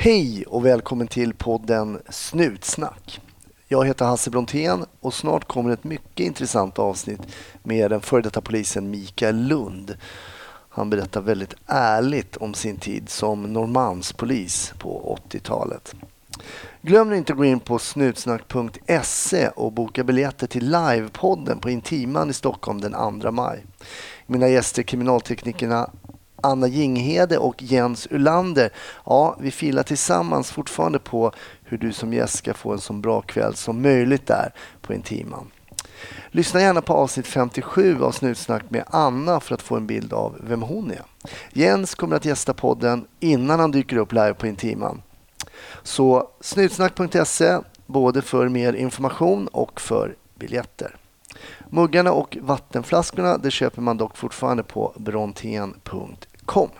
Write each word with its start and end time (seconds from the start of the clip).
Hej 0.00 0.44
och 0.46 0.66
välkommen 0.66 1.08
till 1.08 1.34
podden 1.34 2.02
Snutsnack. 2.08 3.20
Jag 3.68 3.86
heter 3.86 4.04
Hasse 4.04 4.30
Brontén 4.30 4.84
och 5.00 5.14
snart 5.14 5.48
kommer 5.48 5.70
ett 5.70 5.84
mycket 5.84 6.26
intressant 6.26 6.78
avsnitt 6.78 7.20
med 7.62 7.90
den 7.90 8.00
före 8.00 8.22
detta 8.22 8.40
polisen 8.40 8.90
Mikael 8.90 9.36
Lund. 9.36 9.96
Han 10.68 10.90
berättar 10.90 11.20
väldigt 11.20 11.54
ärligt 11.66 12.36
om 12.36 12.54
sin 12.54 12.76
tid 12.76 13.08
som 13.08 13.42
Norrmalmspolis 13.52 14.72
på 14.78 15.18
80-talet. 15.30 15.94
Glöm 16.82 17.12
inte 17.12 17.32
att 17.32 17.38
gå 17.38 17.44
in 17.44 17.60
på 17.60 17.78
snutsnack.se 17.78 19.48
och 19.48 19.72
boka 19.72 20.04
biljetter 20.04 20.46
till 20.46 20.70
livepodden 20.70 21.58
på 21.58 21.70
Intiman 21.70 22.30
i 22.30 22.32
Stockholm 22.32 22.80
den 22.80 23.20
2 23.20 23.30
maj. 23.30 23.64
Mina 24.26 24.48
gäster 24.48 24.82
kriminalteknikerna 24.82 25.90
Anna 26.42 26.66
Jinghede 26.66 27.38
och 27.38 27.62
Jens 27.62 28.08
Ulander. 28.10 28.70
Ja, 29.06 29.36
vi 29.40 29.50
filar 29.50 29.82
tillsammans 29.82 30.50
fortfarande 30.50 30.98
på 30.98 31.32
hur 31.64 31.78
du 31.78 31.92
som 31.92 32.12
gäst 32.12 32.38
ska 32.38 32.54
få 32.54 32.72
en 32.72 32.78
så 32.78 32.92
bra 32.92 33.20
kväll 33.20 33.54
som 33.54 33.82
möjligt 33.82 34.26
där 34.26 34.52
på 34.80 34.94
Intiman. 34.94 35.50
Lyssna 36.30 36.60
gärna 36.60 36.82
på 36.82 36.92
avsnitt 36.92 37.26
57 37.26 38.02
av 38.02 38.12
Snutsnack 38.12 38.62
med 38.68 38.84
Anna 38.86 39.40
för 39.40 39.54
att 39.54 39.62
få 39.62 39.76
en 39.76 39.86
bild 39.86 40.12
av 40.12 40.36
vem 40.40 40.62
hon 40.62 40.90
är. 40.90 41.02
Jens 41.52 41.94
kommer 41.94 42.16
att 42.16 42.24
gästa 42.24 42.54
podden 42.54 43.06
innan 43.20 43.60
han 43.60 43.70
dyker 43.70 43.96
upp 43.96 44.12
live 44.12 44.34
på 44.34 44.46
Intiman. 44.46 45.02
Så 45.82 46.30
snutsnack.se 46.40 47.58
både 47.86 48.22
för 48.22 48.48
mer 48.48 48.72
information 48.72 49.48
och 49.48 49.80
för 49.80 50.16
biljetter. 50.34 50.96
Muggarna 51.70 52.12
och 52.12 52.38
vattenflaskorna 52.40 53.38
det 53.38 53.50
köper 53.50 53.82
man 53.82 53.96
dock 53.96 54.16
fortfarande 54.16 54.62
på 54.62 54.92
brontén.com. 54.96 56.70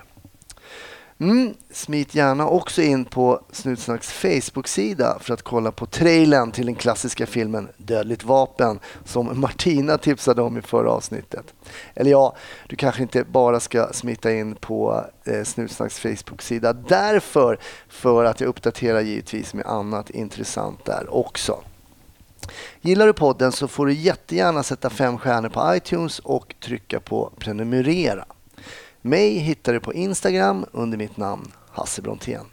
Mm, 1.20 1.54
smit 1.70 2.14
gärna 2.14 2.48
också 2.48 2.82
in 2.82 3.04
på 3.04 3.40
Snutsnacks 3.52 4.12
Facebook-sida 4.12 5.18
för 5.20 5.34
att 5.34 5.42
kolla 5.42 5.72
på 5.72 5.86
trailern 5.86 6.52
till 6.52 6.66
den 6.66 6.74
klassiska 6.74 7.26
filmen 7.26 7.68
Dödligt 7.76 8.24
vapen 8.24 8.80
som 9.04 9.40
Martina 9.40 9.98
tipsade 9.98 10.42
om 10.42 10.58
i 10.58 10.62
förra 10.62 10.90
avsnittet. 10.90 11.54
Eller 11.94 12.10
ja, 12.10 12.36
du 12.68 12.76
kanske 12.76 13.02
inte 13.02 13.24
bara 13.24 13.60
ska 13.60 13.88
smita 13.92 14.32
in 14.32 14.54
på 14.54 15.04
eh, 15.24 15.44
Snutsnacks 15.44 15.98
Facebook-sida 15.98 16.72
därför 16.72 17.58
för 17.88 18.24
att 18.24 18.40
jag 18.40 18.48
uppdaterar 18.48 19.00
givetvis 19.00 19.54
med 19.54 19.66
annat 19.66 20.10
intressant 20.10 20.84
där 20.84 21.14
också. 21.14 21.62
Gillar 22.80 23.06
du 23.06 23.12
podden 23.12 23.52
så 23.52 23.68
får 23.68 23.86
du 23.86 23.92
jättegärna 23.92 24.62
sätta 24.62 24.90
fem 24.90 25.18
stjärnor 25.18 25.48
på 25.48 25.74
iTunes 25.76 26.18
och 26.18 26.54
trycka 26.60 27.00
på 27.00 27.32
prenumerera. 27.38 28.24
Mig 29.02 29.38
hittar 29.38 29.72
du 29.72 29.80
på 29.80 29.94
Instagram 29.94 30.66
under 30.72 30.98
mitt 30.98 31.16
namn 31.16 31.52
Hasse 31.70 32.02
Brontén. 32.02 32.44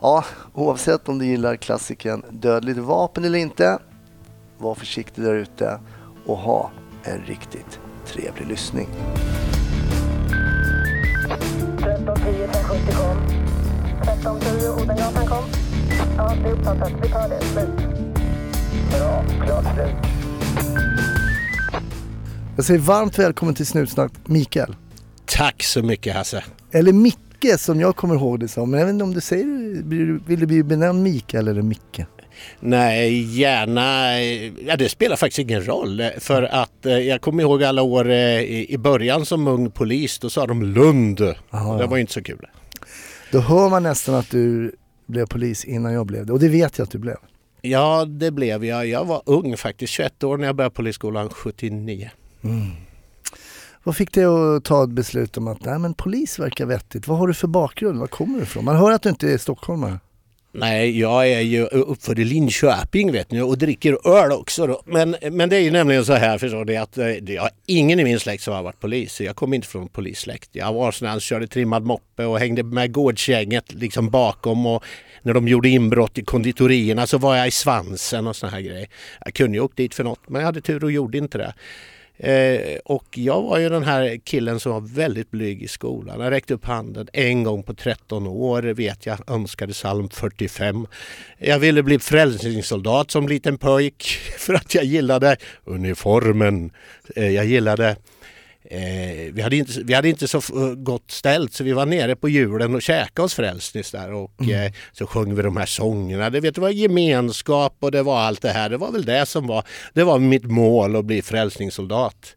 Ja, 0.00 0.24
oavsett 0.54 1.08
om 1.08 1.18
du 1.18 1.26
gillar 1.26 1.56
klassiken 1.56 2.24
Dödligt 2.30 2.78
vapen 2.78 3.24
eller 3.24 3.38
inte, 3.38 3.78
var 4.58 4.74
försiktig 4.74 5.24
där 5.24 5.34
ute 5.34 5.80
och 6.26 6.36
ha 6.36 6.70
en 7.02 7.20
riktigt 7.20 7.80
trevlig 8.06 8.46
lyssning. 8.46 8.88
1310 11.82 12.44
1070 12.44 12.96
kom. 12.96 13.16
1310 14.02 14.82
Odengatan 14.82 15.26
kom. 15.26 15.44
Ja, 16.16 16.34
det 16.42 16.48
är 16.48 16.52
uppfattat. 16.52 16.92
Vi 17.02 17.08
tar 17.08 17.28
det. 17.28 17.40
Slut. 17.44 18.11
Bra. 18.92 19.24
Klart 19.44 19.64
slut. 19.74 20.12
Jag 22.56 22.64
säger 22.64 22.80
varmt 22.80 23.18
välkommen 23.18 23.54
till 23.54 23.66
Snutsnack 23.66 24.12
Mikael. 24.24 24.76
Tack 25.26 25.62
så 25.62 25.82
mycket 25.82 26.14
Hasse. 26.14 26.44
Eller 26.72 26.92
Micke 26.92 27.58
som 27.58 27.80
jag 27.80 27.96
kommer 27.96 28.14
ihåg 28.14 28.40
det 28.40 28.48
som. 28.48 28.70
Men 28.70 28.80
jag 28.80 28.86
vet 28.86 28.92
inte 28.92 29.04
om 29.04 29.14
du 29.14 29.20
säger, 29.20 29.44
vill 30.26 30.40
du 30.40 30.46
bli 30.46 30.62
benämnd 30.62 31.02
Mikael 31.02 31.48
eller 31.48 31.62
Micke? 31.62 32.00
Nej, 32.60 33.38
gärna. 33.40 34.20
Ja, 34.66 34.76
det 34.76 34.88
spelar 34.88 35.16
faktiskt 35.16 35.38
ingen 35.38 35.66
roll. 35.66 36.02
För 36.18 36.42
att 36.42 36.86
eh, 36.86 36.98
jag 36.98 37.20
kommer 37.20 37.42
ihåg 37.42 37.64
alla 37.64 37.82
år 37.82 38.10
eh, 38.10 38.40
i, 38.40 38.76
början 38.78 39.26
som 39.26 39.48
ung 39.48 39.70
polis, 39.70 40.18
då 40.18 40.30
sa 40.30 40.46
de 40.46 40.62
Lund. 40.62 41.34
Aha, 41.50 41.78
det 41.78 41.86
var 41.86 41.98
inte 41.98 42.12
så 42.12 42.22
kul. 42.22 42.46
Då 43.32 43.40
hör 43.40 43.68
man 43.68 43.82
nästan 43.82 44.14
att 44.14 44.30
du 44.30 44.72
blev 45.06 45.26
polis 45.26 45.64
innan 45.64 45.92
jag 45.92 46.06
blev 46.06 46.26
det. 46.26 46.32
Och 46.32 46.40
det 46.40 46.48
vet 46.48 46.78
jag 46.78 46.84
att 46.84 46.90
du 46.90 46.98
blev. 46.98 47.16
Ja, 47.64 48.04
det 48.04 48.30
blev 48.30 48.64
jag. 48.64 48.86
Jag 48.86 49.04
var 49.04 49.22
ung 49.26 49.56
faktiskt, 49.56 49.92
21 49.92 50.24
år 50.24 50.36
när 50.36 50.46
jag 50.46 50.56
började 50.56 50.74
polisskolan 50.74 51.28
79. 51.28 52.10
Vad 53.82 53.96
fick 53.96 54.12
dig 54.12 54.24
att 54.24 54.64
ta 54.64 54.84
ett 54.84 54.90
beslut 54.90 55.36
om 55.36 55.48
att 55.48 55.64
nej, 55.64 55.78
men 55.78 55.94
polis 55.94 56.38
verkar 56.38 56.66
vettigt? 56.66 57.08
Vad 57.08 57.18
har 57.18 57.26
du 57.26 57.34
för 57.34 57.48
bakgrund? 57.48 58.00
Var 58.00 58.06
kommer 58.06 58.36
du 58.38 58.42
ifrån? 58.42 58.64
Man 58.64 58.76
hör 58.76 58.92
att 58.92 59.02
du 59.02 59.08
inte 59.08 59.32
är 59.32 59.38
stockholmare. 59.38 59.98
Nej, 60.54 61.00
jag 61.00 61.30
är 61.30 61.40
ju 61.40 61.64
uppfödd 61.66 62.18
i 62.18 62.24
Linköping 62.24 63.12
vet 63.12 63.30
ni 63.30 63.40
och 63.40 63.58
dricker 63.58 64.08
öl 64.08 64.32
också. 64.32 64.66
Då. 64.66 64.82
Men, 64.86 65.16
men 65.30 65.48
det 65.48 65.56
är 65.56 65.60
ju 65.60 65.70
nämligen 65.70 66.04
så 66.04 66.12
här 66.12 66.38
förstår 66.38 66.64
ni 66.64 66.76
att 66.76 66.98
eh, 66.98 67.06
jag 67.06 67.42
har 67.42 67.50
ingen 67.66 68.00
i 68.00 68.04
min 68.04 68.20
släkt 68.20 68.42
som 68.42 68.54
har 68.54 68.62
varit 68.62 68.80
polis. 68.80 69.20
Jag 69.20 69.36
kommer 69.36 69.56
inte 69.56 69.68
från 69.68 69.88
polissläkt. 69.88 70.50
Jag 70.52 70.72
var 70.72 70.92
sån 70.92 71.08
här 71.08 71.20
körde 71.20 71.46
trimmad 71.46 71.82
moppe 71.82 72.24
och 72.24 72.38
hängde 72.38 72.62
med 72.62 72.92
gårdsgänget 72.92 73.74
liksom 73.74 74.10
bakom 74.10 74.66
och 74.66 74.84
när 75.22 75.34
de 75.34 75.48
gjorde 75.48 75.68
inbrott 75.68 76.18
i 76.18 76.24
konditorierna 76.24 77.06
så 77.06 77.18
var 77.18 77.36
jag 77.36 77.48
i 77.48 77.50
svansen 77.50 78.26
och 78.26 78.36
såna 78.36 78.52
här 78.52 78.60
grejer. 78.60 78.88
Jag 79.24 79.34
kunde 79.34 79.56
ju 79.56 79.64
åkt 79.64 79.76
dit 79.76 79.94
för 79.94 80.04
något 80.04 80.28
men 80.28 80.40
jag 80.40 80.46
hade 80.46 80.60
tur 80.60 80.84
och 80.84 80.92
gjorde 80.92 81.18
inte 81.18 81.38
det. 81.38 81.54
Eh, 82.16 82.78
och 82.84 83.18
jag 83.18 83.42
var 83.42 83.58
ju 83.58 83.68
den 83.68 83.82
här 83.82 84.16
killen 84.24 84.60
som 84.60 84.72
var 84.72 84.80
väldigt 84.80 85.30
blyg 85.30 85.62
i 85.62 85.68
skolan. 85.68 86.20
Jag 86.20 86.30
räckte 86.30 86.54
upp 86.54 86.64
handen 86.64 87.08
en 87.12 87.42
gång 87.42 87.62
på 87.62 87.74
13 87.74 88.26
år, 88.26 88.62
vet 88.62 89.06
jag, 89.06 89.30
önskade 89.30 89.72
psalm 89.72 90.08
45. 90.08 90.86
Jag 91.38 91.58
ville 91.58 91.82
bli 91.82 91.98
frälsningssoldat 91.98 93.10
som 93.10 93.28
liten 93.28 93.58
pojk 93.58 94.04
för 94.38 94.54
att 94.54 94.74
jag 94.74 94.84
gillade 94.84 95.36
uniformen. 95.64 96.70
Eh, 97.16 97.30
jag 97.30 97.44
gillade 97.44 97.96
Eh, 98.72 99.32
vi, 99.32 99.42
hade 99.42 99.56
inte, 99.56 99.72
vi 99.84 99.94
hade 99.94 100.08
inte 100.08 100.28
så 100.28 100.38
f- 100.38 100.50
gott 100.76 101.10
ställt 101.10 101.52
så 101.52 101.64
vi 101.64 101.72
var 101.72 101.86
nere 101.86 102.16
på 102.16 102.28
julen 102.28 102.74
och 102.74 102.82
käkade 102.82 103.24
oss 103.26 103.34
frälsnis 103.34 103.90
där 103.90 104.12
och 104.12 104.32
eh, 104.66 104.72
så 104.92 105.06
sjöng 105.06 105.34
vi 105.34 105.42
de 105.42 105.56
här 105.56 105.66
sångerna. 105.66 106.30
Det, 106.30 106.40
vet, 106.40 106.54
det 106.54 106.60
var 106.60 106.70
gemenskap 106.70 107.76
och 107.80 107.90
det 107.90 108.02
var 108.02 108.20
allt 108.20 108.42
det 108.42 108.50
här. 108.50 108.68
Det 108.70 108.76
var 108.76 108.92
väl 108.92 109.04
det 109.04 109.26
som 109.26 109.46
var, 109.46 109.64
det 109.94 110.04
var 110.04 110.18
mitt 110.18 110.44
mål 110.44 110.96
att 110.96 111.04
bli 111.04 111.22
frälsningssoldat. 111.22 112.36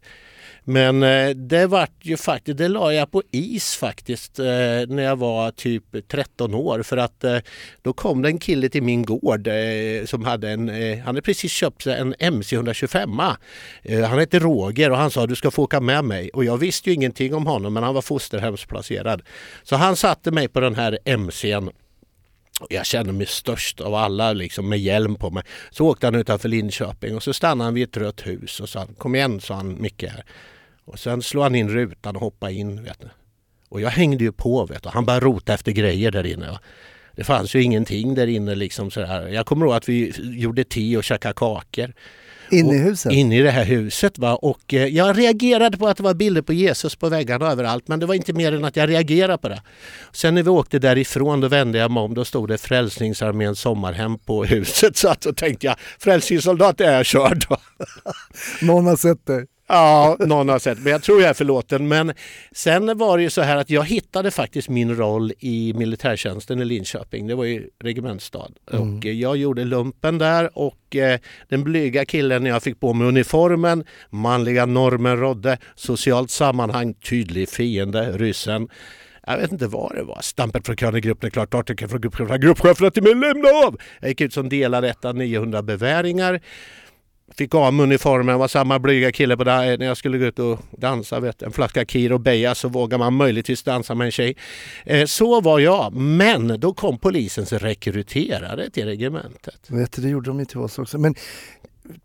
Men 0.68 1.02
eh, 1.02 1.30
det 1.30 1.66
vart 1.66 1.94
ju 2.00 2.16
faktiskt, 2.16 2.58
det 2.58 2.68
la 2.68 2.92
jag 2.92 3.10
på 3.10 3.22
is 3.30 3.76
faktiskt 3.76 4.38
eh, 4.38 4.44
när 4.88 5.02
jag 5.02 5.16
var 5.16 5.50
typ 5.50 6.08
13 6.08 6.54
år 6.54 6.82
för 6.82 6.96
att 6.96 7.24
eh, 7.24 7.38
då 7.82 7.92
kom 7.92 8.22
det 8.22 8.28
en 8.28 8.38
kille 8.38 8.68
till 8.68 8.82
min 8.82 9.04
gård 9.04 9.48
som 10.04 10.24
hade 10.24 10.50
en, 10.50 10.68
han 10.68 11.06
hade 11.06 11.22
precis 11.22 11.52
köpt 11.52 11.82
sig 11.82 11.98
en 11.98 12.14
MC 12.18 12.56
125. 12.56 13.18
Han 14.08 14.18
hette 14.18 14.38
Roger 14.38 14.90
och 14.90 14.96
han 14.96 15.10
sa 15.10 15.26
du 15.26 15.34
ska 15.34 15.50
få 15.50 15.62
åka 15.62 15.80
med 15.80 16.04
mig 16.04 16.30
och 16.30 16.44
jag 16.44 16.58
visste 16.58 16.90
ju 16.90 16.94
ingenting 16.94 17.34
om 17.34 17.46
honom 17.46 17.74
men 17.74 17.82
han 17.82 17.94
var 17.94 18.02
fosterhemsplacerad. 18.02 19.22
Så 19.62 19.76
han 19.76 19.96
satte 19.96 20.30
mig 20.30 20.48
på 20.48 20.60
den 20.60 20.74
här 20.74 20.98
MCn 21.04 21.70
Jag 22.70 22.86
kände 22.86 23.12
mig 23.12 23.26
störst 23.26 23.80
av 23.80 23.94
alla 23.94 24.32
liksom 24.32 24.68
med 24.68 24.78
hjälm 24.78 25.14
på 25.14 25.30
mig. 25.30 25.42
Så 25.70 25.86
åkte 25.86 26.06
han 26.06 26.14
utanför 26.14 26.48
Linköping 26.48 27.16
och 27.16 27.22
så 27.22 27.32
stannade 27.32 27.66
han 27.66 27.74
vid 27.74 27.88
ett 27.88 27.96
rött 27.96 28.26
hus 28.26 28.60
och 28.60 28.68
sa 28.68 28.86
kom 28.98 29.14
igen 29.14 29.40
sa 29.40 29.54
han 29.54 29.82
Micke 29.82 30.02
här. 30.02 30.24
Och 30.86 30.98
sen 30.98 31.22
slog 31.22 31.42
han 31.42 31.54
in 31.54 31.68
rutan 31.68 32.16
och 32.16 32.22
hoppade 32.22 32.52
in 32.52 32.84
vet 32.84 33.00
du. 33.00 33.08
Och 33.68 33.80
jag 33.80 33.90
hängde 33.90 34.24
ju 34.24 34.32
på 34.32 34.66
vet 34.66 34.82
du. 34.82 34.88
Han 34.88 35.04
bara 35.04 35.20
rota 35.20 35.54
efter 35.54 35.72
grejer 35.72 36.10
där 36.10 36.26
inne. 36.26 36.50
va. 36.50 36.60
Det 37.16 37.24
fanns 37.24 37.54
ju 37.54 37.62
ingenting 37.62 38.14
där 38.14 38.26
inne 38.26 38.54
liksom 38.54 38.90
sådär. 38.90 39.28
Jag 39.28 39.46
kommer 39.46 39.66
ihåg 39.66 39.74
att 39.74 39.88
vi 39.88 40.12
gjorde 40.18 40.64
te 40.64 40.96
och 40.96 41.04
käkade 41.04 41.34
kakor. 41.34 41.92
Inne 42.50 42.74
i 42.74 42.78
huset? 42.78 43.12
Inne 43.12 43.38
i 43.38 43.42
det 43.42 43.50
här 43.50 43.64
huset. 43.64 44.18
Va? 44.18 44.36
Och 44.36 44.74
eh, 44.74 44.86
jag 44.86 45.18
reagerade 45.18 45.78
på 45.78 45.88
att 45.88 45.96
det 45.96 46.02
var 46.02 46.14
bilder 46.14 46.42
på 46.42 46.52
Jesus 46.52 46.96
på 46.96 47.08
väggarna 47.08 47.50
överallt. 47.50 47.88
Men 47.88 48.00
det 48.00 48.06
var 48.06 48.14
inte 48.14 48.32
mer 48.32 48.52
än 48.52 48.64
att 48.64 48.76
jag 48.76 48.88
reagerade 48.88 49.38
på 49.38 49.48
det. 49.48 49.62
Sen 50.12 50.34
när 50.34 50.42
vi 50.42 50.50
åkte 50.50 50.78
därifrån 50.78 51.40
då 51.40 51.48
vände 51.48 51.78
jag 51.78 51.90
mig 51.90 52.02
om. 52.02 52.14
Då 52.14 52.24
stod 52.24 52.48
det 52.48 52.58
Frälsningsarméns 52.58 53.60
sommarhem 53.60 54.18
på 54.18 54.44
huset. 54.44 54.96
Så 54.96 55.08
att 55.08 55.20
då 55.20 55.32
tänkte 55.32 55.66
jag 55.66 55.76
frälsningssoldat 55.98 56.80
är 56.80 56.92
jag 56.92 57.06
körd. 57.06 57.44
Någon 58.62 58.86
har 58.86 58.96
sett 58.96 59.26
dig? 59.26 59.46
Ja, 59.68 60.16
någon 60.20 60.48
har 60.48 60.58
sett. 60.58 60.78
Men 60.78 60.92
jag 60.92 61.02
tror 61.02 61.20
jag 61.20 61.30
är 61.30 61.34
förlåten. 61.34 61.88
Men 61.88 62.12
sen 62.52 62.98
var 62.98 63.16
det 63.16 63.22
ju 63.22 63.30
så 63.30 63.42
här 63.42 63.56
att 63.56 63.70
jag 63.70 63.84
hittade 63.84 64.30
faktiskt 64.30 64.68
min 64.68 64.96
roll 64.96 65.32
i 65.38 65.72
militärtjänsten 65.76 66.60
i 66.60 66.64
Linköping. 66.64 67.26
Det 67.26 67.34
var 67.34 67.44
ju 67.44 67.68
regementsstad. 67.84 68.50
Och 68.70 69.06
eh, 69.06 69.12
jag 69.12 69.36
gjorde 69.36 69.64
lumpen 69.64 70.18
där 70.18 70.58
och 70.58 70.96
eh, 70.96 71.20
den 71.48 71.64
blyga 71.64 72.04
killen 72.04 72.42
när 72.42 72.50
jag 72.50 72.62
fick 72.62 72.80
på 72.80 72.92
mig 72.92 73.08
uniformen, 73.08 73.84
manliga 74.10 74.66
normen 74.66 75.16
rådde, 75.16 75.58
socialt 75.74 76.30
sammanhang, 76.30 76.94
tydlig 76.94 77.48
fiende, 77.48 78.12
ryssen. 78.12 78.68
Jag 79.26 79.38
vet 79.38 79.52
inte 79.52 79.66
vad 79.66 79.94
det 79.94 80.02
var. 80.02 80.18
Stampet 80.22 80.66
från 80.66 80.76
Krönegruppen 80.76 81.26
är 81.26 81.30
klart, 81.30 81.54
artikeln 81.54 81.88
från 81.88 82.00
gruppchefen, 82.00 82.40
gruppchefen 82.40 82.90
till 82.90 83.02
mig 83.02 83.14
lämna 83.14 83.48
av! 83.48 83.78
Jag 84.00 84.08
gick 84.08 84.20
ut 84.20 84.32
som 84.32 84.48
delad 84.48 84.84
ett 84.84 85.04
av 85.04 85.16
900 85.16 85.62
beväringar. 85.62 86.40
Fick 87.36 87.54
av 87.54 87.74
mig 87.74 87.84
uniformen, 87.84 88.38
var 88.38 88.48
samma 88.48 88.78
blyga 88.78 89.12
kille 89.12 89.36
på 89.36 89.44
där 89.44 89.78
när 89.78 89.86
jag 89.86 89.96
skulle 89.96 90.18
gå 90.18 90.24
ut 90.24 90.38
och 90.38 90.58
dansa. 90.70 91.20
Vet, 91.20 91.42
en 91.42 91.52
flaska 91.52 91.84
Kir 91.84 92.12
och 92.12 92.20
Beja 92.20 92.54
så 92.54 92.68
vågar 92.68 92.98
man 92.98 93.14
möjligtvis 93.14 93.62
dansa 93.62 93.94
med 93.94 94.04
en 94.04 94.10
tjej. 94.10 94.36
Eh, 94.84 95.06
så 95.06 95.40
var 95.40 95.58
jag, 95.58 95.94
men 95.94 96.60
då 96.60 96.74
kom 96.74 96.98
polisens 96.98 97.52
rekryterare 97.52 98.70
till 98.70 98.84
regementet. 98.84 99.60
Vet 99.68 99.92
du, 99.92 100.02
det 100.02 100.08
gjorde 100.08 100.30
de 100.30 100.38
ju 100.38 100.44
till 100.44 100.58
oss 100.58 100.78
också. 100.78 100.98
Men 100.98 101.14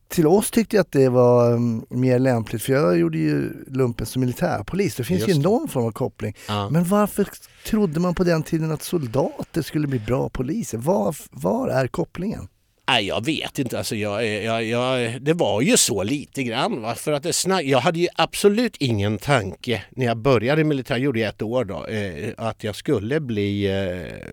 till 0.07 0.27
oss 0.27 0.51
tyckte 0.51 0.75
jag 0.75 0.81
att 0.81 0.91
det 0.91 1.09
var 1.09 1.53
um, 1.53 1.85
mer 1.89 2.19
lämpligt 2.19 2.63
för 2.63 2.73
jag 2.73 2.99
gjorde 2.99 3.17
ju 3.17 3.65
lumpen 3.67 4.05
som 4.05 4.19
militärpolis. 4.19 4.95
Det 4.95 5.03
finns 5.03 5.19
Just 5.19 5.29
ju 5.29 5.33
det. 5.33 5.49
någon 5.49 5.67
form 5.67 5.85
av 5.85 5.91
koppling. 5.91 6.35
Ja. 6.47 6.69
Men 6.69 6.83
varför 6.83 7.27
trodde 7.65 7.99
man 7.99 8.15
på 8.15 8.23
den 8.23 8.43
tiden 8.43 8.71
att 8.71 8.83
soldater 8.83 9.61
skulle 9.61 9.87
bli 9.87 9.99
bra 9.99 10.29
poliser? 10.29 10.77
Var, 10.77 11.15
var 11.31 11.67
är 11.67 11.87
kopplingen? 11.87 12.47
Nej, 12.91 13.07
jag 13.07 13.25
vet 13.25 13.59
inte. 13.59 13.77
Alltså, 13.77 13.95
jag, 13.95 14.27
jag, 14.27 14.63
jag, 14.63 15.21
det 15.21 15.33
var 15.33 15.61
ju 15.61 15.77
så 15.77 16.03
lite 16.03 16.43
grann. 16.43 16.81
Va? 16.81 16.95
För 16.95 17.11
att 17.11 17.23
det 17.23 17.33
snack, 17.33 17.63
jag 17.63 17.79
hade 17.79 17.99
ju 17.99 18.07
absolut 18.15 18.77
ingen 18.77 19.17
tanke 19.17 19.83
när 19.89 20.05
jag 20.05 20.17
började 20.17 20.61
i 20.61 20.63
militär, 20.63 20.97
gjorde 20.97 21.19
jag 21.19 21.29
ett 21.29 21.41
år 21.41 21.65
då, 21.65 21.85
eh, 21.85 22.33
att 22.37 22.63
jag 22.63 22.75
skulle 22.75 23.19
bli 23.19 23.65
eh, 23.65 24.29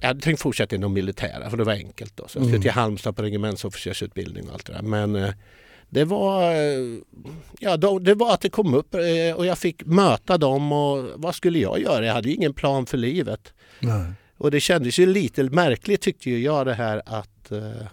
jag 0.00 0.08
hade 0.08 0.20
tänkt 0.20 0.42
fortsätta 0.42 0.76
inom 0.76 0.92
militära 0.92 1.50
för 1.50 1.56
det 1.56 1.64
var 1.64 1.72
enkelt 1.72 2.16
då. 2.16 2.28
Så 2.28 2.38
jag 2.38 2.44
skulle 2.44 2.48
Mm. 2.48 2.62
till 2.62 2.70
Halmstad 2.70 3.16
på 3.16 3.22
regementsofficersutbildning 3.22 4.48
och 4.48 4.54
allt 4.54 4.66
det 4.66 4.72
där. 4.72 4.82
Men 4.82 5.16
eh, 5.16 5.30
det 5.90 6.04
var, 6.04 6.52
eh, 6.54 6.98
ja, 7.58 7.76
det 7.76 8.14
var 8.14 8.34
att 8.34 8.40
det 8.40 8.50
kom 8.50 8.74
upp 8.74 8.94
eh, 8.94 9.36
och 9.36 9.46
jag 9.46 9.58
fick 9.58 9.84
möta 9.84 10.38
dem 10.38 10.72
och 10.72 11.08
vad 11.16 11.34
skulle 11.34 11.58
jag 11.58 11.80
göra? 11.80 12.06
Jag 12.06 12.14
hade 12.14 12.28
ju 12.28 12.34
ingen 12.34 12.54
plan 12.54 12.86
för 12.86 12.98
livet. 12.98 13.52
Nej. 13.80 14.04
Och 14.38 14.50
det 14.50 14.60
kändes 14.60 14.98
ju 14.98 15.06
lite 15.06 15.42
märkligt 15.42 16.00
tyckte 16.00 16.30
ju 16.30 16.38
jag 16.38 16.66
det 16.66 16.74
här 16.74 17.02
att 17.06 17.31
eh, 17.52 17.86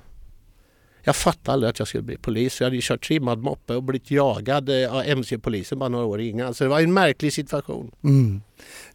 jag 1.03 1.15
fattade 1.15 1.53
aldrig 1.53 1.69
att 1.69 1.79
jag 1.79 1.88
skulle 1.88 2.03
bli 2.03 2.17
polis. 2.17 2.59
Jag 2.61 2.65
hade 2.65 2.75
ju 2.75 2.81
kört 2.81 3.07
trimmad 3.07 3.39
moppe 3.39 3.75
och 3.75 3.83
blivit 3.83 4.11
jagad 4.11 4.83
eh, 4.83 4.95
av 4.95 5.03
MC-polisen 5.06 5.79
bara 5.79 5.89
några 5.89 6.06
år 6.06 6.21
innan. 6.21 6.53
Så 6.53 6.63
det 6.63 6.69
var 6.69 6.79
en 6.81 6.94
märklig 6.94 7.33
situation. 7.33 7.91
Mm. 8.03 8.41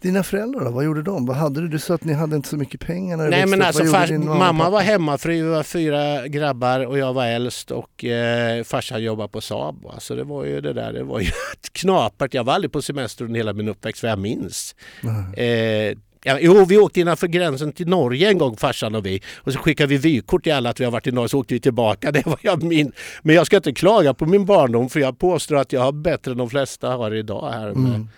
Dina 0.00 0.22
föräldrar 0.22 0.64
då, 0.64 0.70
vad 0.70 0.84
gjorde 0.84 1.02
de? 1.02 1.26
Vad 1.26 1.36
hade 1.36 1.60
du? 1.60 1.68
Du 1.68 1.78
sa 1.78 1.94
att 1.94 2.04
ni 2.04 2.12
hade 2.12 2.36
inte 2.36 2.48
så 2.48 2.56
mycket 2.56 2.80
pengar 2.80 3.16
när 3.16 3.24
du 3.24 3.30
Nej 3.30 3.40
växte 3.40 3.50
men 3.56 3.60
upp. 3.60 3.66
alltså 3.66 3.84
fars, 3.84 4.10
mamma 4.10 4.70
var 4.70 4.80
hemmafru, 4.80 5.32
vi 5.32 5.42
var 5.48 5.62
fyra 5.62 6.28
grabbar 6.28 6.86
och 6.86 6.98
jag 6.98 7.12
var 7.12 7.26
äldst 7.26 7.70
och 7.70 8.04
eh, 8.04 8.64
farsan 8.64 9.02
jobbade 9.02 9.28
på 9.28 9.40
Saab. 9.40 9.86
Så 9.98 10.14
det 10.14 10.24
var 10.24 10.44
ju 10.44 10.60
det 10.60 10.72
där, 10.72 10.92
det 10.92 11.02
var 11.04 11.20
ju 11.20 11.30
knapert. 11.72 12.34
Jag 12.34 12.44
var 12.44 12.52
aldrig 12.54 12.72
på 12.72 12.82
semester 12.82 13.24
under 13.24 13.38
hela 13.40 13.52
min 13.52 13.68
uppväxt 13.68 14.02
vad 14.02 14.12
jag 14.12 14.18
minns. 14.18 14.74
Nej. 15.02 15.88
Eh, 15.90 15.96
ja, 16.24 16.38
jo, 16.40 16.64
vi 16.64 16.78
åkte 16.78 17.00
innanför 17.00 17.26
gränsen 17.26 17.72
till 17.72 17.88
Norge 17.88 18.28
en 18.28 18.38
gång 18.38 18.56
farsan 18.56 18.94
och 18.94 19.06
vi. 19.06 19.22
Och 19.36 19.52
så 19.52 19.58
skickade 19.58 19.86
vi 19.86 19.96
vykort 19.96 20.42
till 20.42 20.52
alla 20.52 20.70
att 20.70 20.80
vi 20.80 20.84
har 20.84 20.92
varit 20.92 21.06
i 21.06 21.12
Norge 21.12 21.28
så 21.28 21.38
åkte 21.38 21.54
vi 21.54 21.60
tillbaka. 21.60 22.12
Det 22.12 22.26
var 22.26 22.38
jag 22.42 22.62
min. 22.62 22.92
Men 23.22 23.34
jag 23.34 23.46
ska 23.46 23.56
inte 23.56 23.72
klaga 23.72 24.14
på 24.14 24.26
min 24.26 24.44
barndom 24.44 24.88
för 24.88 25.00
jag 25.00 25.18
påstår 25.18 25.56
att 25.56 25.72
jag 25.72 25.80
har 25.80 25.92
bättre 25.92 26.30
än 26.32 26.38
de 26.38 26.50
flesta 26.50 26.88
har 26.88 27.14
idag 27.14 27.50
här. 27.52 27.68
Mm. 27.68 28.08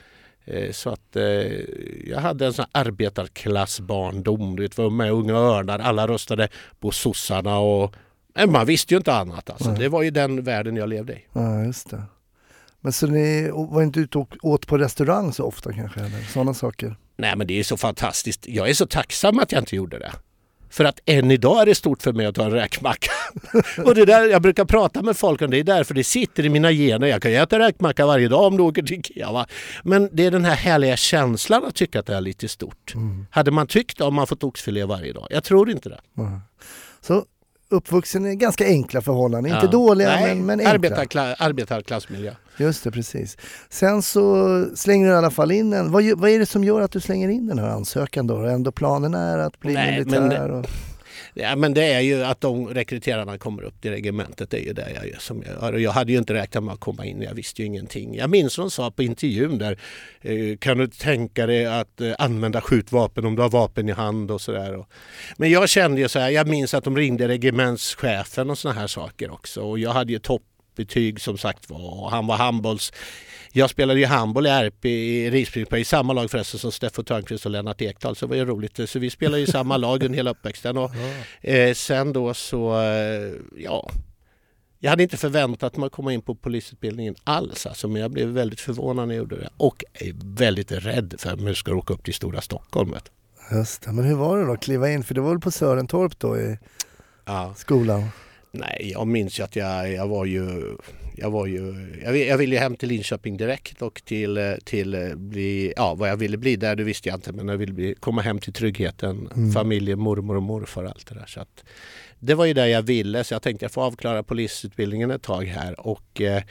Eh, 0.45 0.73
Så 0.73 0.91
att 0.91 1.17
eh, 1.17 1.23
jag 2.11 2.19
hade 2.21 2.47
en 2.47 2.53
sån 2.53 2.67
arbetarklassbarndom. 2.73 4.57
Du 4.57 4.63
vet, 4.63 4.79
var 4.79 4.91
med 4.91 5.13
Unga 5.13 5.35
Örnar. 5.35 5.79
Alla 5.79 6.09
röstade 6.09 6.49
på 6.81 6.91
sossarna 6.91 7.59
och 7.59 7.95
man 8.49 8.67
visste 8.67 8.95
ju 8.95 8.99
inte 8.99 9.15
annat. 9.15 9.51
Alltså. 9.51 9.71
Det 9.71 9.89
var 9.89 10.03
ju 10.03 10.11
den 10.11 10.43
världen 10.43 10.77
jag 10.77 10.89
levde 10.89 11.13
i. 11.13 11.25
Ja, 11.33 11.65
just 11.65 11.91
det. 11.91 12.03
Men 12.81 12.93
så 12.93 13.07
ni 13.07 13.51
var 13.53 13.83
inte 13.83 14.01
ute 14.01 14.19
och 14.19 14.37
åt 14.43 14.67
på 14.67 14.79
restaurang 14.79 15.33
så 15.33 15.45
ofta 15.45 15.73
kanske? 15.73 16.01
Eller? 16.01 16.33
Sådana 16.33 16.55
saker? 16.55 16.97
Nej 17.17 17.37
men 17.37 17.47
det 17.47 17.59
är 17.59 17.65
så 17.65 17.77
fantastiskt. 17.77 18.47
Jag 18.49 18.69
är 18.69 18.75
så 18.75 18.87
tacksam 18.87 19.39
att 19.39 19.53
jag 19.53 19.61
inte 19.61 19.77
gjorde 19.77 19.99
det. 19.99 20.13
För 20.71 20.85
att 20.85 21.01
än 21.07 21.31
idag 21.31 21.63
är 21.63 21.67
det 21.67 21.75
stort 21.75 22.03
för 22.03 22.13
mig 22.13 22.27
att 22.27 22.35
ta 22.35 22.45
en 22.45 22.51
räkmacka. 22.51 23.11
och 23.85 23.95
det 23.95 24.05
där, 24.05 24.29
jag 24.29 24.43
brukar 24.43 24.65
prata 24.65 25.03
med 25.03 25.17
folk 25.17 25.43
om 25.43 25.51
det, 25.51 25.59
är 25.59 25.65
därför 25.65 25.95
det 25.95 26.05
sitter 26.05 26.47
i 26.47 26.49
mina 26.49 26.73
gener. 26.73 27.07
Jag 27.07 27.23
kan 27.23 27.31
ju 27.31 27.37
äta 27.37 27.59
räkmacka 27.59 28.07
varje 28.07 28.29
dag 28.29 28.45
om 28.45 28.57
du 28.57 28.63
åker 28.63 28.83
till 28.83 28.99
Ikea. 28.99 29.33
Va? 29.33 29.47
Men 29.83 30.09
det 30.13 30.27
är 30.27 30.31
den 30.31 30.45
här 30.45 30.55
härliga 30.55 30.97
känslan 30.97 31.65
att 31.65 31.75
tycka 31.75 32.01
att 32.01 32.07
det 32.07 32.15
är 32.15 32.21
lite 32.21 32.49
stort. 32.49 32.95
Mm. 32.95 33.27
Hade 33.31 33.51
man 33.51 33.67
tyckt 33.67 33.99
det 33.99 34.05
om 34.05 34.15
man 34.15 34.27
fått 34.27 34.45
oxfilé 34.45 34.85
varje 34.85 35.13
dag? 35.13 35.27
Jag 35.31 35.45
tror 35.45 35.71
inte 35.71 35.89
det. 35.89 36.01
Ja. 36.15 36.41
Så 37.01 37.25
uppvuxen 37.69 38.27
i 38.27 38.37
ganska 38.37 38.65
enkla 38.67 39.01
förhållanden. 39.01 39.53
Inte 39.53 39.67
Ja. 39.67 39.71
dåliga 39.73 40.09
Nej, 40.09 40.35
men, 40.35 40.47
men 40.47 40.59
enkla. 40.61 40.73
arbetarkla, 40.75 41.35
arbetarklassmiljö. 41.35 42.33
Just 42.59 42.85
det, 42.85 42.91
precis. 42.91 43.37
Sen 43.69 44.03
så 44.03 44.65
slänger 44.75 45.07
du 45.07 45.13
i 45.13 45.17
alla 45.17 45.31
fall 45.31 45.51
in 45.53 45.73
en... 45.73 45.91
Vad, 45.93 46.05
vad 46.19 46.31
är 46.31 46.39
det 46.39 46.47
som 46.47 46.65
gör 46.65 46.81
att 46.81 46.93
du 46.93 47.01
slänger 47.01 47.29
in 47.29 47.47
den 47.47 47.59
här 47.59 47.69
ansökan 47.69 48.27
då? 48.27 48.37
Ändå 48.37 48.73
planen 48.73 49.15
är 49.15 49.39
att 49.39 49.61
bli 49.61 49.75
Nej, 49.75 49.93
militär? 49.93 50.21
men- 50.21 50.51
och... 50.51 50.67
Ja, 51.39 51.57
men 51.57 51.75
det 51.75 51.85
är 51.85 52.01
ju 52.01 52.25
att 52.25 52.41
de 52.41 52.69
rekryterarna 52.69 53.39
kommer 53.39 53.63
upp 53.63 53.81
till 53.81 53.91
regementet. 53.91 54.51
Det 54.51 54.59
är 54.59 54.65
ju 54.65 54.73
det 54.73 54.93
jag 54.95 55.09
gör. 55.09 55.19
Som 55.19 55.43
jag, 55.47 55.63
gör. 55.63 55.73
och 55.73 55.81
jag 55.81 55.91
hade 55.91 56.13
ju 56.13 56.19
inte 56.19 56.35
räknat 56.35 56.65
med 56.65 56.75
att 56.75 56.81
komma 56.81 57.05
in. 57.07 57.23
Jag 57.23 57.35
visste 57.35 57.63
ju 57.63 57.67
ingenting. 57.67 58.15
Jag 58.15 58.31
minns 58.31 58.57
de 58.57 58.71
sa 58.71 58.91
på 58.91 59.03
intervjun 59.03 59.59
där. 59.59 59.79
Eh, 60.21 60.57
kan 60.57 60.79
du 60.79 60.89
tänka 60.89 61.47
dig 61.47 61.67
att 61.67 62.01
eh, 62.01 62.15
använda 62.19 62.61
skjutvapen 62.61 63.25
om 63.25 63.37
du 63.37 63.43
har 63.43 63.49
vapen 63.49 63.89
i 63.89 63.93
hand 63.93 64.31
och 64.31 64.41
sådär. 64.41 64.85
Men 65.37 65.51
jag 65.51 65.69
kände 65.69 66.01
ju 66.01 66.09
så 66.09 66.19
här. 66.19 66.31
Jag 66.31 66.47
minns 66.49 66.75
att 66.75 66.85
de 66.85 66.97
ringde 66.97 67.29
regementschefen 67.29 68.51
och 68.51 68.59
sådana 68.59 68.81
här 68.81 68.87
saker 68.87 69.33
också. 69.33 69.61
Och 69.61 69.79
jag 69.79 69.91
hade 69.91 70.13
ju 70.13 70.19
toppbetyg 70.19 71.21
som 71.21 71.39
sagt 71.39 71.71
var. 71.71 72.03
Och 72.03 72.11
han 72.11 72.27
var 72.27 72.37
handbolls... 72.37 72.93
Jag 73.57 73.71
spelade 73.71 74.01
ju 74.01 74.07
handboll 74.07 74.47
i 74.47 74.51
RP 74.51 74.85
i 74.85 75.31
Risbrinksberg 75.31 75.81
i 75.81 75.85
samma 75.85 76.13
lag 76.13 76.31
förresten 76.31 76.61
som 76.61 76.73
Steffo 76.73 77.03
Törnqvist 77.03 77.47
och 77.47 77.53
Lennart 77.53 77.83
Ekdal. 77.83 78.17
Så 78.17 78.27
det 78.27 78.31
var 78.31 78.37
ju 78.37 78.45
roligt. 78.45 78.81
Så 78.91 78.99
vi 78.99 79.11
spelade 79.11 79.43
i 79.43 79.47
samma 79.47 79.77
lag 79.77 80.03
under 80.03 80.17
hela 80.17 80.31
uppväxten. 80.31 80.77
Och 80.77 80.91
Eh, 81.41 81.75
sen 81.75 82.13
då 82.13 82.35
så, 82.35 82.81
eh, 82.83 83.33
ja. 83.57 83.91
Jag 84.79 84.91
hade 84.91 85.03
inte 85.03 85.17
förväntat 85.17 85.77
mig 85.77 85.87
att 85.87 85.93
komma 85.93 86.13
in 86.13 86.23
på 86.23 86.35
polisutbildningen 86.35 87.15
alls 87.25 87.67
alltså, 87.67 87.89
men 87.89 88.03
jag 88.03 88.11
blev 88.11 88.29
väldigt 88.29 88.61
förvånad 88.61 89.09
när 89.09 89.15
jag 89.15 89.19
gjorde 89.19 89.37
det. 89.37 89.49
Och 89.57 89.85
väldigt 90.25 90.73
rädd 90.73 91.15
för 91.19 91.31
att 91.31 91.41
jag 91.41 91.57
ska 91.57 91.75
åka 91.75 91.95
upp 91.95 92.05
till 92.05 92.15
stora 92.15 92.41
Stockholm. 92.41 92.91
Vet. 92.93 93.11
Just 93.53 93.83
det. 93.83 93.93
Men 93.93 94.05
hur 94.05 94.15
var 94.15 94.39
det 94.39 94.45
då 94.47 94.53
att 94.53 94.63
kliva 94.63 94.91
in? 94.91 95.05
För 95.05 95.15
det 95.15 95.21
var 95.21 95.31
väl 95.31 95.41
på 95.41 95.51
Sörentorp 95.51 96.19
då 96.19 96.39
i 96.39 96.59
Ja. 97.25 97.55
skolan? 97.57 98.05
Nej, 98.53 98.91
jag 98.95 99.07
minns 99.07 99.39
ju 99.41 99.43
att 99.45 99.57
jag, 99.57 99.93
jag 99.93 100.09
var 100.09 100.25
ju... 100.25 100.77
Jag, 101.17 101.31
var 101.31 101.47
ju 101.47 101.75
jag, 102.05 102.17
jag 102.19 102.39
ville 102.39 102.59
hem 102.59 102.77
till 102.77 102.89
Linköping 102.89 103.37
direkt 103.37 103.83
och 103.83 104.03
till, 104.05 104.37
eh, 104.37 104.53
till 104.65 104.95
eh, 104.95 105.15
bli, 105.15 105.73
ja, 105.77 105.95
vad 105.95 106.09
jag 106.09 106.17
ville 106.17 106.37
bli 106.37 106.57
där 106.57 106.77
det 106.77 106.85
visste 106.85 107.09
jag 107.09 107.17
inte 107.17 107.33
men 107.33 107.49
jag 107.49 107.57
ville 107.57 107.73
bli, 107.73 107.95
komma 108.01 108.23
hem 108.23 108.39
till 108.39 108.53
tryggheten, 108.53 109.29
Mm. 109.37 109.53
familjen, 109.53 109.99
mormor 109.99 110.37
och 110.37 110.43
morfar 110.43 110.85
och 110.85 110.91
allt 110.91 111.07
det 111.07 111.15
där. 111.15 111.27
Så 111.27 111.41
att, 111.41 111.65
det 112.19 112.35
var 112.35 112.45
ju 112.45 112.55
det 112.55 112.69
jag 112.69 112.83
ville 112.83 113.25
så 113.25 113.35
jag 113.35 113.43
tänkte 113.43 113.65
jag 113.65 113.73
får 113.73 113.83
avklara 113.83 114.23
polisutbildningen 114.23 115.11
ett 115.11 115.23
tag 115.23 115.45
här 115.45 115.81
och 115.87 116.21
eh, 116.21 116.43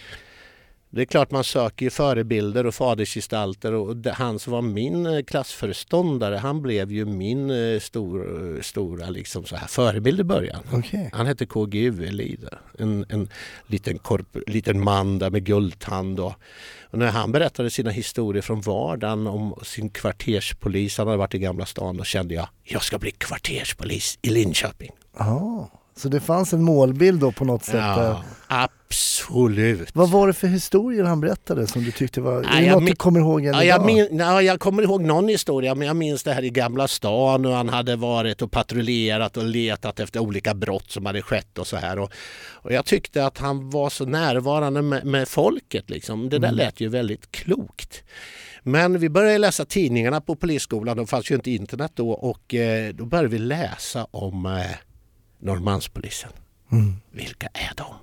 det 0.95 1.01
är 1.01 1.05
klart 1.05 1.31
man 1.31 1.43
söker 1.43 1.85
ju 1.85 1.89
förebilder 1.89 2.65
och 2.65 2.75
fadersgestalter 2.75 3.73
och 3.73 4.05
han 4.05 4.39
som 4.39 4.53
var 4.53 4.61
min 4.61 5.05
eh, 5.05 5.23
klassföreståndare 5.23 6.35
han 6.35 6.61
blev 6.61 6.91
ju 6.91 7.05
min 7.05 7.49
eh, 7.49 7.79
stor, 7.79 8.61
stora 8.61 9.09
liksom 9.09 9.45
så 9.45 9.55
här 9.55 9.67
förebild 9.67 10.19
i 10.19 10.23
början. 10.23 10.63
Okej. 10.71 11.09
Han 11.13 11.25
hette 11.25 11.45
KGU 11.45 12.05
Elide. 12.05 12.49
En, 12.79 13.05
en 13.09 13.29
liten, 13.67 13.97
korp, 13.97 14.37
liten 14.47 14.83
man 14.83 15.19
där 15.19 15.29
med 15.29 15.43
guldtand. 15.43 16.19
Och, 16.19 16.33
och 16.81 16.99
när 16.99 17.07
han 17.07 17.31
berättade 17.31 17.69
sina 17.69 17.89
historier 17.89 18.41
från 18.41 18.61
vardagen 18.61 19.27
om 19.27 19.55
sin 19.63 19.89
kvarterspolis, 19.89 20.97
han 20.97 21.07
hade 21.07 21.17
varit 21.17 21.35
i 21.35 21.39
Gamla 21.39 21.65
stan, 21.65 21.97
då 21.97 22.03
kände 22.03 22.33
jag 22.33 22.47
jag 22.63 22.83
ska 22.83 22.99
bli 22.99 23.11
kvarterspolis 23.11 24.19
i 24.21 24.29
Linköping. 24.29 24.91
Ja, 25.17 25.69
så 25.97 26.09
det 26.09 26.19
fanns 26.19 26.53
en 26.53 26.63
målbild 26.63 27.19
då 27.19 27.31
på 27.31 27.45
något 27.45 27.63
sätt? 27.63 27.75
Ja, 27.75 28.23
absolut. 28.47 29.89
Vad 29.93 30.09
var 30.09 30.27
det 30.27 30.33
för 30.33 30.47
historier 30.47 31.03
han 31.03 31.21
berättade 31.21 31.67
som 31.67 31.83
du 31.83 31.91
tyckte 31.91 32.21
var... 32.21 32.41
Nej, 32.41 32.49
är 32.57 32.61
det 32.61 32.65
jag 32.65 32.71
något 32.73 32.81
du 32.81 32.85
min- 32.85 32.95
kommer 32.95 33.19
ihåg 33.19 33.45
än 33.45 33.53
Ja, 33.53 33.63
idag? 33.63 33.65
jag, 33.79 33.85
min, 33.85 34.17
ja, 34.19 34.41
jag 34.41 34.59
kommer 34.59 34.83
ihåg 34.83 35.01
någon 35.03 35.27
historia 35.27 35.75
men 35.75 35.87
jag 35.87 35.95
minns 35.95 36.23
det 36.23 36.33
här 36.33 36.43
i 36.43 36.49
Gamla 36.49 36.87
stan 36.87 37.45
och 37.45 37.53
han 37.53 37.69
hade 37.69 37.95
varit 37.95 38.41
och 38.41 38.51
patrullerat 38.51 39.37
och 39.37 39.43
letat 39.43 39.99
efter 39.99 40.19
olika 40.19 40.53
brott 40.53 40.91
som 40.91 41.05
hade 41.05 41.21
skett 41.21 41.57
och 41.57 41.67
så 41.67 41.77
här. 41.77 41.99
Och, 41.99 42.11
och 42.51 42.71
jag 42.73 42.85
tyckte 42.85 43.25
att 43.25 43.37
han 43.37 43.69
var 43.69 43.89
så 43.89 44.05
närvarande 44.05 44.81
med, 44.81 45.05
med 45.05 45.27
folket 45.27 45.89
liksom. 45.89 46.29
Det 46.29 46.39
där 46.39 46.47
Mm. 46.47 46.57
lät 46.57 46.79
ju 46.81 46.87
väldigt 46.89 47.31
klokt. 47.31 48.03
Men 48.63 48.99
vi 48.99 49.09
började 49.09 49.37
läsa 49.37 49.65
tidningarna 49.65 50.21
på 50.21 50.35
polisskolan, 50.35 50.97
då 50.97 51.05
fanns 51.05 51.31
ju 51.31 51.35
inte 51.35 51.51
internet 51.51 51.91
då 51.95 52.11
och 52.11 52.53
eh, 52.55 52.93
då 52.93 53.05
började 53.05 53.29
vi 53.29 53.37
läsa 53.39 54.07
om 54.11 54.45
eh, 54.45 54.61
Norrmalmspolisen. 55.45 56.31
Mm. 56.71 56.95
Vilka 57.11 57.47
är 57.47 57.71
de? 57.77 57.95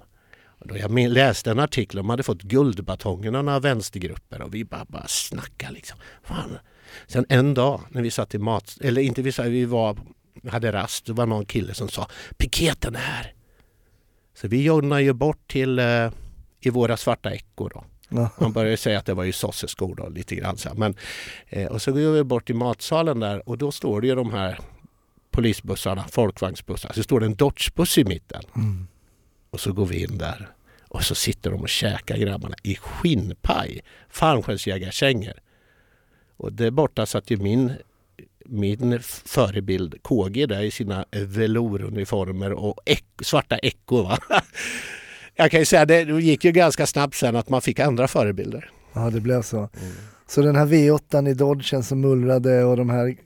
Och 0.45 0.69
då 0.69 0.77
jag 0.77 0.99
läste 0.99 1.51
en 1.51 1.59
artikel, 1.59 1.97
de 1.97 2.11
hade 2.11 2.23
fått 2.23 2.43
Guldbatongen 2.43 3.35
av 3.35 3.45
några 3.45 3.61
vänstergrupper 3.61 4.43
och 4.43 4.55
vi 4.55 4.65
bara, 4.65 4.85
bara 4.85 5.07
snackade 5.09 5.73
liksom. 5.73 5.99
Fan. 6.23 6.59
Sen 7.07 7.27
en 7.29 7.55
dag 7.55 7.81
när 7.89 8.03
vi 8.03 8.11
satt 8.11 8.35
i 8.35 8.39
mat, 8.39 8.79
eller 8.81 9.03
inte 9.03 9.23
vi 9.23 9.33
vi 9.39 9.65
var, 9.65 9.97
hade 10.49 10.73
rast, 10.73 11.07
det 11.07 11.13
var 11.13 11.27
någon 11.27 11.47
kille 11.47 11.75
som 11.75 11.89
sa 11.89 12.09
piketen 12.37 12.95
är 12.95 12.99
här. 12.99 13.35
Så 14.35 14.49
vi 14.49 14.63
joggade 14.63 15.03
ju 15.03 15.13
bort 15.13 15.51
till 15.51 15.79
eh, 15.79 16.11
i 16.61 16.71
våra 16.71 16.97
svarta 16.97 17.31
eckor 17.31 17.71
då. 17.75 17.85
Man 18.39 18.53
började 18.53 18.77
säga 18.77 18.99
att 18.99 19.07
det 19.07 19.15
var 19.15 19.25
ju 19.25 19.33
sosseskor 19.33 19.95
då, 19.95 20.09
lite 20.09 20.35
grann 20.35 20.57
så. 20.57 20.75
Men, 20.75 20.97
eh, 21.49 21.67
och 21.67 21.83
så 21.83 21.93
går 21.93 22.13
vi 22.13 22.25
bort 22.25 22.47
till 22.47 22.55
matsalen 22.55 23.21
där 23.21 23.49
och 23.49 23.59
då 23.59 23.73
står 23.73 24.01
det 24.01 24.07
ju 24.07 24.15
de 24.15 24.33
här 24.33 24.59
polisbussarna, 25.33 26.05
folkvagnsbussar. 26.11 26.93
Så 26.95 27.03
står 27.03 27.21
det 27.21 27.27
en 27.27 27.35
Dodgebuss 27.35 27.99
i 27.99 28.05
mitten. 28.05 28.43
Mm. 28.57 28.87
Och 29.51 29.61
så 29.61 29.73
går 29.73 29.87
vi 29.87 30.03
in 30.03 30.19
där 30.19 30.49
och 30.93 31.05
så 31.05 31.15
sitter 31.15 31.51
de 31.51 31.61
och 31.61 31.69
käkar 31.69 32.17
grabbarna 32.17 32.55
i 32.63 32.75
skinnpaj, 32.75 33.81
fallskärmsjägarkängor. 34.09 35.35
Och 36.37 36.53
där 36.53 36.71
borta 36.71 37.07
satt 37.07 37.31
ju 37.31 37.37
min, 37.37 37.73
min 38.47 39.01
förebild 39.03 40.03
KG 40.03 40.47
där 40.47 40.63
i 40.63 40.71
sina 40.71 41.05
velouruniformer 41.11 42.53
och 42.53 42.81
ek, 42.87 43.05
svarta. 43.23 43.59
Va? 43.89 44.19
Jag 45.35 45.51
kan 45.51 45.61
ju 45.61 45.67
säga 45.67 45.85
det 45.85 46.03
gick 46.03 46.45
ju 46.45 46.53
ganska 46.53 46.87
snabbt 46.87 47.15
sen 47.15 47.37
att 47.37 47.49
man 47.49 47.63
fick 47.63 47.81
andra 47.81 48.09
förebilder. 48.09 48.71
Ja, 48.93 49.11
det 49.11 49.21
blev 49.21 49.43
så. 49.43 49.59
Mm. 49.59 49.93
Så 50.27 50.43
den 50.43 50.57
här 50.57 50.67
V8 50.67 51.29
i 51.29 51.35
Dodgen 51.35 51.83
som 51.83 52.01
mullrade 52.01 52.65
och 52.65 52.77
de 52.77 52.91
här 52.91 53.17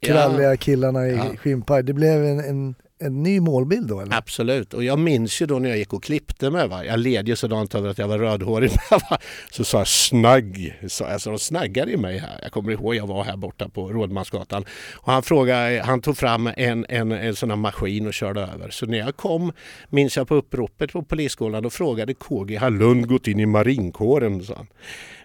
kralliga 0.00 0.50
ja. 0.50 0.56
killarna 0.56 1.06
i 1.06 1.16
ja. 1.16 1.36
skinnpaj, 1.36 1.82
det 1.82 1.92
blev 1.92 2.24
en, 2.24 2.40
en 2.40 2.74
en 2.98 3.22
ny 3.22 3.40
målbild 3.40 3.88
då? 3.88 4.00
Eller? 4.00 4.16
Absolut, 4.16 4.74
och 4.74 4.84
jag 4.84 4.98
minns 4.98 5.42
ju 5.42 5.46
då 5.46 5.58
när 5.58 5.68
jag 5.68 5.78
gick 5.78 5.92
och 5.92 6.02
klippte 6.02 6.50
mig. 6.50 6.68
Va? 6.68 6.84
Jag 6.84 6.98
led 6.98 7.28
ju 7.28 7.36
sådant 7.36 7.74
över 7.74 7.88
att 7.88 7.98
jag 7.98 8.08
var 8.08 8.18
rödhårig. 8.18 8.70
så 9.50 9.64
sa 9.64 9.78
jag 9.78 9.88
snagg, 9.88 10.78
så, 10.88 11.04
alltså 11.04 11.30
de 11.30 11.38
snaggade 11.38 11.92
i 11.92 11.96
mig 11.96 12.18
här. 12.18 12.38
Jag 12.42 12.52
kommer 12.52 12.72
ihåg 12.72 12.94
jag 12.94 13.06
var 13.06 13.24
här 13.24 13.36
borta 13.36 13.68
på 13.68 13.92
Rådmansgatan 13.92 14.64
och 14.94 15.12
han 15.12 15.22
frågade, 15.22 15.82
han 15.82 16.00
tog 16.00 16.16
fram 16.16 16.50
en, 16.56 16.86
en, 16.88 17.12
en 17.12 17.36
sån 17.36 17.50
här 17.50 17.56
maskin 17.56 18.06
och 18.06 18.14
körde 18.14 18.40
över. 18.40 18.70
Så 18.70 18.86
när 18.86 18.98
jag 18.98 19.16
kom, 19.16 19.52
minns 19.88 20.16
jag 20.16 20.28
på 20.28 20.34
uppropet 20.34 20.92
på 20.92 21.02
polisskolan, 21.02 21.66
och 21.66 21.72
frågade 21.72 22.14
KG, 22.14 22.56
har 22.56 22.70
Lund 22.70 23.08
gått 23.08 23.26
in 23.26 23.40
i 23.40 23.46
marinkåren? 23.46 24.44
Så. 24.44 24.66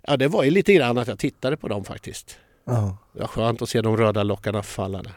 Ja, 0.08 0.18
det 0.18 0.28
var 0.28 0.44
ju 0.44 0.52
lite 0.52 0.74
grann 0.74 0.98
att 0.98 1.08
jag 1.08 1.20
tittade 1.20 1.58
på 1.58 1.68
dem 1.68 1.84
faktiskt. 1.84 2.38
Ja. 2.72 2.98
Det 3.14 3.20
var 3.20 3.28
skönt 3.28 3.62
att 3.62 3.70
se 3.70 3.82
de 3.82 3.98
röda 3.98 4.24
lockarna 4.24 4.64
falla 4.64 5.02
där. 5.02 5.14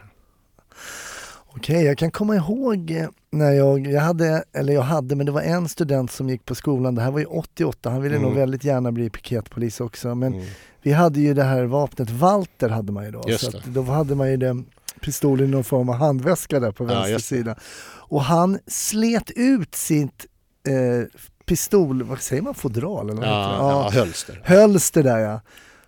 Okej, 1.55 1.75
okay, 1.75 1.85
jag 1.85 1.97
kan 1.97 2.11
komma 2.11 2.35
ihåg 2.35 2.91
eh, 2.91 3.07
när 3.31 3.51
jag, 3.51 3.87
jag 3.87 4.01
hade, 4.01 4.43
eller 4.53 4.73
jag 4.73 4.81
hade, 4.81 5.15
men 5.15 5.25
det 5.25 5.31
var 5.31 5.41
en 5.41 5.69
student 5.69 6.11
som 6.11 6.29
gick 6.29 6.45
på 6.45 6.55
skolan, 6.55 6.95
det 6.95 7.01
här 7.01 7.11
var 7.11 7.19
ju 7.19 7.25
88, 7.25 7.89
han 7.89 8.01
ville 8.01 8.15
mm. 8.15 8.27
nog 8.27 8.37
väldigt 8.37 8.63
gärna 8.63 8.91
bli 8.91 9.09
piketpolis 9.09 9.79
också, 9.79 10.15
men 10.15 10.33
mm. 10.33 10.45
vi 10.81 10.91
hade 10.91 11.19
ju 11.19 11.33
det 11.33 11.43
här 11.43 11.63
vapnet, 11.63 12.09
Walter 12.09 12.69
hade 12.69 12.91
man 12.91 13.05
ju 13.05 13.11
då, 13.11 13.23
just 13.27 13.51
så 13.51 13.59
då 13.65 13.81
hade 13.81 14.15
man 14.15 14.29
ju 14.29 14.37
den 14.37 14.65
pistolen 15.01 15.47
i 15.47 15.51
någon 15.51 15.63
form 15.63 15.89
av 15.89 15.95
handväska 15.95 16.59
där 16.59 16.71
på 16.71 16.83
vänster 16.83 17.11
ja, 17.11 17.19
sida. 17.19 17.55
Och 17.85 18.23
han 18.23 18.59
slet 18.67 19.31
ut 19.35 19.75
sitt 19.75 20.25
eh, 20.67 21.07
pistol, 21.45 22.03
vad 22.03 22.19
säger 22.19 22.41
man, 22.41 22.53
fodral? 22.53 23.09
Eller 23.09 23.23
ja, 23.23 23.57
ja, 23.57 23.89
hölster. 23.99 24.41
Hölster 24.43 25.03
där 25.03 25.19
ja. 25.19 25.41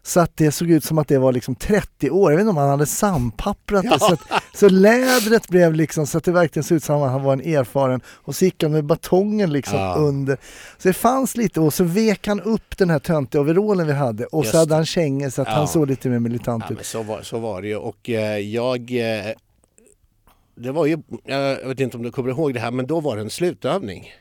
Så 0.05 0.19
att 0.19 0.37
det 0.37 0.51
såg 0.51 0.71
ut 0.71 0.83
som 0.83 0.97
att 0.97 1.07
det 1.07 1.17
var 1.17 1.31
liksom 1.31 1.55
30 1.55 2.09
år, 2.09 2.31
jag 2.31 2.37
vet 2.37 2.41
inte 2.41 2.49
om 2.49 2.57
han 2.57 2.69
hade 2.69 2.85
sandpapprat 2.85 3.83
det. 3.83 3.99
Så, 3.99 4.13
att, 4.13 4.21
så 4.53 4.69
lädret 4.69 5.47
blev 5.47 5.73
liksom 5.73 6.07
så 6.07 6.17
att 6.17 6.23
det 6.23 6.31
verkligen 6.31 6.63
såg 6.63 6.75
ut 6.75 6.83
som 6.83 7.01
att 7.01 7.11
han 7.11 7.23
var 7.23 7.33
en 7.33 7.41
erfaren 7.41 8.01
och 8.07 8.35
så 8.35 8.45
gick 8.45 8.63
han 8.63 8.71
med 8.71 8.85
batongen 8.85 9.53
liksom 9.53 9.79
ja. 9.79 9.95
under. 9.95 10.37
Så 10.77 10.87
det 10.87 10.93
fanns 10.93 11.37
lite 11.37 11.59
och 11.59 11.73
så 11.73 11.83
vek 11.83 12.27
han 12.27 12.41
upp 12.41 12.77
den 12.77 12.89
här 12.89 12.99
töntiga 12.99 13.41
overallen 13.41 13.87
vi 13.87 13.93
hade 13.93 14.25
och 14.25 14.43
Just 14.43 14.51
så 14.51 14.57
hade 14.57 14.75
han 14.75 14.85
kängor 14.85 15.29
så 15.29 15.41
att 15.41 15.47
ja. 15.47 15.53
han 15.53 15.67
såg 15.67 15.87
lite 15.87 16.09
mer 16.09 16.19
militant 16.19 16.63
ja, 16.69 16.75
ut. 16.75 16.85
så, 16.85 17.03
var, 17.03 17.21
så 17.21 17.39
var 17.39 17.61
det 17.61 17.67
ju 17.67 17.75
och 17.75 18.09
eh, 18.09 18.39
jag 18.39 18.91
eh, 18.91 19.31
det 20.55 20.71
var 20.71 20.85
ju, 20.85 20.97
jag 21.23 21.67
vet 21.67 21.79
inte 21.79 21.97
om 21.97 22.03
du 22.03 22.11
kommer 22.11 22.29
ihåg 22.29 22.53
det 22.53 22.59
här, 22.59 22.71
men 22.71 22.87
då 22.87 22.99
var 22.99 23.15
det 23.15 23.21
en 23.21 23.29
slutövning. 23.29 24.11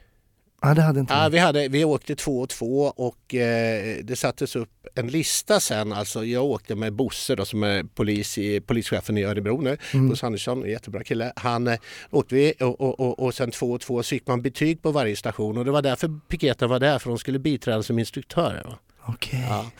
Ja, 0.64 0.75
det 0.75 0.83
hade 0.83 1.00
inte 1.00 1.14
ja, 1.14 1.28
vi, 1.28 1.38
hade, 1.38 1.68
vi 1.68 1.85
åkte 1.85 2.16
två 2.16 2.40
och 2.40 2.49
två 2.49 2.83
och 2.97 3.35
eh, 3.35 3.97
det 4.02 4.16
sattes 4.16 4.56
upp 4.56 4.87
en 4.94 5.09
lista 5.09 5.61
sen. 5.61 5.92
Alltså, 5.92 6.25
jag 6.25 6.44
åkte 6.44 6.75
med 6.75 6.92
Bosse 6.92 7.35
då, 7.35 7.44
som 7.44 7.62
är 7.62 7.85
polis 7.94 8.38
i, 8.38 8.61
polischefen 8.61 9.18
i 9.18 9.25
Örebro 9.25 9.61
nu. 9.61 9.76
Mm. 9.94 10.09
Bosse 10.09 10.26
Andersson, 10.26 10.71
jättebra 10.71 11.04
kille. 11.04 11.33
Han 11.37 11.68
eh, 11.68 11.78
åkte 12.11 12.35
vi 12.35 12.52
och, 12.61 12.80
och, 12.80 13.00
och, 13.00 13.18
och 13.18 13.35
sen 13.35 13.50
två 13.50 13.73
och 13.73 13.80
två 13.80 14.02
så 14.02 14.09
fick 14.09 14.26
man 14.26 14.42
betyg 14.42 14.83
på 14.83 14.90
varje 14.90 15.16
station 15.16 15.59
och 15.59 15.64
det 15.64 15.71
var 15.71 15.83
därför 15.83 16.21
piketen 16.28 16.68
var 16.68 16.80
där 16.80 16.99
för 16.99 17.11
de 17.11 17.18
skulle 17.18 17.38
biträda 17.38 17.83
som 17.83 17.99
instruktörer. 17.99 18.78
Okay. 19.09 19.40
Ja. 19.40 19.71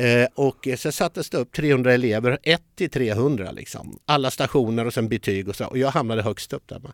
Eh, 0.00 0.28
och 0.34 0.68
så 0.76 0.92
sattes 0.92 1.30
det 1.30 1.38
upp 1.38 1.52
300 1.52 1.92
elever, 1.92 2.38
1 2.42 2.62
till 2.76 2.90
300 2.90 3.50
liksom. 3.50 3.98
Alla 4.06 4.30
stationer 4.30 4.86
och 4.86 4.94
sen 4.94 5.08
betyg 5.08 5.48
och 5.48 5.56
så. 5.56 5.66
Och 5.66 5.78
jag 5.78 5.90
hamnade 5.90 6.22
högst 6.22 6.52
upp 6.52 6.68
där. 6.68 6.78
Med. 6.78 6.92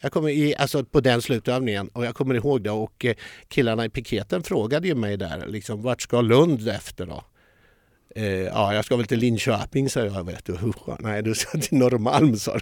Jag 0.00 0.12
kommer 0.12 0.28
i, 0.28 0.54
alltså 0.56 0.84
på 0.84 1.00
den 1.00 1.22
slutövningen 1.22 1.88
och 1.88 2.04
jag 2.04 2.14
kommer 2.14 2.34
ihåg 2.34 2.62
det 2.62 2.70
och 2.70 3.04
eh, 3.04 3.14
killarna 3.48 3.84
i 3.84 3.88
piketen 3.88 4.42
frågade 4.42 4.88
ju 4.88 4.94
mig 4.94 5.16
där 5.16 5.46
liksom 5.46 5.82
vart 5.82 6.02
ska 6.02 6.20
Lund 6.20 6.68
efter 6.68 7.06
då? 7.06 7.24
Eh, 8.16 8.24
ja, 8.24 8.74
jag 8.74 8.84
ska 8.84 8.96
väl 8.96 9.06
till 9.06 9.18
Linköping, 9.18 9.90
sa 9.90 10.00
jag. 10.00 10.26
Vet 10.26 10.44
du. 10.44 10.56
Nej, 10.98 11.22
du 11.22 11.34
ska 11.34 11.58
till 11.58 11.78
Norrmalm, 11.78 12.36
sa 12.36 12.52
de. 12.52 12.60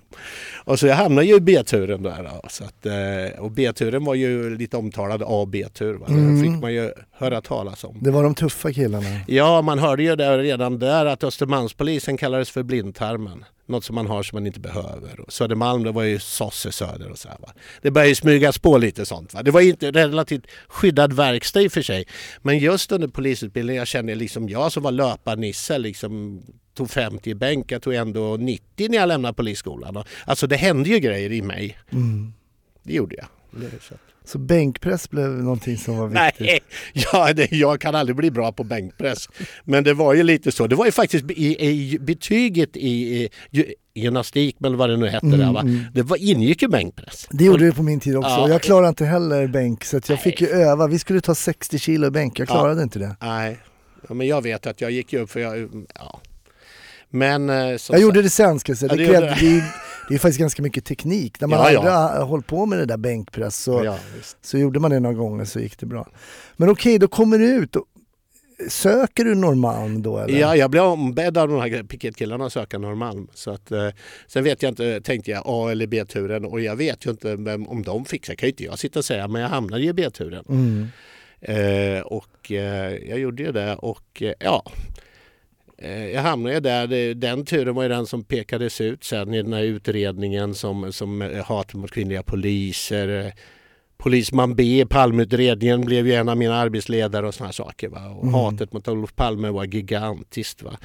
Och 0.64 0.78
så 0.78 0.86
jag 0.86 0.94
hamnade 0.96 1.26
ju 1.26 1.36
i 1.36 1.40
B-turen 1.40 2.02
där. 2.02 2.22
Då, 2.22 2.48
så 2.48 2.64
att, 2.64 2.86
eh, 2.86 3.40
och 3.40 3.50
B-turen 3.50 4.04
var 4.04 4.14
ju 4.14 4.56
lite 4.56 4.76
omtalad 4.76 5.22
A 5.22 5.26
och 5.26 5.48
B-tur. 5.48 6.00
Mm. 6.08 6.34
Det 6.34 6.42
fick 6.42 6.62
man 6.62 6.72
ju 6.74 6.92
höra 7.12 7.40
talas 7.40 7.84
om. 7.84 7.98
Det 8.00 8.10
var 8.10 8.22
de 8.22 8.34
tuffa 8.34 8.72
killarna. 8.72 9.20
Ja, 9.26 9.62
man 9.62 9.78
hörde 9.78 10.02
ju 10.02 10.16
där, 10.16 10.38
redan 10.38 10.78
där 10.78 11.06
att 11.06 11.24
Östermalmspolisen 11.24 12.16
kallades 12.16 12.50
för 12.50 12.62
blindtarmen 12.62 13.44
något 13.68 13.84
som 13.84 13.94
man 13.94 14.06
har 14.06 14.22
som 14.22 14.36
man 14.36 14.46
inte 14.46 14.60
behöver. 14.60 15.20
Och 15.20 15.32
Södermalm 15.32 15.82
det 15.82 15.92
var 15.92 16.02
ju 16.02 16.18
Sosse 16.18 16.72
Söder 16.72 17.10
och 17.10 17.18
så 17.18 17.28
här, 17.28 17.36
va? 17.40 17.52
Det 17.82 17.90
började 17.90 18.14
smygas 18.14 18.58
på 18.58 18.78
lite 18.78 19.06
sånt. 19.06 19.34
Va? 19.34 19.42
Det 19.42 19.50
var 19.50 19.60
inte 19.60 19.90
relativt 19.90 20.46
skyddad 20.68 21.12
verkstad 21.12 21.62
i 21.62 21.68
och 21.68 21.72
för 21.72 21.82
sig. 21.82 22.06
Men 22.42 22.58
just 22.58 22.92
under 22.92 23.08
polisutbildningen 23.08 23.78
jag 23.78 23.88
kände 23.88 24.14
liksom 24.14 24.48
jag 24.48 24.72
som 24.72 24.82
var 24.82 24.92
löparnisse 24.92 25.78
liksom 25.78 26.42
tog 26.74 26.90
50 26.90 27.30
i 27.30 27.34
bänk, 27.34 27.72
jag 27.72 27.82
tog 27.82 27.94
ändå 27.94 28.36
90 28.36 28.88
när 28.88 28.98
jag 28.98 29.08
lämnade 29.08 29.34
polisskolan. 29.34 30.04
Alltså 30.24 30.46
det 30.46 30.56
hände 30.56 30.88
ju 30.88 30.98
grejer 30.98 31.32
i 31.32 31.42
mig. 31.42 31.78
Mm. 31.90 32.32
Det 32.82 32.92
gjorde 32.92 33.16
jag. 33.16 33.26
Det 33.50 33.70
så 34.28 34.38
bänkpress 34.38 35.10
blev 35.10 35.28
någonting 35.28 35.76
som 35.76 35.96
var 35.96 36.08
viktigt? 36.08 36.40
Nej, 36.40 36.60
ja, 37.12 37.32
det, 37.32 37.52
jag 37.52 37.80
kan 37.80 37.94
aldrig 37.94 38.16
bli 38.16 38.30
bra 38.30 38.52
på 38.52 38.64
bänkpress. 38.64 39.28
Men 39.64 39.84
det 39.84 39.94
var 39.94 40.14
ju 40.14 40.22
lite 40.22 40.52
så. 40.52 40.66
Det 40.66 40.76
var 40.76 40.84
ju 40.84 40.92
faktiskt 40.92 41.30
i, 41.30 41.66
i 41.66 41.98
betyget 41.98 42.76
i, 42.76 43.24
i 43.50 43.74
gymnastik 43.94 44.56
eller 44.64 44.76
vad 44.76 44.90
det 44.90 44.96
nu 44.96 45.08
hette 45.08 45.26
mm, 45.26 45.38
där, 45.38 45.52
va? 45.52 45.60
Mm. 45.60 45.84
det 45.94 46.02
var, 46.02 46.16
ingick 46.16 46.62
ju 46.62 46.68
bänkpress. 46.68 47.26
Det 47.30 47.44
gjorde 47.44 47.66
det 47.66 47.72
på 47.72 47.82
min 47.82 48.00
tid 48.00 48.16
också. 48.16 48.30
Ja. 48.30 48.48
Jag 48.48 48.62
klarade 48.62 48.88
inte 48.88 49.04
heller 49.04 49.46
bänk 49.46 49.84
så 49.84 50.00
jag 50.08 50.20
fick 50.20 50.40
ju 50.40 50.48
öva. 50.48 50.86
Vi 50.86 50.98
skulle 50.98 51.20
ta 51.20 51.34
60 51.34 51.78
kilo 51.78 52.10
bänk, 52.10 52.38
jag 52.38 52.48
klarade 52.48 52.80
ja. 52.80 52.82
inte 52.82 52.98
det. 52.98 53.16
Nej, 53.20 53.58
ja, 54.08 54.14
men 54.14 54.26
jag 54.26 54.42
vet 54.42 54.66
att 54.66 54.80
jag 54.80 54.90
gick 54.90 55.12
upp 55.12 55.30
för 55.30 55.40
jag, 55.40 55.86
ja. 55.94 56.20
Men, 57.10 57.50
eh, 57.50 57.76
jag 57.90 58.00
gjorde 58.00 58.22
det 58.22 58.30
sen 58.30 58.58
ska 58.58 58.70
jag 58.70 58.78
säga. 58.78 58.94
Det, 58.94 59.04
ja, 59.04 59.20
det, 59.20 59.26
det, 59.26 59.64
det 60.08 60.14
är 60.14 60.18
faktiskt 60.18 60.38
ganska 60.38 60.62
mycket 60.62 60.84
teknik. 60.84 61.40
När 61.40 61.48
man 61.48 61.58
ja, 61.58 61.64
aldrig 61.64 61.92
har 61.92 62.24
hållit 62.24 62.46
på 62.46 62.66
med 62.66 62.78
det 62.78 62.86
där 62.86 62.96
bänkpress 62.96 63.56
så, 63.56 63.84
ja, 63.84 63.98
så 64.42 64.58
gjorde 64.58 64.80
man 64.80 64.90
det 64.90 65.00
några 65.00 65.14
gånger 65.14 65.44
så 65.44 65.60
gick 65.60 65.78
det 65.78 65.86
bra. 65.86 66.08
Men 66.56 66.68
okej, 66.68 66.90
okay, 66.90 66.98
då 66.98 67.08
kommer 67.08 67.38
du 67.38 67.46
ut. 67.46 67.76
Söker 68.68 69.24
du 69.24 69.34
Norrmalm 69.34 70.02
då 70.02 70.18
eller? 70.18 70.38
Ja, 70.38 70.56
jag 70.56 70.70
blev 70.70 70.82
ombedd 70.82 71.38
av 71.38 71.48
de 71.48 71.60
här 71.60 71.82
piketkillarna 71.82 72.46
att 72.46 72.52
söka 72.52 72.78
Norrmalm. 72.78 73.28
Så 73.34 73.50
att, 73.50 73.72
eh, 73.72 73.88
sen 74.26 74.44
vet 74.44 74.62
jag 74.62 74.70
inte, 74.70 75.00
tänkte 75.00 75.30
jag 75.30 75.42
A 75.46 75.70
eller 75.70 75.86
B-turen 75.86 76.44
och 76.44 76.60
jag 76.60 76.76
vet 76.76 77.06
ju 77.06 77.10
inte 77.10 77.36
vem, 77.36 77.68
om 77.68 77.82
de 77.82 78.04
fixar, 78.04 78.34
kan 78.34 78.46
ju 78.46 78.50
inte 78.50 78.64
jag 78.64 78.78
sitta 78.78 78.98
och 78.98 79.04
säga, 79.04 79.28
men 79.28 79.42
jag 79.42 79.48
hamnade 79.48 79.82
i 79.82 79.92
B-turen. 79.92 80.44
Mm. 80.48 80.88
Eh, 81.40 82.00
och 82.00 82.52
eh, 82.52 82.94
jag 83.08 83.18
gjorde 83.18 83.42
ju 83.42 83.52
det 83.52 83.74
och 83.74 84.22
eh, 84.22 84.32
ja, 84.38 84.62
jag 85.86 86.22
hamnade 86.22 86.60
där, 86.60 87.14
den 87.14 87.44
turen 87.44 87.74
var 87.74 87.82
ju 87.82 87.88
den 87.88 88.06
som 88.06 88.24
pekades 88.24 88.80
ut 88.80 89.04
sen 89.04 89.34
i 89.34 89.42
den 89.42 89.52
här 89.52 89.62
utredningen 89.62 90.54
som, 90.54 90.92
som 90.92 91.22
eh, 91.22 91.44
hat 91.44 91.74
mot 91.74 91.90
kvinnliga 91.90 92.22
poliser. 92.22 93.26
Eh, 93.26 93.32
polisman 93.98 94.54
B 94.54 94.80
i 94.80 94.84
Palmeutredningen 94.84 95.84
blev 95.84 96.06
ju 96.06 96.14
en 96.14 96.28
av 96.28 96.36
mina 96.36 96.56
arbetsledare 96.56 97.26
och 97.26 97.34
sådana 97.34 97.52
saker. 97.52 97.88
Va? 97.88 98.08
Och 98.08 98.22
mm. 98.22 98.34
hatet 98.34 98.72
mot 98.72 98.88
Olof 98.88 99.14
Palme 99.14 99.50
var 99.50 99.64
gigantiskt. 99.64 100.62
Va? 100.62 100.78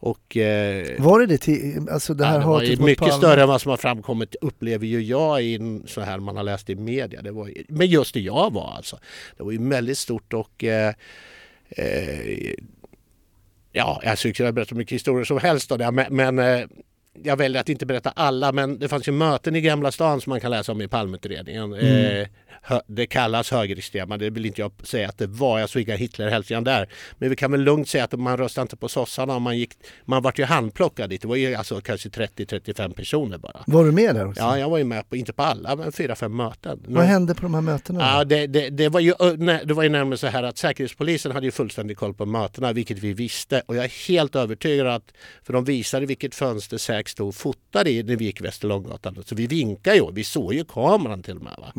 Och, 0.00 0.36
eh, 0.36 1.02
var 1.02 1.20
det 1.20 1.26
det 1.26 1.38
till, 1.38 1.88
alltså 1.90 2.14
det 2.14 2.24
här 2.24 2.34
ja, 2.34 2.38
det 2.40 2.44
hatet 2.44 2.78
var 2.78 2.86
mycket 2.86 2.98
Palme? 2.98 3.14
större 3.14 3.42
än 3.42 3.48
vad 3.48 3.60
som 3.60 3.70
har 3.70 3.76
framkommit 3.76 4.34
upplever 4.40 4.86
ju 4.86 5.02
jag 5.02 5.42
i 5.42 5.80
så 5.86 6.00
här 6.00 6.18
man 6.18 6.36
har 6.36 6.44
läst 6.44 6.70
i 6.70 6.74
media. 6.74 7.22
Det 7.22 7.30
var, 7.30 7.52
men 7.68 7.86
just 7.86 8.14
det 8.14 8.20
jag 8.20 8.52
var 8.52 8.72
alltså. 8.76 8.98
Det 9.36 9.42
var 9.42 9.52
ju 9.52 9.68
väldigt 9.68 9.98
stort 9.98 10.32
och 10.32 10.64
eh, 10.64 10.94
eh, 11.68 12.54
ja, 13.78 14.00
jag 14.04 14.18
skulle 14.18 14.34
kunna 14.34 14.52
berätta 14.52 14.74
mycket 14.74 14.94
historier 14.94 15.24
som 15.24 15.38
helst 15.38 15.72
om 15.72 15.78
det, 15.78 15.90
men, 15.90 16.06
men 16.10 16.38
eh, 16.38 16.66
jag 17.24 17.36
väljer 17.36 17.60
att 17.60 17.68
inte 17.68 17.86
berätta 17.86 18.10
alla, 18.10 18.52
men 18.52 18.78
det 18.78 18.88
fanns 18.88 19.08
ju 19.08 19.12
möten 19.12 19.56
i 19.56 19.60
Gamla 19.60 19.92
stan 19.92 20.20
som 20.20 20.30
man 20.30 20.40
kan 20.40 20.50
läsa 20.50 20.72
om 20.72 20.80
i 20.80 20.88
Palmeutredningen. 20.88 21.72
Mm. 21.72 22.20
Eh, 22.20 22.28
det 22.86 23.06
kallas 23.06 23.50
högerextrema, 23.50 24.16
det 24.16 24.30
vill 24.30 24.46
inte 24.46 24.60
jag 24.60 24.72
säga 24.82 25.08
att 25.08 25.18
det 25.18 25.26
var. 25.26 25.58
Jag 25.58 25.68
såg 25.70 25.82
inga 25.82 25.96
Hitlerhälsningar 25.96 26.62
där. 26.62 26.88
Men 27.18 27.30
vi 27.30 27.36
kan 27.36 27.52
väl 27.52 27.60
lugnt 27.60 27.88
säga 27.88 28.04
att 28.04 28.12
man 28.12 28.36
röstade 28.36 28.62
inte 28.62 28.76
på 28.76 28.88
sossarna. 28.88 29.38
Man, 29.38 29.58
gick, 29.58 29.72
man 30.04 30.22
vart 30.22 30.38
ju 30.38 30.44
handplockad 30.44 31.10
dit. 31.10 31.22
Det 31.22 31.28
var 31.28 31.36
ju 31.36 31.54
alltså 31.54 31.80
kanske 31.80 32.08
30-35 32.08 32.94
personer 32.94 33.38
bara. 33.38 33.62
Var 33.66 33.84
du 33.84 33.92
med 33.92 34.14
där 34.14 34.26
också? 34.28 34.42
Ja, 34.42 34.58
jag 34.58 34.70
var 34.70 34.78
ju 34.78 34.84
med 34.84 35.08
på, 35.08 35.16
inte 35.16 35.32
på 35.32 35.42
alla, 35.42 35.76
men 35.76 35.92
fyra, 35.92 36.14
fem 36.14 36.36
möten. 36.36 36.82
Vad 36.86 37.04
hände 37.04 37.34
på 37.34 37.42
de 37.42 37.54
här 37.54 37.60
mötena? 37.60 38.00
Ja, 38.00 38.24
det, 38.24 38.46
det, 38.46 38.70
det, 38.70 38.88
var 38.88 39.00
ju, 39.00 39.14
det 39.64 39.74
var 39.74 39.82
ju 39.82 39.88
nämligen 39.88 40.18
så 40.18 40.26
här 40.26 40.42
att 40.42 40.58
Säkerhetspolisen 40.58 41.32
hade 41.32 41.46
ju 41.46 41.52
fullständig 41.52 41.96
koll 41.96 42.14
på 42.14 42.26
mötena, 42.26 42.72
vilket 42.72 42.98
vi 42.98 43.12
visste. 43.12 43.62
Och 43.66 43.76
jag 43.76 43.84
är 43.84 44.08
helt 44.08 44.36
övertygad 44.36 44.86
att, 44.86 45.12
för 45.42 45.52
de 45.52 45.64
visade 45.64 46.06
vilket 46.06 46.34
fönster 46.34 46.78
polisläck 47.08 47.18
stod 47.18 47.28
och 47.28 47.34
fotade 47.34 47.90
i 47.90 48.02
när 48.02 48.16
vi 48.16 48.24
gick 48.24 48.40
Västerlånggatan. 48.40 49.24
Så 49.26 49.34
vi 49.34 49.46
vinkade 49.46 49.96
ju, 49.96 50.12
vi 50.12 50.24
såg 50.24 50.54
ju 50.54 50.64
kameran 50.64 51.22
till 51.22 51.36
och 51.36 51.42
med. 51.42 51.56
Va? 51.58 51.72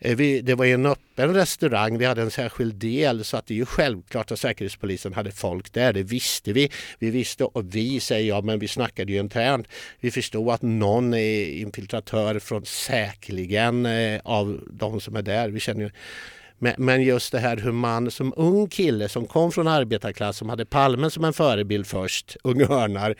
Eh, 0.00 0.16
Vi, 0.16 0.40
det 0.42 0.56
var 0.56 0.66
en 0.66 0.86
öppen 0.86 1.34
restaurang, 1.34 1.98
vi 1.98 2.04
hade 2.04 2.22
en 2.22 2.30
särskild 2.30 2.74
del 2.74 3.24
så 3.24 3.36
att 3.36 3.46
det 3.46 3.54
är 3.54 3.58
ju 3.58 3.66
självklart 3.66 4.30
att 4.30 4.38
Säkerhetspolisen 4.38 5.14
hade 5.14 5.32
folk 5.32 5.72
där, 5.72 5.92
det 5.92 6.02
visste 6.02 6.52
vi. 6.52 6.70
Vi 7.00 7.10
visste, 7.10 7.44
och 7.44 7.74
vi 7.74 8.00
säger 8.00 8.28
jag, 8.28 8.44
men 8.44 8.58
vi 8.58 8.68
snackade 8.68 9.12
ju 9.12 9.20
internt. 9.20 9.66
Vi 10.00 10.10
förstod 10.10 10.48
att 10.50 10.62
någon 10.62 11.14
är 11.14 11.60
infiltratör 11.60 12.38
från 12.38 12.64
säkerligen 12.64 13.86
eh, 13.86 14.20
av 14.24 14.60
de 14.70 15.00
som 15.00 15.16
är 15.16 15.22
där. 15.22 15.50
Vi 15.50 15.60
känner 15.60 15.84
ju 15.84 15.90
men, 16.60 16.74
men 16.78 17.02
just 17.02 17.32
det 17.32 17.38
här 17.38 17.56
hur 17.56 17.72
man 17.72 18.10
som 18.10 18.32
ung 18.36 18.68
kille 18.68 19.08
som 19.08 19.26
kom 19.26 19.52
från 19.52 19.68
arbetarklass 19.68 20.36
som 20.36 20.48
hade 20.48 20.64
Palme 20.66 21.10
som 21.10 21.24
en 21.24 21.32
förebild 21.32 21.86
först, 21.86 22.36
Unga 22.44 22.64
Örnar. 22.64 23.14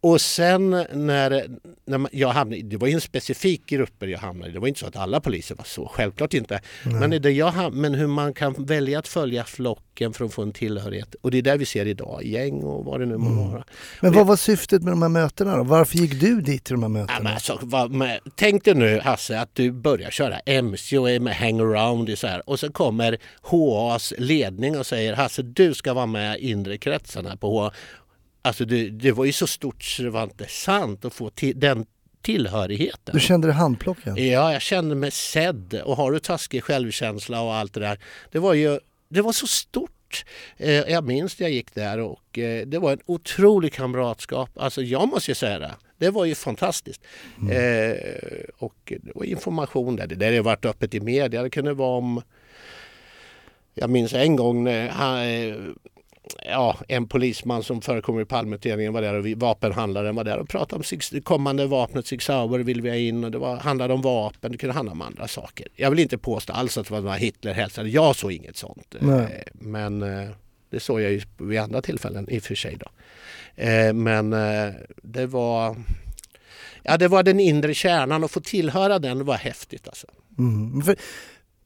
Och 0.00 0.20
sen 0.20 0.70
när, 0.92 1.46
när 1.86 1.98
man, 1.98 2.10
jag 2.12 2.28
hamnade, 2.28 2.62
det 2.62 2.76
var 2.76 2.88
ju 2.88 2.94
en 2.94 3.00
specifik 3.00 3.66
grupper 3.66 4.06
jag 4.06 4.18
hamnade 4.18 4.50
i. 4.50 4.54
Det 4.54 4.60
var 4.60 4.68
inte 4.68 4.80
så 4.80 4.86
att 4.86 4.96
alla 4.96 5.20
poliser 5.20 5.54
var 5.54 5.64
så, 5.64 5.88
självklart 5.94 6.34
inte. 6.34 6.60
Men, 6.84 7.10
det 7.10 7.30
jag, 7.30 7.50
ham- 7.50 7.70
men 7.74 7.94
hur 7.94 8.06
man 8.06 8.34
kan 8.34 8.54
välja 8.58 8.98
att 8.98 9.08
följa 9.08 9.44
flocken 9.44 10.12
för 10.12 10.24
att 10.24 10.32
få 10.34 10.42
en 10.42 10.52
tillhörighet. 10.52 11.14
Och 11.22 11.30
det 11.30 11.38
är 11.38 11.42
där 11.42 11.58
vi 11.58 11.64
ser 11.64 11.86
idag, 11.86 12.24
gäng 12.24 12.62
och 12.62 12.84
vad 12.84 13.00
det 13.00 13.06
nu 13.06 13.16
må 13.16 13.50
vara. 13.50 13.64
Men 14.00 14.12
vad 14.12 14.26
var 14.26 14.36
syftet 14.36 14.82
med 14.82 14.92
de 14.92 15.02
här 15.02 15.08
mötena 15.08 15.56
då? 15.56 15.62
Varför 15.64 15.98
gick 15.98 16.20
du 16.20 16.40
dit 16.40 16.64
till 16.64 16.74
de 16.74 16.82
här 16.82 16.88
Ja, 17.00 17.06
mötena? 17.06 17.20
men 17.22 17.32
alltså, 17.32 17.58
vad, 17.62 17.90
med, 17.90 18.20
tänk 18.36 18.64
dig 18.64 18.74
nu 18.74 19.00
Hasse 19.00 19.40
att 19.40 19.54
du 19.54 19.72
börjar 19.72 20.10
köra 20.10 20.38
MC 20.38 20.98
och 20.98 21.10
är 21.10 21.20
med 21.20 21.34
hangaround 21.36 22.18
så 22.18 22.26
här 22.26 22.48
och 22.50 22.60
så 22.60 22.72
kommer 22.72 23.18
HAs 23.42 24.12
ledning 24.18 24.78
och 24.78 24.86
säger 24.86 25.14
Hasse 25.14 25.42
du 25.42 25.74
ska 25.74 25.94
vara 25.94 26.06
med 26.06 26.38
i 26.38 26.50
inre 26.50 26.78
kretsen 26.78 27.26
här 27.26 27.36
på 27.36 27.60
HA. 27.60 27.70
Alltså 28.48 28.64
det, 28.64 28.90
det 28.90 29.12
var 29.12 29.24
ju 29.24 29.32
så 29.32 29.46
stort 29.46 29.82
så 29.82 30.02
det 30.02 30.10
var 30.10 30.22
inte 30.22 30.46
sant 30.46 31.04
att 31.04 31.14
få 31.14 31.30
till, 31.30 31.60
den 31.60 31.86
tillhörigheten. 32.22 33.14
Du 33.14 33.20
kände 33.20 33.46
dig 33.48 33.54
handplockad? 33.54 34.18
Ja, 34.18 34.52
jag 34.52 34.62
kände 34.62 34.94
mig 34.94 35.10
sedd 35.10 35.80
och 35.84 35.96
har 35.96 36.12
du 36.12 36.18
taskig 36.18 36.62
självkänsla 36.64 37.40
och 37.42 37.54
allt 37.54 37.74
det 37.74 37.80
där. 37.80 37.98
Det 38.32 38.38
var 38.38 38.54
ju 38.54 38.78
det 39.08 39.22
var 39.22 39.32
så 39.32 39.46
stort. 39.46 40.24
Eh, 40.56 40.70
Jag 40.72 41.04
minns 41.04 41.38
när 41.38 41.46
jag 41.46 41.52
gick 41.54 41.74
där 41.74 41.98
och 41.98 42.38
eh, 42.38 42.66
det 42.66 42.78
var 42.78 42.92
en 42.92 43.00
otrolig 43.06 43.72
kamratskap. 43.72 44.50
Alltså 44.56 44.82
jag 44.82 45.08
måste 45.08 45.30
ju 45.30 45.34
säga 45.34 45.58
det. 45.58 45.74
Det 45.98 46.10
var 46.10 46.24
ju 46.24 46.34
fantastiskt. 46.34 47.00
Eh, 47.50 47.96
och 48.58 48.74
det 48.86 49.12
var 49.14 49.24
information 49.24 49.96
där. 49.96 50.06
Det 50.06 50.14
där 50.14 50.32
har 50.36 50.42
varit 50.42 50.64
öppet 50.64 50.94
i 50.94 51.00
media. 51.00 51.42
Det 51.42 51.50
kunde 51.50 51.72
vara 51.74 51.98
om... 51.98 52.22
Jag 53.74 53.90
minns 53.90 54.12
en 54.12 54.36
gång 54.36 54.64
när 54.64 54.88
han, 54.88 55.74
ja, 56.44 56.76
en 56.88 57.08
polisman 57.08 57.62
som 57.62 57.82
förekommer 57.82 58.20
i 58.20 58.24
Palmeutredningen 58.24 58.92
var 58.92 59.02
där 59.02 59.14
och 59.14 59.26
vi, 59.26 59.34
vapenhandlaren 59.34 60.14
var 60.14 60.24
där 60.24 60.38
och 60.38 60.48
pratade 60.48 60.76
om 60.76 60.82
sig, 60.82 61.20
kommande 61.22 61.66
vapnet 61.66 62.06
Sig 62.06 62.20
Sauer 62.20 62.58
vill 62.58 62.80
vi 62.80 62.88
ha 62.88 62.96
in 62.96 63.24
och 63.24 63.30
det 63.30 63.38
var, 63.38 63.56
handlade 63.56 63.94
om 63.94 64.02
vapen, 64.02 64.52
det 64.52 64.58
kunde 64.58 64.74
handla 64.74 64.92
om 64.92 65.02
andra 65.02 65.28
saker. 65.28 65.68
Jag 65.76 65.90
vill 65.90 65.98
inte 65.98 66.18
påstå 66.18 66.52
alls 66.52 66.78
att 66.78 66.86
det 66.86 66.94
var 66.94 67.00
några 67.00 67.16
Hitler-hälsare, 67.16 67.88
jag 67.88 68.16
såg 68.16 68.32
inget 68.32 68.56
sånt. 68.56 68.94
Eh, 69.00 69.06
Nej. 69.06 69.44
Men 69.52 70.02
eh, 70.02 70.30
det 70.70 70.80
såg 70.80 71.00
jag 71.00 71.12
ju 71.12 71.22
vid 71.38 71.60
andra 71.60 71.82
tillfällen 71.82 72.30
i 72.30 72.38
och 72.38 72.42
för 72.42 72.54
sig 72.54 72.78
då. 72.80 72.86
Eh, 73.62 73.92
Men 73.92 74.30
det 75.02 75.26
var 75.26 75.76
Ja, 76.82 76.96
det 76.96 77.08
var 77.08 77.22
den 77.22 77.40
inre 77.40 77.74
kärnan 77.74 78.24
och 78.24 78.30
få 78.30 78.40
tillhöra 78.40 78.98
den 78.98 79.24
var 79.24 79.34
häftigt 79.34 79.88
alltså. 79.88 80.06
Mm. 80.38 80.82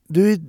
Du, 0.09 0.41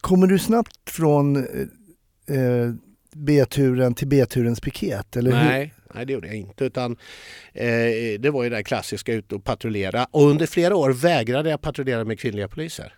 kommer 0.00 0.26
du 0.26 0.38
snabbt 0.38 0.90
från 0.90 1.36
eh, 1.36 2.74
B-turen 3.18 3.94
till 3.94 4.08
B-turens 4.08 4.60
piket? 4.60 5.16
Eller 5.16 5.30
hur? 5.30 5.48
Nej, 5.94 6.06
det 6.06 6.12
gjorde 6.12 6.26
jag 6.26 6.36
inte. 6.36 6.64
Utan, 6.64 6.96
eh, 7.52 7.66
det 8.18 8.30
var 8.32 8.44
ju 8.44 8.50
det 8.50 8.62
klassiska 8.62 9.12
ut 9.12 9.32
och 9.32 9.44
patrullera. 9.44 10.06
Och 10.10 10.22
under 10.22 10.46
flera 10.46 10.76
år 10.76 10.90
vägrade 10.90 11.50
jag 11.50 11.60
patrullera 11.60 12.04
med 12.04 12.20
kvinnliga 12.20 12.48
poliser. 12.48 12.94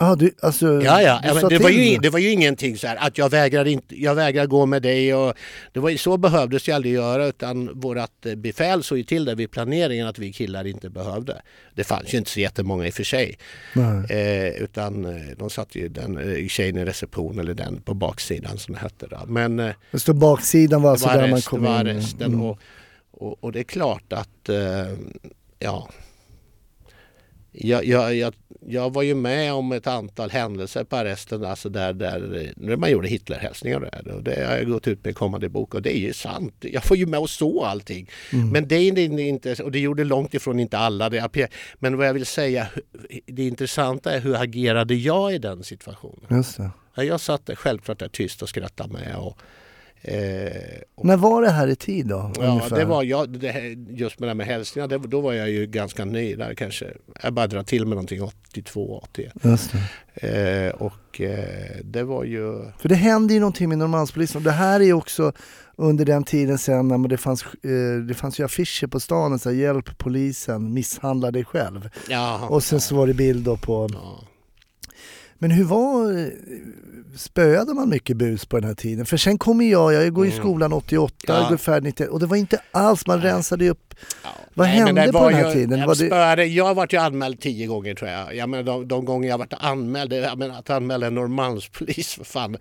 Ja, 0.00 0.14
du, 0.14 0.34
alltså, 0.42 0.66
Ja, 0.82 1.02
ja. 1.02 1.20
ja 1.24 1.48
det, 1.48 1.58
var 1.58 1.70
ju, 1.70 1.94
då. 1.94 2.00
det 2.00 2.10
var 2.10 2.18
ju 2.18 2.30
ingenting 2.30 2.76
så 2.78 2.86
här 2.86 2.96
att 2.96 3.18
jag 3.18 3.30
vägrar, 3.30 3.64
inte, 3.64 4.02
jag 4.02 4.14
vägrar 4.14 4.46
gå 4.46 4.66
med 4.66 4.82
dig. 4.82 5.14
Och 5.14 5.34
det 5.72 5.80
var, 5.80 5.96
så 5.96 6.16
behövdes 6.16 6.68
jag 6.68 6.74
aldrig 6.74 6.94
göra 6.94 7.26
utan 7.26 7.80
vårt 7.80 8.26
eh, 8.26 8.34
befäl 8.34 8.82
såg 8.82 8.98
ju 8.98 9.04
till 9.04 9.24
det 9.24 9.34
vid 9.34 9.50
planeringen 9.50 10.06
att 10.06 10.18
vi 10.18 10.32
killar 10.32 10.66
inte 10.66 10.90
behövde. 10.90 11.42
Det 11.74 11.84
fanns 11.84 12.14
ju 12.14 12.18
inte 12.18 12.30
så 12.30 12.40
jättemånga 12.40 12.86
i 12.86 12.90
och 12.90 12.94
för 12.94 13.04
sig. 13.04 13.38
Eh, 14.10 14.62
utan 14.62 15.04
eh, 15.04 15.36
de 15.38 15.50
satt 15.50 15.74
ju 15.74 15.88
den 15.88 16.18
eh, 16.36 16.48
tjejen 16.48 16.76
i 16.78 16.84
reception 16.84 17.38
eller 17.38 17.54
den 17.54 17.80
på 17.80 17.94
baksidan 17.94 18.58
som 18.58 18.74
det 18.74 18.80
hette. 18.80 19.06
Då. 19.10 19.20
Men 19.26 19.56
Det 19.56 19.98
står 20.00 20.14
baksidan 20.14 20.82
var 20.82 20.90
alltså 20.90 21.08
där 21.08 21.28
man 21.30 21.40
kom 21.40 21.62
det 21.62 21.68
var 21.68 21.80
in. 21.80 21.86
arresten 21.86 22.26
Mm. 22.34 22.42
och, 22.42 22.58
och, 23.10 23.44
och 23.44 23.52
det 23.52 23.58
är 23.58 23.64
klart 23.64 24.12
att 24.12 24.48
eh, 24.48 24.56
ja 25.58 25.88
jag, 27.52 27.84
jag, 27.84 28.14
jag, 28.14 28.34
jag 28.66 28.92
var 28.92 29.02
ju 29.02 29.14
med 29.14 29.52
om 29.52 29.72
ett 29.72 29.86
antal 29.86 30.30
händelser 30.30 30.84
på 30.84 30.96
arresten 30.96 31.44
alltså 31.44 31.68
där, 31.68 31.92
där, 31.92 32.52
där 32.56 32.76
man 32.76 32.90
gjorde 32.90 33.08
Hitlerhälsningar 33.08 33.76
och 33.76 34.04
det, 34.04 34.12
och 34.12 34.22
det 34.22 34.46
har 34.46 34.56
jag 34.56 34.68
gått 34.68 34.88
ut 34.88 35.04
med 35.04 35.10
i 35.10 35.14
kommande 35.14 35.48
bok 35.48 35.74
och 35.74 35.82
det 35.82 35.96
är 35.96 36.00
ju 36.00 36.12
sant. 36.12 36.54
Jag 36.60 36.84
får 36.84 36.96
ju 36.96 37.06
med 37.06 37.20
och 37.20 37.30
så 37.30 37.64
allting. 37.64 38.10
Mm. 38.32 38.48
Men 38.48 38.68
det 38.68 38.76
är 38.76 39.18
inte, 39.18 39.62
och 39.62 39.72
det 39.72 39.78
gjorde 39.78 40.04
långt 40.04 40.34
ifrån 40.34 40.60
inte 40.60 40.78
alla. 40.78 41.10
Det, 41.10 41.48
men 41.78 41.96
vad 41.96 42.06
jag 42.06 42.14
vill 42.14 42.26
säga, 42.26 42.66
det 43.26 43.46
intressanta 43.46 44.12
är 44.12 44.20
hur 44.20 44.36
agerade 44.42 44.94
jag 44.94 45.34
i 45.34 45.38
den 45.38 45.64
situationen? 45.64 46.26
Just 46.30 46.56
det. 46.56 46.70
Ja, 46.94 47.04
Jag 47.04 47.20
satt 47.20 47.46
där 47.46 47.54
självklart 47.54 47.98
där 47.98 48.08
tyst 48.08 48.42
och 48.42 48.48
skrattade 48.48 48.92
med 48.92 49.16
och, 49.16 49.38
eh, 50.04 50.52
När 51.02 51.16
var 51.16 51.42
det 51.42 51.50
här 51.50 51.68
i 51.68 51.76
tid 51.76 52.06
då? 52.06 52.32
Ja, 52.38 52.46
ungefär? 52.46 52.76
det 52.76 52.84
var 52.84 53.02
jag, 53.02 53.28
det, 53.38 53.48
här- 53.48 53.76
just 53.96 54.18
med 54.20 54.26
det 54.26 54.30
här 54.30 54.34
med 54.34 54.46
hälsningar, 54.46 54.88
det, 54.88 54.98
då 54.98 55.20
var 55.20 55.32
jag 55.32 55.50
ju 55.50 55.66
ganska 55.66 56.04
ny 56.04 56.34
där 56.34 56.54
kanske. 56.54 56.86
Jag 57.22 57.32
bara 57.32 57.46
drar 57.46 57.62
till 57.62 57.82
med 57.86 57.90
någonting 57.96 58.22
82, 58.22 59.00
81. 59.02 59.32
Just 59.42 59.72
det. 59.72 60.68
Eh, 60.68 60.72
och 60.74 61.20
eh, 61.20 61.76
det 61.84 62.02
var 62.02 62.24
ju... 62.24 62.64
För 62.78 62.88
det 62.88 62.94
hände 62.94 63.34
ju 63.34 63.40
någonting 63.40 63.68
med 63.68 63.78
Norrmalmspolisen. 63.78 64.42
Det 64.42 64.50
här 64.50 64.80
är 64.80 64.84
ju 64.84 64.92
också 64.92 65.32
under 65.76 66.04
den 66.04 66.24
tiden 66.24 66.58
sen 66.58 66.88
när 66.88 67.08
det 67.08 67.16
fanns, 67.16 67.42
eh, 67.42 68.04
det 68.08 68.14
fanns 68.14 68.40
ju 68.40 68.44
affischer 68.44 68.86
på 68.86 69.00
stan, 69.00 69.38
så 69.38 69.48
här, 69.50 69.56
hjälp 69.56 69.98
polisen, 69.98 70.74
misshandla 70.74 71.30
dig 71.30 71.44
själv. 71.44 71.88
Ja, 72.08 72.46
Och 72.48 72.62
sen 72.62 72.80
så 72.80 72.96
var 72.96 73.06
det 73.06 73.14
bild 73.14 73.44
då 73.44 73.56
på... 73.56 73.88
ja. 73.92 74.24
Men 75.42 75.50
hur 75.50 75.64
var... 75.64 76.30
Spöade 77.16 77.74
man 77.74 77.88
mycket 77.88 78.16
bus 78.16 78.44
på 78.46 78.56
den 78.60 78.68
här 78.68 78.74
tiden? 78.74 79.06
För 79.06 79.16
sen 79.16 79.38
kommer 79.38 79.64
jag, 79.64 79.92
jag 79.92 80.12
går 80.14 80.26
i 80.26 80.30
Mm. 80.30 80.40
skolan 80.42 80.72
88, 80.72 81.14
Ja. 81.26 81.34
jag 81.40 81.48
går 81.48 81.56
färdigt 81.56 81.84
91 81.84 82.08
och 82.10 82.20
det 82.20 82.26
var 82.26 82.36
inte 82.36 82.60
alls, 82.70 83.06
man 83.06 83.22
rensade 83.22 83.68
upp. 83.70 83.94
Ja. 84.24 84.28
Vad 84.54 84.66
Nej, 84.68 84.76
hände 84.76 85.12
på 85.12 85.28
den 85.30 85.34
här 85.38 85.48
ju- 85.48 85.54
tiden? 85.54 85.78
Jag, 85.78 85.86
Var 85.86 85.94
det- 85.94 86.06
spöade, 86.06 86.44
jag 86.44 86.64
har 86.64 86.74
varit 86.74 86.92
ju 86.92 86.96
anmäld 86.96 87.40
tio 87.40 87.66
gånger 87.66 87.94
tror 87.94 88.10
jag. 88.10 88.36
jag 88.36 88.48
menar, 88.48 88.62
de, 88.62 88.88
de 88.88 89.04
gånger 89.04 89.28
jag 89.28 89.38
varit 89.38 89.52
anmäld, 89.58 90.12
jag 90.12 90.38
menar, 90.38 90.58
att 90.58 90.70
anmäla 90.70 91.06
en 91.06 91.14
Norrmalmspolis, 91.14 92.14
för 92.14 92.24
fan. 92.24 92.56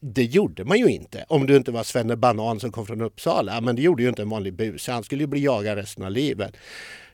Det 0.00 0.24
gjorde 0.24 0.64
man 0.64 0.78
ju 0.78 0.86
inte 0.88 1.24
om 1.28 1.46
du 1.46 1.56
inte 1.56 1.70
var 1.72 1.82
Svenne 1.82 2.16
Banan 2.16 2.60
som 2.60 2.72
kom 2.72 2.86
från 2.86 3.00
Uppsala. 3.00 3.60
Men 3.60 3.76
det 3.76 3.82
gjorde 3.82 4.02
ju 4.02 4.08
inte 4.08 4.22
en 4.22 4.28
vanlig 4.30 4.54
bus. 4.54 4.86
Han 4.88 5.04
skulle 5.04 5.22
ju 5.22 5.26
bli 5.26 5.44
jagad 5.44 5.78
resten 5.78 6.04
av 6.04 6.10
livet. 6.10 6.56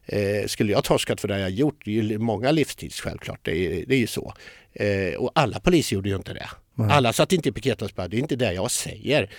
Eh, 0.06 0.46
skulle 0.46 0.72
jag 0.72 0.84
torskat 0.84 1.20
för 1.20 1.28
det 1.28 1.38
jag 1.38 1.50
gjort, 1.50 1.82
det 1.84 1.90
är 1.98 2.02
ju 2.02 2.18
många 2.18 2.50
livstids 2.50 3.00
självklart, 3.00 3.40
det 3.42 3.50
är, 3.66 3.84
det 3.86 3.94
är 3.94 3.98
ju 3.98 4.06
så. 4.06 4.34
Eh, 4.72 5.14
och 5.14 5.32
alla 5.34 5.60
poliser 5.60 5.96
gjorde 5.96 6.08
ju 6.08 6.16
inte 6.16 6.32
det. 6.32 6.48
Alla 6.90 7.12
satt 7.12 7.32
inte 7.32 7.48
i 7.48 7.52
piketens 7.52 7.92
det 7.94 8.02
är 8.02 8.14
inte 8.14 8.36
det 8.36 8.52
jag 8.52 8.70
säger. 8.70 9.30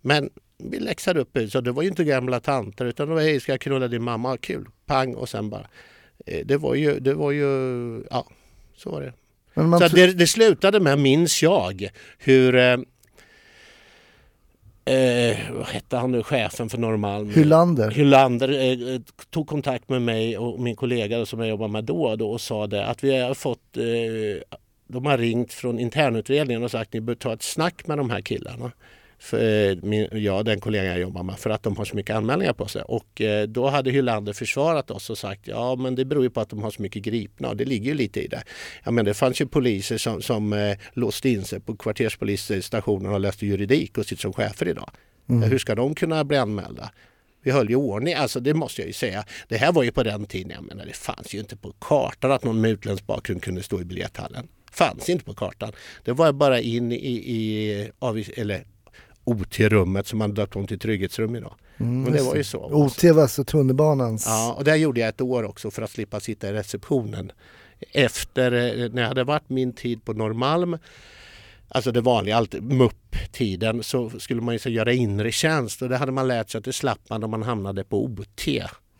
Men 0.00 0.30
vi 0.58 0.78
läxade 0.78 1.20
upp 1.20 1.38
så 1.50 1.60
det 1.60 1.72
var 1.72 1.82
ju 1.82 1.88
inte 1.88 2.04
gamla 2.04 2.40
tanter 2.40 2.84
utan 2.84 3.08
det 3.08 3.14
var 3.14 3.20
hej 3.20 3.40
ska 3.40 3.52
jag 3.52 3.60
knulla 3.60 3.88
din 3.88 4.02
mamma, 4.02 4.36
kul, 4.36 4.66
pang 4.86 5.14
och 5.14 5.28
sen 5.28 5.50
bara. 5.50 5.66
Eh, 6.26 6.46
det 6.46 6.56
var 6.56 6.74
ju, 6.74 7.00
det 7.00 7.14
var 7.14 7.30
ju, 7.30 8.04
ja 8.10 8.26
så 8.76 8.90
var 8.90 9.00
det. 9.00 9.12
Så 9.54 9.96
det, 9.96 10.06
det 10.06 10.26
slutade 10.26 10.80
med, 10.80 10.98
minns 10.98 11.42
jag, 11.42 11.88
hur 12.18 12.54
eh, 12.56 12.76
eh, 14.84 15.36
vad 15.52 15.66
hette 15.66 15.96
han 15.96 16.12
nu, 16.12 16.22
chefen 16.22 16.68
för 16.68 16.78
Norrmalm? 16.78 17.30
Hylander. 17.30 17.90
Hylander 17.90 18.48
eh, 18.92 19.00
tog 19.30 19.46
kontakt 19.46 19.88
med 19.88 20.02
mig 20.02 20.38
och 20.38 20.60
min 20.60 20.76
kollega 20.76 21.26
som 21.26 21.40
jag 21.40 21.48
jobbade 21.48 21.72
med 21.72 21.84
då, 21.84 22.16
då 22.16 22.30
och 22.30 22.40
sa 22.40 22.66
det 22.66 22.86
att 22.86 23.04
vi 23.04 23.20
har 23.20 23.34
fått 23.34 23.76
eh, 23.76 24.56
de 24.92 25.06
har 25.06 25.18
ringt 25.18 25.52
från 25.52 25.78
internutredningen 25.78 26.62
och 26.62 26.70
sagt 26.70 26.88
att 26.88 26.92
ni 26.92 27.00
bör 27.00 27.14
ta 27.14 27.32
ett 27.32 27.42
snack 27.42 27.86
med 27.86 27.98
de 27.98 28.10
här 28.10 28.20
killarna. 28.20 28.72
För, 29.22 29.70
eh, 29.70 29.76
min, 29.82 30.08
jag 30.12 30.44
den 30.44 30.60
kollegan 30.60 30.86
jag 30.86 31.00
jobbar 31.00 31.22
med 31.22 31.38
för 31.38 31.50
att 31.50 31.62
de 31.62 31.76
har 31.76 31.84
så 31.84 31.96
mycket 31.96 32.16
anmälningar 32.16 32.52
på 32.52 32.68
sig. 32.68 32.82
Och 32.82 33.20
eh, 33.20 33.46
då 33.48 33.68
hade 33.68 33.90
Hylander 33.90 34.32
försvarat 34.32 34.90
oss 34.90 35.10
och 35.10 35.18
sagt 35.18 35.46
ja 35.46 35.76
men 35.76 35.94
det 35.94 36.04
beror 36.04 36.22
ju 36.22 36.30
på 36.30 36.40
att 36.40 36.48
de 36.48 36.62
har 36.62 36.70
så 36.70 36.82
mycket 36.82 37.02
gripna 37.02 37.48
och 37.48 37.56
det 37.56 37.64
ligger 37.64 37.86
ju 37.86 37.94
lite 37.94 38.20
i 38.20 38.26
det. 38.26 38.42
Ja, 38.84 38.90
men 38.90 39.04
det 39.04 39.14
fanns 39.14 39.40
ju 39.40 39.46
poliser 39.46 39.98
som, 39.98 40.22
som 40.22 40.52
eh, 40.52 40.76
låste 40.92 41.28
in 41.28 41.44
sig 41.44 41.60
på 41.60 41.76
kvarterspolisstationen 41.76 43.12
och 43.12 43.20
läste 43.20 43.46
juridik 43.46 43.98
och 43.98 44.06
sitter 44.06 44.22
som 44.22 44.32
chefer 44.32 44.68
idag. 44.68 44.90
Mm. 45.28 45.50
Hur 45.50 45.58
ska 45.58 45.74
de 45.74 45.94
kunna 45.94 46.24
bli 46.24 46.36
anmälda? 46.36 46.90
Vi 47.42 47.50
höll 47.50 47.70
ju 47.70 47.76
ordning, 47.76 48.14
alltså 48.14 48.40
det 48.40 48.54
måste 48.54 48.80
jag 48.80 48.86
ju 48.86 48.92
säga. 48.92 49.24
Det 49.48 49.56
här 49.56 49.72
var 49.72 49.82
ju 49.82 49.92
på 49.92 50.02
den 50.02 50.26
tiden, 50.26 50.50
jag 50.50 50.64
menar 50.64 50.86
det 50.86 50.96
fanns 50.96 51.34
ju 51.34 51.38
inte 51.38 51.56
på 51.56 51.72
kartan 51.80 52.32
att 52.32 52.44
någon 52.44 52.60
med 52.60 52.70
utländsk 52.70 53.06
bakgrund 53.06 53.42
kunde 53.42 53.62
stå 53.62 53.80
i 53.80 53.84
biljetthallen. 53.84 54.48
Fanns 54.72 55.08
inte 55.08 55.24
på 55.24 55.34
kartan. 55.34 55.72
Det 56.04 56.12
var 56.12 56.32
bara 56.32 56.60
in 56.60 56.92
i, 56.92 56.96
i 56.96 57.90
eller 58.36 58.64
OT-rummet 59.24 60.06
som 60.06 60.18
man 60.18 60.34
döpt 60.34 60.56
om 60.56 60.66
till 60.66 60.78
trygghetsrum 60.78 61.36
idag. 61.36 61.54
Mm, 61.78 62.02
Men 62.02 62.12
det 62.12 62.22
var 62.22 62.34
ju 62.34 62.44
så. 62.44 62.58
OT 62.58 63.04
var 63.04 63.22
alltså 63.22 63.44
tunnelbanans... 63.44 64.26
Ja, 64.26 64.54
och 64.58 64.64
där 64.64 64.76
gjorde 64.76 65.00
jag 65.00 65.08
ett 65.08 65.20
år 65.20 65.42
också 65.42 65.70
för 65.70 65.82
att 65.82 65.90
slippa 65.90 66.20
sitta 66.20 66.48
i 66.48 66.52
receptionen. 66.52 67.32
Efter, 67.92 68.52
eh, 68.52 68.90
när 68.92 69.02
jag 69.02 69.08
hade 69.08 69.24
varit 69.24 69.48
min 69.48 69.72
tid 69.72 70.04
på 70.04 70.12
Norrmalm, 70.12 70.78
alltså 71.68 71.92
det 71.92 72.00
vanliga, 72.00 72.36
alltid 72.36 72.62
MUP-tiden, 72.62 73.82
så 73.82 74.10
skulle 74.10 74.40
man 74.40 74.54
ju 74.54 74.58
så 74.58 74.68
göra 74.68 74.92
inre 74.92 75.32
tjänst 75.32 75.82
och 75.82 75.88
det 75.88 75.96
hade 75.96 76.12
man 76.12 76.28
lärt 76.28 76.50
sig 76.50 76.58
att 76.58 76.64
det 76.64 76.72
slapp 76.72 77.00
man 77.08 77.24
om 77.24 77.30
man 77.30 77.42
hamnade 77.42 77.84
på 77.84 78.04
OT. 78.04 78.48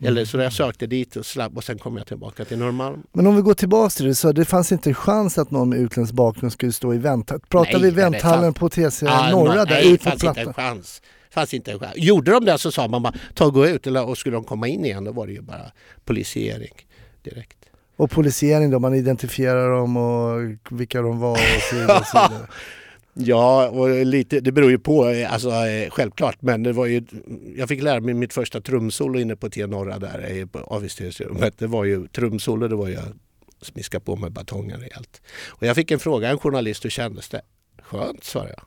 Eller 0.05 0.25
så 0.25 0.37
jag 0.37 0.53
sökte 0.53 0.87
dit 0.87 1.15
och 1.15 1.25
slapp 1.25 1.55
och 1.57 1.63
sen 1.63 1.77
kom 1.79 1.97
jag 1.97 2.07
tillbaka 2.07 2.45
till 2.45 2.57
Norrmalm. 2.57 3.03
Men 3.13 3.27
om 3.27 3.35
vi 3.35 3.41
går 3.41 3.53
tillbaka 3.53 3.89
till 3.89 4.05
det, 4.05 4.15
så 4.15 4.31
det 4.31 4.45
fanns 4.45 4.71
inte 4.71 4.89
en 4.89 4.93
chans 4.93 5.37
att 5.37 5.51
någon 5.51 5.69
med 5.69 5.79
utländsk 5.79 6.13
bakgrund 6.13 6.53
skulle 6.53 6.71
stå 6.71 6.93
i 6.93 6.97
vänthallen? 6.97 7.41
Pratar 7.49 7.79
vi 7.79 7.89
det 7.89 7.95
vänthallen 7.95 8.53
på 8.53 8.69
TC 8.69 9.05
Ah, 9.07 9.29
Norra 9.31 9.47
man- 9.55 9.57
där, 9.57 9.65
nej, 9.65 9.97
på 9.97 10.03
fanns 10.03 10.13
inte 10.23 10.27
en 10.27 10.33
Plattan? 10.33 10.53
chans. 10.53 11.01
fanns 11.31 11.53
inte 11.53 11.71
en 11.71 11.79
chans. 11.79 11.93
Gjorde 11.95 12.31
de 12.31 12.45
det 12.45 12.57
så 12.57 12.71
sa 12.71 12.87
man 12.87 13.03
bara 13.03 13.13
ta 13.33 13.45
och 13.45 13.53
gå 13.53 13.67
ut 13.67 13.87
eller, 13.87 14.05
och 14.09 14.17
skulle 14.17 14.35
de 14.35 14.43
komma 14.43 14.67
in 14.67 14.85
igen 14.85 15.03
då 15.03 15.11
var 15.11 15.27
det 15.27 15.33
ju 15.33 15.41
bara 15.41 15.71
polisiering 16.05 16.73
direkt. 17.23 17.57
Och 17.95 18.11
polisiering 18.11 18.69
då, 18.71 18.79
man 18.79 18.93
identifierar 18.95 19.71
dem 19.71 19.97
och 19.97 20.39
vilka 20.79 21.01
de 21.01 21.19
var 21.19 21.31
och 21.31 21.37
så 21.69 21.75
vidare. 21.75 22.03
Ja, 23.13 23.69
och 23.69 24.05
lite, 24.05 24.39
det 24.39 24.51
beror 24.51 24.71
ju 24.71 24.79
på, 24.79 25.09
eh, 25.09 25.33
alltså, 25.33 25.49
eh, 25.49 25.89
självklart. 25.89 26.41
Men 26.41 26.63
det 26.63 26.73
var 26.73 26.85
ju, 26.85 27.03
jag 27.57 27.69
fick 27.69 27.81
lära 27.81 27.99
mig 27.99 28.13
mitt 28.13 28.33
första 28.33 28.61
trumsolo 28.61 29.19
inne 29.19 29.35
på 29.35 29.49
T 29.49 29.67
Norra 29.67 29.99
där 29.99 30.37
eh, 30.39 30.45
på. 30.45 30.81
Det 31.57 31.67
var 31.67 31.83
ju 31.83 32.07
trumsolo, 32.07 32.67
det 32.67 32.75
var 32.75 32.87
ju 32.87 32.97
smiska 33.61 33.99
på 33.99 34.15
med 34.15 34.31
batongen 34.31 34.79
rejält. 34.79 35.21
Och 35.47 35.67
jag 35.67 35.75
fick 35.75 35.91
en 35.91 35.99
fråga, 35.99 36.29
en 36.29 36.39
journalist, 36.39 36.85
hur 36.85 36.89
kändes 36.89 37.29
det? 37.29 37.41
Skönt, 37.81 38.23
svarade 38.23 38.53
jag. 38.57 38.65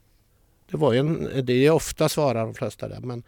Det 0.71 0.77
var 0.77 0.93
ju 0.93 0.99
en, 0.99 1.31
det 1.43 1.67
är 1.67 1.71
ofta 1.71 2.09
svarar 2.09 2.45
de 2.45 2.55
flesta 2.55 2.89
där, 2.89 3.01
men 3.01 3.23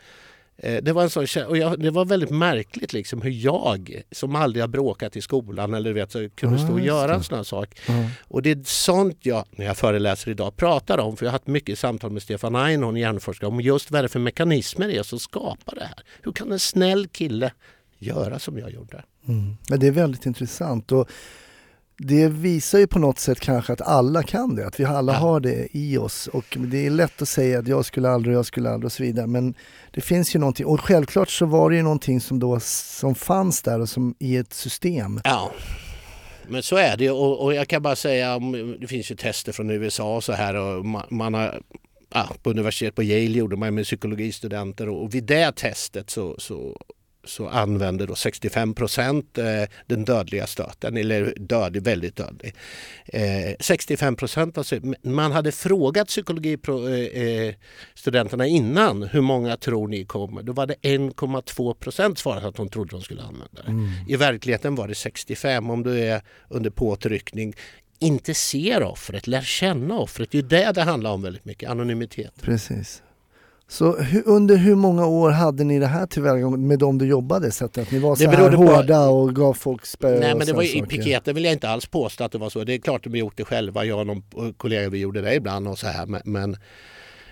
det 0.63 0.93
var 0.93 1.03
en 1.03 1.11
sån 1.11 1.27
och 1.47 1.57
jag, 1.57 1.81
det 1.81 1.91
var 1.91 2.05
väldigt 2.05 2.31
märkligt 2.31 2.93
liksom 2.93 3.23
hur 3.23 3.31
jag 3.31 4.03
som 4.13 4.37
aldrig 4.37 4.63
har 4.63 4.69
bråkat 4.69 5.17
i 5.17 5.21
skolan 5.21 5.75
eller 5.75 5.93
vet 5.93 6.13
så 6.13 6.29
kunde 6.29 6.57
Ja, 6.59 6.65
stå 6.65 6.73
och 6.73 6.81
göra 6.81 7.15
en 7.15 7.23
sån 7.23 7.37
här 7.37 7.45
sak. 7.45 7.79
Ja. 7.89 8.11
Och 8.21 8.43
det 8.43 8.51
är 8.51 8.63
sånt 8.65 9.19
jag, 9.21 9.45
när 9.51 9.67
jag 9.67 9.77
föreläser 9.77 10.31
idag, 10.31 10.57
pratar 10.57 10.99
om. 10.99 11.17
För 11.17 11.27
jag 11.27 11.31
har 11.31 11.33
haft 11.33 11.47
mycket 11.47 11.79
samtal 11.79 12.11
med 12.11 12.23
Stefan 12.23 12.57
Einhorn, 12.57 12.97
hjärnforskare, 12.97 13.49
om 13.49 13.61
just 13.61 13.91
vad 13.91 14.03
det 14.03 14.07
är 14.07 14.09
för 14.09 14.19
mekanismer 14.19 14.89
det 14.89 14.97
är 14.97 15.03
som 15.03 15.19
skapar 15.19 15.75
det 15.75 15.85
här. 15.85 16.05
Hur 16.23 16.33
kan 16.33 16.53
en 16.53 16.59
snäll 16.59 17.07
kille 17.09 17.53
göra 17.99 18.39
som 18.39 18.59
jag 18.59 18.71
gjorde? 18.71 19.05
Mm. 19.29 19.57
Men 19.69 19.81
det 19.81 19.87
är 19.87 19.91
väldigt 19.93 20.27
intressant. 20.27 20.93
Och 20.93 21.09
det 21.99 22.29
visar 22.29 22.79
ju 22.79 22.87
på 22.87 22.99
något 22.99 23.19
sätt 23.19 23.41
kanske 23.41 23.73
att 23.73 23.81
alla 23.81 24.23
kan 24.23 24.55
det, 24.55 24.67
att 24.67 24.81
vi 24.81 24.85
alla 24.85 25.13
Ja. 25.13 25.19
har 25.19 25.41
det 25.41 25.69
i 25.73 25.99
oss. 25.99 26.27
Och 26.27 26.57
det 26.59 26.87
är 26.87 26.91
lätt 26.91 27.23
att 27.23 27.29
säga 27.29 27.59
att 27.59 27.69
jag 27.69 27.85
skulle 27.85 28.11
aldrig, 28.11 28.37
jag 28.37 28.47
skulle 28.47 28.71
aldrig 28.71 28.87
och 28.87 28.93
så 28.93 29.03
vidare. 29.03 29.27
Men 29.27 29.55
det 29.91 30.01
finns 30.01 30.35
ju 30.35 30.39
någonting, 30.39 30.67
och 30.67 30.81
självklart 30.81 31.31
så 31.31 31.47
var 31.47 31.71
det 31.71 31.77
ju 31.77 31.83
någonting 31.83 32.21
som 32.21 32.39
då 32.39 32.61
som 32.61 33.15
fanns 33.15 33.63
där 33.63 33.81
och 33.81 33.89
som 33.89 34.15
i 34.19 34.37
ett 34.37 34.53
system. 34.53 35.21
Ja, 35.25 35.53
men 36.49 36.63
så 36.63 36.77
är 36.77 36.97
det 36.97 37.11
och, 37.11 37.45
och 37.45 37.55
jag 37.55 37.69
kan 37.69 37.83
bara 37.83 37.97
säga, 37.97 38.39
det 38.81 38.87
finns 38.87 39.11
ju 39.11 39.17
tester 39.17 39.53
från 39.53 39.71
USA 39.71 40.17
och 40.17 40.25
så 40.25 40.33
här 40.33 40.55
och 40.55 40.85
man, 40.87 41.03
man 41.11 41.35
har 41.35 41.61
Ja, 42.15 42.29
på 42.43 42.51
universitet 42.51 42.95
på 42.95 43.03
Yale 43.03 43.39
gjorde 43.39 43.57
man 43.57 43.75
med 43.75 43.85
psykologistudenter 43.85 44.89
och 44.89 45.15
vid 45.15 45.25
det 45.25 45.53
testet 45.57 46.11
så, 46.11 46.35
så, 46.39 46.81
så 47.29 47.49
använde 47.49 48.07
då 48.07 48.15
65 48.15 48.75
procent 48.75 49.39
eh, 49.39 49.63
den 49.87 50.05
dödliga 50.05 50.47
stöten, 50.47 50.97
eller 50.97 51.35
dödlig, 51.37 51.83
väldigt 51.83 52.17
dödlig. 52.17 52.55
Eh, 53.07 53.55
65 53.61 54.17
procent, 54.17 54.59
alltså, 54.59 54.77
man 55.03 55.33
hade 55.33 55.53
frågat 55.53 56.09
psykologistudenterna 56.09 58.47
innan 58.47 59.03
hur 59.03 59.21
många 59.21 59.57
tror 59.57 59.89
ni 59.89 60.05
kommer? 60.05 60.43
Då 60.43 60.53
var 60.53 60.67
det 60.67 60.75
1,2 60.83 61.75
procent 61.75 62.19
svarade 62.19 62.49
att 62.49 62.57
de 62.57 62.69
trodde 62.69 62.91
de 62.91 63.03
skulle 63.03 63.23
använda 63.23 63.63
det. 63.67 63.73
I 64.13 64.17
verkligheten 64.17 64.75
var 64.75 64.89
det 64.89 64.95
65 64.95 65.71
om 65.71 65.83
du 65.83 66.01
är 66.01 66.23
under 66.49 66.71
påtryckning 66.71 67.55
inte 67.99 68.35
ser 68.35 68.83
offret, 68.83 69.27
lär 69.27 69.43
känna 69.43 69.99
offret. 69.99 70.31
Det 70.31 70.39
är 70.39 70.43
det 70.43 70.73
det 70.73 70.83
handlar 70.83 71.11
om 71.11 71.23
väldigt 71.23 71.45
mycket, 71.45 71.71
anonymitet. 71.71 72.33
Precis. 72.43 73.03
Så 73.71 73.97
under 74.25 74.57
hur 74.57 74.75
många 74.75 75.07
år 75.07 75.31
hade 75.31 75.65
ni 75.65 75.79
det 75.79 75.87
här 75.87 76.07
tillvägagångssättet 76.07 76.67
med 76.67 76.79
de 76.79 76.99
du 76.99 77.07
jobbade? 77.07 77.51
Så 77.51 77.65
att, 77.65 77.91
ni 77.93 77.99
var 77.99 78.17
så 78.17 78.25
här 78.25 78.37
berodde 78.37 78.57
på- 78.57 78.63
hårda 78.63 79.09
och 79.09 79.37
gav 79.37 79.55
folk 79.55 79.87
spö 79.87 80.21
Nej 80.21 80.35
men 80.35 80.47
det 80.47 80.53
var 80.53 80.63
ju, 80.63 80.79
i 80.79 80.83
piketen 80.83 81.35
vill 81.35 81.45
jag 81.45 81.53
inte 81.53 81.69
alls 81.69 81.87
påstå 81.87 82.25
att 82.25 82.33
det 82.33 82.39
var 82.39 82.51
så. 82.51 82.65
Det 82.65 82.75
är 82.75 82.79
klart 82.79 83.07
att 83.07 83.13
vi 83.13 83.19
gjort 83.19 83.37
det 83.37 83.45
själva. 83.45 83.85
Jag 83.85 83.99
och 83.99 84.07
någon 84.07 84.23
kollega 84.57 84.89
vi 84.89 84.99
gjorde 84.99 85.21
det 85.21 85.35
ibland 85.35 85.69
och 85.69 85.79
så 85.79 85.87
här. 85.87 86.07
Men, 86.07 86.23
men 86.25 86.57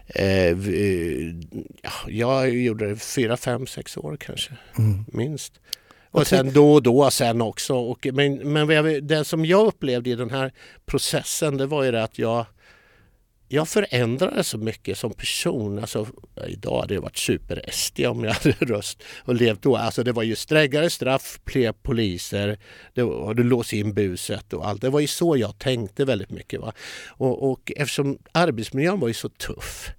eh, 0.07 0.57
vi, 0.57 1.43
ja, 1.83 1.91
jag 2.09 2.51
gjorde 2.51 2.89
det 2.89 2.97
fyra, 2.97 3.37
fem, 3.37 3.67
sex 3.67 3.97
år 3.97 4.17
kanske. 4.21 4.53
Mm. 4.79 5.05
Minst. 5.13 5.53
Och 6.11 6.27
sen 6.27 6.53
då 6.53 6.73
och 6.73 6.83
då 6.83 7.11
sen 7.11 7.43
också. 7.43 7.75
Och, 7.75 8.07
men 8.13 8.53
men 8.53 9.07
det 9.07 9.25
som 9.25 9.45
jag 9.45 9.67
upplevde 9.67 10.11
i 10.11 10.15
den 10.15 10.31
här 10.31 10.53
processen 10.87 11.57
det 11.57 11.67
var 11.67 11.85
ju 11.85 11.91
det 11.91 12.03
att 12.03 12.19
jag 12.19 12.47
jag 13.49 13.69
förändrades 13.69 14.49
så 14.49 14.59
mycket 14.59 14.99
som 14.99 15.13
person. 15.13 15.79
Alltså, 15.79 16.07
idag 16.49 16.81
hade 16.81 16.95
jag 16.95 17.03
varit 17.03 17.17
super-SD 17.17 18.01
om 18.07 18.25
jag 18.25 18.33
hade 18.33 18.51
röst 18.61 19.03
och 19.19 19.35
levt 19.35 19.63
då. 19.63 19.77
Alltså, 19.77 20.03
det 20.03 20.13
var 20.13 20.23
ju 20.23 20.37
strängare 20.37 20.91
straff, 20.91 21.41
fler 21.47 21.73
poliser, 21.73 22.59
det 22.95 23.03
var, 23.03 23.35
du 23.35 23.43
lås 23.45 23.73
in 23.73 23.95
buset 23.95 24.53
och 24.53 24.69
allt. 24.69 24.81
Det 24.81 24.91
var 24.91 25.01
ju 25.01 25.07
så 25.07 25.37
jag 25.37 25.59
tänkte 25.59 26.05
väldigt 26.05 26.31
mycket. 26.31 26.61
Va? 26.61 26.73
Och, 27.09 27.51
och 27.51 27.73
eftersom 27.77 28.19
arbetsmiljön 28.33 29.01
var 29.01 29.09
ju 29.09 29.15
så 29.15 29.29
tuff. 29.29 29.91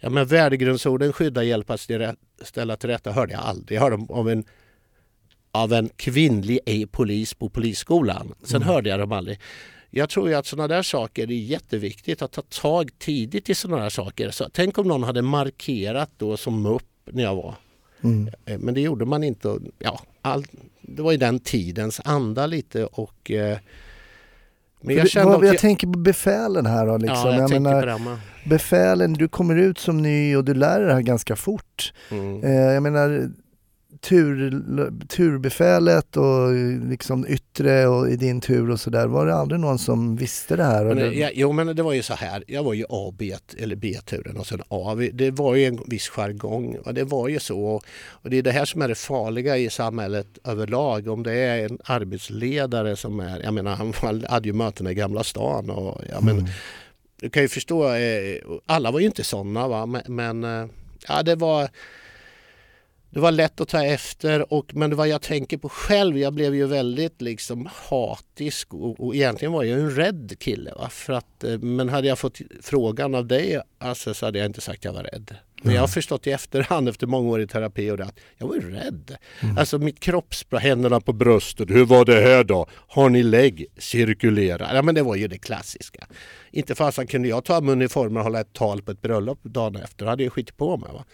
Ja, 0.00 0.10
men 0.10 0.26
värdegrundsorden 0.26 1.12
skydda, 1.12 1.42
hjälpa, 1.42 1.78
ställa- 2.42 2.76
till 2.76 2.90
rätta 2.90 3.12
hörde 3.12 3.32
jag 3.32 3.42
aldrig. 3.42 3.76
Jag 3.76 3.82
hörde 3.82 3.96
om- 4.08 4.28
en, 4.28 4.44
av 5.52 5.72
en 5.72 5.88
kvinnlig 5.96 6.58
ej-polis 6.66 7.34
på 7.34 7.48
polisskolan. 7.48 8.34
Sen 8.42 8.62
hörde 8.62 8.90
jag 8.90 8.98
dem 9.00 9.12
aldrig. 9.12 9.38
Jag 9.90 10.08
tror 10.08 10.28
ju 10.28 10.34
att 10.34 10.46
sådana 10.46 10.68
där 10.68 10.82
saker 10.82 11.22
är 11.22 11.34
jätteviktigt 11.34 12.22
att 12.22 12.32
ta 12.32 12.42
tag 12.42 12.90
tidigt 12.98 13.50
i 13.50 13.54
sådana 13.54 13.82
där 13.82 13.90
saker. 13.90 14.30
Så, 14.30 14.48
tänk 14.52 14.78
om 14.78 14.88
någon 14.88 15.02
hade 15.02 15.22
markerat 15.22 16.10
då 16.16 16.36
som 16.36 16.66
upp 16.66 16.82
när 17.04 17.22
jag 17.22 17.34
var. 17.34 17.54
Mm. 18.00 18.30
Eh, 18.46 18.58
Men 18.58 18.74
det 18.74 18.80
gjorde 18.80 19.04
man 19.04 19.24
inte. 19.24 19.58
Ja, 19.78 20.00
all, 20.22 20.44
det 20.80 21.02
var 21.02 21.12
ju 21.12 21.18
den 21.18 21.40
tidens 21.40 22.00
anda 22.04 22.46
lite 22.46 22.84
och 22.84 23.30
eh, 23.30 23.58
men 24.80 24.96
jag 24.96 25.10
kände 25.10 25.32
vad, 25.32 25.44
jag 25.44 25.52
också... 25.52 25.60
tänker 25.60 25.86
på 25.86 25.98
befälen 25.98 26.66
här 26.66 26.86
då 26.86 26.96
liksom. 26.96 27.16
ja, 27.16 27.32
jag, 27.32 27.40
jag 27.40 27.48
tänker 27.48 27.60
menar, 27.60 28.18
befälen, 28.48 29.12
du 29.12 29.28
kommer 29.28 29.56
ut 29.56 29.78
som 29.78 30.02
ny 30.02 30.36
och 30.36 30.44
du 30.44 30.54
lär 30.54 30.78
dig 30.78 30.86
det 30.88 30.94
här 30.94 31.00
ganska 31.00 31.36
fort. 31.36 31.92
Mm. 32.10 32.44
Eh, 32.44 32.50
jag 32.50 32.82
menar 32.82 33.30
tur, 34.00 34.50
turbefälet 35.08 36.16
och 36.16 36.52
liksom 36.90 37.26
yttre 37.28 37.86
och 37.86 38.08
i 38.10 38.16
din 38.16 38.40
tur 38.40 38.70
och 38.70 38.80
sådär. 38.80 39.06
Var 39.06 39.26
det 39.26 39.34
aldrig 39.34 39.60
någon 39.60 39.78
som 39.78 40.16
visste 40.16 40.56
det 40.56 40.64
här? 40.64 40.84
Men, 40.84 41.18
ja, 41.18 41.30
jo 41.34 41.52
men 41.52 41.76
det 41.76 41.82
var 41.82 41.92
ju 41.92 42.02
så 42.02 42.14
här, 42.14 42.44
jag 42.46 42.62
var 42.62 42.74
ju 42.74 42.84
A, 42.88 43.14
B 43.18 43.34
eller 43.58 43.76
B-turen 43.76 44.36
och 44.36 44.46
sen 44.46 44.62
A. 44.68 44.96
Det 45.12 45.30
var 45.30 45.54
ju 45.54 45.64
en 45.64 45.78
viss 45.86 46.08
jargong 46.08 46.76
och 46.84 46.94
det 46.94 47.04
var 47.04 47.28
ju 47.28 47.38
så. 47.40 47.80
Och 48.08 48.30
det 48.30 48.36
är 48.38 48.42
det 48.42 48.52
här 48.52 48.64
som 48.64 48.82
är 48.82 48.88
det 48.88 48.94
farliga 48.94 49.56
i 49.56 49.70
samhället 49.70 50.26
överlag. 50.44 51.08
Om 51.08 51.22
det 51.22 51.32
är 51.34 51.64
en 51.68 51.78
arbetsledare 51.84 52.96
som 52.96 53.20
är, 53.20 53.40
jag 53.42 53.54
menar 53.54 53.74
han 53.76 53.94
hade 54.28 54.48
ju 54.48 54.52
mötena 54.52 54.90
i 54.90 54.94
Gamla 54.94 55.24
stan 55.24 55.70
och 55.70 56.00
ja, 56.10 56.20
men, 56.20 56.38
Mm. 56.38 56.50
du 57.20 57.30
kan 57.30 57.42
ju 57.42 57.48
förstå, 57.48 57.88
eh, 57.94 58.36
alla 58.66 58.90
var 58.90 59.00
ju 59.00 59.06
inte 59.06 59.24
sådana 59.24 59.68
va, 59.68 59.86
men, 59.86 60.02
men 60.06 60.44
eh, 60.44 60.66
ja 61.08 61.22
det 61.22 61.34
var 61.36 61.68
det 63.10 63.20
var 63.20 63.32
lätt 63.32 63.60
att 63.60 63.68
ta 63.68 63.84
efter 63.84 64.52
och 64.52 64.74
men 64.74 64.96
var 64.96 65.06
jag 65.06 65.22
tänker 65.22 65.58
på 65.58 65.68
själv, 65.68 66.18
jag 66.18 66.32
blev 66.32 66.54
ju 66.54 66.66
väldigt 66.66 67.22
liksom 67.22 67.68
hatisk 67.88 68.74
och, 68.74 69.00
och 69.00 69.14
egentligen 69.14 69.52
var 69.52 69.64
jag 69.64 69.78
en 69.78 69.90
rädd 69.90 70.36
kille. 70.38 70.72
Va? 70.76 70.88
För 70.88 71.12
att, 71.12 71.44
eh, 71.44 71.58
men 71.58 71.88
hade 71.88 72.08
jag 72.08 72.18
fått 72.18 72.38
frågan 72.62 73.14
av 73.14 73.26
dig 73.26 73.60
alltså, 73.78 74.14
så 74.14 74.26
hade 74.26 74.38
jag 74.38 74.46
inte 74.46 74.60
sagt 74.60 74.78
att 74.78 74.84
jag 74.84 74.92
var 74.92 75.02
rädd. 75.02 75.36
Men 75.62 75.74
jag 75.74 75.80
har 75.80 75.88
förstått 75.88 76.26
i 76.26 76.30
efterhand 76.30 76.88
efter 76.88 77.06
många 77.06 77.28
år 77.28 77.40
i 77.40 77.46
terapi 77.46 77.90
och 77.90 77.96
det, 77.96 78.04
att 78.04 78.20
jag 78.38 78.46
var 78.46 78.56
rädd. 78.56 79.16
Alltså 79.58 79.78
mitt 79.78 80.00
kroppsspråk, 80.00 80.62
händerna 80.62 81.00
på 81.00 81.12
bröstet, 81.12 81.70
hur 81.70 81.84
var 81.84 82.04
det 82.04 82.20
här 82.20 82.44
då? 82.44 82.66
Har 82.72 83.08
ni 83.08 83.22
lägg? 83.22 83.66
Cirkulera. 83.78 84.74
Ja 84.74 84.82
men 84.82 84.94
det 84.94 85.02
var 85.02 85.16
ju 85.16 85.28
det 85.28 85.38
klassiska. 85.38 86.06
Inte 86.52 86.74
fasen 86.74 87.06
kunde 87.06 87.28
jag 87.28 87.44
ta 87.44 87.60
med 87.60 87.72
uniformen 87.72 88.16
och 88.16 88.22
hålla 88.22 88.40
ett 88.40 88.52
tal 88.52 88.82
på 88.82 88.90
ett 88.90 89.02
bröllop 89.02 89.38
dagen 89.42 89.76
efter. 89.76 90.04
Då 90.04 90.10
hade 90.10 90.22
jag 90.22 90.32
skitit 90.32 90.56
på 90.56 90.76
mig. 90.76 90.90
Va? 90.92 91.04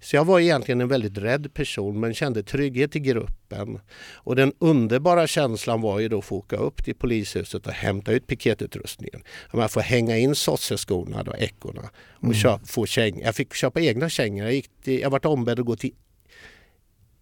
Så 0.00 0.16
jag 0.16 0.24
var 0.24 0.40
egentligen 0.40 0.80
en 0.80 0.88
väldigt 0.88 1.18
rädd 1.18 1.54
person 1.54 2.00
men 2.00 2.14
kände 2.14 2.42
trygghet 2.42 2.96
i 2.96 3.00
gruppen. 3.00 3.78
Och 4.14 4.36
den 4.36 4.52
underbara 4.58 5.26
känslan 5.26 5.80
var 5.80 6.00
ju 6.00 6.08
då 6.08 6.18
att 6.18 6.24
få 6.24 6.36
åka 6.36 6.56
upp 6.56 6.84
till 6.84 6.94
polishuset 6.94 7.66
och 7.66 7.72
hämta 7.72 8.12
ut 8.12 8.26
piketutrustningen. 8.26 9.22
Man 9.52 9.68
får 9.68 9.80
hänga 9.80 10.18
in 10.18 10.34
sosseskorna, 10.34 11.22
då, 11.22 11.34
ekorna 11.38 11.90
och 12.20 12.34
köpa, 12.34 12.64
få 12.66 12.86
käng. 12.86 13.20
Jag 13.20 13.34
fick 13.34 13.54
köpa 13.54 13.80
egna 13.80 14.08
kängor. 14.08 14.44
Jag, 14.44 14.54
gick 14.54 14.70
till, 14.84 15.00
jag 15.00 15.10
vart 15.10 15.24
ombedd 15.24 15.60
att 15.60 15.66
gå 15.66 15.76
till 15.76 15.92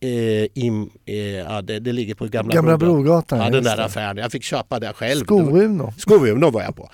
Eh, 0.04 0.46
im, 0.54 0.90
eh, 1.06 1.16
ja, 1.16 1.62
det, 1.62 1.78
det 1.78 1.92
ligger 1.92 2.14
på 2.14 2.26
Gamla, 2.26 2.54
Gamla 2.54 2.78
Brogatan. 2.78 3.38
Ja, 3.38 3.50
den 3.50 3.64
där 3.64 3.80
affären. 3.80 4.16
Jag 4.16 4.32
fick 4.32 4.42
köpa 4.42 4.80
det 4.80 4.92
själv. 4.92 5.24
Skouno. 5.24 5.92
Skovuno 5.98 6.50
var 6.50 6.62
jag 6.62 6.76
på. 6.76 6.90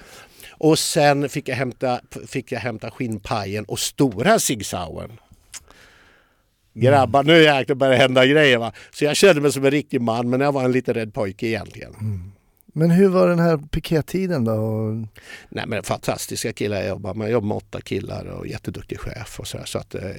Och 0.58 0.78
sen 0.78 1.28
fick 1.28 1.48
jag 1.48 1.56
hämta, 1.56 2.00
fick 2.26 2.52
jag 2.52 2.60
hämta 2.60 2.90
skinnpajen 2.90 3.64
och 3.64 3.78
stora 3.78 4.38
Sig 4.38 4.64
Sauern. 4.64 5.12
Grabbar, 6.74 7.22
nu 7.22 7.42
jäklar 7.42 7.76
börjar 7.76 7.92
det 7.92 7.98
hända 7.98 8.26
grejer 8.26 8.58
va. 8.58 8.72
Så 8.90 9.04
jag 9.04 9.16
kände 9.16 9.40
mig 9.40 9.52
som 9.52 9.64
en 9.64 9.70
riktig 9.70 10.00
man 10.00 10.30
men 10.30 10.40
jag 10.40 10.52
var 10.52 10.64
en 10.64 10.72
lite 10.72 10.92
rädd 10.92 11.14
pojke 11.14 11.46
egentligen. 11.46 11.94
Men 12.72 12.90
hur 12.90 13.08
var 13.08 13.28
den 13.28 13.38
här 13.38 13.56
pikettiden 13.56 14.44
då? 14.44 14.90
Nej 15.48 15.64
men 15.66 15.82
fantastiska 15.82 16.52
killar 16.52 16.76
jag 16.76 16.88
jobbar 16.88 17.14
med. 17.14 17.24
Jag 17.24 17.32
jobbar 17.32 17.48
med 17.48 17.56
åtta 17.56 17.80
killar 17.80 18.24
och 18.24 18.46
jätteduktig 18.46 19.00
chef 19.00 19.40
och 19.40 19.46
sådär. 19.46 19.64
Så 19.64 19.78
att, 19.78 19.94
eh, 19.94 20.10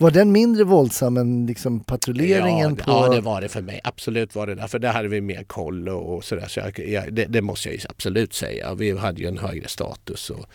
Var 0.00 0.10
den 0.10 0.32
mindre 0.32 0.64
våldsam 0.64 1.16
än 1.16 1.46
liksom 1.46 1.80
patrulleringen 1.80 2.76
ja, 2.78 2.84
på... 2.84 2.90
ja 2.90 3.08
det 3.08 3.20
var 3.20 3.40
det 3.40 3.48
för 3.48 3.62
mig. 3.62 3.80
Absolut 3.84 4.34
var 4.34 4.46
det 4.46 4.54
där. 4.54 4.66
För 4.66 4.78
där 4.78 4.92
hade 4.92 5.08
vi 5.08 5.20
mer 5.20 5.44
koll 5.44 5.88
och, 5.88 6.14
och 6.14 6.24
sådär. 6.24 6.46
Så 6.48 6.60
jag, 6.60 6.78
jag, 6.78 7.14
det, 7.14 7.24
det 7.24 7.42
måste 7.42 7.68
jag 7.68 7.74
ju 7.74 7.80
absolut 7.88 8.34
säga. 8.34 8.74
Vi 8.74 8.98
hade 8.98 9.20
ju 9.20 9.28
en 9.28 9.38
högre 9.38 9.68
status 9.68 10.30
och 10.30 10.46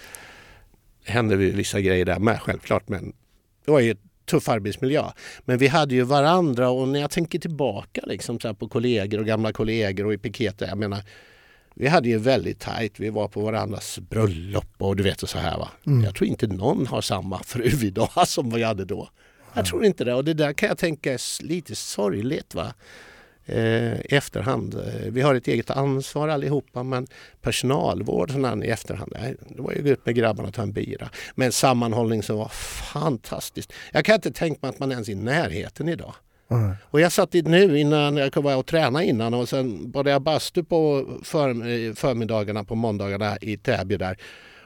hände 1.04 1.36
vissa 1.36 1.82
grejer 1.82 2.06
där 2.06 2.20
med 2.20 2.42
självklart. 2.42 2.90
Men 2.90 3.14
det 3.66 3.72
var 3.72 3.80
ju 3.80 3.92
en 3.92 3.98
tuff 4.26 4.50
arbetsmiljö. 4.50 5.04
Men 5.46 5.58
vi 5.58 5.68
hade 5.68 5.96
ju 5.96 6.02
varandra 6.02 6.70
och 6.70 6.88
när 6.88 7.00
jag 7.00 7.12
tänker 7.12 7.40
tillbaka 7.40 8.02
liksom 8.06 8.40
så 8.40 8.54
på 8.54 8.68
kollegor 8.68 9.20
och 9.20 9.26
gamla 9.26 9.54
kollegor 9.54 10.06
och 10.06 10.14
i 10.14 10.18
piketer. 10.18 10.68
Jag 10.68 10.78
menar, 10.78 11.04
vi 11.74 11.88
hade 11.88 12.10
ju 12.10 12.18
väldigt 12.18 12.60
tajt. 12.60 13.00
Vi 13.00 13.10
var 13.10 13.28
på 13.28 13.42
varandras 13.42 14.00
bröllop 14.00 14.76
och 14.78 14.96
du 14.96 15.04
vet 15.04 15.24
och 15.24 15.30
så 15.30 15.38
här 15.38 15.58
va. 15.58 15.70
Jag 16.04 16.16
tror 16.16 16.30
inte 16.30 16.48
någon 16.48 16.88
har 16.88 17.02
samma 17.02 17.44
fru 17.44 17.72
idag 17.88 18.10
som 18.28 18.50
vi 18.50 18.64
hade 18.64 18.86
då. 18.86 19.10
Jag 19.56 19.65
tror 19.65 19.86
inte 19.86 20.04
det 20.04 20.13
och 20.13 20.26
det 20.26 20.34
där 20.34 20.54
kan 20.54 20.70
jag 20.70 20.78
tänka 20.78 21.13
är 21.13 21.44
lite 21.44 21.76
sorgligt 21.76 22.56
va. 22.56 22.74
Eh, 23.46 23.94
I 23.94 24.08
efterhand. 24.15 24.74
Eh, 24.76 25.12
Vi 25.12 25.22
har 25.22 25.36
ett 25.36 25.48
eget 25.48 25.70
ansvar 25.70 26.28
allihopa 26.28 26.84
men 26.84 27.08
personalvård 27.41 28.32
sån 28.32 28.46
här 28.46 28.63
i 28.65 28.68
efterhand. 28.68 29.13
Det 29.56 29.62
var 29.62 29.72
ju 29.72 29.84
gå 29.84 29.89
ut 29.89 30.06
med 30.06 30.15
grabbarna 30.15 30.48
och 30.48 30.54
ta 30.54 30.62
en 30.62 30.72
bira. 30.72 31.10
Men 31.36 31.52
sammanhållning 31.52 32.24
som 32.24 32.38
var 32.38 32.50
fantastiskt. 32.94 33.74
Jag 33.91 34.06
kan 34.06 34.15
inte 34.15 34.32
tänka 34.32 34.60
mig 34.62 34.70
att 34.70 34.80
man 34.80 34.91
ens 34.91 35.10
är 35.10 35.12
i 35.12 35.15
närheten 35.15 35.89
idag. 35.89 36.13
Ja. 36.48 36.76
Och 36.84 37.02
jag 37.02 37.12
satt 37.12 37.36
nu 37.48 37.80
innan, 37.80 38.18
jag 38.18 38.32
var 38.44 38.56
och 38.56 38.65
tränade 38.65 39.06
innan 39.06 39.34
och 39.34 39.50
sen 39.50 39.91
bad 39.91 40.08
jag 40.08 40.22
bastu 40.22 40.63
på 40.63 41.08
för, 41.24 41.94
förmiddagarna 41.96 42.63
på 42.63 42.76
måndagarna 42.76 43.38
i 43.41 43.58
Täby 43.58 43.98
där. 43.98 44.18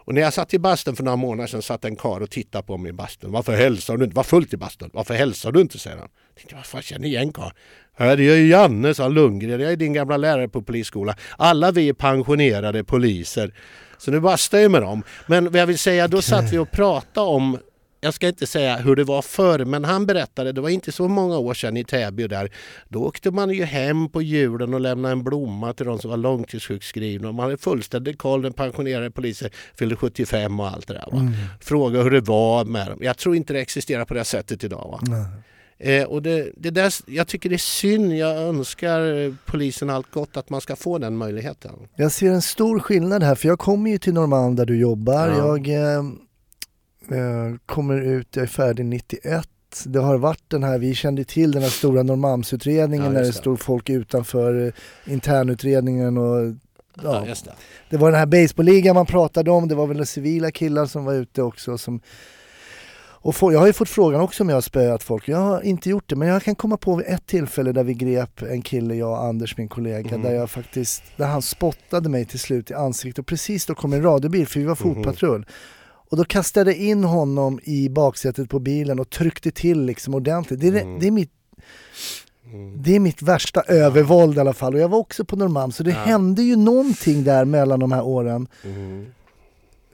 Och 0.10 0.16
när 0.16 0.22
jag 0.22 0.34
satt 0.34 0.54
i 0.54 0.60
bastun 0.60 0.96
för 0.96 1.04
några 1.04 1.16
månader 1.16 1.48
sedan 1.48 1.62
satt 1.62 1.86
en 1.86 1.96
kar 1.96 2.22
och 2.22 2.30
tittade 2.30 2.64
på 2.64 2.78
mig 2.78 2.90
i 2.90 2.94
bastun. 2.94 3.32
Varför 3.32 3.56
hälsar 3.56 3.98
du 3.98 4.04
inte? 4.06 4.16
Var 4.16 4.24
fullt 4.24 4.54
i 4.54 4.58
bastun. 4.58 4.90
Varför 4.94 5.14
hälsar 5.14 5.52
du 5.52 5.62
inte? 5.62 5.80
säger 5.80 5.98
han. 5.98 6.08
Jag 6.28 6.36
tänkte, 6.36 6.56
vad 6.56 6.66
fan 6.66 6.82
känner 6.82 7.08
igen 7.08 7.34
karln? 7.34 7.52
Ja, 7.98 8.16
det 8.16 8.24
är 8.24 8.36
ju 8.36 8.48
Janne, 8.48 8.94
sa 8.94 9.08
Lundgren. 9.08 9.60
Jag 9.60 9.72
är 9.72 9.76
din 9.76 9.94
gamla 9.94 10.18
lärare 10.18 10.50
på 10.50 10.62
polisskola. 10.62 11.16
Alla 11.38 11.72
vi 11.72 11.90
är 11.90 11.94
pensionerade 11.94 12.84
poliser. 12.84 13.54
Så 13.98 14.12
nu 14.12 14.20
bastar 14.20 14.58
jag 14.58 14.72
med 14.72 14.82
dem. 14.82 15.04
Men 15.28 15.46
vad 15.46 15.56
jag 15.56 15.68
vill 15.68 15.80
säga, 15.80 16.08
då 16.08 16.22
satt 16.22 16.54
vi 16.54 16.58
och 16.58 16.72
pratade 16.72 17.28
om 17.28 17.58
jag 18.02 18.14
ska 18.14 18.28
inte 18.28 18.48
säga 18.48 18.78
hur 18.78 18.96
det 18.96 19.04
var 19.04 19.22
förr, 19.22 19.66
men 19.66 19.86
han 19.86 20.06
berättade, 20.06 20.52
det 20.52 20.62
var 20.62 20.70
inte 20.70 20.92
så 20.92 21.08
många 21.08 21.38
år 21.38 21.54
sedan 21.54 21.78
i 21.78 21.84
Täby 21.84 22.28
där, 22.28 22.52
då 22.88 23.00
åkte 23.00 23.32
man 23.32 23.50
ju 23.50 23.64
hem 23.64 24.10
på 24.10 24.22
julen 24.22 24.74
och 24.74 24.80
lämnade 24.80 25.12
en 25.12 25.24
blomma 25.24 25.74
till 25.74 25.86
de 25.86 26.00
som 26.00 26.10
var 26.10 26.18
långtidssjukskrivna. 26.18 27.32
Man 27.32 27.44
hade 27.44 27.58
fullständig 27.58 28.18
koll, 28.18 28.42
den 28.42 28.54
pensionerade 28.54 29.12
polisen 29.12 29.50
fyllde 29.76 29.96
75 29.96 30.60
och 30.60 30.68
allt 30.68 30.88
det 30.88 30.94
där. 30.94 31.08
Va? 31.12 31.32
Fråga 31.62 32.04
hur 32.04 32.12
det 32.12 32.22
var 32.22 32.66
med 32.66 32.88
dem. 32.88 33.00
Jag 33.02 33.18
tror 33.18 33.36
inte 33.36 33.54
det 33.54 33.60
existerar 33.60 34.06
på 34.06 34.14
det 34.14 34.26
sättet 34.26 34.64
idag. 34.64 35.00
Eh, 35.82 36.04
och 36.04 36.22
det, 36.22 36.52
det 36.58 36.70
där, 36.70 36.94
jag 37.06 37.28
tycker 37.28 37.50
det 37.50 37.56
är 37.56 37.58
synd, 37.58 38.18
jag 38.18 38.38
önskar 38.38 39.34
polisen 39.46 39.90
allt 39.90 40.12
gott 40.12 40.38
att 40.38 40.50
man 40.50 40.62
ska 40.62 40.76
få 40.76 40.98
den 40.98 41.18
möjligheten. 41.18 41.72
Jag 41.96 42.12
ser 42.12 42.32
en 42.32 42.42
stor 42.42 42.80
skillnad 42.80 43.24
här 43.24 43.36
för 43.36 43.48
jag 43.48 43.60
kommer 43.60 43.92
ju 43.92 43.98
till 43.98 44.14
Norrmalm 44.14 44.56
där 44.56 44.66
du 44.66 44.80
jobbar. 44.80 45.28
Ja. 45.28 45.38
Jag 45.38 45.68
eh, 45.68 46.04
kommer 47.66 48.02
ut, 48.02 48.28
jag 48.36 48.44
är 48.44 48.48
färdig 48.48 48.86
91. 48.86 49.48
Det 49.86 50.00
har 50.00 50.18
varit 50.18 50.44
den 50.48 50.64
här, 50.64 50.80
vi 50.80 50.96
kände 50.96 51.24
till 51.24 51.52
den 51.52 51.62
här 51.62 51.70
stora 51.70 52.04
Norrmalmsutredningen 52.04 53.06
Ja, 53.06 53.12
när 53.12 53.22
det 53.22 53.34
stod 53.34 53.60
folk 53.60 53.90
utanför 53.90 54.66
eh, 54.66 55.14
internutredningen 55.14 56.18
och 56.18 56.56
Ja, 57.04 57.26
just 57.28 57.46
det. 57.46 57.52
det 57.90 57.98
var 57.98 58.12
den 58.12 58.20
här 58.20 58.26
baseballligan 58.26 58.96
man 58.96 59.06
pratade 59.06 59.52
om, 59.52 59.68
det 59.68 59.76
var 59.76 59.88
väl 59.88 60.06
civila 60.06 60.52
killar 60.52 60.86
som 60.86 61.06
var 61.06 61.14
ute 61.14 61.42
också 61.42 61.78
som 61.78 62.02
och 63.22 63.36
få, 63.36 63.54
jag 63.54 63.60
har 63.60 63.68
ju 63.68 63.74
fått 63.74 63.90
frågan 63.90 64.22
också 64.22 64.44
om 64.44 64.50
jag 64.50 64.56
har 64.56 64.62
spöat 64.62 65.04
folk. 65.04 65.28
Jag 65.28 65.38
har 65.38 65.62
inte 65.62 65.90
gjort 65.90 66.04
det 66.10 66.16
men 66.16 66.28
jag 66.28 66.44
kan 66.44 66.56
komma 66.56 66.78
på 66.78 66.96
vid 66.96 67.06
ett 67.08 67.28
tillfälle 67.28 67.72
där 67.72 67.84
vi 67.84 67.94
grep 67.94 68.42
en 68.42 68.62
kille, 68.62 68.96
jag 68.96 69.10
och 69.10 69.24
Anders 69.24 69.58
min 69.58 69.68
kollega, 69.68 70.12
Mhm. 70.18 70.22
där 70.24 70.34
jag 70.34 70.50
faktiskt, 70.50 71.04
där 71.18 71.26
han 71.28 71.42
spottade 71.42 72.10
mig 72.10 72.26
till 72.26 72.40
slut 72.40 72.72
i 72.72 72.74
ansiktet 72.74 73.20
och 73.20 73.26
precis 73.26 73.66
då 73.66 73.76
kom 73.76 73.94
en 73.94 74.02
radiobil 74.04 74.48
för 74.48 74.60
vi 74.60 74.66
var 74.66 74.78
Mhm. 74.86 74.96
fotpatrull. 74.96 75.46
Och 76.10 76.18
då 76.18 76.24
kastade 76.24 76.72
jag 76.72 76.80
in 76.80 77.04
honom 77.04 77.60
i 77.64 77.90
baksätet 77.90 78.50
på 78.50 78.60
bilen 78.60 79.00
och 79.00 79.10
tryckte 79.10 79.52
till 79.52 79.86
liksom 79.86 80.14
ordentligt. 80.16 80.60
Det 80.60 80.68
är, 80.68 80.82
Mm. 80.82 81.00
det 81.00 81.08
är 81.08 81.12
mitt 81.12 81.32
Mm. 82.54 82.82
det 82.84 82.96
är 82.96 83.00
mitt 83.00 83.22
värsta 83.22 83.62
övervåld 83.62 84.38
i 84.38 84.40
alla 84.40 84.54
fall 84.54 84.74
och 84.74 84.80
jag 84.80 84.90
var 84.90 84.98
också 84.98 85.26
på 85.26 85.36
Norrmalm 85.36 85.72
så 85.72 85.84
det 85.84 85.92
Ja. 85.92 85.98
hände 85.98 86.44
ju 86.44 86.56
någonting 86.56 87.24
där 87.24 87.46
mellan 87.46 87.80
de 87.80 87.92
här 87.92 88.04
åren. 88.04 88.48
Mm. 88.64 89.06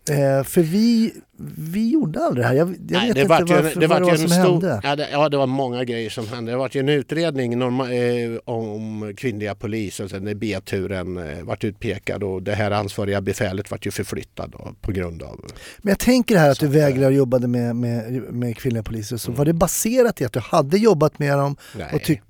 Eh, 0.10 0.44
för 0.44 0.62
vi, 0.62 1.14
vi 1.58 1.90
gjorde 1.90 2.20
aldrig 2.20 2.44
det 2.46 2.48
här. 2.48 2.56
Jag, 2.56 2.70
jag 2.70 2.78
Nej, 2.92 3.08
vet 3.08 3.16
det 3.16 3.22
inte 3.22 3.30
vart 3.30 3.50
ju, 3.50 3.54
varför, 3.54 3.80
det 3.80 3.88
vad 3.88 4.02
det 4.02 4.06
var 4.06 4.16
som 4.16 4.30
stor, 4.30 4.52
hände. 4.52 4.82
ja, 4.84 4.96
det, 4.96 5.08
ja, 5.12 5.30
det 5.30 5.38
var 5.38 5.48
många 5.48 5.84
grejer 5.84 6.10
som 6.10 6.28
hände. 6.28 6.52
Det 6.52 6.58
var 6.58 6.70
ju 6.74 6.80
en 6.80 6.90
utredning 6.90 7.60
norma, 7.60 7.94
eh, 7.94 8.38
om 8.46 9.14
kvinnliga 9.18 9.56
poliser. 9.56 10.08
Sen 10.08 10.24
när 10.24 10.34
B-turen 10.34 11.18
eh, 11.18 11.44
vart 11.44 11.64
utpekad 11.64 12.24
och 12.24 12.44
det 12.44 12.54
här 12.56 12.72
ansvariga 12.72 13.22
befälet 13.22 13.72
vart 13.72 13.86
ju 13.86 13.92
förflyttad 13.92 14.50
då, 14.52 14.76
på 14.82 14.92
grund 14.92 15.24
av... 15.24 15.40
Men 15.82 15.92
jag 15.92 16.00
tänker 16.00 16.38
här 16.38 16.50
att 16.52 16.60
du 16.60 16.66
eh, 16.66 16.72
vägrar 16.72 17.12
jobbade 17.12 17.48
med, 17.48 17.76
med, 17.76 18.12
med 18.34 18.58
kvinnliga 18.58 18.84
poliser. 18.84 19.18
Så 19.18 19.32
var 19.32 19.46
det 19.46 19.54
baserat 19.54 20.22
i 20.22 20.26
att 20.26 20.34
du 20.34 20.40
hade 20.40 20.78
jobbat 20.78 21.20
med 21.20 21.38
dem? 21.38 21.56
Nej. 21.78 21.88
Och 21.94 22.00
tyck- 22.02 22.22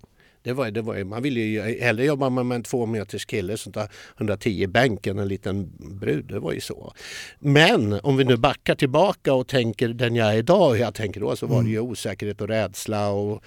det 0.45 0.53
var, 0.53 0.71
det 0.71 0.81
var, 0.81 1.03
man 1.03 1.23
ville 1.23 1.39
ju 1.39 1.61
hellre 1.61 2.05
jobba 2.05 2.29
med 2.29 2.55
en 2.55 2.63
två 2.63 2.85
meters 2.85 3.25
kille 3.25 3.57
som 3.57 3.73
tar 3.73 3.89
110 4.17 4.49
i 4.49 4.67
bänken, 4.67 5.19
en 5.19 5.27
liten 5.27 5.71
brud. 5.77 6.25
Det 6.25 6.39
var 6.39 6.53
ju 6.53 6.59
så. 6.61 6.93
Men 7.39 7.99
om 8.03 8.17
vi 8.17 8.23
nu 8.23 8.37
backar 8.37 8.75
tillbaka 8.75 9.33
och 9.33 9.47
tänker 9.47 9.87
den 9.89 10.15
jag 10.15 10.33
är 10.33 10.37
idag 10.37 10.69
och 10.69 10.77
jag 10.77 10.93
tänker 10.93 11.19
då 11.19 11.35
så 11.35 11.47
var 11.47 11.63
det 11.63 11.69
ju 11.69 11.79
osäkerhet 11.79 12.41
och 12.41 12.47
rädsla 12.47 13.09
och 13.09 13.43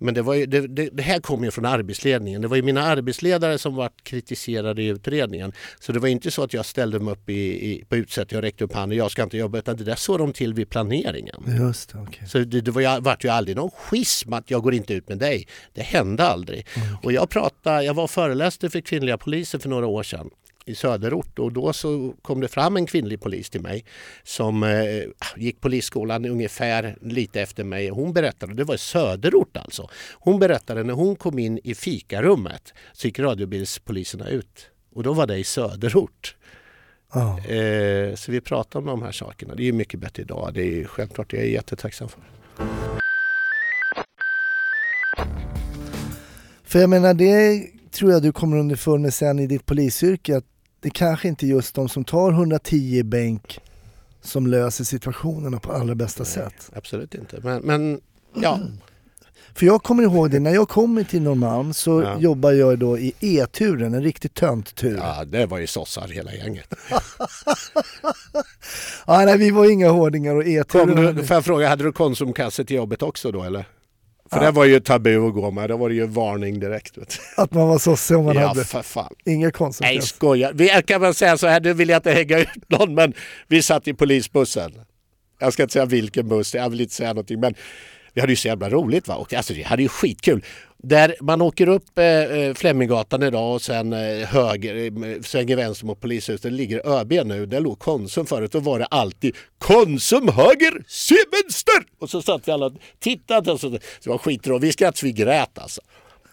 men 0.00 0.14
det, 0.14 0.22
var 0.22 0.34
ju, 0.34 0.46
det, 0.46 0.66
det, 0.66 0.88
det 0.92 1.02
här 1.02 1.20
kom 1.20 1.44
ju 1.44 1.50
från 1.50 1.64
arbetsledningen. 1.64 2.42
Det 2.42 2.48
var 2.48 2.56
ju 2.56 2.62
mina 2.62 2.82
arbetsledare 2.82 3.58
som 3.58 3.74
var 3.74 3.90
kritiserade 4.02 4.82
i 4.82 4.86
utredningen. 4.86 5.52
Så 5.80 5.92
det 5.92 5.98
var 5.98 6.08
inte 6.08 6.30
så 6.30 6.42
att 6.42 6.54
jag 6.54 6.66
ställde 6.66 6.98
mig 6.98 7.12
upp 7.12 7.30
i, 7.30 7.70
i, 7.70 7.84
på 7.88 7.96
utsättning 7.96 8.38
och 8.38 8.42
räckte 8.42 8.64
upp 8.64 8.74
handen. 8.74 8.98
Jag 8.98 9.10
ska 9.10 9.22
inte 9.22 9.36
jobba. 9.36 9.58
Utan 9.58 9.76
det 9.76 9.84
där 9.84 9.94
såg 9.94 10.18
de 10.18 10.32
till 10.32 10.54
vid 10.54 10.70
planeringen. 10.70 11.42
Just 11.60 11.94
okej. 11.94 12.28
Så 12.28 12.38
det, 12.38 12.60
det 12.60 12.70
var 12.70 12.80
ju, 12.80 13.00
vart 13.00 13.24
ju 13.24 13.28
aldrig 13.28 13.56
någon 13.56 13.70
schism 13.70 14.32
att 14.32 14.50
jag 14.50 14.62
går 14.62 14.74
inte 14.74 14.94
ut 14.94 15.08
med 15.08 15.18
dig. 15.18 15.46
Det 15.72 15.82
hände 15.82 16.24
aldrig. 16.24 16.66
Och 17.02 17.12
jag 17.12 17.30
pratade, 17.30 17.84
jag 17.84 17.94
var 17.94 18.06
föreläste 18.06 18.70
för 18.70 18.80
kvinnliga 18.80 19.18
poliser 19.18 19.58
för 19.58 19.68
några 19.68 19.86
år 19.86 20.02
sedan 20.02 20.30
i 20.64 20.74
söderort 20.74 21.38
och 21.38 21.52
då 21.52 21.72
så 21.72 22.14
kom 22.22 22.40
det 22.40 22.48
fram 22.48 22.76
en 22.76 22.86
kvinnlig 22.86 23.20
polis 23.20 23.50
till 23.50 23.60
mig 23.60 23.84
som 24.22 24.62
eh, 24.62 25.02
gick 25.36 25.60
polisskolan 25.60 26.24
ungefär 26.24 26.96
lite 27.00 27.40
efter 27.40 27.64
mig. 27.64 27.88
Hon 27.88 28.12
berättade, 28.12 28.54
det 28.54 28.64
var 28.64 28.74
i 28.74 28.78
söderort 28.78 29.56
alltså. 29.56 29.88
Hon 30.12 30.38
berättade 30.38 30.84
när 30.84 30.94
hon 30.94 31.16
kom 31.16 31.38
in 31.38 31.60
i 31.64 31.74
fikarummet 31.74 32.74
så 32.92 33.06
gick 33.06 33.18
radiobilspoliserna 33.18 34.28
ut 34.28 34.70
och 34.94 35.02
då 35.02 35.12
var 35.12 35.26
det 35.26 35.36
i 35.38 35.44
söderort. 35.44 36.36
Ja. 37.12 37.38
Eh, 37.38 38.14
så 38.14 38.32
vi 38.32 38.40
pratar 38.40 38.78
om 38.78 38.86
de 38.86 39.02
här 39.02 39.12
sakerna. 39.12 39.54
Det 39.54 39.68
är 39.68 39.72
mycket 39.72 40.00
bättre 40.00 40.22
idag. 40.22 40.50
Det 40.54 40.80
är 40.80 40.84
självklart, 40.84 41.32
jag 41.32 41.42
är 41.42 41.46
jättetacksam 41.46 42.08
för. 42.08 42.20
För 46.64 46.78
jag 46.78 46.90
menar 46.90 47.14
det 47.14 47.70
tror 47.92 48.12
jag 48.12 48.22
du 48.22 48.32
kommer 48.32 48.56
underfund 48.56 49.02
med 49.02 49.14
sen 49.14 49.38
i 49.38 49.46
ditt 49.46 49.66
polisyrke 49.66 50.36
att 50.36 50.44
det 50.80 50.90
kanske 50.90 51.28
inte 51.28 51.46
är 51.46 51.48
just 51.48 51.74
de 51.74 51.88
som 51.88 52.04
tar 52.04 52.32
110 52.32 52.76
i 52.76 53.02
bänk 53.02 53.60
som 54.22 54.46
löser 54.46 54.84
situationerna 54.84 55.58
på 55.60 55.72
allra 55.72 55.94
bästa 55.94 56.24
sätt. 56.24 56.70
Absolut 56.74 57.14
inte. 57.14 57.40
Men, 57.42 57.62
men 57.62 58.00
ja, 58.34 58.60
För 59.54 59.66
jag 59.66 59.82
kommer 59.82 60.02
ihåg 60.02 60.30
det, 60.30 60.40
när 60.40 60.54
jag 60.54 60.68
kommer 60.68 61.04
till 61.04 61.22
Norrmalm 61.22 61.72
så 61.72 62.02
Ja. 62.02 62.18
jobbar 62.20 62.52
jag 62.52 62.78
då 62.78 62.98
i 62.98 63.14
E-turen, 63.20 63.94
en 63.94 64.02
riktig 64.02 64.34
tönttur. 64.34 64.96
ja, 64.96 65.24
det 65.24 65.46
var 65.46 65.58
ju 65.58 65.66
sossar 65.66 66.08
hela 66.08 66.34
gänget. 66.34 66.74
Ja, 69.06 69.24
nej, 69.24 69.38
vi 69.38 69.50
var 69.50 69.70
inga 69.72 69.90
hårdingar 69.90 70.34
och 70.34 70.42
Kom 70.42 70.50
E-turen... 70.52 71.16
du, 71.16 71.24
får 71.26 71.34
jag 71.34 71.44
fråga, 71.44 71.68
hade 71.68 71.84
du 71.84 71.92
konsumkasse 71.92 72.64
till 72.64 72.76
jobbet 72.76 73.02
också 73.02 73.32
då 73.32 73.42
eller? 73.42 73.64
För 74.32 74.40
det 74.40 74.50
var 74.50 74.64
ju 74.64 74.80
tabu 74.80 75.28
att 75.28 75.34
gå 75.34 75.50
med. 75.50 75.70
Det 75.70 75.76
var 75.76 75.88
det 75.88 75.94
ju 75.94 76.06
varning 76.06 76.60
direkt. 76.60 76.98
Att 77.36 77.52
man 77.52 77.68
var 77.68 77.78
sosse 77.78 78.16
om 78.16 78.24
man 78.24 78.36
ja, 78.36 78.46
hade 78.46 78.64
för 78.64 78.82
fan. 78.82 79.14
inga 79.24 79.46
Nej, 79.46 79.52
konsumkasse. 79.52 80.08
skoja. 80.08 80.50
Vi 80.54 80.68
jag 80.68 80.86
kan 80.86 81.00
väl 81.00 81.14
säga 81.14 81.38
så 81.38 81.46
här, 81.46 81.60
nu 81.60 81.72
vill 81.72 81.88
jag 81.88 81.98
inte 81.98 82.12
hänga 82.12 82.38
ut 82.38 82.48
någon, 82.68 82.94
men 82.94 83.14
vi 83.48 83.62
satt 83.62 83.88
i 83.88 83.94
polisbussen. 83.94 84.72
Jag 85.38 85.52
ska 85.52 85.62
inte 85.62 85.72
säga 85.72 85.84
vilken 85.84 86.28
buss, 86.28 86.54
jag 86.54 86.70
vill 86.70 86.80
inte 86.80 86.94
säga 86.94 87.08
någonting, 87.08 87.40
men 87.40 87.54
Vi 88.14 88.20
hade 88.20 88.32
ju 88.32 88.36
så 88.36 88.48
jävla 88.48 88.70
roligt 88.70 89.08
va. 89.08 89.14
Och 89.14 89.34
alltså, 89.34 89.54
vi 89.54 89.62
hade 89.62 89.82
ju 89.82 89.88
skitkul. 89.88 90.44
Där 90.82 91.14
man 91.20 91.42
åker 91.42 91.68
upp 91.68 91.98
eh, 91.98 92.04
eh, 92.04 92.54
Fleminggatan 92.54 93.22
idag 93.22 93.54
och 93.54 93.62
sen 93.62 93.92
eh, 93.92 94.26
höger, 94.28 95.04
eh, 95.14 95.20
svänger 95.22 95.56
vänster 95.56 95.86
mot 95.86 96.00
polishuset. 96.00 96.42
Det 96.42 96.50
ligger 96.50 96.88
ÖB 97.00 97.12
nu. 97.26 97.46
Där 97.46 97.60
låg 97.60 97.78
Konsum 97.78 98.26
förut. 98.26 98.52
Då 98.52 98.60
var 98.60 98.78
det 98.78 98.84
alltid 98.86 99.36
Konsum 99.58 100.28
höger, 100.28 100.84
se 100.88 101.14
vänster! 101.14 101.92
Och 102.00 102.10
så 102.10 102.22
satt 102.22 102.48
vi 102.48 102.52
alla 102.52 102.66
och 102.66 102.72
tittade. 102.98 103.52
Och 103.52 103.60
så, 103.60 103.68
det 103.68 104.06
var 104.06 104.18
skitroligt. 104.18 104.64
Vi 104.64 104.72
skrattade 104.72 104.98
så 104.98 105.06
vi 105.06 105.12
grät 105.12 105.58
alltså. 105.58 105.80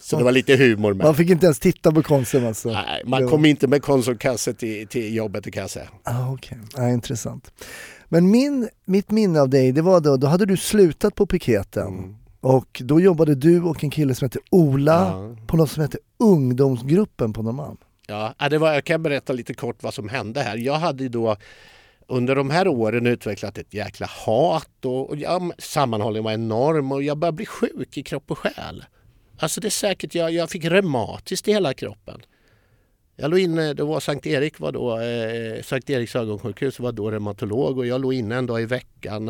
Så 0.00 0.18
det 0.18 0.24
var 0.24 0.32
lite 0.32 0.56
humor 0.56 0.94
med. 0.94 1.04
Man 1.06 1.14
fick 1.14 1.30
inte 1.30 1.46
ens 1.46 1.58
titta 1.58 1.92
på 1.92 2.02
Konsum 2.02 2.46
alltså? 2.46 2.68
Nej, 2.68 3.02
man 3.04 3.22
var- 3.22 3.30
kom 3.30 3.44
inte 3.44 3.66
med 3.66 3.82
Konsumkasse 3.82 4.54
till, 4.54 4.86
till 4.88 5.14
jobbet 5.14 5.44
det 5.44 5.50
kan 5.50 5.60
jag 5.60 5.70
säga. 5.70 5.88
Ah, 6.04 6.32
Okej, 6.32 6.58
ah, 6.74 6.88
intressant. 6.88 7.52
Men 8.08 8.30
min, 8.30 8.68
mitt 8.84 9.10
minne 9.10 9.40
av 9.40 9.48
dig, 9.48 9.72
det 9.72 9.82
var 9.82 10.00
då, 10.00 10.16
då 10.16 10.26
hade 10.26 10.46
du 10.46 10.56
slutat 10.56 11.14
på 11.14 11.26
piketen. 11.26 11.86
Mm. 11.88 12.16
Och 12.40 12.82
då 12.84 13.00
jobbade 13.00 13.34
du 13.34 13.62
och 13.62 13.84
en 13.84 13.90
kille 13.90 14.14
som 14.14 14.26
hette 14.26 14.38
Ola 14.50 14.92
Ja. 14.92 15.36
på 15.46 15.56
något 15.56 15.70
som 15.70 15.82
hette 15.82 15.98
ungdomsgruppen 16.18 17.32
på 17.32 17.42
Norrmalm. 17.42 17.76
Ja, 18.06 18.34
ja, 18.38 18.48
det 18.48 18.58
var, 18.58 18.72
jag 18.72 18.84
kan 18.84 19.02
berätta 19.02 19.32
lite 19.32 19.54
kort 19.54 19.82
vad 19.82 19.94
som 19.94 20.08
hände 20.08 20.40
här. 20.40 20.56
Jag 20.56 20.74
hade 20.74 21.08
då 21.08 21.36
under 22.06 22.34
de 22.36 22.50
här 22.50 22.68
åren 22.68 23.06
utvecklat 23.06 23.58
ett 23.58 23.74
jäkla 23.74 24.06
hat 24.26 24.84
och, 24.84 25.10
och 25.10 25.16
ja, 25.16 25.50
sammanhållningen 25.58 26.24
var 26.24 26.32
enorm 26.32 26.92
och 26.92 27.02
jag 27.02 27.18
började 27.18 27.36
bli 27.36 27.46
sjuk 27.46 27.96
i 27.96 28.02
kropp 28.02 28.30
och 28.30 28.38
själ. 28.38 28.84
Alltså 29.38 29.60
det 29.60 29.68
är 29.68 29.70
säkert, 29.70 30.14
jag, 30.14 30.32
jag 30.32 30.50
fick 30.50 30.64
reumatiskt 30.64 31.48
i 31.48 31.52
hela 31.52 31.74
kroppen. 31.74 32.20
Jag 33.20 33.30
låg 33.30 33.38
inne, 33.40 33.74
det 33.74 33.82
var 33.84 34.00
Sankt 34.00 34.26
Erik 34.26 34.60
var 34.60 34.72
då, 34.72 35.00
eh, 35.00 35.62
Sankt 35.62 35.90
Eriks 35.90 36.16
ögonsjukhus 36.16 36.80
var 36.80 36.92
då 36.92 37.10
reumatolog 37.10 37.78
och 37.78 37.86
jag 37.86 38.00
låg 38.00 38.14
inne 38.14 38.36
en 38.36 38.46
dag 38.46 38.62
i 38.62 38.64
veckan 38.66 39.24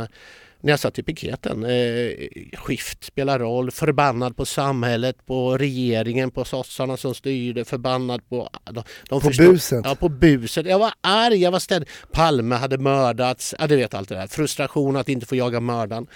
när 0.60 0.72
jag 0.72 0.80
satt 0.80 0.98
i 0.98 1.02
piketen. 1.02 1.64
Eh, 1.64 2.10
skift 2.58 3.04
spelar 3.04 3.38
roll, 3.38 3.70
förbannad 3.70 4.36
på 4.36 4.44
samhället, 4.46 5.26
på 5.26 5.58
regeringen, 5.58 6.30
på 6.30 6.44
sossarna 6.44 6.96
som 6.96 7.14
styrde, 7.14 7.64
förbannad 7.64 8.28
på... 8.28 8.48
De, 8.64 8.72
de 9.08 9.20
På 9.20 9.20
förstod- 9.20 9.46
buset. 9.46 9.80
Ja, 9.84 9.94
på 9.94 10.08
buset. 10.08 10.66
Jag 10.66 10.78
var 10.78 10.92
arg, 11.00 11.36
jag 11.36 11.50
var 11.50 11.58
ständig. 11.58 11.88
Palme 12.12 12.54
hade 12.54 12.78
mördats, 12.78 13.54
ja 13.58 13.66
du 13.66 13.76
vet 13.76 13.94
allt 13.94 14.08
det 14.08 14.14
där. 14.14 14.26
Frustration 14.26 14.96
att 14.96 15.08
inte 15.08 15.26
få 15.26 15.36
jaga 15.36 15.60
mördaren. 15.60 16.06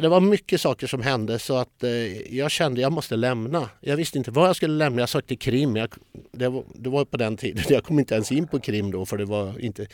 Det 0.00 0.08
var 0.08 0.20
mycket 0.20 0.60
saker 0.60 0.86
som 0.86 1.02
hände 1.02 1.38
så 1.38 1.56
att 1.56 1.82
eh, 1.82 1.90
jag 2.36 2.50
kände 2.50 2.80
jag 2.80 2.92
måste 2.92 3.16
lämna. 3.16 3.68
Jag 3.80 3.96
visste 3.96 4.18
inte 4.18 4.30
vad 4.30 4.48
jag 4.48 4.56
skulle 4.56 4.74
lämna. 4.74 5.02
Jag 5.02 5.08
sökte 5.08 5.36
Krim. 5.36 5.76
Jag, 5.76 5.94
det, 6.32 6.48
var, 6.48 6.64
det 6.74 6.88
var 6.88 7.04
på 7.04 7.16
den 7.16 7.36
tiden. 7.36 7.64
Jag 7.68 7.84
kom 7.84 7.98
inte 7.98 8.14
ens 8.14 8.32
in 8.32 8.48
på 8.48 8.60
Krim 8.60 8.90
då 8.90 9.06
för 9.06 9.18
det 9.18 9.24
var 9.24 9.60
inte... 9.60 9.86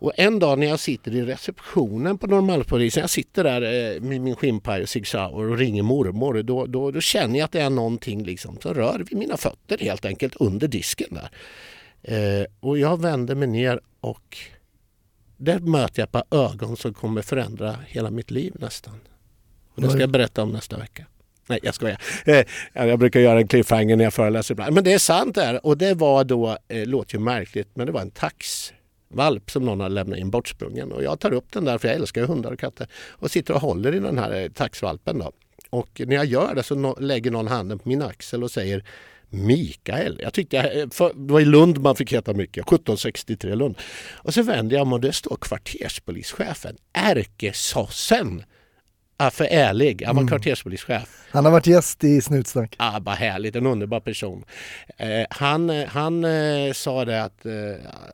Och 0.00 0.12
en 0.16 0.38
dag 0.38 0.58
när 0.58 0.66
jag 0.66 0.80
sitter 0.80 1.14
i 1.14 1.22
receptionen 1.22 2.18
på 2.18 2.26
Norrmalmspolisen, 2.26 3.00
jag 3.00 3.10
sitter 3.10 3.44
där 3.44 3.62
eh, 3.62 4.00
med 4.00 4.20
min 4.20 4.36
skinnpaj 4.36 4.82
och 4.82 4.88
Sig 4.88 5.04
Sauer 5.04 5.50
och 5.50 5.58
ringer 5.58 5.82
mormor, 5.82 6.42
då, 6.42 6.66
då, 6.66 6.90
då 6.90 7.00
känner 7.00 7.38
jag 7.38 7.44
att 7.44 7.52
det 7.52 7.60
är 7.60 7.70
någonting 7.70 8.24
liksom 8.24 8.58
som 8.62 8.74
rör 8.74 8.98
vid 8.98 9.18
mina 9.18 9.36
fötter 9.36 9.78
helt 9.78 10.04
enkelt 10.04 10.36
under 10.36 10.68
disken 10.68 11.08
där. 11.10 11.30
Eh, 12.02 12.46
och 12.60 12.78
jag 12.78 13.02
vänder 13.02 13.34
mig 13.34 13.48
ner 13.48 13.80
och 14.00 14.38
där 15.36 15.58
möter 15.58 16.00
jag 16.00 16.06
ett 16.06 16.12
par 16.12 16.24
ögon 16.30 16.76
som 16.76 16.94
kommer 16.94 17.22
förändra 17.22 17.76
hela 17.86 18.10
mitt 18.10 18.30
liv 18.30 18.54
nästan. 18.58 19.00
Och 19.78 19.82
det 19.84 19.90
ska 19.90 20.00
jag 20.00 20.10
berätta 20.10 20.42
om 20.42 20.50
nästa 20.52 20.76
vecka. 20.78 21.06
Nej, 21.46 21.58
jag 21.62 21.74
skojar. 21.74 21.98
Eh, 22.24 22.44
jag 22.72 22.98
brukar 22.98 23.20
göra 23.20 23.38
en 23.40 23.48
cliffhanger 23.48 23.96
när 23.96 24.04
jag 24.04 24.14
föreläser 24.14 24.54
ibland. 24.54 24.74
Men 24.74 24.84
det 24.84 24.92
är 24.92 24.98
sant 24.98 25.34
där. 25.34 25.66
Och 25.66 25.78
det 25.78 25.94
var 25.94 26.24
då, 26.24 26.58
eh, 26.68 26.86
låter 26.86 27.14
ju 27.14 27.20
märkligt, 27.20 27.68
men 27.74 27.86
det 27.86 27.92
var 27.92 28.00
en 28.00 28.10
taxvalp 28.10 29.50
som 29.50 29.64
någon 29.64 29.80
hade 29.80 29.94
lämnat 29.94 30.18
in 30.18 30.30
bortsprungen. 30.30 30.92
Och 30.92 31.02
jag 31.02 31.20
tar 31.20 31.32
upp 31.32 31.52
den 31.52 31.64
där, 31.64 31.78
för 31.78 31.88
jag 31.88 31.94
älskar 31.96 32.24
hundar 32.26 32.52
och 32.52 32.58
katter, 32.58 32.86
och 33.08 33.30
sitter 33.30 33.54
och 33.54 33.60
håller 33.60 33.94
i 33.94 33.98
den 33.98 34.18
här 34.18 34.42
eh, 34.42 34.48
taxvalpen 34.48 35.18
då. 35.18 35.32
Och 35.70 36.00
när 36.06 36.16
jag 36.16 36.24
gör 36.24 36.54
det 36.54 36.62
så 36.62 36.96
lägger 37.00 37.30
någon 37.30 37.48
handen 37.48 37.78
på 37.78 37.88
min 37.88 38.02
axel 38.02 38.42
och 38.44 38.50
säger 38.50 38.84
Mikael. 39.30 40.20
Jag 40.22 40.32
tyckte, 40.32 40.56
jag- 40.56 40.78
eh, 40.80 40.88
för, 40.90 41.12
det 41.14 41.32
var 41.32 41.40
i 41.40 41.44
Lund 41.44 41.78
man 41.78 41.96
fick 41.96 42.12
heta 42.12 42.34
mycket, 42.34 42.62
1763 42.66 43.54
Lund. 43.54 43.78
Och 44.14 44.34
så 44.34 44.42
vänder 44.42 44.76
jag 44.76 44.86
mig 44.86 44.94
och 44.94 45.00
det 45.00 45.12
står 45.12 45.36
kvarterspolischefen, 45.36 46.76
ärkesossen. 46.92 48.44
Affe 49.20 49.46
Ärlig, 49.46 50.02
han 50.06 50.16
var 50.16 50.28
kvarterspolischef. 50.28 51.26
Han 51.30 51.44
har 51.44 51.52
varit 51.52 51.66
gäst 51.66 52.04
i 52.04 52.20
Snutsnack. 52.20 52.74
Ah, 52.78 53.00
vad 53.00 53.14
härligt, 53.14 53.56
en 53.56 53.66
underbar 53.66 54.00
person. 54.00 54.44
Eh, 54.96 55.26
han 55.30 55.70
eh, 55.70 55.86
han 55.86 56.24
eh, 56.24 56.72
sa 56.72 57.04
det 57.04 57.24
att 57.24 57.46
eh, 57.46 57.52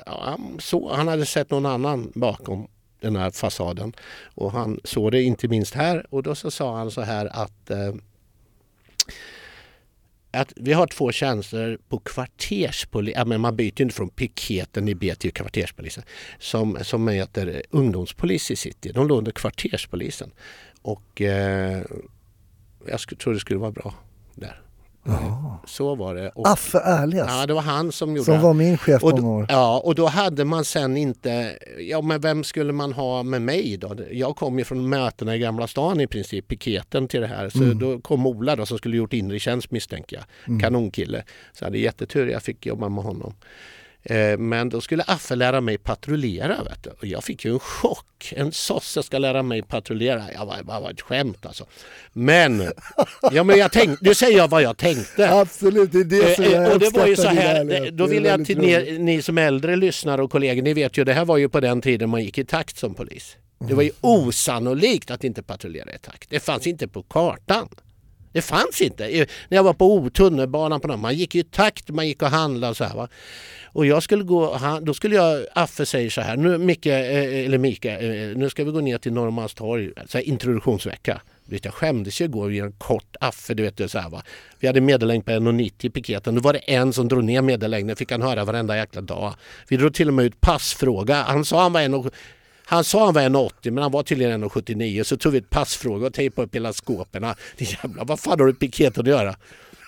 ja, 0.07 0.23
han, 0.25 0.57
så, 0.59 0.95
han 0.95 1.09
hade 1.09 1.27
sett 1.27 1.51
någon 1.51 1.67
annan 1.67 2.13
bakom 2.15 2.69
den 3.01 3.17
här 3.17 3.31
fasaden. 3.31 3.93
Och 4.35 4.53
han 4.53 4.81
såg 4.85 5.13
det 5.13 5.23
inte 5.23 5.49
minst 5.49 5.75
här 5.75 6.07
och 6.11 6.23
då 6.23 6.35
så 6.35 6.51
sa 6.51 6.77
han 6.77 6.91
så 6.91 7.01
här 7.01 7.27
att 7.27 7.71
eh, 7.71 7.95
att 10.31 10.53
vi 10.57 10.73
har 10.73 10.87
två 10.87 11.13
tjänster 11.13 11.79
på 11.89 11.99
kvarterspolis, 11.99 13.15
ja, 13.17 13.25
men 13.25 13.41
man 13.41 13.57
byter 13.57 13.83
inte 13.83 13.95
från 13.95 14.09
piketen 14.09 14.89
i 14.89 14.95
B 14.95 15.15
till 15.15 15.33
kvarterspolisen, 15.33 16.03
som, 16.39 16.79
som 16.83 17.09
heter 17.09 17.63
ungdomspolis 17.71 18.51
i 18.51 18.57
city. 18.57 18.93
De 18.95 19.09
låg 19.09 19.19
under 19.19 19.33
kvarterspolisen. 19.33 20.31
Och 20.85 21.21
eh, 21.23 21.83
jag 22.87 23.01
tror 23.01 23.33
det 23.35 23.41
skulle 23.41 23.59
vara 23.61 23.71
bra 23.73 23.95
där. 24.35 24.61
Så 25.67 25.95
var 25.95 26.15
det. 26.15 26.29
Och, 26.29 26.49
Affe 26.49 26.79
Ärlias, 26.79 27.29
ja, 27.31 27.47
det 27.47 27.55
var 27.55 27.61
han 27.63 27.93
som 27.93 28.17
gjorde 28.17 28.25
som 28.25 28.41
var 28.41 28.55
min 28.55 28.79
chef 28.79 29.03
och 29.05 29.11
många 29.21 29.29
år. 29.29 29.47
ja, 29.49 29.81
och 29.85 29.95
då 29.95 30.07
hade 30.07 30.45
man 30.45 30.65
sen 30.65 30.97
inte, 30.97 31.59
ja 31.81 32.01
men 32.03 32.21
vem 32.21 32.45
skulle 32.45 32.73
man 32.73 32.93
ha 32.93 33.23
med 33.23 33.43
mig 33.43 33.77
då? 33.77 33.97
Jag 34.11 34.37
kom 34.37 34.59
ju 34.59 34.65
från 34.65 34.89
mötena 34.89 35.37
i 35.37 35.39
Gamla 35.39 35.67
stan 35.67 36.01
i 36.01 36.07
princip, 36.07 36.49
piketen 36.49 37.09
till 37.09 37.21
det 37.21 37.27
här. 37.27 37.49
Så 37.49 37.63
Mm. 37.63 37.79
då 37.79 37.99
kom 38.01 38.27
Ola 38.27 38.57
då 38.57 38.67
som 38.67 38.79
skulle 38.79 38.97
gjort 38.97 39.13
inre 39.13 39.39
tjänst 39.39 39.71
misstänker 39.71 40.17
jag. 40.47 40.61
Kanonkille. 40.61 41.23
Så 41.53 41.63
jag 41.63 41.67
hade 41.67 41.79
jättetur, 41.79 42.27
jag 42.29 42.43
fick 42.43 42.67
jobba 42.67 42.89
med 42.89 43.05
honom. 43.05 43.35
Eh, 44.05 44.39
Men 44.39 44.69
då 44.69 44.81
skulle 44.81 45.03
Affe 45.03 45.35
lära 45.35 45.61
mig 45.61 45.79
patrullera. 45.79 46.63
Vet 46.65 46.83
du. 46.83 46.91
Och 46.91 47.07
jag 47.07 47.25
fick 47.25 47.45
ju 47.45 47.53
en 47.53 47.59
chock. 47.59 48.33
En 48.37 48.53
sosse 48.53 49.03
ska 49.03 49.19
lära 49.19 49.43
mig 49.43 49.63
patrullera. 49.63 50.25
Jag 50.35 50.47
var, 50.47 50.57
det 50.57 50.63
var 50.63 50.91
ett 50.91 51.01
skämt 51.01 51.47
alltså. 51.47 51.67
Men, 52.13 52.73
ja, 53.33 53.45
men 53.45 53.59
jag 53.59 53.73
tänkte, 53.73 54.05
nu 54.05 54.15
säger 54.15 54.39
jag 54.39 54.49
vad 54.49 54.63
jag 54.63 54.77
tänkte. 54.77 55.31
Absolut, 55.31 55.93
det 55.93 55.99
är 56.01 56.05
det 56.05 56.35
som 56.35 56.45
Eh, 56.45 56.51
jag 56.53 56.65
eh, 56.67 56.73
och 56.73 56.79
det 56.79 56.91
var 56.95 57.07
ju 57.07 57.17
så 57.17 57.23
uppskattar 57.23 57.43
här, 57.43 57.91
då 57.91 58.07
vill 58.07 58.25
jag 58.25 58.47
till 58.47 58.59
ni, 58.59 58.99
ni 58.99 59.23
som 59.23 59.39
äldre 59.39 59.77
lyssnare 59.77 60.23
och 60.23 60.31
kollegor, 60.31 60.63
ni 60.63 60.75
vet 60.75 60.99
ju 60.99 61.05
det 61.05 61.13
här 61.13 61.25
var 61.25 61.37
ju 61.37 61.49
på 61.49 61.61
den 61.61 61.81
tiden 61.83 62.11
man 62.11 62.23
gick 62.25 62.39
i 62.39 62.45
takt 62.45 62.77
som 62.79 62.95
polis. 62.95 63.37
Det 63.69 63.75
var 63.75 63.83
ju 63.83 63.91
Mm. 63.91 63.97
osannolikt 64.01 65.11
att 65.11 65.25
inte 65.25 65.43
patrullera 65.43 65.95
i 65.95 65.99
takt. 65.99 66.31
Det 66.31 66.41
fanns 66.41 66.67
inte 66.67 66.89
på 66.89 67.03
kartan. 67.03 67.69
Det 68.35 68.43
fanns 68.43 68.81
inte. 68.81 69.27
När 69.49 69.57
jag 69.57 69.63
var 69.63 69.75
på 69.75 69.95
O- 69.95 70.11
tunnelbanan 70.11 70.81
på 70.81 70.97
man 70.97 71.15
gick 71.15 71.35
i 71.35 71.43
takt, 71.43 71.91
man 71.91 72.09
gick 72.09 72.23
och 72.23 72.29
handlade 72.29 72.71
och 72.71 72.77
så 72.77 72.85
här. 72.85 72.95
Va? 72.95 73.09
Och 73.65 73.87
jag 73.87 74.03
skulle 74.03 74.25
gå, 74.25 74.55
han, 74.55 74.85
då 74.85 74.95
skulle 74.95 75.17
jag, 75.17 75.47
Affe 75.53 75.87
säger 75.87 76.11
så 76.11 76.21
här, 76.21 76.37
nu 76.37 76.59
Micke, 76.59 76.87
eh, 76.87 76.95
eh 76.95 77.45
eller 77.45 77.59
Mika, 77.59 78.01
eh, 78.01 78.37
nu 78.37 78.51
ska 78.51 78.65
vi 78.65 78.71
gå 78.71 78.81
ner 78.81 78.99
till 78.99 79.13
Norrmalmstorg, 79.13 79.93
så 80.07 80.19
här, 80.19 80.25
introduktionsvecka. 80.25 81.21
Vet, 81.45 81.65
jag 81.65 81.75
skämdes 81.75 82.21
ju 82.21 82.25
igår 82.25 82.49
vid 82.49 82.63
en 82.63 82.73
kort 82.73 83.17
Affe, 83.21 83.55
du 83.55 83.63
vet 83.63 83.91
så 83.91 83.99
här 83.99 84.11
va. 84.11 84.23
Vi 84.59 84.67
hade 84.67 84.81
medellängd 84.81 85.25
på 85.25 85.31
1,90 85.31 85.73
i 85.87 85.91
piketen. 85.91 86.35
Då 86.35 86.41
var 86.41 86.53
det 86.53 86.59
en 86.59 86.93
som 86.93 87.09
drog 87.09 87.25
ner 87.25 87.43
medellängden, 87.43 87.97
fick 87.97 88.13
han 88.13 88.23
höra 88.23 88.45
varenda 88.45 88.77
jäkla 88.77 89.01
dag. 89.01 89.35
Vi 89.69 89.77
drog 89.77 89.95
till 89.95 90.09
och 90.09 90.15
med 90.15 90.25
ut 90.25 90.41
passfråga. 90.41 91.23
Han 91.23 91.45
sa 91.45 91.63
han 91.63 91.73
var 91.73 91.81
en 91.81 92.11
han 92.67 92.85
sa 92.85 93.05
han 93.05 93.15
var 93.15 93.23
1,80 93.23 93.71
men 93.71 93.83
han 93.83 93.93
var 93.93 94.03
tydligen 94.03 94.45
1,79 94.45 95.03
så 95.03 95.17
tog 95.17 95.33
vi 95.33 95.39
ett 95.39 95.51
passfråga 95.51 96.07
och 96.07 96.15
tejpade 96.15 96.47
upp 96.47 96.55
hela 96.55 96.73
skåporna. 96.73 97.37
Det 97.59 97.65
jävla, 97.65 98.05
vad 98.05 98.21
fan 98.21 98.31
har 98.31 98.37
du 98.37 98.45
med 98.45 98.59
piketen 98.61 99.01
att 99.03 99.09
göra? 99.09 99.37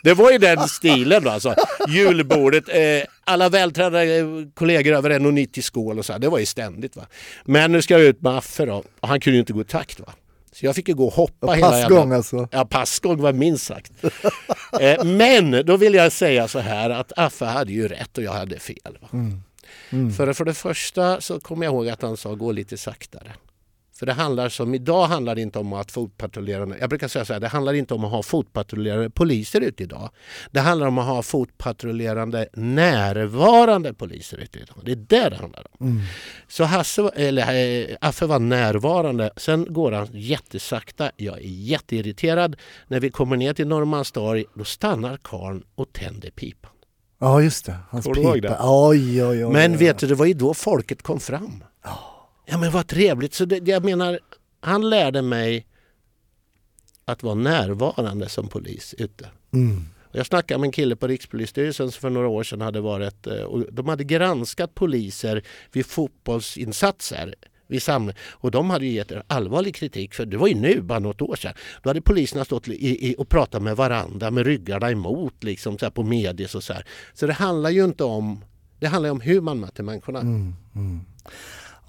Det 0.03 0.15
var 0.15 0.31
ju 0.33 0.39
den 0.39 0.69
stilen 0.69 1.25
då 1.25 1.31
alltså. 1.31 1.55
Julbordet, 1.89 2.65
eh, 2.69 3.09
alla 3.25 3.49
vältränade 3.49 4.17
eh, 4.17 4.27
kollegor 4.55 4.95
över 4.95 5.11
1,90 5.11 5.61
skål 5.61 5.99
och 5.99 6.05
så 6.07 6.13
här. 6.13 6.21
Det 6.21 6.29
var 6.29 6.39
ju 6.39 6.47
ständigt 6.47 6.97
va. 6.97 7.07
Men 7.45 7.73
nu 7.73 7.83
ska 7.83 7.95
jag 7.95 8.03
ut 8.03 8.23
med 8.23 8.37
Affe 8.37 8.65
då 8.67 8.85
och 9.01 9.09
han 9.09 9.21
kunde 9.21 9.35
ju 9.35 9.41
inte 9.41 9.53
gå 9.53 9.61
i 9.61 9.65
takt 9.65 10.01
va. 10.01 10.13
Så 10.53 10.67
jag 10.67 10.75
fick 10.75 10.89
ju 10.89 10.95
gå 10.95 11.07
och 11.07 11.13
hoppa 11.13 11.47
Och 11.47 11.57
hela 11.57 11.71
passgång 11.71 11.99
jävla... 11.99 12.17
alltså. 12.17 12.49
Ja, 12.53 12.65
passgång 12.65 13.21
var 13.21 13.33
minst 13.33 13.67
sagt. 13.67 13.93
eh, 14.81 15.05
men 15.05 15.67
då 15.67 15.77
vill 15.77 15.95
jag 15.95 16.13
säga 16.13 16.49
så 16.49 16.59
här 16.59 16.91
att 16.91 17.13
Affe 17.17 17.45
hade 17.45 17.73
ju 17.73 17.89
rätt 17.89 18.19
och 18.19 18.25
jag 18.25 18.33
hade 18.33 18.59
fel. 18.59 18.99
Va? 19.01 19.09
För, 20.17 20.33
för 20.33 20.45
det 20.45 20.55
första 20.55 21.21
så 21.21 21.41
kommer 21.41 21.67
jag 21.67 21.75
ihåg 21.75 21.89
att 21.89 22.03
han 22.03 22.17
sa 22.17 22.35
gå 22.35 22.53
lite 22.53 22.77
saktare. 22.77 23.33
För 23.99 24.07
det 24.07 24.13
handlar 24.13 24.49
som 24.49 24.75
idag 24.75 25.07
handlar 25.07 25.35
det 25.35 25.41
inte 25.41 25.59
om 25.59 25.73
att 25.73 25.93
fotpatrullerande, 25.93 26.77
jag 26.81 26.89
brukar 26.89 27.09
säga 27.09 27.25
så 27.25 27.33
här, 27.33 27.41
det 27.41 27.49
handlar 27.49 27.75
inte 27.75 27.95
om 27.95 28.05
att 28.05 28.11
ha 28.11 28.23
fotpatrullerande 28.23 29.11
poliser 29.11 29.61
ute 29.61 29.83
idag. 29.83 30.11
Det 30.51 30.61
handlar 30.61 30.87
om 30.87 30.99
att 30.99 31.07
ha 31.07 31.23
fotpatrullerande 31.23 32.49
närvarande 32.53 33.95
poliser 33.95 34.39
ute 34.39 34.59
idag. 34.59 34.77
Det 34.85 34.93
är 34.93 34.97
det 34.97 35.29
det 35.29 35.37
handlar 35.37 35.67
om. 35.71 36.03
Så 36.49 36.65
Hasse, 36.65 37.11
eller, 37.15 37.55
eh, 37.91 37.97
Affe 38.01 38.27
var 38.27 38.39
närvarande, 38.39 39.31
sen 39.37 39.73
går 39.73 39.93
han 39.93 40.09
jättesakta. 40.13 41.11
Jag 41.17 41.39
är 41.39 41.49
jätteirriterad. 41.49 42.57
När 42.87 43.01
vi 43.01 43.11
kommer 43.11 43.37
ner 43.37 43.55
till 43.55 43.67
Norrmalmstorg 43.69 44.45
då 44.55 44.65
stannar 44.65 45.17
karln 45.17 45.63
och 45.75 45.93
tänder 45.93 46.31
pipan. 46.31 46.71
Ja 47.19 47.43
just 47.43 47.67
det, 47.67 47.77
hans 47.91 48.05
Kommer 48.05 48.35
pipa. 48.35 48.49
det? 48.49 48.59
Oj, 48.61 49.25
oj, 49.25 49.47
oj. 49.47 49.53
Men 49.53 49.73
oj. 49.73 49.79
vet 49.79 49.99
du, 49.99 50.07
det 50.07 50.15
var 50.15 50.27
ju 50.27 50.35
då 50.35 50.55
folket 50.55 51.03
kom 51.03 51.21
fram. 51.21 51.65
Ja 52.47 52.59
men 52.59 52.73
vad 52.73 52.87
trevligt. 52.87 53.35
Så 53.35 53.45
det, 53.45 53.69
jag 53.69 53.85
menar, 53.85 54.19
han 54.61 54.91
lärde 54.91 55.23
mig 55.23 55.67
att 57.05 57.23
vara 57.23 57.35
närvarande 57.35 58.29
som 58.29 58.49
polis 58.49 58.95
ute. 58.99 59.29
Mm. 59.53 59.85
Och 60.03 60.17
jag 60.17 60.27
snackade 60.27 60.59
med 60.59 60.67
en 60.67 60.73
kille 60.73 60.97
på 60.97 61.07
Rikspolisstyrelsen 61.07 61.91
som 61.91 62.01
för 62.01 62.11
några 62.11 62.29
år 62.29 62.43
sedan 62.43 62.61
hade 62.61 62.81
varit 62.81 63.27
eh, 63.27 63.43
och 63.43 63.73
de 63.73 63.89
hade 63.89 64.05
granskat 64.05 64.75
poliser 64.75 65.43
vid 65.73 65.87
fotbollsinsatser. 65.87 67.35
Vi 67.67 67.81
samlade, 67.81 68.19
och 68.33 68.51
de 68.51 68.71
hade 68.71 68.87
ju 68.87 68.93
gett 68.93 69.13
allvarlig 69.27 69.75
kritik 69.75 70.15
för 70.15 70.27
det 70.27 70.37
var 70.37 70.49
ju 70.49 70.55
nu, 70.55 70.81
bara 70.81 70.99
något 70.99 71.23
år 71.23 71.37
sedan. 71.37 71.53
Då 71.83 71.91
hade 71.91 72.01
poliserna 72.01 72.45
stått 72.45 72.69
i, 72.69 73.11
i, 73.11 73.15
och 73.19 73.29
pratat 73.29 73.63
med 73.63 73.77
varandra 73.77 74.31
med 74.31 74.47
ryggarna 74.47 74.91
emot 74.91 75.45
liksom 75.45 75.79
så 75.79 75.87
här 75.87 75.91
på 75.91 76.03
medier 76.03 76.57
och 76.57 76.63
så 76.63 76.73
här. 76.73 76.87
Så 77.15 77.27
det 77.27 77.33
handlar 77.33 77.71
ju 77.71 77.85
inte 77.85 78.05
om 78.05 78.45
det 78.79 78.87
handlar 78.87 79.11
om 79.11 79.21
hur 79.21 79.41
man 79.41 79.61
möter 79.61 79.83
människorna. 79.83 80.21
Mm. 80.21 80.55
Mm. 80.75 81.01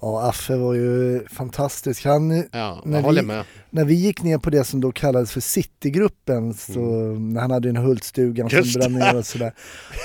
Ja, 0.00 0.28
Affe 0.28 0.56
var 0.56 0.74
ju 0.74 1.20
fantastisk. 1.32 2.04
Han, 2.04 2.44
Ja, 2.52 2.82
När 2.84 3.12
vi- 3.12 3.22
med. 3.22 3.44
när 3.70 3.84
vi 3.84 3.94
gick 3.94 4.22
ner 4.22 4.38
på 4.38 4.50
det 4.50 4.64
som 4.64 4.80
då 4.80 4.92
kallades 4.92 5.32
för 5.32 5.40
Citygruppen, 5.40 6.54
så, 6.54 6.80
när 7.18 7.40
han 7.40 7.50
hade 7.50 7.68
den 7.68 7.76
Hultstugan 7.76 8.50
som 8.50 8.56
Mm. 8.56 8.64
Just 8.64 8.78
brann 8.78 8.92
det. 8.92 8.98
ner 8.98 9.16
och 9.16 9.26
sådär. 9.26 9.52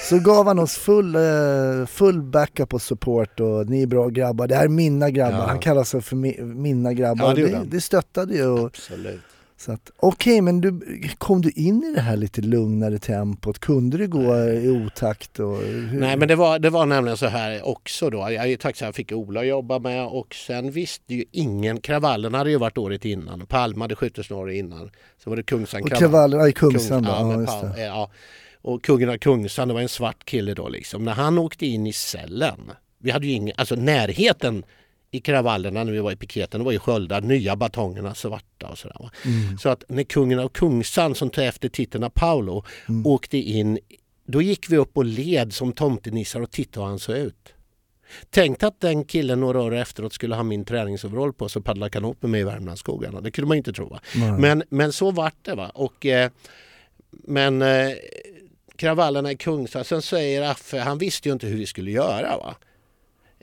Så 0.09 0.19
gav 0.19 0.47
han 0.47 0.59
oss 0.59 0.73
full, 0.77 1.15
eh, 1.15 1.85
full 1.87 2.21
backup 2.21 2.73
och 2.73 2.81
support 2.81 3.39
och 3.39 3.69
ni 3.69 3.81
är 3.81 3.87
bra 3.87 4.07
grabbar, 4.09 4.47
det 4.47 4.55
här 4.55 4.63
är 4.63 4.67
mina 4.69 5.09
grabbar. 5.09 5.37
Ja. 5.37 5.45
Han 5.47 5.59
kallar 5.59 5.83
sig 5.83 6.01
för 6.01 6.15
mi, 6.15 6.41
mina 6.41 6.93
grabbar. 6.93 7.27
Ja, 7.29 7.33
det 7.35 7.45
det, 7.47 7.61
det 7.65 7.81
stöttade 7.81 8.33
ju. 8.35 8.65
Absolut. 8.65 9.21
Så 9.64 9.72
att, 9.72 9.91
Okej, 9.97 10.41
men 10.41 10.61
du, 10.61 10.82
kom 11.18 11.41
du 11.41 11.49
in 11.49 11.84
i 11.84 11.93
det 11.95 12.01
här 12.01 12.18
lite 12.18 12.41
lugnare 12.41 12.99
tempot? 12.99 13.59
Kunde 13.59 13.97
du 13.97 14.07
gå 14.07 14.36
i 14.38 14.70
otakt? 14.70 15.39
Och, 15.39 15.57
hur? 15.57 15.99
Nej 15.99 16.18
men 16.18 16.28
det 16.28 16.36
var, 16.36 16.59
det 16.59 16.70
var 16.70 16.86
nämligen 16.86 17.18
så 17.18 17.28
här 17.28 17.68
också 17.68 18.09
då. 18.09 18.18
Jag 18.18 18.51
är 18.51 18.57
tacksam 18.57 18.86
jag 18.86 18.95
fick 18.95 19.11
Ola 19.11 19.39
att 19.39 19.47
jobba 19.47 19.80
med 19.80 20.07
och 20.07 20.36
sen 20.36 20.72
visste 20.72 21.14
ju 21.14 21.26
ingen, 21.32 21.82
kravallen 21.82 22.34
hade 22.34 22.49
ju 22.49 22.57
varit 22.57 22.78
året 22.78 23.05
innan. 23.05 23.45
Palme 23.45 23.84
hade 23.84 23.95
skjutits 23.95 24.30
några 24.30 24.43
år 24.43 24.51
innan. 24.51 24.91
Så 25.24 25.30
var 25.30 25.38
det 25.38 25.43
Kungsan 25.43 25.84
och 25.84 25.89
kravallerna 25.89 26.47
i 26.47 26.51
Kungsan 26.51 27.05
Kung- 27.05 27.36
då? 27.45 27.45
ja, 27.51 27.74
Ja, 27.78 27.84
ja. 27.84 28.11
Och 28.61 28.84
kungen 28.84 29.09
av 29.09 29.18
Kungsan, 29.18 29.68
det 29.68 29.74
var 29.74 29.82
en 29.82 29.89
svart 29.89 30.26
kille 30.26 30.53
då 30.53 30.70
liksom. 30.70 31.05
När 31.05 31.14
han 31.14 31.38
åkte 31.38 31.66
in 31.66 31.88
i 31.88 31.93
cellen, 31.93 32.72
vi 32.99 33.11
hade 33.11 33.28
ju 33.28 33.32
ingen, 33.34 33.55
alltså 33.57 33.76
närheten 33.76 34.64
i 35.14 35.20
kravallerna 35.20 35.84
när 35.84 35.91
vi 35.91 35.99
var 35.99 36.11
i 36.11 36.16
piketen, 36.16 36.59
det 36.59 36.66
var 36.66 36.72
ju 36.72 36.80
sköldar, 36.80 37.22
nya 37.22 37.55
batongerna 37.55 38.16
svarta 38.16 38.68
och 38.68 38.78
sådär. 38.78 39.09
Mm. 39.26 39.57
Så 39.57 39.70
att 39.70 39.84
när 39.88 40.03
kungen 40.03 40.39
av 40.39 40.49
Kungsan 40.49 41.16
som 41.16 41.30
tog 41.30 41.43
efter 41.45 41.70
titeln 41.70 42.03
av 42.03 42.09
Paolo 42.09 42.64
Mm. 42.89 43.05
åkte 43.05 43.38
in, 43.38 43.80
då 44.26 44.41
gick 44.41 44.70
vi 44.70 44.78
upp 44.78 44.97
och 44.97 45.05
led 45.05 45.53
som 45.53 45.74
tomtenissar 45.74 46.41
och 46.41 46.51
tittade 46.51 46.86
hur 46.86 46.89
han 46.89 46.99
såg 46.99 47.18
ut. 47.18 47.53
Tänk 48.30 48.64
att 48.64 48.80
den 48.80 49.05
killen 49.05 49.39
några 49.39 49.61
år 49.61 49.76
efteråt 49.76 50.14
skulle 50.14 50.36
ha 50.36 50.43
min 50.43 50.66
träningsoverall 50.66 51.34
på 51.34 51.49
sig 51.49 51.59
och 51.59 51.66
paddla 51.66 51.89
kanot 51.89 52.22
med 52.22 52.32
mig 52.32 52.41
i 52.41 52.43
Värmlandsskogarna. 52.43 53.22
Det 53.22 53.32
kunde 53.32 53.47
man 53.47 53.57
inte 53.57 53.74
tro. 53.74 53.89
Va? 53.89 53.99
Men, 54.39 54.64
men 54.70 54.93
så 54.93 55.11
vart 55.11 55.45
det. 55.45 55.55
Va? 55.55 55.72
Och, 55.74 56.05
eh, 56.05 56.32
men 57.11 57.61
eh, 57.61 57.91
kravallerna 58.76 59.32
i 59.32 59.36
Kungsan, 59.36 59.84
sen 59.84 60.01
säger 60.01 60.41
Affe, 60.41 60.80
han 60.80 60.97
visste 60.97 61.30
ju 61.30 61.34
inte 61.34 61.47
hur 61.47 61.57
vi 61.57 61.66
skulle 61.66 61.91
göra. 61.91 62.38
Va? 62.38 62.55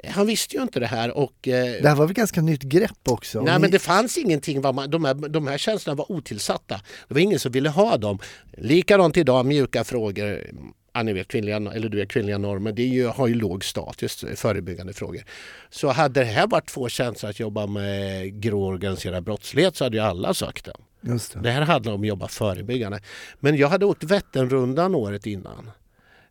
Han 0.08 0.26
visste 0.26 0.56
ju 0.56 0.62
inte 0.62 0.80
det 0.80 0.86
här 0.86 1.16
och 1.16 1.48
eh, 1.48 1.82
Det 1.82 1.88
här 1.88 1.94
var 1.96 2.06
väl 2.06 2.14
ganska 2.14 2.40
nytt 2.40 2.62
grepp 2.62 3.08
också? 3.08 3.40
Nej 3.42 3.54
Ni- 3.54 3.60
men 3.60 3.70
det 3.70 3.78
fanns 3.78 4.18
ingenting, 4.18 4.60
vad 4.60 4.74
man, 4.74 4.90
de, 4.90 5.04
här, 5.04 5.14
de 5.14 5.46
här 5.46 5.58
tjänsterna 5.58 5.94
var 5.94 6.12
otillsatta. 6.12 6.80
Det 7.08 7.14
var 7.14 7.20
ingen 7.20 7.38
som 7.38 7.52
ville 7.52 7.68
ha 7.68 7.96
dem. 7.96 8.18
Likadant 8.56 9.16
idag, 9.16 9.46
mjuka 9.46 9.84
frågor. 9.84 10.46
Ja, 10.92 11.02
ni 11.02 11.12
vet, 11.12 11.28
kvinnliga, 11.28 11.56
eller 11.56 11.88
du 11.88 11.96
vet, 11.96 12.08
kvinnliga 12.08 12.38
normer, 12.38 12.72
det 12.72 12.82
är 12.82 12.86
ju, 12.86 13.06
har 13.06 13.26
ju 13.26 13.34
låg 13.34 13.64
status, 13.64 14.24
förebyggande 14.36 14.92
frågor. 14.92 15.22
Så 15.70 15.88
hade 15.88 16.20
det 16.20 16.26
här 16.26 16.46
varit 16.46 16.66
två 16.68 16.88
tjänster 16.88 17.28
att 17.28 17.40
jobba 17.40 17.66
med 17.66 18.40
grå 18.42 18.66
organiserad 18.66 19.24
brottslighet 19.24 19.76
så 19.76 19.84
hade 19.84 19.96
ju 19.96 20.02
alla 20.02 20.34
sökt 20.34 20.64
dem. 20.64 20.82
Just 21.02 21.32
det. 21.32 21.40
Det 21.40 21.50
här 21.50 21.62
handlar 21.62 21.92
om 21.92 22.00
att 22.00 22.06
jobba 22.06 22.28
förebyggande. 22.28 23.00
Men 23.40 23.56
jag 23.56 23.68
hade 23.68 23.86
åkt 23.86 24.04
Vätternrundan 24.04 24.94
året 24.94 25.26
innan. 25.26 25.70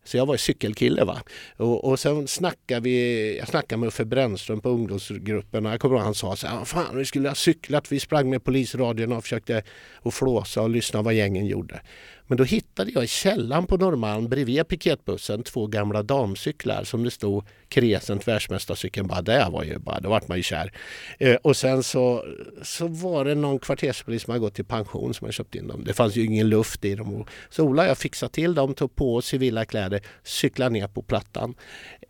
Så 0.10 0.18
jag 0.18 0.26
var 0.26 0.38
cykelkille 0.38 1.04
va. 1.04 1.22
Och, 1.58 1.86
och 1.86 2.00
sen 2.00 2.28
snackade 2.28 2.82
vi, 2.82 3.38
jag 3.38 3.48
snackade 3.48 3.80
med 3.80 3.88
Uffe 3.88 4.06
Brännström 4.06 4.62
på 4.62 4.70
ungdomsgruppen 4.70 5.66
och 5.66 5.72
jag 5.72 5.80
kommer 5.80 5.96
ihåg 5.96 6.04
han 6.04 6.14
sa 6.14 6.36
så 6.36 6.48
här, 6.48 6.66
fan 6.66 6.98
vi 6.98 7.06
skulle 7.06 7.30
ha 7.30 7.36
cyklat, 7.36 7.92
vi 7.92 8.00
sprang 8.00 8.30
med 8.30 8.44
polisradion 8.44 9.12
och 9.12 9.24
försökte 9.24 9.64
och 9.96 10.14
flåsa 10.14 10.62
och 10.62 10.70
lyssna 10.70 11.02
vad 11.02 11.14
gängen 11.14 11.46
gjorde. 11.46 11.82
Men 12.30 12.38
då 12.38 12.44
hittade 12.44 12.92
jag 12.92 13.04
i 13.04 13.08
källaren 13.08 13.66
på 13.66 13.78
Norrmalm 13.78 14.28
bredvid 14.28 14.68
piketbussen 14.68 15.44
två 15.44 15.68
gamla 15.68 16.04
damcyklar 16.04 16.84
som 16.84 17.04
det 17.04 17.12
stod 17.12 17.46
Crescent 17.70 18.28
världsmästarcykeln. 18.28 19.08
Bara 19.08 19.22
det 19.22 19.48
var 19.52 19.64
ju 19.64 19.80
bara, 19.80 20.00
då 20.00 20.10
vart 20.10 20.28
man 20.28 20.38
ju 20.38 20.44
kär. 20.44 20.72
Eh, 21.18 21.36
och 21.36 21.58
sen 21.58 21.84
så, 21.84 22.26
så 22.64 22.88
var 22.88 23.26
det 23.26 23.36
någon 23.36 23.60
kvarterspolis 23.60 24.24
som 24.24 24.32
hade 24.32 24.40
gått 24.40 24.60
i 24.60 24.64
pension 24.64 25.14
som 25.14 25.26
hade 25.26 25.34
köpt 25.34 25.56
in 25.56 25.68
dem. 25.68 25.84
Det 25.84 25.94
fanns 25.94 26.16
ju 26.16 26.26
ingen 26.26 26.50
luft 26.50 26.86
i 26.86 26.96
dem. 26.96 27.26
Så 27.50 27.64
Ola 27.64 27.84
och 27.84 27.90
jag 27.90 27.98
fixade 27.98 28.32
till 28.32 28.54
dem, 28.54 28.74
tog 28.74 28.96
på 28.96 29.16
oss 29.16 29.26
civila 29.26 29.66
kläder, 29.66 30.02
cyklade 30.24 30.70
ner 30.70 30.88
på 30.88 31.02
Plattan. 31.02 31.56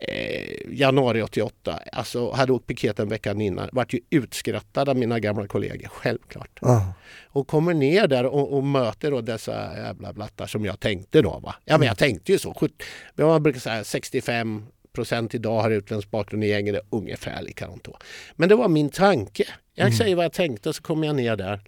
Eh, 0.08 0.56
januari 0.72 1.22
88, 1.22 1.78
alltså 1.92 2.30
hade 2.30 2.52
åkt 2.52 2.66
piketen 2.66 3.08
veckan 3.08 3.40
innan. 3.40 3.68
Vart 3.72 3.92
ju 3.94 4.00
utskrattad 4.10 4.88
av 4.88 4.96
mina 4.96 5.20
gamla 5.20 5.46
kollegor, 5.46 5.88
självklart 5.88 6.58
Ja. 6.60 6.92
och 7.26 7.46
kommer 7.48 7.74
ner 7.74 8.06
där 8.06 8.26
och, 8.26 8.52
och 8.56 8.64
möter 8.64 9.10
då 9.10 9.20
dessa 9.20 9.76
jävla 9.76 10.12
blattar 10.12 10.46
som 10.46 10.64
jag 10.64 10.80
tänkte 10.80 11.22
då. 11.22 11.38
Va? 11.38 11.54
Ja 11.64 11.78
men 11.78 11.88
jag 11.88 11.98
tänkte 11.98 12.32
ju 12.32 12.38
så. 12.38 12.52
Sjut- 12.54 12.82
men 13.14 13.26
Man 13.26 13.42
brukar 13.42 13.60
säga 13.60 13.84
65 13.84 14.66
procent 14.92 15.34
idag 15.34 15.60
har 15.62 15.70
utländsk 15.70 16.10
bakgrund 16.10 16.44
i 16.44 16.48
gänget. 16.48 16.74
Det 16.74 16.78
är 16.78 16.98
ungefär 16.98 17.42
likadant 17.42 17.84
då. 17.84 17.96
Men 18.36 18.48
det 18.48 18.54
var 18.54 18.68
min 18.68 18.90
tanke. 18.90 19.44
Jag 19.74 19.94
säger 19.94 20.16
vad 20.16 20.24
jag 20.24 20.32
tänkte 20.32 20.72
så 20.72 20.82
kom 20.82 21.04
jag 21.04 21.16
ner 21.16 21.36
där. 21.36 21.60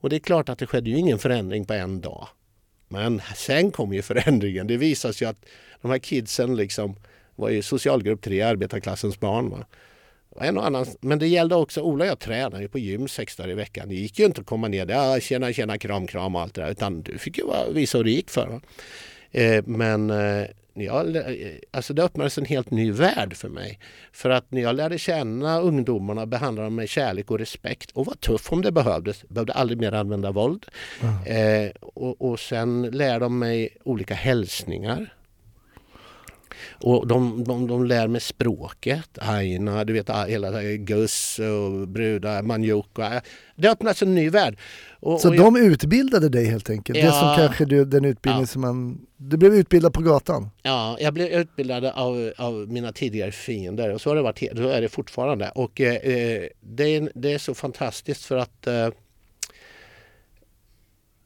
Och 0.00 0.10
det 0.10 0.16
är 0.16 0.20
klart 0.20 0.48
att 0.48 0.58
det 0.58 0.66
skedde 0.66 0.90
ju 0.90 0.96
ingen 0.98 1.18
förändring 1.18 1.64
på 1.64 1.72
en 1.74 2.00
dag. 2.00 2.28
Men 2.88 3.22
sen 3.36 3.70
kom 3.70 3.92
ju 3.92 4.02
förändringen. 4.02 4.66
Det 4.66 4.76
visade 4.76 5.14
sig 5.14 5.26
att 5.28 5.44
de 5.82 5.90
här 5.90 5.98
kidsen 5.98 6.56
liksom 6.56 6.96
var 7.36 7.50
i 7.50 7.62
socialgrupp 7.62 8.22
3, 8.22 8.42
arbetarklassens 8.42 9.20
barn. 9.20 9.50
Va? 9.50 9.64
En 10.40 10.58
och 10.58 10.66
annan, 10.66 10.86
men 11.00 11.18
det 11.18 11.26
gällde 11.26 11.54
också, 11.54 11.80
Ola 11.80 12.04
och 12.04 12.10
jag 12.10 12.18
tränade 12.18 12.62
ju 12.62 12.68
på 12.68 12.78
gym 12.78 13.08
sex 13.08 13.36
dagar 13.36 13.50
i 13.50 13.54
veckan. 13.54 13.88
Det 13.88 13.94
gick 13.94 14.18
ju 14.18 14.24
inte 14.24 14.40
att 14.40 14.46
komma 14.46 14.68
ner 14.68 14.86
där, 14.86 14.94
ja, 14.94 15.20
tjena, 15.20 15.52
tjena, 15.52 15.78
kram, 15.78 16.06
kram 16.06 16.34
och 16.36 16.40
allt 16.42 16.54
det 16.54 16.60
där. 16.62 16.70
Utan 16.70 17.02
du 17.02 17.18
fick 17.18 17.38
ju 17.38 17.44
visa 17.72 17.98
hur 17.98 18.04
det 18.04 18.10
gick 18.10 18.30
för. 18.30 18.46
Va? 18.46 18.60
Eh, 19.30 19.62
men 19.66 20.10
eh, 20.10 20.46
jag, 20.74 21.06
lä- 21.10 21.58
alltså 21.70 21.94
det 21.94 22.02
öppnades 22.02 22.38
en 22.38 22.44
helt 22.44 22.70
ny 22.70 22.92
värld 22.92 23.36
för 23.36 23.48
mig. 23.48 23.78
För 24.12 24.30
att 24.30 24.50
när 24.50 24.62
jag 24.62 24.76
lärde 24.76 24.98
känna 24.98 25.60
ungdomarna, 25.60 26.26
behandla 26.26 26.62
dem 26.62 26.74
med 26.74 26.88
kärlek 26.88 27.30
och 27.30 27.38
respekt 27.38 27.90
och 27.90 28.06
var 28.06 28.14
tuff 28.14 28.52
om 28.52 28.62
det 28.62 28.72
behövdes. 28.72 29.28
Behövde 29.28 29.52
aldrig 29.52 29.80
mer 29.80 29.92
använda 29.92 30.30
våld. 30.30 30.66
Eh, 31.26 31.70
och, 31.80 32.30
och 32.30 32.40
sen 32.40 32.82
lär 32.82 33.20
de 33.20 33.38
mig 33.38 33.76
olika 33.84 34.14
hälsningar. 34.14 35.14
Och 36.80 37.06
de, 37.06 37.44
de, 37.44 37.66
de 37.66 37.84
lär 37.84 38.08
mig 38.08 38.20
språket, 38.20 39.18
aina, 39.18 39.84
du 39.84 39.92
vet 39.92 40.10
hela 40.28 40.50
det 40.50 40.76
guss 40.76 41.38
och 41.38 41.88
brudar, 41.88 42.42
manjuka. 42.42 43.22
Det 43.56 43.68
öppnas 43.70 44.02
en 44.02 44.14
ny 44.14 44.30
värld. 44.30 44.58
Och, 45.00 45.20
Så 45.20 45.28
och 45.28 45.34
jag- 45.36 45.44
de 45.44 45.56
utbildade 45.56 46.28
dig 46.28 46.44
helt 46.46 46.70
enkelt? 46.70 46.98
Det 46.98 47.04
Ja. 47.06 47.12
som 47.12 47.36
kanske 47.36 47.64
du, 47.64 47.84
den 47.84 48.04
utbildning 48.04 48.42
Ja. 48.42 48.46
som 48.46 48.60
man... 48.62 48.98
Du 49.16 49.36
blev 49.36 49.54
utbildad 49.54 49.92
på 49.92 50.00
gatan? 50.02 50.50
Ja, 50.62 50.96
jag 51.00 51.14
blev 51.14 51.28
utbildad 51.28 51.84
av, 51.84 52.32
av 52.38 52.52
mina 52.54 52.92
tidigare 52.92 53.32
fiender 53.32 53.94
och 53.94 54.00
så 54.00 54.10
har 54.10 54.16
det 54.16 54.22
varit, 54.22 54.38
så 54.56 54.68
är 54.68 54.80
det 54.80 54.88
fortfarande. 54.88 55.50
Och 55.54 55.80
eh, 55.80 55.94
eh, 55.94 56.42
det, 56.60 56.84
är, 56.84 57.10
det 57.14 57.32
är 57.32 57.38
så 57.38 57.54
fantastiskt 57.54 58.24
för 58.24 58.36
att 58.36 58.66
eh, 58.66 58.88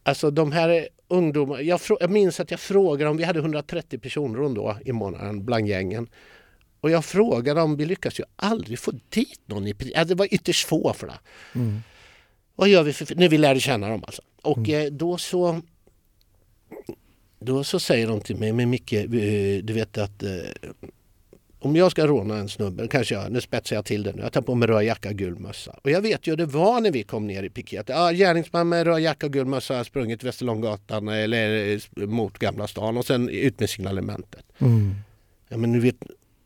Alltså 0.06 0.30
de 0.30 0.52
här 0.52 0.88
ungdomarna, 1.08 1.62
jag, 1.62 1.80
jag 2.00 2.10
minns 2.10 2.40
att 2.40 2.50
jag 2.50 2.60
frågade 2.60 3.10
om, 3.10 3.16
vi 3.16 3.24
hade 3.24 3.38
130 3.38 3.98
personer 3.98 4.54
då 4.54 4.76
i 4.84 4.92
månaden 4.92 5.44
bland 5.44 5.68
gängen. 5.68 6.08
Och 6.80 6.90
jag 6.90 7.04
frågade 7.04 7.62
om, 7.62 7.76
vi 7.76 7.84
lyckas 7.84 8.20
ju 8.20 8.24
aldrig 8.36 8.78
få 8.78 8.92
dit 9.08 9.40
någon 9.46 9.66
i 9.66 9.72
Det 10.06 10.14
var 10.14 10.34
ytterst 10.34 10.66
få 10.66 10.92
för 10.92 11.06
det. 11.06 11.18
Mm. 11.54 11.80
Vad 12.54 12.68
gör 12.68 12.82
vi 12.82 12.92
för, 12.92 13.14
när 13.14 13.28
vi 13.28 13.38
lärde 13.38 13.60
känna 13.60 13.88
dem 13.88 14.04
alltså. 14.06 14.22
Och 14.42 14.68
eh, 14.68 14.92
då 14.92 15.18
så 15.18 15.60
då 17.38 17.64
så 17.64 17.80
säger 17.80 18.08
de 18.08 18.20
till 18.20 18.36
mig, 18.36 18.52
men 18.52 18.70
Micke, 18.70 18.92
eh, 18.92 19.08
du 19.62 19.72
vet 19.72 19.98
att 19.98 20.22
eh, 20.22 20.30
om 21.66 21.76
jag 21.76 21.90
ska 21.90 22.06
råna 22.06 22.36
en 22.36 22.48
snubbe, 22.48 22.88
kanske 22.88 23.14
jag, 23.14 23.32
nu 23.32 23.40
spetsar 23.40 23.76
jag 23.76 23.84
till 23.84 24.02
det 24.02 24.12
nu, 24.12 24.22
jag 24.22 24.32
tar 24.32 24.40
på 24.40 24.54
mig 24.54 24.68
röd 24.68 24.84
jacka 24.84 25.08
och 25.08 25.14
gul 25.14 25.38
mössa. 25.38 25.78
Och 25.82 25.90
jag 25.90 26.00
vet 26.00 26.26
ju 26.26 26.32
hur 26.32 26.36
det 26.36 26.46
var 26.46 26.80
när 26.80 26.90
vi 26.90 27.02
kom 27.02 27.26
ner 27.26 27.42
i 27.42 27.50
piket. 27.50 27.88
Ja, 27.88 28.10
gärningsman 28.12 28.68
med 28.68 28.86
röd 28.86 29.00
jacka 29.00 29.26
och 29.26 29.32
gul 29.32 29.46
mössa 29.46 29.76
har 29.76 29.84
sprungit 29.84 30.24
Västerlånggatan 30.24 31.08
eller 31.08 31.72
eh, 31.72 32.06
mot 32.06 32.38
Gamla 32.38 32.66
stan 32.66 32.96
och 32.96 33.06
sen 33.06 33.28
ut 33.28 33.60
med 33.60 33.70
signalementet. 33.70 34.44
Mm. 34.58 34.94
Ja, 35.48 35.56
men 35.56 35.72
nu 35.72 35.80
vet, 35.80 35.96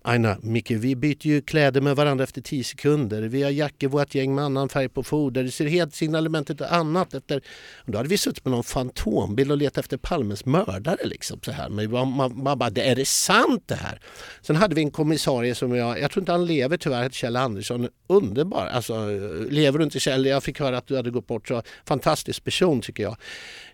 Aina, 0.03 0.37
Micke, 0.43 0.71
vi 0.71 0.97
byter 0.97 1.27
ju 1.27 1.43
kläder 1.43 1.81
med 1.81 1.97
varandra 1.97 2.25
efter 2.25 2.41
10 2.41 2.65
sekunder. 2.65 3.23
Vi 3.23 3.43
har 3.43 3.51
jackor, 3.51 3.89
vårt 3.89 4.15
gäng 4.15 4.35
med 4.35 4.45
annan 4.45 4.69
färg 4.69 4.89
på 4.89 5.03
foder. 5.03 5.43
Det 5.43 5.51
ser 5.51 5.67
helt 5.67 5.95
signalementet 5.95 6.61
är 6.61 6.75
annat. 6.75 7.15
Efter... 7.15 7.43
Då 7.87 7.99
hade 7.99 8.09
vi 8.09 8.19
suttit 8.19 8.45
med 8.45 8.53
någon 8.53 8.65
fantombild 8.65 9.51
och 9.51 9.57
letat 9.57 9.79
efter 9.79 9.97
Palmes 9.97 10.47
mördare. 10.47 11.05
Liksom, 11.05 11.41
så 11.45 11.53
här. 11.53 11.69
Men 11.69 11.91
man, 11.91 12.13
man, 12.13 12.43
man 12.43 12.59
bara, 12.59 12.71
är 12.71 12.97
det 12.97 13.09
sant 13.09 13.63
det 13.67 13.75
här? 13.75 14.01
Sen 14.43 14.57
hade 14.57 14.75
vi 14.75 14.83
en 14.83 14.91
kommissarie 14.91 15.55
som 15.55 15.75
jag, 15.75 16.01
jag 16.01 16.11
tror 16.11 16.23
inte 16.23 16.33
han 16.33 16.47
lever 16.47 16.77
tyvärr, 16.77 17.03
heter 17.03 17.17
Kjell 17.17 17.37
Andersson. 17.37 17.89
Underbar, 18.07 18.67
alltså 18.67 19.07
lever 19.51 19.79
du 19.79 19.85
inte 19.85 20.01
Kjell? 20.01 20.27
Jag 20.27 20.43
fick 20.43 20.61
höra 20.61 20.79
att 20.79 20.87
du 20.87 20.97
hade 20.97 21.11
gått 21.11 21.27
bort. 21.27 21.49
Så 21.49 21.63
fantastisk 21.85 22.45
person 22.45 22.81
tycker 22.81 23.03
jag. 23.03 23.17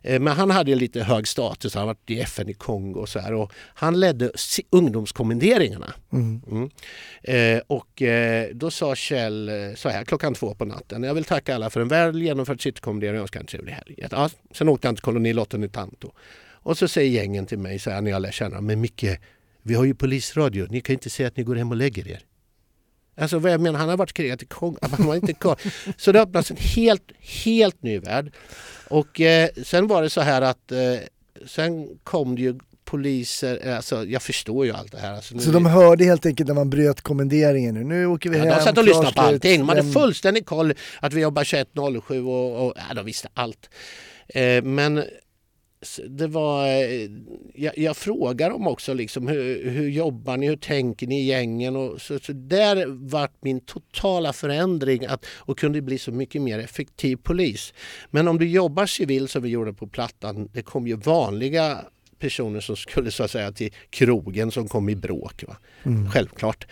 Eh, 0.03 0.21
men 0.21 0.37
han 0.37 0.51
hade 0.51 0.71
ju 0.71 0.77
lite 0.77 1.03
hög 1.03 1.29
status, 1.29 1.75
han 1.75 1.81
har 1.81 1.87
varit 1.87 2.11
i 2.11 2.21
FN 2.21 2.49
i 2.49 2.55
Kongo 2.55 3.01
och 3.01 3.09
så 3.09 3.19
här. 3.19 3.35
Och 3.35 3.53
han 3.75 4.01
ledde 4.01 4.31
ungdomskommenderingarna. 4.71 5.95
Mm. 6.17 6.41
mm. 6.51 6.71
Eh, 7.23 7.63
och 7.67 8.03
eh, 8.03 8.49
då 8.55 8.71
sa 8.71 8.95
Kjell 8.95 9.49
eh, 9.49 9.75
så 9.75 9.89
här 9.89 10.05
klockan 10.05 10.35
två 10.35 10.55
på 10.55 10.65
natten. 10.65 11.03
Jag 11.03 11.15
vill 11.15 11.25
tacka 11.25 11.55
alla 11.55 11.71
för 11.71 11.81
en 11.81 11.89
väl 11.89 12.23
genomförd 12.23 12.63
citykommendering 12.63 13.17
och 13.17 13.23
önska 13.23 13.39
en 13.39 13.47
trevlig 13.47 13.73
helg. 13.73 14.09
Ja, 14.11 14.31
sen 14.51 14.69
åkte 14.69 14.89
han 14.89 14.95
till 14.95 15.03
kolonilotten 15.03 15.65
i 15.65 15.69
Tanto. 15.69 16.13
Och 16.67 16.79
så 16.79 16.89
säger 16.89 17.11
gängen 17.11 17.47
till 17.47 17.59
mig 17.59 17.79
så 17.79 17.91
här 17.91 18.01
när 18.01 18.11
jag 18.11 18.23
lär 18.23 18.31
känna 18.31 18.61
Men 18.61 18.81
Micke, 18.81 19.19
vi 19.63 19.75
har 19.75 19.85
ju 19.85 19.95
polisradio. 19.95 20.67
Ni 20.71 20.81
kan 20.81 20.93
inte 20.93 21.11
säga 21.11 21.27
att 21.27 21.37
ni 21.37 21.43
går 21.43 21.57
hem 21.57 21.71
och 21.71 21.77
lägger 21.77 22.09
er. 22.09 22.21
Alltså 23.19 23.39
vad 23.39 23.53
jag 23.53 23.61
menar, 23.61 23.79
han 23.79 23.89
har 23.89 23.97
varit 23.97 24.13
kreativ 24.13 24.47
i 24.47 24.49
Kongo. 24.49 24.79
Han 24.91 25.07
var 25.07 25.15
inte 25.15 25.33
kvar. 25.33 25.59
Så 25.97 26.13
det 26.13 26.21
öppnas 26.21 26.51
en 26.51 26.57
helt, 26.57 27.13
helt 27.21 27.83
ny 27.83 27.99
värld. 27.99 28.33
Och 28.89 29.21
eh, 29.21 29.49
sen 29.65 29.87
var 29.87 30.03
det 30.03 30.11
så 30.11 30.21
här 30.21 30.43
att 30.43 30.73
eh, 30.73 30.79
sen 31.47 31.99
kom 32.05 32.37
det 32.37 32.43
ju 32.43 32.59
poliser, 32.87 33.73
alltså 33.77 34.05
jag 34.05 34.23
förstår 34.23 34.67
ju 34.67 34.73
allt 34.73 34.93
det 34.93 34.99
här. 34.99 35.13
Alltså, 35.15 35.35
nu- 35.35 35.41
Så 35.43 35.51
de 35.51 35.67
hörde 35.67 36.05
helt 36.05 36.27
enkelt 36.27 36.49
när 36.49 36.55
man 36.55 36.71
bröt 36.71 37.01
kommenderingen 37.01 37.75
nu. 37.75 37.85
Nu 37.85 38.07
åker 38.07 38.31
vi 38.31 38.39
Ja, 38.39 38.45
hem. 38.45 38.59
de 38.59 38.65
satt 38.65 38.79
och 38.79 38.85
lyssnade 38.85 39.13
på 39.13 39.21
allting. 39.21 39.59
De 39.61 39.69
hade 39.69 39.93
fullständig 39.93 40.47
koll 40.47 40.75
att 41.01 41.13
vi 41.13 41.21
jobbar 41.21 41.45
21.07 41.45 42.27
och, 42.27 42.67
och 42.67 42.73
ja, 42.89 42.95
de 42.95 43.05
visste 43.07 43.29
allt. 43.35 43.71
Eh, 44.29 44.63
men 44.63 45.03
det 46.09 46.27
var, 46.27 46.67
eh, 46.67 47.11
jag, 47.55 47.79
jag 47.79 47.97
frågar 47.97 48.51
dem 48.51 48.67
också 48.67 48.95
liksom, 48.95 49.29
hur, 49.29 49.71
hur 49.71 49.89
jobbar 49.89 50.37
ni, 50.37 50.47
hur 50.49 50.57
tänker 50.57 51.07
ni 51.07 51.21
i 51.21 51.25
gängen? 51.27 51.77
Och 51.77 52.01
så, 52.01 52.19
så 52.19 52.33
där 52.33 52.85
vart 52.89 53.35
min 53.41 53.61
totala 53.61 54.33
förändring 54.33 55.07
att, 55.07 55.27
och 55.29 55.59
kunde 55.59 55.81
bli 55.83 55.99
så 55.99 56.13
mycket 56.13 56.43
mer 56.43 56.59
effektiv 56.59 57.17
polis. 57.17 57.75
Men 58.11 58.29
om 58.29 58.39
du 58.39 58.49
jobbar 58.49 58.87
civil 58.87 59.29
som 59.29 59.43
vi 59.43 59.49
gjorde 59.49 59.73
på 59.73 59.87
Plattan, 59.87 60.49
det 60.53 60.63
kom 60.63 60.87
ju 60.87 60.97
vanliga 60.97 61.79
personer 62.19 62.61
som 62.61 62.77
skulle 62.77 63.11
så 63.11 63.25
att 63.25 63.31
säga 63.31 63.53
till 63.53 63.73
krogen 63.91 64.51
som 64.51 64.69
kom 64.69 64.89
i 64.89 64.97
bråk. 64.97 65.45
Va? 65.47 65.57
Självklart. 66.13 66.67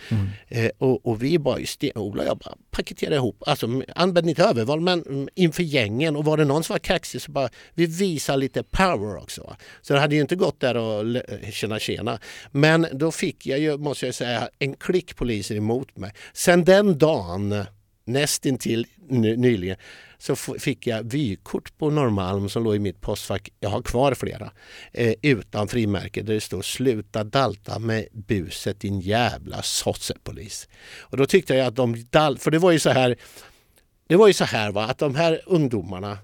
Eh, 0.47 0.69
och, 0.77 1.05
och 1.05 1.23
vi 1.23 1.39
bara 1.39 1.59
i 1.59 1.65
stenhåla, 1.65 2.25
jag 2.25 2.37
bara 2.37 2.55
paketerade 2.71 3.15
ihop, 3.15 3.43
alltså 3.45 3.81
använde 3.95 4.29
inte 4.29 4.43
övervåld 4.43 4.81
men 4.81 5.03
mm, 5.03 5.27
inför 5.35 5.63
gängen 5.63 6.15
och 6.15 6.25
var 6.25 6.37
det 6.37 6.45
någon 6.45 6.63
som 6.63 6.73
var 6.73 6.79
kaxig 6.79 7.21
så 7.21 7.31
bara 7.31 7.49
vi 7.73 7.85
visar 7.85 8.37
lite 8.37 8.63
power 8.63 9.17
också. 9.17 9.43
Va? 9.43 9.57
Så 9.81 9.93
det 9.93 9.99
hade 9.99 10.15
ju 10.15 10.21
inte 10.21 10.35
gått 10.35 10.59
där 10.59 10.77
och 10.77 11.05
le- 11.05 11.51
tjena 11.51 11.79
tjena. 11.79 12.19
Men 12.51 12.87
då 12.93 13.11
fick 13.11 13.45
jag 13.45 13.59
ju, 13.59 13.77
måste 13.77 14.05
jag 14.05 14.15
säga, 14.15 14.49
en 14.59 14.73
klick 14.73 15.15
poliser 15.15 15.55
emot 15.55 15.97
mig. 15.97 16.11
Sen 16.33 16.65
den 16.65 16.97
dagen 16.97 17.65
nästintill 18.05 18.87
ny, 19.09 19.35
nyligen 19.37 19.77
så 20.25 20.35
fick 20.35 20.87
jag 20.87 21.03
vykort 21.11 21.77
på 21.77 21.89
Norrmalm 21.89 22.49
som 22.49 22.63
låg 22.63 22.75
i 22.75 22.79
mitt 22.79 23.01
postfack. 23.01 23.49
Jag 23.59 23.69
har 23.69 23.81
kvar 23.81 24.13
flera. 24.13 24.51
Eh, 24.93 25.13
utan 25.21 25.67
frimärke 25.67 26.21
där 26.21 26.33
det 26.33 26.41
står 26.41 26.61
sluta 26.61 27.23
dalta 27.23 27.79
med 27.79 28.07
buset 28.11 28.79
din 28.79 28.99
jävla 28.99 29.61
sossepolis. 29.61 30.69
Och 30.99 31.17
då 31.17 31.25
tyckte 31.25 31.55
jag 31.55 31.67
att 31.67 31.75
de 31.75 32.05
dalt... 32.09 32.41
för 32.41 32.51
det 32.51 32.59
var 32.59 32.71
ju 32.71 32.79
så 32.79 32.89
här 32.89 33.15
det 34.07 34.15
var 34.15 34.27
ju 34.27 34.33
så 34.33 34.45
här 34.45 34.71
va, 34.71 34.83
att 34.83 34.97
de 34.97 35.15
här 35.15 35.41
ungdomarna 35.45 36.17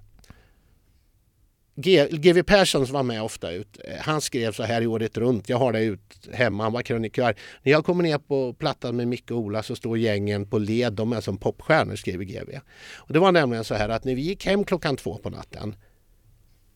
GW 1.76 2.44
Persson 2.44 2.88
som 2.88 2.94
var 2.94 3.04
med 3.04 3.22
ofta 3.22 3.52
ut, 3.52 3.80
eh, 3.86 3.96
han 4.00 4.22
skrev 4.22 4.52
så 4.52 4.64
här 4.64 4.82
i 4.82 4.88
året 4.88 5.18
runt, 5.18 5.50
jag 5.50 5.58
har 5.58 5.74
det 5.74 5.84
ut 5.84 6.30
hemma, 6.32 6.64
han 6.64 6.74
var 6.74 6.82
krönikör. 6.82 7.36
När 7.64 7.72
jag 7.72 7.86
kommer 7.86 8.04
ner 8.04 8.18
på 8.18 8.54
plattan 8.54 8.96
med 8.96 9.08
Micke 9.08 9.32
och 9.32 9.38
Ola 9.38 9.64
så 9.64 9.76
står 9.76 9.98
gängen 9.98 10.46
på 10.46 10.58
led, 10.58 10.94
de 10.94 11.14
är 11.14 11.22
som 11.22 11.38
popstjärnor 11.38 11.96
skriver 11.96 12.26
GW. 12.26 12.60
Och 12.96 13.14
det 13.14 13.20
var 13.20 13.32
nämligen 13.32 13.64
så 13.64 13.76
här 13.76 13.90
att 13.90 14.04
när 14.04 14.16
vi 14.16 14.22
gick 14.22 14.46
hem 14.46 14.64
klockan 14.64 14.98
två 14.98 15.18
på 15.18 15.30
natten, 15.30 15.76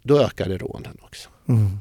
då 0.03 0.19
ökade 0.19 0.57
rånen 0.57 0.97
också. 1.01 1.29
Mm. 1.47 1.79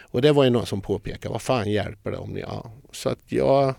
Och 0.00 0.22
det 0.22 0.32
var 0.32 0.44
ju 0.44 0.50
någon 0.50 0.66
som 0.66 0.80
påpekade, 0.80 1.32
vad 1.32 1.42
fan 1.42 1.70
hjälper 1.70 2.10
det 2.10 2.16
om 2.16 2.30
ni... 2.30 2.40
Ja. 2.40 2.72
Så 2.92 3.08
att 3.08 3.32
jag, 3.32 3.74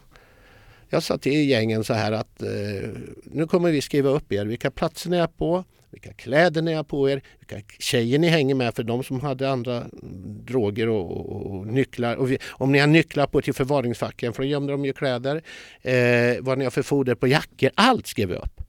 jag 0.89 1.03
sa 1.03 1.17
till 1.17 1.49
gängen 1.49 1.83
så 1.83 1.93
här 1.93 2.11
att 2.11 2.41
eh, 2.41 2.89
nu 3.23 3.47
kommer 3.47 3.71
vi 3.71 3.81
skriva 3.81 4.09
upp 4.09 4.31
er, 4.31 4.45
vilka 4.45 4.71
platser 4.71 5.09
ni 5.09 5.17
är 5.17 5.27
på, 5.27 5.63
vilka 5.91 6.13
kläder 6.13 6.61
ni 6.61 6.73
har 6.73 6.83
på 6.83 7.09
er, 7.09 7.21
vilka 7.39 7.67
tjejer 7.79 8.19
ni 8.19 8.27
hänger 8.27 8.55
med 8.55 8.75
för 8.75 8.83
de 8.83 9.03
som 9.03 9.21
hade 9.21 9.49
andra 9.49 9.77
mm, 9.77 10.45
droger 10.45 10.89
och, 10.89 11.11
och, 11.11 11.45
och 11.55 11.67
nycklar. 11.67 12.15
Och 12.15 12.31
vi, 12.31 12.37
om 12.49 12.71
ni 12.71 12.79
har 12.79 12.87
nycklar 12.87 13.27
på 13.27 13.41
till 13.41 13.53
förvaringsfacken, 13.53 14.33
för 14.33 14.43
då 14.43 14.49
gömde 14.49 14.71
de 14.73 14.85
ju 14.85 14.93
kläder, 14.93 15.41
eh, 15.81 16.35
vad 16.41 16.57
ni 16.57 16.63
har 16.63 16.71
för 16.71 16.81
foder 16.81 17.15
på 17.15 17.27
jackor, 17.27 17.71
allt 17.75 18.07
skrev 18.07 18.29
vi 18.29 18.35
upp. 18.35 18.61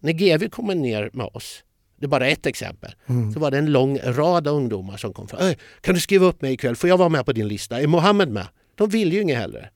När 0.00 0.12
GV 0.12 0.48
kommer 0.48 0.74
ner 0.74 1.10
med 1.12 1.26
oss, 1.26 1.62
det 1.98 2.06
är 2.06 2.08
bara 2.08 2.26
ett 2.26 2.46
exempel, 2.46 2.90
så 3.34 3.40
var 3.40 3.50
det 3.50 3.58
en 3.58 3.72
lång 3.72 3.98
rad 3.98 4.48
av 4.48 4.54
ungdomar 4.56 4.96
som 4.96 5.12
kom 5.12 5.28
fram. 5.28 5.40
"Öj, 5.42 5.56
Kan 5.80 5.94
du 5.94 6.00
skriva 6.00 6.26
upp 6.26 6.42
mig 6.42 6.52
ikväll? 6.52 6.76
Får 6.76 6.88
jag 6.90 6.96
vara 6.98 7.08
med 7.08 7.26
på 7.26 7.32
din 7.32 7.48
lista? 7.48 7.80
Är 7.80 7.86
Mohammed 7.86 8.28
med? 8.28 8.46
De 8.76 8.88
vill 8.88 9.12
ju 9.12 9.22
inget 9.22 9.38
heller. 9.38 9.70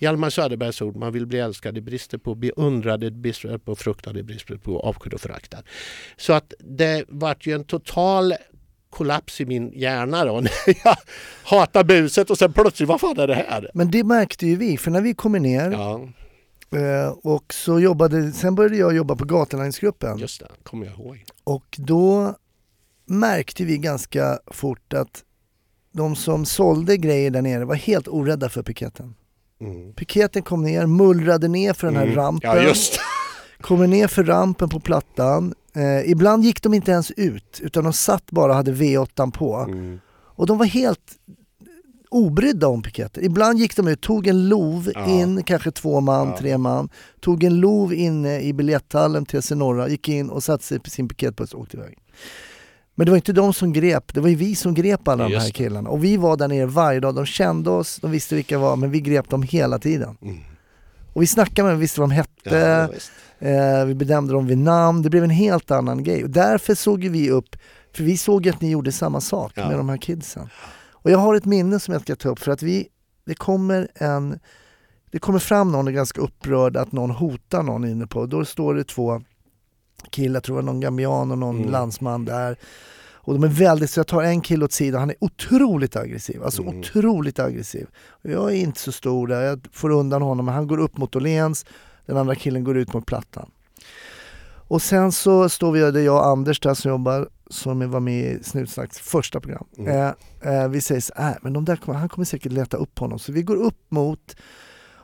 Hjalmar 0.00 0.30
Söderbergs 0.30 0.82
ord, 0.82 0.96
man 0.96 1.12
vill 1.12 1.26
bli 1.26 1.38
älskad, 1.38 1.74
det 1.74 1.80
brister 1.80 2.18
på 2.18 2.34
beundrad, 2.34 3.00
det 3.00 3.10
brister 3.10 3.58
på 3.58 3.76
fruktad, 3.76 4.12
det 4.12 4.22
brister 4.22 4.56
på 4.56 4.80
avskydd 4.80 5.14
och 5.14 5.20
föraktad. 5.20 5.62
Så 6.16 6.32
att 6.32 6.54
det 6.58 7.04
vart 7.08 7.46
ju 7.46 7.54
en 7.54 7.64
total 7.64 8.34
kollaps 8.90 9.40
i 9.40 9.46
min 9.46 9.72
hjärna 9.74 10.24
då 10.24 10.40
när 10.40 10.52
jag 10.84 10.96
hatar 11.44 11.84
buset 11.84 12.30
och 12.30 12.38
sen 12.38 12.52
plötsligt, 12.52 12.88
vad 12.88 13.00
fan 13.00 13.18
är 13.18 13.26
det 13.26 13.34
här? 13.34 13.70
Men 13.74 13.90
det 13.90 14.04
märkte 14.04 14.46
ju 14.46 14.56
vi, 14.56 14.76
för 14.76 14.90
när 14.90 15.00
vi 15.00 15.14
kommer 15.14 15.40
ner 15.40 15.70
Ja, 15.70 16.08
eh, 16.78 17.08
och 17.22 17.54
så 17.54 17.80
jobbade, 17.80 18.32
sen 18.32 18.54
började 18.54 18.76
jag 18.76 18.96
jobba 18.96 19.16
på 19.16 19.24
gatulängdsgruppen 19.24 20.18
just 20.18 20.40
det, 20.40 20.48
kommer 20.62 20.86
jag 20.86 20.94
ihåg. 20.94 21.24
och 21.44 21.76
då 21.78 22.34
märkte 23.06 23.64
vi 23.64 23.78
ganska 23.78 24.38
fort 24.46 24.92
att 24.92 25.24
de 25.92 26.16
som 26.16 26.44
sålde 26.44 26.96
grejer 26.96 27.30
där 27.30 27.42
nere 27.42 27.64
var 27.64 27.74
helt 27.74 28.08
orädda 28.08 28.48
för 28.48 28.62
piketen. 28.62 29.14
Mm. 29.60 29.92
Piketen 29.92 30.42
kom 30.42 30.62
ner, 30.62 30.86
mullrade 30.86 31.48
ner 31.48 31.72
för 31.72 31.86
den 31.86 31.96
här 31.96 32.02
Mm. 32.04 32.16
rampen. 32.16 32.50
Ja, 32.64 32.74
kommer 33.60 33.86
ner 33.86 34.08
för 34.08 34.24
rampen 34.24 34.68
på 34.68 34.80
plattan. 34.80 35.54
Eh, 35.74 36.10
ibland 36.10 36.44
gick 36.44 36.62
de 36.62 36.74
inte 36.74 36.90
ens 36.92 37.10
ut 37.10 37.60
utan 37.62 37.84
de 37.84 37.92
satt 37.92 38.30
bara 38.30 38.50
och 38.50 38.56
hade 38.56 38.72
V8 38.72 39.30
på. 39.30 39.56
mm. 39.56 40.00
Och 40.34 40.46
de 40.46 40.58
var 40.58 40.66
helt 40.66 41.00
obrydda 42.10 42.66
om 42.68 42.82
piketen. 42.82 43.24
Ibland 43.24 43.58
gick 43.58 43.76
de 43.76 43.88
ut, 43.88 44.00
tog 44.00 44.26
en 44.26 44.48
lov 44.48 44.90
Ja. 44.94 45.06
in, 45.06 45.42
kanske 45.42 45.70
två 45.70 46.00
man, 46.00 46.28
Ja. 46.28 46.36
tre 46.38 46.58
man. 46.58 46.88
Tog 47.20 47.44
en 47.44 47.56
lov 47.60 47.94
inne 47.94 48.40
i 48.40 48.52
biljetthallen 48.52 49.26
till 49.26 49.40
Norra, 49.56 49.88
gick 49.88 50.08
in 50.08 50.30
och 50.30 50.42
satte 50.42 50.64
sig 50.64 50.78
på 50.80 50.90
sin 50.90 51.08
piketbuss 51.08 51.54
och 51.54 51.60
åkte 51.60 51.76
iväg. 51.76 51.98
Men 52.94 53.04
det 53.06 53.10
var 53.12 53.16
inte 53.16 53.32
de 53.32 53.52
som 53.54 53.72
grep, 53.72 54.14
det 54.14 54.20
var 54.20 54.28
ju 54.28 54.34
vi 54.34 54.54
som 54.54 54.74
grep 54.74 55.08
alla 55.08 55.24
de 55.24 55.30
Just 55.32 55.40
här 55.42 55.48
det. 55.48 55.52
killarna. 55.52 55.90
Och 55.90 56.04
vi 56.04 56.16
var 56.16 56.36
där 56.36 56.48
nere 56.48 56.66
varje 56.66 57.00
dag, 57.00 57.14
de 57.14 57.26
kände 57.26 57.70
oss, 57.70 57.98
de 58.02 58.10
visste 58.10 58.34
vilka 58.34 58.58
vi 58.58 58.62
var, 58.62 58.76
men 58.76 58.90
vi 58.90 59.00
grep 59.00 59.28
dem 59.30 59.42
hela 59.42 59.78
tiden. 59.78 60.16
Mm. 60.22 60.38
Och 61.12 61.22
vi 61.22 61.26
snackade 61.26 61.62
med 61.62 61.72
dem, 61.72 61.80
visste 61.80 62.00
vad 62.00 62.08
de 62.10 62.14
hette, 62.14 62.28
Ja. 62.58 63.48
Eh, 63.48 63.84
vi 63.86 63.94
benämnde 63.94 64.32
dem 64.32 64.46
vid 64.46 64.58
namn, 64.58 65.02
det 65.02 65.10
blev 65.10 65.24
en 65.24 65.30
helt 65.30 65.70
annan 65.70 66.02
grej. 66.02 66.24
Och 66.24 66.30
därför 66.30 66.74
såg 66.74 67.04
vi 67.04 67.30
upp, 67.30 67.56
för 67.96 68.04
vi 68.04 68.16
såg 68.16 68.48
att 68.48 68.60
ni 68.60 68.70
gjorde 68.70 68.92
samma 68.92 69.20
sak 69.20 69.52
Ja. 69.54 69.68
med 69.68 69.76
de 69.78 69.88
här 69.88 69.96
kidsen. 69.96 70.48
Och 70.92 71.10
jag 71.10 71.18
har 71.18 71.34
ett 71.34 71.44
minne 71.44 71.80
som 71.80 71.92
jag 71.92 72.02
ska 72.02 72.16
ta 72.16 72.28
upp 72.28 72.38
för 72.38 72.52
att 72.52 72.62
vi, 72.62 72.88
det 73.26 73.34
kommer 73.34 73.88
en, 73.94 74.38
det 75.12 75.18
kommer 75.18 75.38
fram 75.38 75.72
någon 75.72 75.86
och 75.86 75.90
är 75.92 75.94
ganska 75.94 76.20
upprörd 76.20 76.76
att 76.76 76.92
någon 76.92 77.10
hotar 77.10 77.62
någon 77.62 77.84
inne 77.84 78.06
på, 78.06 78.26
då 78.26 78.44
står 78.44 78.74
det 78.74 78.84
två 78.84 79.22
killar, 80.10 80.36
jag 80.36 80.42
tror 80.44 80.56
det 80.56 80.62
var 80.62 80.72
någon 80.72 80.80
gambian 80.80 81.30
och 81.30 81.38
någon 81.38 81.56
Mm. 81.58 81.70
landsman 81.70 82.24
där. 82.24 82.56
Och 83.24 83.34
de 83.34 83.44
är 83.44 83.48
väldigt, 83.48 83.90
så 83.90 84.00
jag 84.00 84.06
tar 84.06 84.22
en 84.22 84.40
kille 84.40 84.64
åt 84.64 84.72
sidan, 84.72 85.00
han 85.00 85.10
är 85.10 85.16
otroligt 85.20 85.96
aggressiv, 85.96 86.42
alltså 86.44 86.62
Mm. 86.62 86.78
otroligt 86.78 87.38
aggressiv. 87.38 87.86
Jag 88.22 88.50
är 88.50 88.56
inte 88.56 88.80
så 88.80 88.92
stor 88.92 89.26
där, 89.26 89.42
jag 89.42 89.66
får 89.72 89.90
undan 89.90 90.22
honom, 90.22 90.46
men 90.46 90.54
han 90.54 90.66
går 90.66 90.78
upp 90.78 90.96
mot 90.98 91.16
Åhléns, 91.16 91.66
den 92.06 92.16
andra 92.16 92.34
killen 92.34 92.64
går 92.64 92.76
ut 92.76 92.92
mot 92.94 93.06
plattan. 93.06 93.50
Och 94.68 94.82
sen 94.82 95.12
så 95.12 95.48
står 95.48 95.72
vi, 95.72 95.90
det 95.90 96.00
är 96.00 96.04
jag 96.04 96.14
och 96.16 96.26
Anders 96.26 96.60
där 96.60 96.74
som 96.74 96.90
jobbar, 96.90 97.28
som 97.50 97.90
var 97.90 98.00
med 98.00 98.24
i 98.32 98.42
Snutsnacks 98.44 98.98
första 98.98 99.40
program. 99.40 99.64
Mm. 99.78 100.12
Eh, 100.42 100.62
eh, 100.62 100.68
vi 100.68 100.80
säger 100.80 101.00
så 101.00 101.12
här, 101.16 101.38
men 101.42 101.52
de 101.52 101.64
där 101.64 101.78
han 101.86 102.08
kommer 102.08 102.24
säkert 102.24 102.52
leta 102.52 102.76
upp 102.76 102.98
honom. 102.98 103.18
Så 103.18 103.32
vi 103.32 103.42
går 103.42 103.56
upp 103.56 103.80
mot 103.88 104.36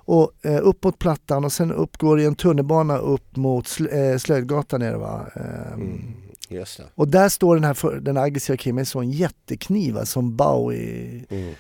och, 0.09 0.33
eh, 0.43 0.61
upp 0.63 0.85
mot 0.85 0.99
plattan 0.99 1.45
och 1.45 1.53
sen 1.53 1.73
upp 1.73 1.97
går 1.99 2.17
det 2.17 2.25
en 2.25 2.35
tunnelbana 2.35 2.99
upp 2.99 3.37
mot 3.37 3.69
sl 3.69 3.87
eh, 3.93 4.17
Slöjdgatan 4.19 4.81
nere 4.81 4.97
va. 4.97 5.27
Eh, 5.37 5.73
Mm. 5.75 6.01
Just 6.51 6.77
det. 6.79 6.85
Och 6.95 7.09
där 7.09 7.29
står 7.29 7.55
den 7.55 7.65
här 7.65 7.75
för, 7.75 8.01
den 8.01 8.17
aggressiva 8.17 8.57
killen 8.57 8.75
med 8.75 8.83
en 8.83 8.87
sån 8.87 9.11
jättekniv 9.11 9.95
va, 9.95 10.07
som 10.07 10.37
Bowie. 10.37 11.25
Mm. 11.31 11.55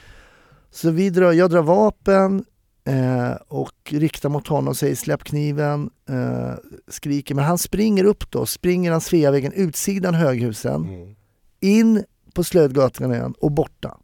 Så 0.70 0.90
vi 0.90 1.10
drar, 1.10 1.32
jag 1.32 1.50
drar 1.50 1.62
vapen 1.62 2.44
eh, 2.84 3.32
och 3.48 3.74
riktar 3.90 4.28
mot 4.28 4.46
honom 4.48 4.68
och 4.68 4.76
säger 4.76 4.94
släpp 4.94 5.24
kniven, 5.24 5.90
eh, 6.08 6.52
skriker. 6.88 7.34
Men 7.34 7.44
han 7.44 7.58
springer 7.58 8.04
upp 8.04 8.30
då, 8.30 8.46
springer 8.46 8.92
han 8.92 9.00
Sveavägen, 9.00 9.52
utsidan 9.52 10.14
Höghusen, 10.14 10.84
Mm. 10.84 11.14
in 11.60 12.04
på 12.34 12.44
Slödgatan 12.44 13.12
igen 13.14 13.34
och 13.40 13.52
borta. 13.52 13.98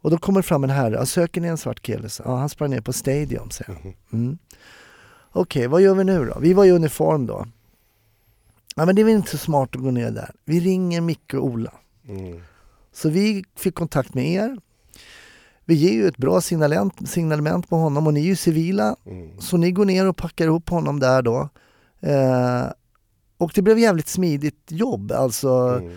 Och 0.00 0.10
då 0.10 0.18
kommer 0.18 0.42
fram 0.42 0.64
en 0.64 0.70
herre, 0.70 0.94
"Ja, 0.94 1.06
söker 1.06 1.40
ni 1.40 1.48
en 1.48 1.58
svart 1.58 1.80
kille? 1.82 2.08
Ja, 2.24 2.36
han 2.36 2.48
sprang 2.48 2.70
ner 2.70 2.80
på 2.80 2.92
Stadium, 2.92 3.50
säger 3.50 3.80
han. 3.82 3.94
Mm. 4.12 4.38
Okej, 5.32 5.66
vad 5.66 5.82
gör 5.82 5.94
vi 5.94 6.04
nu 6.04 6.24
då? 6.26 6.38
Vi 6.40 6.52
var 6.52 6.64
i 6.64 6.70
uniform 6.70 7.26
då. 7.26 7.46
Ja 8.76 8.86
men 8.86 8.94
det 8.94 9.02
är 9.02 9.04
väl 9.04 9.14
inte 9.14 9.30
så 9.30 9.38
smart 9.38 9.76
att 9.76 9.82
gå 9.82 9.90
ner 9.90 10.10
där. 10.10 10.30
Vi 10.44 10.60
ringer 10.60 11.00
Micke 11.00 11.34
och 11.34 11.44
Ola. 11.44 11.72
Mm. 12.08 12.40
Så 12.92 13.08
vi 13.08 13.44
fick 13.56 13.74
kontakt 13.74 14.14
med 14.14 14.26
er. 14.32 14.58
Vi 15.64 15.74
ger 15.74 15.92
ju 15.92 16.06
ett 16.08 16.16
bra 16.16 16.40
signalement, 16.40 17.08
signalement 17.08 17.68
på 17.68 17.76
honom 17.76 18.06
och 18.06 18.14
ni 18.14 18.20
är 18.20 18.24
ju 18.24 18.36
civila. 18.36 18.96
Mm. 19.06 19.40
Så 19.40 19.56
ni 19.56 19.72
går 19.72 19.84
ner 19.84 20.08
och 20.08 20.16
packar 20.16 20.44
ihop 20.44 20.68
honom 20.70 21.00
där 21.00 21.22
då. 21.22 21.48
Eh, 22.00 22.62
och 23.36 23.52
det 23.54 23.62
blev 23.62 23.78
jävligt 23.78 24.08
smidigt 24.08 24.64
jobb. 24.68 25.12
Alltså, 25.12 25.48
Mm. 25.48 25.96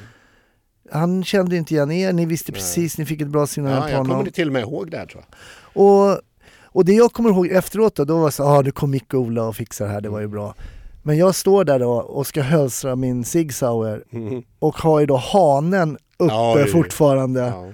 Han 0.92 1.24
kände 1.24 1.56
inte 1.58 1.74
igen 1.74 1.92
er, 1.92 2.14
ni 2.14 2.26
visste 2.26 2.52
Nej. 2.52 2.62
precis, 2.62 2.98
ni 2.98 3.06
fick 3.06 3.22
ett 3.22 3.28
bra 3.28 3.48
signalement 3.48 3.82
Ja, 3.84 3.88
på 3.88 3.92
jag 3.94 3.98
honom. 3.98 4.18
kommer 4.18 4.32
till 4.32 4.48
och 4.48 4.54
med 4.54 4.62
ihåg 4.62 4.92
det 4.92 4.98
här 4.98 5.06
tror 5.06 5.24
jag. 5.30 5.38
Och, 5.84 6.20
och 6.64 6.86
det 6.86 6.94
jag 6.94 7.14
kommer 7.14 7.30
ihåg 7.30 7.48
efteråt 7.48 7.96
då, 7.96 8.06
då 8.06 8.18
var 8.18 8.26
det 8.26 8.32
så 8.32 8.44
ah, 8.44 8.62
det 8.64 8.72
kom 8.72 8.92
Micke 8.92 9.14
och 9.14 9.20
Ola 9.20 9.44
och 9.44 9.56
fixar 9.56 9.86
det 9.86 9.92
här, 9.92 10.02
det 10.02 10.10
var 10.10 10.20
ju 10.20 10.28
bra. 10.28 10.56
Men 11.04 11.18
jag 11.18 11.36
står 11.36 11.64
där 11.64 11.80
då 11.80 11.92
och 11.92 12.28
ska 12.28 12.42
hölstra 12.42 12.96
min 12.96 13.24
Sig 13.26 13.50
Sauer 13.52 14.04
Mm. 14.12 14.44
och 14.60 14.76
har 14.78 15.00
ju 15.00 15.06
då 15.06 15.16
hanen 15.18 15.98
uppe 16.18 16.34
Oj. 16.56 16.68
fortfarande. 16.68 17.40
Ja. 17.42 17.66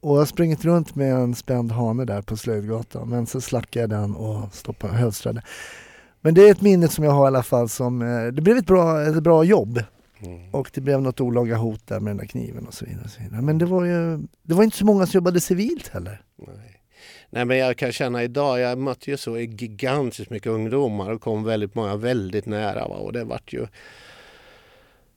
Och 0.00 0.12
jag 0.14 0.18
har 0.20 0.26
sprungit 0.26 0.64
runt 0.64 0.94
med 0.94 1.14
en 1.14 1.34
spänd 1.34 1.72
hane 1.72 2.04
där 2.04 2.22
på 2.22 2.36
Slöjdgatan. 2.36 3.08
Men 3.08 3.26
så 3.26 3.40
slackade 3.40 3.80
jag 3.82 3.90
den 3.90 4.14
och 4.16 4.54
stoppade 4.54 4.92
hölstrade. 4.92 5.42
Men 6.20 6.34
det 6.34 6.48
är 6.48 6.50
ett 6.50 6.60
minne 6.60 6.88
som 6.88 7.04
jag 7.04 7.10
har 7.12 7.24
i 7.24 7.26
alla 7.26 7.42
fall 7.42 7.68
som, 7.68 8.02
eh, 8.02 8.26
det 8.32 8.42
blev 8.42 8.56
ett 8.56 8.66
bra, 8.66 9.02
ett 9.02 9.22
bra 9.22 9.44
jobb. 9.44 9.82
Mm. 10.20 10.50
Och 10.50 10.70
det 10.74 10.80
blev 10.80 11.02
något 11.02 11.20
olaga 11.20 11.56
hot 11.56 11.86
där 11.86 12.00
med 12.00 12.10
den 12.10 12.16
där 12.16 12.26
kniven 12.26 12.66
och 12.66 12.74
så 12.74 12.84
vidare. 12.84 13.04
Och 13.04 13.10
så 13.10 13.22
vidare. 13.22 13.42
Men 13.42 13.58
det 13.58 13.66
var 13.66 13.84
ju, 13.84 14.18
det 14.42 14.54
var 14.54 14.64
inte 14.64 14.76
så 14.76 14.84
många 14.84 15.06
som 15.06 15.18
jobbade 15.18 15.40
civilt 15.40 15.88
heller. 15.88 16.22
Nej. 16.36 16.82
Nej 17.30 17.44
men 17.44 17.58
jag 17.58 17.76
kan 17.76 17.92
känna 17.92 18.22
idag, 18.22 18.60
jag 18.60 18.78
mötte 18.78 19.10
ju 19.10 19.16
så 19.16 19.38
gigantiskt 19.38 20.30
mycket 20.30 20.52
ungdomar 20.52 21.10
och 21.10 21.20
kom 21.20 21.44
väldigt 21.44 21.74
många 21.74 21.96
väldigt 21.96 22.46
nära. 22.46 22.88
Va? 22.88 22.96
Och 22.96 23.12
det 23.12 23.24
vart 23.24 23.52
ju 23.52 23.66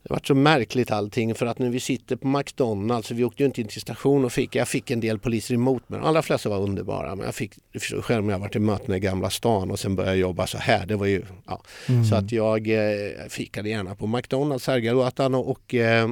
det 0.03 0.13
vart 0.13 0.27
så 0.27 0.35
märkligt 0.35 0.91
allting 0.91 1.35
för 1.35 1.45
att 1.45 1.59
när 1.59 1.69
vi 1.69 1.79
sitter 1.79 2.15
på 2.15 2.27
McDonalds, 2.27 3.11
vi 3.11 3.23
åkte 3.23 3.43
ju 3.43 3.47
inte 3.47 3.61
in 3.61 3.67
till 3.67 3.81
station 3.81 4.25
och 4.25 4.31
fick, 4.31 4.55
jag 4.55 4.67
fick 4.67 4.91
en 4.91 4.99
del 4.99 5.19
poliser 5.19 5.53
emot 5.53 5.89
mig. 5.89 5.99
De 5.99 6.05
allra 6.05 6.21
flesta 6.21 6.49
var 6.49 6.59
underbara 6.59 7.15
men 7.15 7.25
jag 7.25 7.35
fick, 7.35 7.53
själv 8.01 8.25
när 8.25 8.33
jag 8.33 8.39
varit 8.39 8.55
i 8.55 8.59
möten 8.59 8.95
i 8.95 8.99
Gamla 8.99 9.29
stan 9.29 9.71
och 9.71 9.79
sen 9.79 9.95
började 9.95 10.17
jobba 10.17 10.47
så 10.47 10.57
här. 10.57 10.85
Det 10.85 10.95
var 10.95 11.05
ju, 11.05 11.21
ja. 11.47 11.61
Så 12.09 12.15
att 12.15 12.31
jag 12.31 12.67
eh, 12.67 13.27
fikade 13.29 13.69
gärna 13.69 13.95
på 13.95 14.07
McDonalds, 14.07 14.65
Sergelgatan 14.65 15.35
och, 15.35 15.51
och 15.51 15.75
eh, 15.75 16.09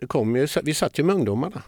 det 0.00 0.06
kom 0.06 0.36
ju, 0.36 0.46
vi 0.62 0.74
satt 0.74 0.98
ju 0.98 1.02
med 1.02 1.14
ungdomarna. 1.14 1.62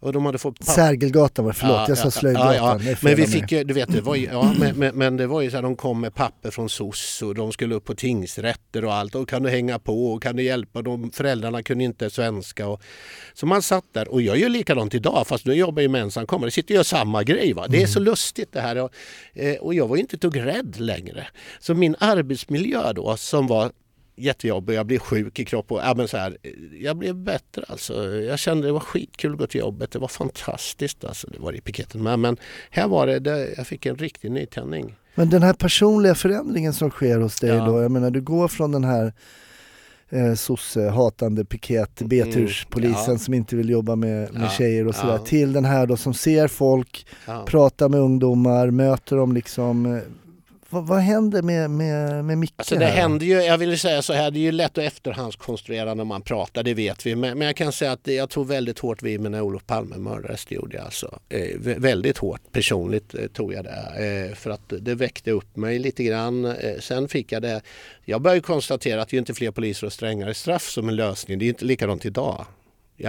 Och 0.00 0.12
de 0.12 0.26
hade 0.26 0.38
fått. 0.38 0.64
Sergelgatan 0.64 1.44
var 1.44 1.52
det, 1.52 1.58
förlåt 1.58 1.76
Ja, 1.76 1.84
jag 1.88 1.98
sa 1.98 2.10
Slöjdgatan. 2.10 2.54
ja, 2.54 2.78
ja. 2.84 2.96
Men 3.02 3.16
vi 3.16 3.26
fick 3.26 3.52
ju, 3.52 3.64
du 3.64 3.74
vet, 3.74 3.92
det 3.92 4.00
var 4.00 4.14
ju, 4.14 4.24
ja, 4.24 4.54
men, 4.58 4.76
men, 4.76 4.96
men 4.96 5.16
det 5.16 5.26
var 5.26 5.40
ju 5.40 5.50
så 5.50 5.56
här, 5.56 5.62
de 5.62 5.76
kom 5.76 6.00
med 6.00 6.14
papper 6.14 6.50
från 6.50 6.68
SOS 6.68 7.22
och 7.22 7.34
de 7.34 7.52
skulle 7.52 7.74
upp 7.74 7.84
på 7.84 7.94
tingsrätter 7.94 8.84
och 8.84 8.94
allt. 8.94 9.14
Och 9.14 9.28
kan 9.28 9.42
du 9.42 9.50
hänga 9.50 9.78
på 9.78 10.12
och 10.12 10.22
kan 10.22 10.36
du 10.36 10.42
hjälpa 10.42 10.82
dem? 10.82 11.10
Föräldrarna 11.14 11.62
kunde 11.62 11.84
inte 11.84 12.10
svenska. 12.10 12.68
Och, 12.68 12.82
så 13.34 13.46
man 13.46 13.62
satt 13.62 13.84
där 13.92 14.08
och 14.08 14.22
jag 14.22 14.38
gör 14.38 14.48
likadant 14.48 14.94
idag 14.94 15.26
fast 15.26 15.46
nu 15.46 15.54
jobbar 15.54 15.82
jag 15.82 15.90
med 15.90 16.02
ensamkommande. 16.02 16.50
Sitter 16.50 16.74
och 16.74 16.76
gör 16.76 16.82
samma 16.82 17.22
grej. 17.22 17.52
Va? 17.52 17.66
Det 17.68 17.82
är 17.82 17.86
så 17.86 18.00
lustigt 18.00 18.52
det 18.52 18.60
här. 18.60 18.76
Och, 18.76 18.90
eh, 19.34 19.56
och 19.56 19.74
jag 19.74 19.88
var 19.88 19.96
ju 19.96 20.02
inte 20.02 20.16
ett 20.16 20.34
rädd 20.34 20.80
längre. 20.80 21.26
Så 21.60 21.74
min 21.74 21.96
arbetsmiljö 21.98 22.92
då 22.92 23.16
som 23.16 23.46
var 23.46 23.72
jättejobbig, 24.16 24.74
jag 24.74 24.86
blev 24.86 24.98
sjuk 24.98 25.38
i 25.38 25.44
kroppen. 25.44 25.76
Ja, 25.84 25.94
men 25.96 26.08
så 26.08 26.16
här, 26.16 26.36
jag 26.80 26.96
blev 26.96 27.14
bättre 27.14 27.64
alltså. 27.68 28.14
Jag 28.14 28.38
kände 28.38 28.66
det 28.68 28.72
var 28.72 28.80
skitkul 28.80 29.32
att 29.32 29.38
gå 29.38 29.46
till 29.46 29.60
jobbet. 29.60 29.90
Det 29.90 29.98
var 29.98 30.08
fantastiskt 30.08 31.04
alltså. 31.04 31.26
Det 31.30 31.38
var 31.38 31.52
i 31.52 31.60
piketen 31.60 32.02
med. 32.02 32.18
Men 32.18 32.36
här 32.70 32.88
var 32.88 33.06
det, 33.06 33.18
det 33.18 33.54
jag 33.56 33.66
fick 33.66 33.86
en 33.86 33.96
riktig 33.96 34.30
nytändning. 34.30 34.94
Men 35.14 35.30
den 35.30 35.42
här 35.42 35.52
personliga 35.52 36.14
förändringen 36.14 36.72
som 36.72 36.90
sker 36.90 37.18
hos 37.20 37.40
dig 37.40 37.50
Ja. 37.50 37.66
då, 37.66 37.82
jag 37.82 37.90
menar 37.90 38.10
du 38.10 38.20
går 38.20 38.48
från 38.48 38.72
den 38.72 38.84
här 38.84 39.12
eh, 40.08 40.34
sosse-hatande 40.34 41.44
piket, 41.44 42.02
B-turspolisen 42.04 42.94
Mm, 43.04 43.12
ja. 43.12 43.18
som 43.18 43.34
inte 43.34 43.56
vill 43.56 43.70
jobba 43.70 43.96
med, 43.96 44.32
med 44.32 44.42
Ja, 44.42 44.48
tjejer 44.48 44.86
och 44.86 44.94
sådär, 44.94 45.12
ja. 45.12 45.18
till 45.18 45.52
den 45.52 45.64
här 45.64 45.86
då 45.86 45.96
som 45.96 46.14
ser 46.14 46.48
folk, 46.48 47.06
pratar 47.46 47.88
med 47.88 48.00
ungdomar, 48.00 48.70
möter 48.70 49.16
dem 49.16 49.32
liksom. 49.32 50.00
Vad, 50.76 50.86
vad 50.86 50.98
händer 51.00 51.42
med, 51.42 51.70
med, 51.70 52.24
med 52.24 52.38
Micke 52.38 52.52
Alltså 52.56 52.76
det 52.76 52.84
här? 52.86 52.96
händer 52.96 53.26
ju, 53.26 53.32
jag 53.32 53.58
vill 53.58 53.78
säga 53.78 54.02
så 54.02 54.12
här, 54.12 54.30
det 54.30 54.38
är 54.38 54.40
ju 54.42 54.52
lätt 54.52 54.78
att 54.78 54.84
efterhandskonstruera 54.84 55.94
när 55.94 56.04
man 56.04 56.22
pratar, 56.22 56.62
det 56.62 56.74
vet 56.74 57.06
vi. 57.06 57.14
Men, 57.16 57.38
men 57.38 57.46
jag 57.46 57.56
kan 57.56 57.72
säga 57.72 57.92
att 57.92 58.04
det- 58.04 58.14
jag 58.14 58.30
tog 58.30 58.46
väldigt 58.46 58.78
hårt 58.78 59.02
vid 59.02 59.20
mig 59.20 59.30
när 59.30 59.40
Olof 59.40 59.66
Palme 59.66 59.96
mördades, 59.96 60.44
det 60.44 60.54
gjorde 60.54 60.76
jag 60.76 60.84
alltså. 60.84 61.18
Eh, 61.28 61.38
vä- 61.38 61.80
väldigt 61.80 62.18
hårt 62.18 62.40
personligt 62.52 63.14
eh, 63.14 63.26
tog 63.26 63.52
jag 63.54 63.64
det. 63.64 64.26
Eh, 64.30 64.34
för 64.36 64.50
att 64.50 64.72
det 64.80 64.94
väckte 64.94 65.30
upp 65.30 65.56
mig 65.56 65.78
lite 65.78 66.04
grann. 66.04 66.44
Eh, 66.44 66.54
sen 66.80 67.08
fick 67.08 67.32
jag 67.32 67.42
det, 67.42 67.60
jag 68.04 68.22
började 68.22 68.40
konstatera 68.40 69.02
att 69.02 69.08
det 69.08 69.16
är 69.16 69.18
inte 69.18 69.34
fler 69.34 69.50
poliser 69.50 69.86
och 69.86 69.92
strängare 69.92 70.34
straff 70.34 70.68
som 70.68 70.88
en 70.88 70.96
lösning. 70.96 71.38
Det 71.38 71.44
är 71.44 71.48
inte 71.48 71.64
likadant 71.64 72.06
idag. 72.06 72.46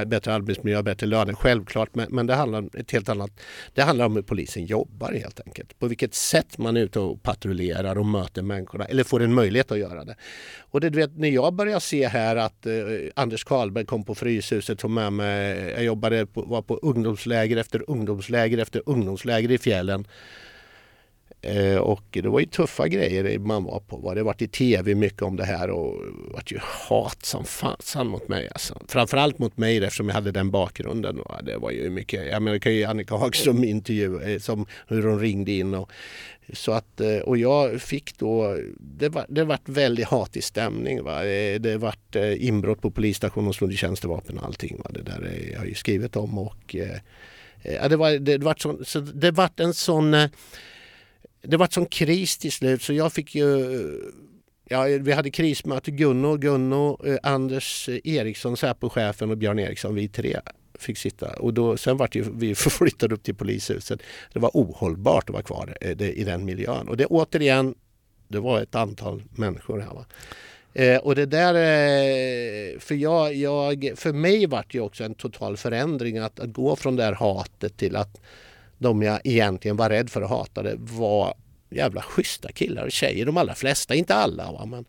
Bättre 0.05 0.33
arbetsmiljö, 0.33 0.83
bättre 0.83 1.07
löner, 1.07 1.33
självklart. 1.33 1.95
Men, 1.95 2.07
men 2.09 2.27
det 2.27 2.35
handlar 2.35 2.59
om 2.59 2.69
ett 2.73 2.91
helt 2.91 3.09
annat. 3.09 3.31
Det 3.73 3.81
handlar 3.81 4.05
om 4.05 4.15
hur 4.15 4.21
polisen 4.21 4.65
jobbar 4.65 5.13
helt 5.13 5.39
enkelt. 5.45 5.79
På 5.79 5.87
vilket 5.87 6.13
sätt 6.13 6.57
man 6.57 6.77
är 6.77 6.81
ute 6.81 6.99
och 6.99 7.23
patrullerar 7.23 7.97
och 7.97 8.05
möter 8.05 8.41
människorna. 8.41 8.85
Eller 8.85 9.03
får 9.03 9.21
en 9.21 9.33
möjlighet 9.33 9.71
att 9.71 9.79
göra 9.79 10.05
det. 10.05 10.15
Och 10.59 10.81
det, 10.81 10.89
du 10.89 10.97
vet, 10.97 11.17
när 11.17 11.29
jag 11.29 11.53
började 11.53 11.81
se 11.81 12.07
här 12.07 12.35
att 12.35 12.65
eh, 12.65 12.73
Anders 13.15 13.43
Karlberg 13.43 13.85
kom 13.85 14.03
på 14.03 14.15
Fryshuset, 14.15 14.79
tog 14.79 14.91
med 14.91 15.13
mig, 15.13 15.73
jag 15.75 15.83
jobbade 15.83 16.25
på, 16.25 16.41
var 16.41 16.61
på 16.61 16.75
ungdomsläger 16.75 17.57
efter 17.57 17.89
ungdomsläger 17.89 18.57
efter 18.57 18.81
ungdomsläger 18.85 19.51
i 19.51 19.57
fjällen. 19.57 20.07
Eh, 21.41 21.77
och 21.77 22.03
det 22.09 22.29
var 22.29 22.39
ju 22.39 22.45
tuffa 22.45 22.87
grejer 22.87 23.39
man 23.39 23.63
var 23.63 23.79
på. 23.79 24.13
Det 24.13 24.23
varit 24.23 24.41
i 24.41 24.47
tv 24.47 24.95
mycket 24.95 25.21
om 25.21 25.35
det 25.35 25.45
här 25.45 25.69
och 25.69 26.05
det 26.05 26.33
var 26.33 26.43
ju 26.45 26.59
hat 26.61 27.25
som 27.25 27.45
fasen 27.45 28.07
mot 28.07 28.27
mig. 28.27 28.49
Alltså. 28.51 28.81
Framförallt 28.87 29.39
mot 29.39 29.57
mig 29.57 29.77
eftersom 29.77 30.07
jag 30.07 30.15
hade 30.15 30.31
den 30.31 30.51
bakgrunden. 30.51 31.19
Det 31.43 31.57
var 31.57 31.71
ju 31.71 31.89
mycket, 31.89 32.27
jag 32.27 32.41
menar, 32.41 32.59
kan 32.59 32.73
ju 32.73 32.83
Annika 32.83 33.15
Hagström 33.15 33.63
intervju 33.63 34.21
eh, 34.21 34.39
som 34.39 34.65
hur 34.87 35.03
hon 35.03 35.19
ringde 35.19 35.51
in 35.51 35.73
och 35.73 35.91
så 36.53 36.71
att, 36.71 37.01
eh, 37.01 37.17
och 37.17 37.37
jag 37.37 37.81
fick 37.81 38.17
då, 38.17 38.57
det 38.79 39.09
var, 39.09 39.25
det 39.29 39.43
vart 39.43 39.69
väldigt 39.69 40.07
hatig 40.07 40.43
stämning. 40.43 41.03
Va? 41.03 41.23
Det 41.59 41.77
vart 41.77 42.15
inbrott 42.37 42.81
på 42.81 42.91
polisstationen 42.91 43.47
och 43.47 43.55
snodde 43.55 43.75
tjänstevapen 43.75 44.37
och 44.37 44.45
allting. 44.45 44.81
Va? 44.83 44.91
Det 44.93 45.01
där 45.01 45.21
är, 45.21 45.51
jag 45.51 45.59
har 45.59 45.65
ju 45.65 45.73
skrivit 45.73 46.15
om 46.15 46.37
och 46.37 46.75
ja, 47.63 47.87
det, 47.87 47.95
var, 47.95 48.11
det, 48.11 48.37
vart 48.37 48.59
så, 48.59 48.79
så 48.85 48.99
det 48.99 49.31
vart 49.31 49.59
en 49.59 49.73
sån 49.73 50.15
det 51.47 51.57
var 51.57 51.67
sån 51.71 51.85
kris 51.85 52.37
till 52.37 52.51
slut 52.51 52.81
så 52.81 52.93
jag 52.93 53.13
fick 53.13 53.35
ju 53.35 53.75
eh, 53.75 54.13
Ja, 54.69 54.83
vi 54.83 55.11
hade 55.11 55.29
krismöte 55.29 55.91
Gunno, 55.91 56.37
Gunno, 56.37 57.05
eh, 57.05 57.17
Anders 57.23 57.89
eh, 57.89 57.99
Eriksson, 58.03 58.57
Säpochefen 58.57 59.31
och 59.31 59.37
Björn 59.37 59.59
Eriksson, 59.59 59.95
vi 59.95 60.07
tre 60.07 60.39
fick 60.79 60.97
sitta. 60.97 61.33
Och 61.33 61.53
då, 61.53 61.77
sen 61.77 61.97
vart 61.97 62.15
vi 62.15 62.55
förflyttade 62.55 63.15
upp 63.15 63.23
till 63.23 63.35
polishuset. 63.35 63.99
Det 64.33 64.39
var 64.39 64.51
ohållbart 64.53 65.23
att 65.23 65.33
vara 65.33 65.43
kvar 65.43 65.77
eh, 65.81 65.97
det, 65.97 66.11
i 66.11 66.23
den 66.23 66.45
miljön. 66.45 66.87
Och 66.87 66.97
det 66.97 67.05
återigen, 67.05 67.75
det 68.27 68.39
var 68.39 68.61
ett 68.61 68.75
antal 68.75 69.23
människor 69.35 69.79
här. 69.79 69.93
Va? 69.93 70.05
Eh, 70.73 70.97
och 70.97 71.15
det 71.15 71.25
där, 71.25 71.53
eh, 71.53 72.79
för, 72.79 72.95
jag, 72.95 73.35
jag, 73.35 73.91
för 73.95 74.13
mig 74.13 74.45
vart 74.45 74.71
det 74.71 74.79
också 74.79 75.03
en 75.03 75.15
total 75.15 75.57
förändring 75.57 76.17
att, 76.17 76.39
att 76.39 76.53
gå 76.53 76.75
från 76.75 76.95
det 76.95 77.03
här 77.03 77.13
hatet 77.13 77.77
till 77.77 77.95
att 77.95 78.21
de 78.77 79.01
jag 79.01 79.21
egentligen 79.23 79.77
var 79.77 79.89
rädd 79.89 80.09
för 80.09 80.21
att 80.21 80.29
hata 80.29 80.63
det 80.63 80.75
var 80.77 81.33
jävla 81.69 82.01
schyssta 82.01 82.51
killar 82.51 82.83
och 82.83 82.91
tjejer, 82.91 83.25
de 83.25 83.37
allra 83.37 83.55
flesta, 83.55 83.95
inte 83.95 84.15
alla. 84.15 84.51
Va? 84.51 84.65
Men, 84.65 84.85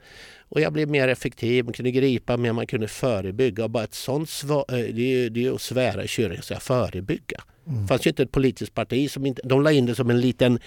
och 0.51 0.61
jag 0.61 0.73
blev 0.73 0.89
mer 0.89 1.09
effektiv, 1.09 1.65
man 1.65 1.73
kunde 1.75 1.91
gripa 1.91 2.37
mer, 2.37 2.53
man 2.53 2.67
kunde 2.67 2.89
förebygga. 2.89 3.65
Och 3.65 3.71
bara 3.71 3.85
ett 3.85 3.95
sånt 3.95 4.29
sva, 4.29 4.59
eh, 4.69 4.75
det, 4.75 4.81
är, 4.81 4.93
ju- 4.93 5.29
det 5.29 5.45
är 5.47 5.53
att 5.53 5.61
svära 5.63 6.05
i 6.05 6.09
kyrkan, 6.09 6.43
säga 6.43 6.61
förebygga. 6.61 7.43
Det 7.65 7.87
fanns 7.89 8.07
ju 8.07 8.11
inte 8.11 8.23
ett 8.23 8.33
politiskt 8.33 8.75
parti 8.75 9.11
som 9.11 9.27
inte, 9.27 9.43
de 9.45 9.63
la 9.63 9.73
in 9.73 9.87
det 9.87 9.95
som 9.95 10.11
en 10.11 10.21
liten 10.21 10.59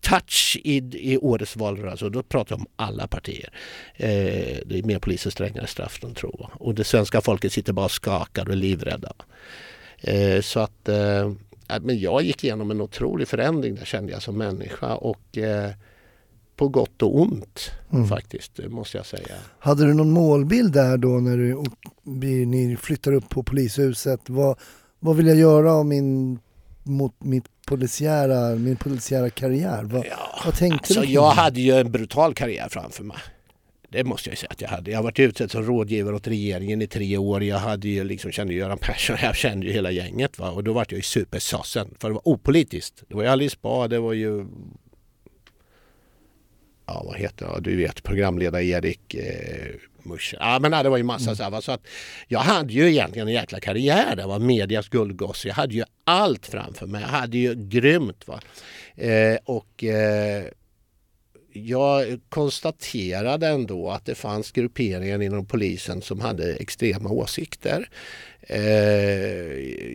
touch 0.00 0.60
i, 0.64 0.76
i 1.12 1.18
årets 1.18 1.56
valrörelse 1.56 2.04
och 2.04 2.12
då 2.12 2.22
pratar 2.22 2.52
jag 2.56 2.60
om 2.60 2.66
alla 2.76 3.06
partier. 3.06 3.50
Eh, 3.94 4.08
det 4.66 4.78
är 4.78 4.82
mer 4.82 4.98
poliser 4.98 5.30
strängare 5.30 5.66
straff 5.66 5.98
de 6.00 6.14
tror. 6.14 6.50
Och 6.54 6.74
det 6.74 6.84
svenska 6.84 7.20
folket 7.20 7.52
sitter 7.52 7.72
bara 7.72 7.84
och 7.84 7.90
skakar 7.90 8.44
och 8.46 8.52
är 8.52 8.56
livrädda. 8.56 9.12
Eh, 10.00 10.40
så 10.40 10.60
att 10.60 10.88
eh, 10.88 11.32
men 11.80 11.98
jag 11.98 12.22
gick 12.22 12.44
igenom 12.44 12.70
en 12.70 12.80
otrolig 12.80 13.28
förändring 13.28 13.74
där 13.74 13.84
kände 13.84 14.12
jag 14.12 14.22
som 14.22 14.38
människa 14.38 14.94
och 14.94 15.38
eh, 15.38 15.70
på 16.56 16.68
gott 16.68 17.02
och 17.02 17.20
ont 17.20 17.70
Mm. 17.92 18.08
faktiskt 18.08 18.56
det 18.56 18.68
måste 18.68 18.96
jag 18.96 19.06
säga. 19.06 19.34
Hade 19.58 19.86
du 19.86 19.94
någon 19.94 20.10
målbild 20.10 20.72
där 20.72 20.96
då 20.96 21.08
när 21.08 21.36
du, 21.36 21.64
ni 22.46 22.76
flyttar 22.76 23.12
upp 23.12 23.28
på 23.28 23.42
polishuset? 23.42 24.20
Vad, 24.26 24.58
vad 25.00 25.16
vill 25.16 25.26
jag 25.26 25.36
göra 25.36 25.72
av 25.72 25.86
min, 25.86 26.38
mot 26.82 27.14
mitt 27.24 27.44
polisiära, 27.66 28.54
min 28.56 28.76
polisiära 28.76 29.30
karriär? 29.30 29.82
Vad, 29.84 30.06
Ja, 30.06 30.40
vad 30.44 30.54
tänkte 30.54 30.76
alltså, 30.82 31.00
du? 31.00 31.06
jag 31.12 31.30
hade 31.30 31.60
ju 31.60 31.72
en 31.72 31.92
brutal 31.92 32.34
karriär 32.34 32.68
framför 32.70 33.04
mig. 33.04 33.16
Det 33.88 34.04
måste 34.04 34.28
jag 34.28 34.32
ju 34.32 34.36
säga 34.36 34.50
att 34.50 34.60
jag 34.60 34.68
hade. 34.68 34.90
Jag 34.90 34.98
har 34.98 35.02
varit 35.02 35.18
ute 35.20 35.48
som 35.48 35.62
rådgivare 35.62 36.14
åt 36.14 36.26
regeringen 36.26 36.82
i 36.82 36.86
tre 36.86 37.16
år. 37.16 37.42
Jag 37.42 37.58
hade 37.58 37.88
ju 37.88 38.04
liksom, 38.04 38.32
kände 38.32 38.54
Göran 38.54 38.78
Persson, 38.78 39.16
jag 39.22 39.36
kände 39.36 39.66
ju 39.66 39.72
hela 39.72 39.90
gänget. 39.90 40.38
Va? 40.38 40.50
Och 40.50 40.64
då 40.64 40.72
var 40.72 40.86
jag 40.88 40.96
ju 40.96 41.02
supersossen. 41.02 41.94
För 42.00 42.08
det 42.08 42.14
var 42.14 42.28
opolitiskt. 42.28 43.02
Det 43.08 43.14
var 43.14 43.22
ju 43.22 43.28
Alice 43.28 43.56
Bah, 43.62 43.88
det 43.88 43.98
var 43.98 44.12
ju... 44.12 44.46
Ja, 46.86 47.02
vad 47.06 47.16
heter 47.16 47.46
det? 47.46 47.70
Du 47.70 47.76
vet, 47.76 48.02
programledare 48.02 48.64
Erik 48.64 49.14
eh. 49.14 49.74
Ja, 50.32 50.58
men 50.62 50.70
nej, 50.70 50.82
det 50.82 50.88
var 50.88 50.96
ju 50.96 51.02
massa 51.02 51.24
Mm. 51.24 51.36
så 51.36 51.42
här, 51.42 51.50
va? 51.50 51.60
Så 51.60 51.72
att 51.72 51.86
jag 52.28 52.38
hade 52.40 52.72
ju 52.72 52.88
egentligen 52.90 53.28
en 53.28 53.34
jäkla 53.34 53.60
karriär. 53.60 54.16
Det 54.16 54.26
var 54.26 54.38
medias 54.38 54.88
guldgosse. 54.88 55.48
Jag 55.48 55.54
hade 55.54 55.74
ju 55.74 55.84
allt 56.04 56.46
framför 56.46 56.86
mig. 56.86 57.00
Jag 57.00 57.08
hade 57.08 57.38
ju 57.38 57.54
grymt. 57.54 58.28
Va? 58.28 58.40
Eh, 58.94 59.36
och... 59.44 59.84
Eh, 59.84 60.44
jag 61.64 62.20
konstaterade 62.28 63.46
ändå 63.46 63.90
att 63.90 64.04
det 64.04 64.14
fanns 64.14 64.52
grupperingar 64.52 65.22
inom 65.22 65.46
polisen 65.46 66.02
som 66.02 66.20
hade 66.20 66.54
extrema 66.54 67.10
åsikter. 67.10 67.88
Eh, 68.40 68.60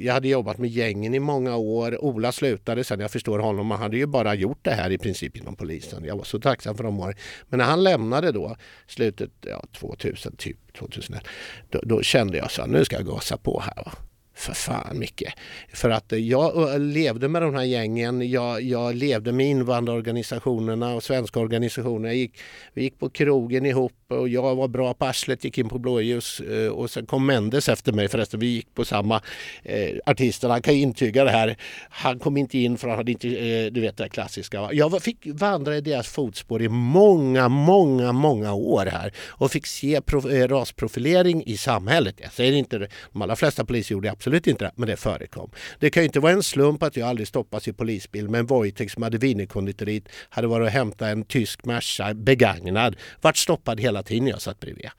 jag 0.05 0.13
hade 0.13 0.27
jobbat 0.27 0.57
med 0.57 0.69
gängen 0.69 1.13
i 1.13 1.19
många 1.19 1.55
år. 1.55 2.03
Ola 2.03 2.31
slutade 2.31 2.83
sen, 2.83 2.99
jag 2.99 3.11
förstår 3.11 3.39
honom, 3.39 3.71
han 3.71 3.81
hade 3.81 3.97
ju 3.97 4.05
bara 4.05 4.35
gjort 4.35 4.59
det 4.61 4.71
här 4.71 4.89
i 4.89 4.97
princip 4.97 5.37
inom 5.37 5.55
polisen. 5.55 6.03
Jag 6.05 6.17
var 6.17 6.23
så 6.23 6.39
tacksam 6.39 6.77
för 6.77 6.83
de 6.83 6.99
åren. 6.99 7.15
Men 7.49 7.57
när 7.57 7.65
han 7.65 7.83
lämnade 7.83 8.31
då, 8.31 8.55
slutet 8.87 9.31
ja, 9.41 9.63
2000, 9.79 10.35
typ 10.35 10.57
2001, 10.77 11.23
då, 11.69 11.79
då 11.83 12.01
kände 12.01 12.37
jag 12.37 12.51
så 12.51 12.61
här, 12.61 12.69
nu 12.69 12.85
ska 12.85 12.95
jag 12.95 13.05
gasa 13.05 13.37
på 13.37 13.59
här. 13.59 13.83
Va? 13.85 13.91
För 14.33 14.53
fan 14.53 14.99
Micke. 14.99 15.33
För 15.73 15.89
att 15.89 16.11
jag 16.11 16.81
levde 16.81 17.27
med 17.27 17.41
de 17.41 17.55
här 17.55 17.63
gängen, 17.63 18.29
jag, 18.29 18.61
jag 18.61 18.95
levde 18.95 19.31
med 19.31 19.45
invandrarorganisationerna 19.45 20.93
och 20.93 21.03
svenska 21.03 21.39
organisationer. 21.39 22.09
Jag 22.09 22.15
gick, 22.15 22.39
vi 22.73 22.83
gick 22.83 22.99
på 22.99 23.09
krogen 23.09 23.65
ihop 23.65 23.93
och 24.11 24.29
jag 24.29 24.55
var 24.55 24.67
bra 24.67 24.93
på 24.93 25.05
arslet, 25.05 25.43
gick 25.43 25.57
in 25.57 25.69
på 25.69 25.79
blåljus 25.79 26.39
eh, 26.39 26.67
och 26.67 26.91
sen 26.91 27.05
kom 27.05 27.25
Mendes 27.25 27.69
efter 27.69 27.93
mig 27.93 28.07
förresten. 28.07 28.39
Vi 28.39 28.47
gick 28.47 28.75
på 28.75 28.85
samma 28.85 29.21
eh, 29.63 29.97
artister, 30.05 30.49
han 30.49 30.61
kan 30.61 30.73
ju 30.73 30.81
intyga 30.81 31.23
det 31.23 31.31
här. 31.31 31.57
Han 31.89 32.19
kom 32.19 32.37
inte 32.37 32.57
in 32.57 32.77
för 32.77 32.87
han 32.87 32.97
hade 32.97 33.11
inte, 33.11 33.27
eh, 33.27 33.71
du 33.71 33.81
vet 33.81 33.97
det 33.97 34.09
klassiska. 34.09 34.69
Jag 34.71 35.03
fick 35.03 35.17
vandra 35.25 35.77
i 35.77 35.81
deras 35.81 36.07
fotspår 36.07 36.61
i 36.61 36.69
många, 36.69 37.49
många, 37.49 38.11
många 38.11 38.53
år 38.53 38.85
här 38.85 39.13
och 39.27 39.51
fick 39.51 39.65
se 39.65 39.95
eh, 39.95 40.47
rasprofilering 40.47 41.43
i 41.45 41.57
samhället. 41.57 42.15
Jag 42.17 42.33
säger 42.33 42.53
inte 42.53 42.77
det, 42.77 42.87
de 43.11 43.21
allra 43.21 43.35
flesta 43.35 43.65
poliser 43.65 43.95
gjorde 43.95 44.11
absolut 44.11 44.47
inte 44.47 44.65
det, 44.65 44.71
men 44.75 44.87
det 44.87 44.97
förekom. 44.97 45.51
Det 45.79 45.89
kan 45.89 46.03
ju 46.03 46.05
inte 46.05 46.19
vara 46.19 46.33
en 46.33 46.43
slump 46.43 46.83
att 46.83 46.97
jag 46.97 47.09
aldrig 47.09 47.27
stoppas 47.27 47.67
i 47.67 47.73
polisbil 47.73 48.29
med 48.29 48.39
en 48.39 48.45
Wojtek 48.45 48.91
som 48.91 49.03
hade 49.03 49.17
wienerkonditoriet, 49.17 50.03
hade 50.29 50.47
varit 50.47 50.65
och 50.65 50.71
hämtat 50.71 51.07
en 51.07 51.23
tysk 51.23 51.65
Merca 51.65 52.13
begagnad, 52.13 52.95
vart 53.21 53.37
stoppad 53.37 53.79
hela 53.79 54.00
tiden 54.03 54.27
jag 54.27 54.41
satt 54.41 54.59
bredvid. 54.59 54.89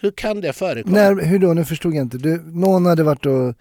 Hur 0.00 0.10
kan 0.10 0.40
det 0.40 0.52
förekomma? 0.52 0.96
När, 0.96 1.24
hur 1.24 1.38
då? 1.38 1.52
Nu 1.54 1.64
förstod 1.64 1.94
jag 1.94 2.02
inte. 2.02 2.18
Du, 2.18 2.42
någon 2.46 2.86
hade 2.86 3.02
varit 3.02 3.26
och... 3.26 3.54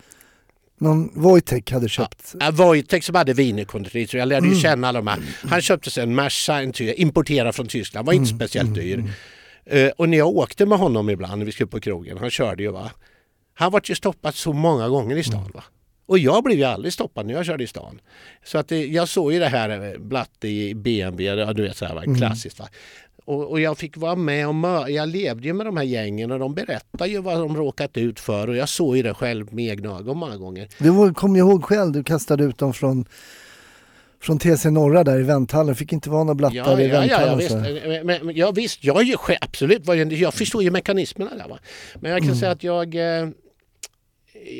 Någon 0.79 1.11
Wojtek 1.21 1.71
hade 1.71 1.89
köpt... 1.89 2.35
Ja, 2.39 2.51
Wojtek 2.51 3.03
som 3.03 3.15
hade 3.15 3.33
wienerkonditoriet, 3.33 4.09
så 4.09 4.17
jag 4.17 4.27
lärde 4.27 4.45
ju 4.45 4.51
Mm. 4.51 4.61
känna 4.61 4.87
alla 4.87 4.99
de 4.99 5.07
här. 5.07 5.19
Han 5.49 5.61
köpte 5.61 5.91
sig 5.91 6.03
en 6.03 6.15
Merca, 6.15 6.53
en 6.61 6.71
ty- 6.71 6.93
importerad 6.93 7.55
från 7.55 7.67
Tyskland, 7.67 8.05
var 8.05 8.13
inte 8.13 8.29
Mm. 8.29 8.37
speciellt 8.39 8.75
dyr. 8.75 9.03
Eh, 9.65 9.89
och 9.97 10.09
när 10.09 10.17
jag 10.17 10.27
åkte 10.27 10.65
med 10.65 10.77
honom 10.77 11.09
ibland 11.09 11.37
när 11.39 11.45
vi 11.45 11.51
skulle 11.51 11.67
på 11.67 11.79
krogen, 11.79 12.17
han 12.17 12.29
körde 12.29 12.63
ju 12.63 12.71
va. 12.71 12.91
Han 13.53 13.71
var 13.71 13.81
ju 13.85 13.95
stoppad 13.95 14.35
så 14.35 14.53
många 14.53 14.89
gånger 14.89 15.15
i 15.17 15.23
stan 15.23 15.51
va. 15.53 15.63
Och 16.05 16.19
jag 16.19 16.43
blev 16.43 16.57
ju 16.57 16.63
aldrig 16.63 16.93
stoppad 16.93 17.25
när 17.25 17.33
jag 17.33 17.45
körde 17.45 17.63
i 17.63 17.67
stan. 17.67 18.01
Så 18.45 18.57
att 18.57 18.67
det, 18.67 18.85
jag 18.87 19.07
såg 19.09 19.33
ju 19.33 19.39
det 19.39 19.47
här 19.47 19.91
eh, 19.93 19.99
blatt 19.99 20.43
i 20.43 20.73
BMW, 20.73 21.23
ja, 21.41 21.53
du 21.53 21.61
vet 21.63 21.77
så 21.77 21.85
här, 21.85 21.95
va? 21.95 22.03
klassiskt. 22.17 22.59
Va? 22.59 22.67
Och, 23.27 23.51
och 23.51 23.59
jag 23.59 23.77
fick 23.77 23.97
vara 23.97 24.15
med 24.15 24.47
och 24.47 24.91
jag 24.91 25.09
levde 25.09 25.47
ju 25.47 25.53
med 25.53 25.65
de 25.65 25.77
här 25.77 25.83
gängen 25.83 26.31
och 26.31 26.39
de 26.39 26.53
berättade 26.53 27.09
ju 27.09 27.21
vad 27.21 27.39
de 27.39 27.55
råkat 27.57 27.97
ut 27.97 28.19
för 28.19 28.47
och 28.47 28.55
jag 28.55 28.69
såg 28.69 28.97
ju 28.97 29.03
det 29.03 29.13
själv 29.13 29.53
med 29.53 29.65
egna 29.65 29.89
ögon 29.99 30.17
många 30.17 30.37
gånger. 30.37 30.67
Du 30.79 30.89
var- 30.89 31.13
kom 31.13 31.35
ju 31.35 31.39
ihåg 31.41 31.63
själv, 31.63 31.91
du 31.91 32.03
kastade 32.03 32.43
ut 32.43 32.57
dem 32.57 32.73
från, 32.73 33.05
från 34.21 34.39
TC 34.39 34.69
Norra 34.69 35.03
där 35.03 35.19
i 35.19 35.23
vänthallen. 35.23 35.75
Fick 35.75 35.93
inte 35.93 36.09
vara 36.09 36.23
några 36.23 36.35
blattar 36.35 36.55
Ja, 36.55 36.79
i 36.81 36.87
ja, 36.87 37.05
ja, 37.05 37.05
ja, 37.05 37.17
vänthallen. 37.35 37.37
visst. 37.37 37.55
Men, 37.87 38.05
men, 38.05 38.25
men, 38.25 38.35
ja, 38.35 38.51
visst, 38.51 38.83
jag 38.83 38.99
är 39.01 39.05
ju 39.05 39.15
absolut, 39.41 39.81
jag, 40.11 40.33
förstår 40.33 40.63
ju 40.63 40.71
mekanismerna 40.71 41.31
där. 41.35 41.47
Va? 41.49 41.59
Men 41.95 42.11
jag 42.11 42.19
kan 42.19 42.27
Mm. 42.27 42.39
säga 42.39 42.51
att 42.51 42.63
jag, 42.63 42.95
eh, 42.95 43.29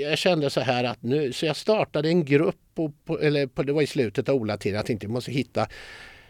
jag 0.02 0.18
kände 0.18 0.50
så 0.50 0.62
här 0.62 0.84
att 0.84 1.04
nu, 1.04 1.34
så 1.34 1.46
jag 1.46 1.56
startade 1.56 2.10
en 2.10 2.26
grupp, 2.26 2.56
på, 2.76 2.92
på, 3.06 3.20
eller 3.20 3.48
på, 3.48 3.64
det 3.64 3.74
var 3.74 3.82
i 3.82 3.88
slutet 3.88 4.30
av 4.30 4.36
Ola-tiden, 4.36 4.76
jag 4.78 4.86
tänkte 4.86 5.06
jag 5.06 5.12
måste 5.14 5.32
hitta 5.32 5.68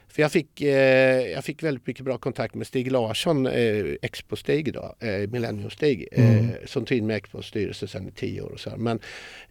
för 0.08 0.22
jag 0.22 0.32
fick, 0.32 0.62
eh, 0.62 1.28
jag 1.32 1.44
fick 1.44 1.64
väldigt 1.64 1.88
mycket 1.88 2.06
bra 2.06 2.18
kontakt 2.18 2.56
med 2.56 2.68
Stig 2.68 2.92
Larsson, 2.92 3.46
eh, 3.48 3.86
Expo-Stig 4.02 4.68
idag, 4.68 4.96
eh, 5.00 5.08
Millennium-Stig, 5.08 6.08
eh, 6.12 6.46
som 6.66 6.86
tog 6.86 6.98
in 6.98 7.08
med 7.08 7.16
Expos 7.16 7.46
styrelse 7.46 7.88
sedan 7.88 8.08
i 8.08 8.12
tio 8.12 8.42
år. 8.42 8.50
Och 8.52 8.60
så 8.60 8.70
här. 8.70 8.78
Men, 8.78 9.00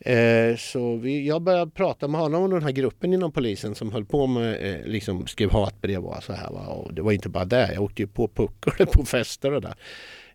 eh, 0.01 0.57
så 0.57 0.97
vi, 0.97 1.27
jag 1.27 1.43
började 1.43 1.71
prata 1.71 2.09
med 2.09 2.21
honom 2.21 2.43
om 2.43 2.51
den 2.51 2.63
här 2.63 2.73
gruppen 2.73 3.13
inom 3.13 3.33
polisen 3.33 3.75
som 3.75 3.93
höll 3.93 4.05
på 4.05 4.27
med, 4.27 4.75
eh, 4.75 4.87
liksom 4.87 5.27
skrev 5.27 5.51
hatbrev 5.51 6.05
och 6.05 6.23
så 6.23 6.33
här. 6.33 6.51
Va? 6.51 6.67
Och 6.67 6.95
det 6.95 7.03
var 7.03 7.13
inte 7.13 7.29
bara 7.29 7.45
det, 7.45 7.71
jag 7.75 7.83
åkte 7.83 8.03
ju 8.03 8.09
på 8.09 8.29
puckor 8.29 8.87
på 8.93 9.05
fester 9.05 9.53
och 9.53 9.63
där. 9.63 9.75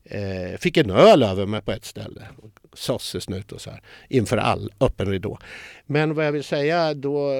Eh, 0.03 0.57
fick 0.57 0.77
en 0.77 0.89
öl 0.89 1.23
över 1.23 1.45
mig 1.45 1.61
på 1.61 1.71
ett 1.71 1.85
ställe. 1.85 2.27
Sossesnut 2.73 3.51
och 3.51 3.61
så 3.61 3.69
här. 3.69 3.81
Inför 4.09 4.37
all 4.37 4.71
öppen 4.79 5.07
ridå. 5.07 5.37
Men 5.85 6.13
vad 6.13 6.25
jag 6.25 6.31
vill 6.31 6.43
säga 6.43 6.93
då 6.93 7.31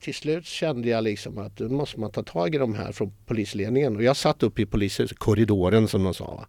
till 0.00 0.14
slut 0.14 0.46
kände 0.46 0.88
jag 0.88 1.04
liksom 1.04 1.38
att 1.38 1.58
nu 1.58 1.68
måste 1.68 2.00
man 2.00 2.10
ta 2.10 2.22
tag 2.22 2.54
i 2.54 2.58
de 2.58 2.74
här 2.74 2.92
från 2.92 3.12
polisledningen. 3.26 3.96
Och 3.96 4.02
jag 4.02 4.16
satt 4.16 4.42
upp 4.42 4.58
i 4.58 4.66
poliskorridoren 4.66 5.88
som 5.88 6.04
de 6.04 6.14
sa. 6.14 6.24
Va? 6.24 6.46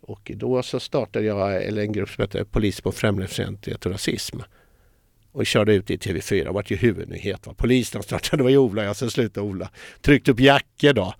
Och 0.00 0.30
då 0.34 0.62
så 0.62 0.80
startade 0.80 1.24
jag 1.24 1.64
eller 1.64 1.82
en 1.82 1.92
grupp 1.92 2.08
som 2.08 2.22
heter 2.22 2.44
Polis 2.44 2.80
på 2.80 2.92
främlingsfientlighet 2.92 3.86
och 3.86 3.92
rasism. 3.92 4.38
Och 5.32 5.46
körde 5.46 5.74
ut 5.74 5.90
i 5.90 5.96
TV4, 5.96 6.44
Det 6.44 6.50
var 6.50 6.64
ju 6.66 6.76
huvudnyhet. 6.76 7.46
Va? 7.46 7.54
Polisen 7.56 8.02
startade, 8.02 8.36
det 8.36 8.42
var 8.42 8.50
ju 8.50 8.58
Ola, 8.58 8.84
jag 8.84 8.96
sen 8.96 9.10
slutade 9.10 9.46
Ola. 9.46 9.70
Tryckte 10.00 10.30
upp 10.30 10.40
jackor 10.40 10.92
då 10.92 11.14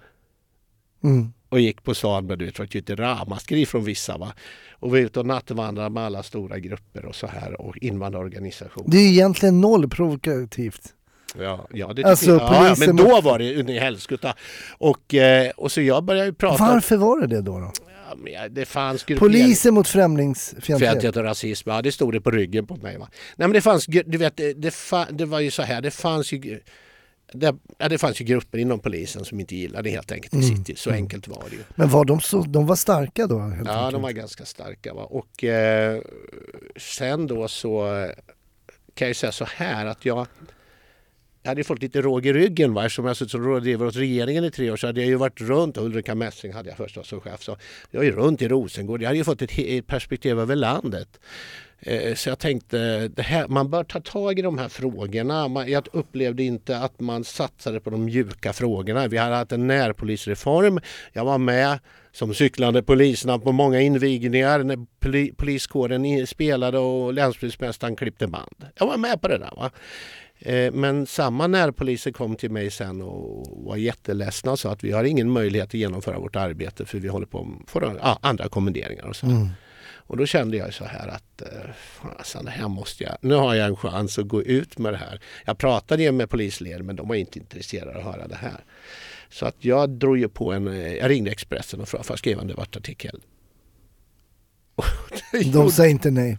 Mm 1.05 1.33
och 1.55 1.61
gick 1.61 1.83
på 1.83 1.95
stan 1.95 2.27
med 2.27 2.39
du 2.39 2.45
vet, 2.45 2.57
det 2.57 2.89
var 2.89 2.97
ju 2.97 2.97
ramaskri 2.97 3.67
från 3.67 3.85
vissa. 3.85 4.19
Va? 4.19 4.33
Och 4.73 4.91
var 4.91 4.99
ute 4.99 5.21
och 5.21 5.27
nattvandrade 5.27 5.91
med 5.91 6.03
alla 6.03 6.23
stora 6.23 6.59
grupper 6.59 7.05
och 7.05 7.15
så 7.15 7.27
här 7.27 7.61
och 7.61 7.79
invandrarorganisationer. 7.79 8.91
Det 8.91 8.99
är 8.99 9.09
egentligen 9.09 9.61
noll 9.61 9.89
provokativt. 9.89 10.95
Ja, 11.39 11.69
ja, 11.73 11.93
det 11.93 12.05
Alltså, 12.05 12.31
jag. 12.31 12.41
Ja, 12.41 12.55
ja, 12.55 12.63
polisen 12.63 12.97
men 12.97 13.07
då 13.07 13.21
var 13.21 13.39
det 13.39 13.57
under 13.57 13.75
i 13.75 13.79
helskotta. 13.79 14.35
Och, 14.79 15.15
eh, 15.15 15.51
och 15.51 15.73
så 15.73 15.81
jag 15.81 16.05
började 16.05 16.27
ju 16.27 16.35
prata. 16.35 16.65
Varför 16.65 16.97
var 16.97 17.21
det 17.21 17.27
det 17.27 17.43
då? 17.43 17.59
då? 17.59 17.73
Ja, 18.09 18.17
men 18.17 18.55
det 18.55 18.65
fanns 18.65 19.05
Poliser 19.05 19.71
mot 19.71 19.89
främlingsfientlighet. 19.89 20.81
Fientlighet 20.81 21.17
och 21.17 21.25
rasism, 21.25 21.71
ja 21.71 21.83
det 21.83 21.93
stod 21.93 22.13
det 22.13 22.21
på 22.21 22.31
ryggen 22.31 22.67
på 22.67 22.77
mig. 22.77 22.99
Va? 22.99 23.09
Nej 23.37 23.49
men 23.49 23.53
det 23.53 23.61
fanns, 23.61 23.87
du 23.87 24.19
vet, 24.19 24.37
det, 24.37 24.53
det, 24.53 24.75
det 25.11 25.25
var 25.25 25.41
ju 25.41 25.51
så 25.51 25.63
här, 25.63 25.81
det 25.81 25.91
fanns 25.91 26.33
ju 26.33 26.61
det, 27.35 27.57
ja, 27.79 27.89
det 27.89 27.99
fanns 27.99 28.21
ju 28.21 28.25
grupper 28.25 28.59
inom 28.59 28.79
polisen 28.81 29.25
som 29.25 29.41
inte 29.41 29.57
gillade 29.57 29.91
helt 29.91 30.13
enkelt 30.13 30.35
i 30.35 30.37
Mm. 30.37 30.57
city. 30.57 30.75
Så 30.77 30.91
enkelt 30.91 31.29
var 31.29 31.45
det 31.51 31.57
ju. 31.57 31.63
Men 31.75 31.89
var 31.89 32.05
de 32.05 32.21
så, 32.21 32.43
de 32.43 32.67
var 32.67 32.77
starka 32.77 33.27
då? 33.27 33.35
Ja, 33.39 33.45
enkelt. 33.45 33.93
de 33.93 34.03
var 34.03 34.11
ganska 34.11 34.45
starka. 34.45 34.95
Va? 34.95 35.03
Och 35.03 35.45
eh, 35.45 36.01
sen 36.77 37.27
då 37.27 37.49
så 37.49 37.95
eh, 37.97 38.11
kan 38.95 39.09
jag 39.09 39.17
säga 39.17 39.33
så 39.33 39.45
här 39.45 39.87
att 39.87 40.05
jag 40.05 40.27
jag 41.43 41.51
hade 41.51 41.61
ju 41.61 41.65
fått 41.65 41.83
lite 41.83 42.03
råg 42.03 42.27
i 42.27 42.33
ryggen 42.33 42.75
va? 42.75 42.85
eftersom 42.85 43.05
jag 43.07 43.17
suttit 43.17 43.31
som 43.31 43.45
rådgivare 43.45 43.89
åt 43.89 43.97
regeringen 43.97 44.45
i 44.45 44.51
tre 44.51 44.71
år 44.71 44.77
så 44.77 44.87
hade 44.87 45.01
jag 45.01 45.09
ju 45.09 45.15
varit 45.15 45.41
runt, 45.41 45.77
Ulrika 45.79 46.15
Messing 46.15 46.53
hade 46.53 46.69
jag 46.69 46.77
först 46.77 47.07
som 47.07 47.21
chef, 47.21 47.43
så 47.43 47.57
jag 47.91 48.01
är 48.03 48.07
ju 48.07 48.13
runt 48.13 48.43
i 48.43 48.49
Rosengård. 48.49 49.03
Jag 49.03 49.07
hade 49.09 49.19
ju 49.19 49.25
fått 49.25 49.43
ett, 49.43 49.59
ett 49.59 49.87
perspektiv 49.87 50.39
över 50.41 50.57
landet. 50.57 51.21
Eh, 51.87 52.15
så 52.15 52.29
jag 52.29 52.39
tänkte, 52.39 53.09
det 53.09 53.23
här, 53.23 53.49
man 53.49 53.71
bör 53.71 53.85
ta 53.85 54.01
tag 54.01 54.39
i 54.39 54.43
de 54.43 54.59
här 54.59 54.69
frågorna. 54.69 55.69
Jag 55.69 55.89
upplevde 55.93 56.43
inte 56.43 56.79
att 56.79 57.01
man 57.01 57.25
satsade 57.25 57.81
på 57.81 57.91
de 57.91 58.05
mjuka 58.05 58.53
frågorna. 58.53 59.09
Vi 59.09 59.17
hade 59.17 59.35
haft 59.35 59.53
en 59.53 59.67
närpolisreform. 59.67 60.81
Jag 61.13 61.25
var 61.25 61.39
med 61.39 61.79
som 62.13 62.35
cyklande 62.35 62.83
poliserna 62.83 63.39
på 63.39 63.53
många 63.53 63.81
invigningar 63.81 64.59
när 64.59 64.87
poli, 65.01 65.33
poliskåren 65.37 66.27
spelade 66.27 66.79
och 66.79 67.13
länspolismästaren 67.13 67.97
klippte 67.97 68.27
band. 68.27 68.67
Jag 68.75 68.87
var 68.87 68.97
med 68.97 69.21
på 69.21 69.29
det 69.29 69.39
där. 69.39 69.53
Va? 69.57 69.71
Eh, 70.39 70.73
men 70.73 71.07
samma 71.07 71.47
närpoliser 71.47 72.13
kom 72.13 72.37
till 72.37 72.51
mig 72.51 72.71
sen 72.71 73.03
och 73.03 73.47
var 73.65 73.77
jätteledsna 73.77 74.53
och 74.53 74.59
sa 74.59 74.73
att 74.73 74.85
vi 74.85 74.93
har 74.93 75.05
ingen 75.05 75.31
möjlighet 75.31 75.69
att 75.69 75.75
genomföra 75.75 76.19
vårt 76.19 76.37
arbete 76.37 76.87
för 76.87 76.99
vi 76.99 77.09
håller 77.09 77.27
på 77.27 77.45
med 77.45 78.17
andra 78.21 78.49
kommenderingar 78.49 79.05
och 79.05 79.17
så. 79.17 79.27
Mm. 79.27 79.49
Och 80.07 80.17
då 80.17 80.27
kände 80.27 80.57
jag 80.57 80.75
så 80.75 80.85
här 80.85 81.09
att 81.09 81.43
eh, 81.43 81.71
fasen, 81.75 82.45
det 82.45 82.51
här 82.51 82.69
måste 82.69 83.05
jag, 83.05 83.17
nu 83.21 83.35
har 83.35 83.55
jag 83.55 83.67
en 83.67 83.77
chans 83.77 84.19
att 84.19 84.29
gå 84.29 84.43
ut 84.43 84.79
med 84.79 84.93
det 84.93 84.97
här. 84.97 85.21
Jag 85.45 85.59
pratade 85.59 86.03
ju 86.03 86.13
med 86.13 86.31
polisledningen 86.31 86.87
men 86.87 86.97
de 86.97 87.09
var 87.09 87.15
inte 87.15 87.39
intresserade 87.39 87.91
av 87.91 88.09
att 88.09 88.15
höra 88.15 88.29
det 88.29 88.37
här. 88.37 88.65
Så 89.29 89.47
att 89.47 89.57
jag 89.59 89.91
drog 89.91 90.19
ju 90.19 90.29
på 90.29 90.53
en, 90.53 90.69
eh, 90.69 90.95
jag 90.95 91.11
ringde 91.11 91.31
Expressen 91.31 91.81
och 91.81 91.89
frågade, 91.89 92.07
får 92.07 92.15
jag 92.15 92.19
skriva 92.19 92.41
en 92.41 92.49
debattartikel? 92.49 93.21
De 95.53 95.71
säger 95.71 95.91
inte 95.91 96.11
nej. 96.11 96.39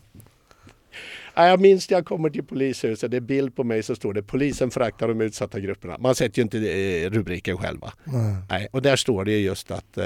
Ja, 1.36 1.48
Jag 1.48 1.60
minns 1.62 1.90
när 1.90 1.98
jag 1.98 2.06
kommer 2.06 2.30
till 2.30 2.44
polishuset, 2.44 3.12
det 3.12 3.18
är 3.18 3.22
bild 3.22 3.56
på 3.56 3.64
mig 3.64 3.84
så 3.84 3.96
står 3.96 4.14
det 4.14 4.24
polisen 4.24 4.72
föraktar 4.72 5.08
de 5.08 5.22
utsatta 5.22 5.60
grupperna. 5.60 5.98
Man 5.98 6.16
sätter 6.16 6.40
ju 6.40 6.44
inte 6.44 6.58
eh, 6.58 7.10
rubriken 7.10 7.58
själva. 7.58 7.94
Nej, 8.50 8.68
och 8.72 8.82
där 8.82 8.96
står 8.96 9.26
det 9.26 9.32
ju 9.32 9.38
just 9.38 9.72
att 9.72 9.98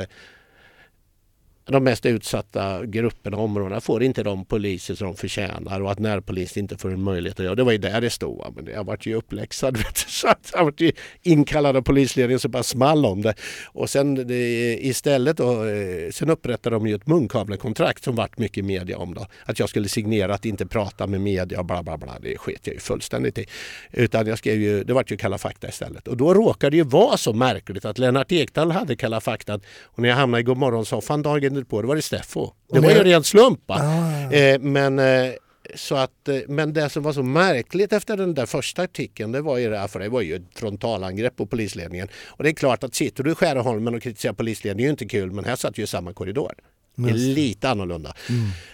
de 1.71 1.83
mest 1.83 2.05
utsatta 2.05 2.85
grupperna 2.85 3.37
och 3.37 3.43
områdena 3.43 3.81
får 3.81 4.03
inte 4.03 4.23
de 4.23 4.45
poliser 4.45 4.95
som 4.95 5.07
de 5.07 5.15
förtjänar 5.15 5.81
och 5.81 5.91
att 5.91 5.99
närpolisen 5.99 6.63
inte 6.63 6.77
får 6.77 6.91
en 6.91 7.03
möjlighet 7.03 7.39
att 7.39 7.45
göra 7.45 7.55
det. 7.55 7.63
var 7.63 7.71
ju 7.71 7.77
där 7.77 8.01
det 8.01 8.09
stod. 8.09 8.53
Men 8.55 8.65
jag 8.65 8.83
vart 8.83 9.05
ju 9.05 9.15
uppläxad. 9.15 9.77
Vet 9.77 9.95
du, 9.95 10.11
så 10.11 10.27
att 10.27 10.51
jag 10.53 10.65
vart 10.65 10.81
ju 10.81 10.91
inkallad 11.21 11.77
av 11.77 11.81
polisledningen 11.81 12.39
så 12.39 12.49
bara 12.49 12.63
small 12.63 13.05
om 13.05 13.21
det. 13.21 13.33
Och 13.65 13.89
sen 13.89 14.15
det, 14.27 14.77
istället 14.81 15.37
då, 15.37 15.65
eh, 15.65 16.11
sen 16.11 16.29
upprättade 16.29 16.75
de 16.75 16.87
ju 16.87 16.95
ett 16.95 17.07
munkavlekontrakt 17.07 18.03
som 18.03 18.15
vart 18.15 18.37
mycket 18.37 18.65
media 18.65 18.97
om 18.97 19.13
då. 19.13 19.25
Att 19.45 19.59
jag 19.59 19.69
skulle 19.69 19.89
signera 19.89 20.33
att 20.33 20.45
inte 20.45 20.65
prata 20.65 21.07
med 21.07 21.21
media 21.21 21.59
och 21.59 21.65
bla 21.65 21.83
bla 21.83 21.97
bla. 21.97 22.19
Det 22.21 22.37
sket 22.37 22.67
jag 22.67 22.73
ju 22.73 22.79
fullständigt 22.79 23.37
i. 23.37 23.45
Utan 23.91 24.27
jag 24.27 24.37
skrev 24.37 24.61
ju, 24.61 24.83
det 24.83 24.93
vart 24.93 25.11
ju 25.11 25.17
Kalla 25.17 25.37
fakta 25.37 25.69
istället. 25.69 26.07
Och 26.07 26.17
då 26.17 26.33
råkade 26.33 26.69
det 26.69 26.77
ju 26.77 26.83
vara 26.83 27.17
så 27.17 27.33
märkligt 27.33 27.85
att 27.85 27.97
Lennart 27.97 28.31
Ekdal 28.31 28.71
hade 28.71 28.95
Kalla 28.95 29.21
fakta 29.21 29.59
och 29.83 29.99
när 29.99 30.09
jag 30.09 30.15
hamnade 30.15 30.41
i 30.41 30.43
Godmorgonsoffan 30.43 31.21
dagen 31.21 31.58
på, 31.63 31.81
då 31.81 31.87
var 31.87 31.95
det 31.95 32.01
Steffo. 32.01 32.51
Det 32.71 32.79
var 32.79 32.89
ju 32.89 32.95
det- 32.95 33.03
ren 33.03 33.23
slump. 33.23 33.71
Ah. 33.71 34.31
Eh, 34.31 34.59
men, 34.59 34.99
eh, 34.99 35.31
så 35.75 35.95
att, 35.95 36.27
eh, 36.27 36.37
men 36.47 36.73
det 36.73 36.89
som 36.89 37.03
var 37.03 37.13
så 37.13 37.23
märkligt 37.23 37.93
efter 37.93 38.17
den 38.17 38.33
där 38.33 38.45
första 38.45 38.81
artikeln 38.83 39.31
det 39.31 39.41
var 39.41 39.57
ju 39.57 39.69
det 39.69 39.87
för 39.87 39.99
det 39.99 40.09
var 40.09 40.21
ju 40.21 40.35
ett 40.35 40.41
frontalangrepp 40.55 41.35
på 41.35 41.45
polisledningen. 41.45 42.07
Och 42.27 42.43
det 42.43 42.49
är 42.49 42.53
klart 42.53 42.83
att 42.83 42.95
sitter 42.95 43.23
du 43.23 43.31
i 43.31 43.35
Skärholmen 43.35 43.95
och 43.95 44.01
kritiserar 44.01 44.33
polisledningen 44.33 44.85
är 44.85 44.87
ju 44.87 44.91
inte 44.91 45.05
kul 45.05 45.31
men 45.31 45.45
här 45.45 45.55
satt 45.55 45.77
ju 45.77 45.83
i 45.83 45.87
samma 45.87 46.13
korridor. 46.13 46.53
Det 46.95 47.09
är 47.09 47.13
lite 47.13 47.69
annorlunda. 47.69 48.13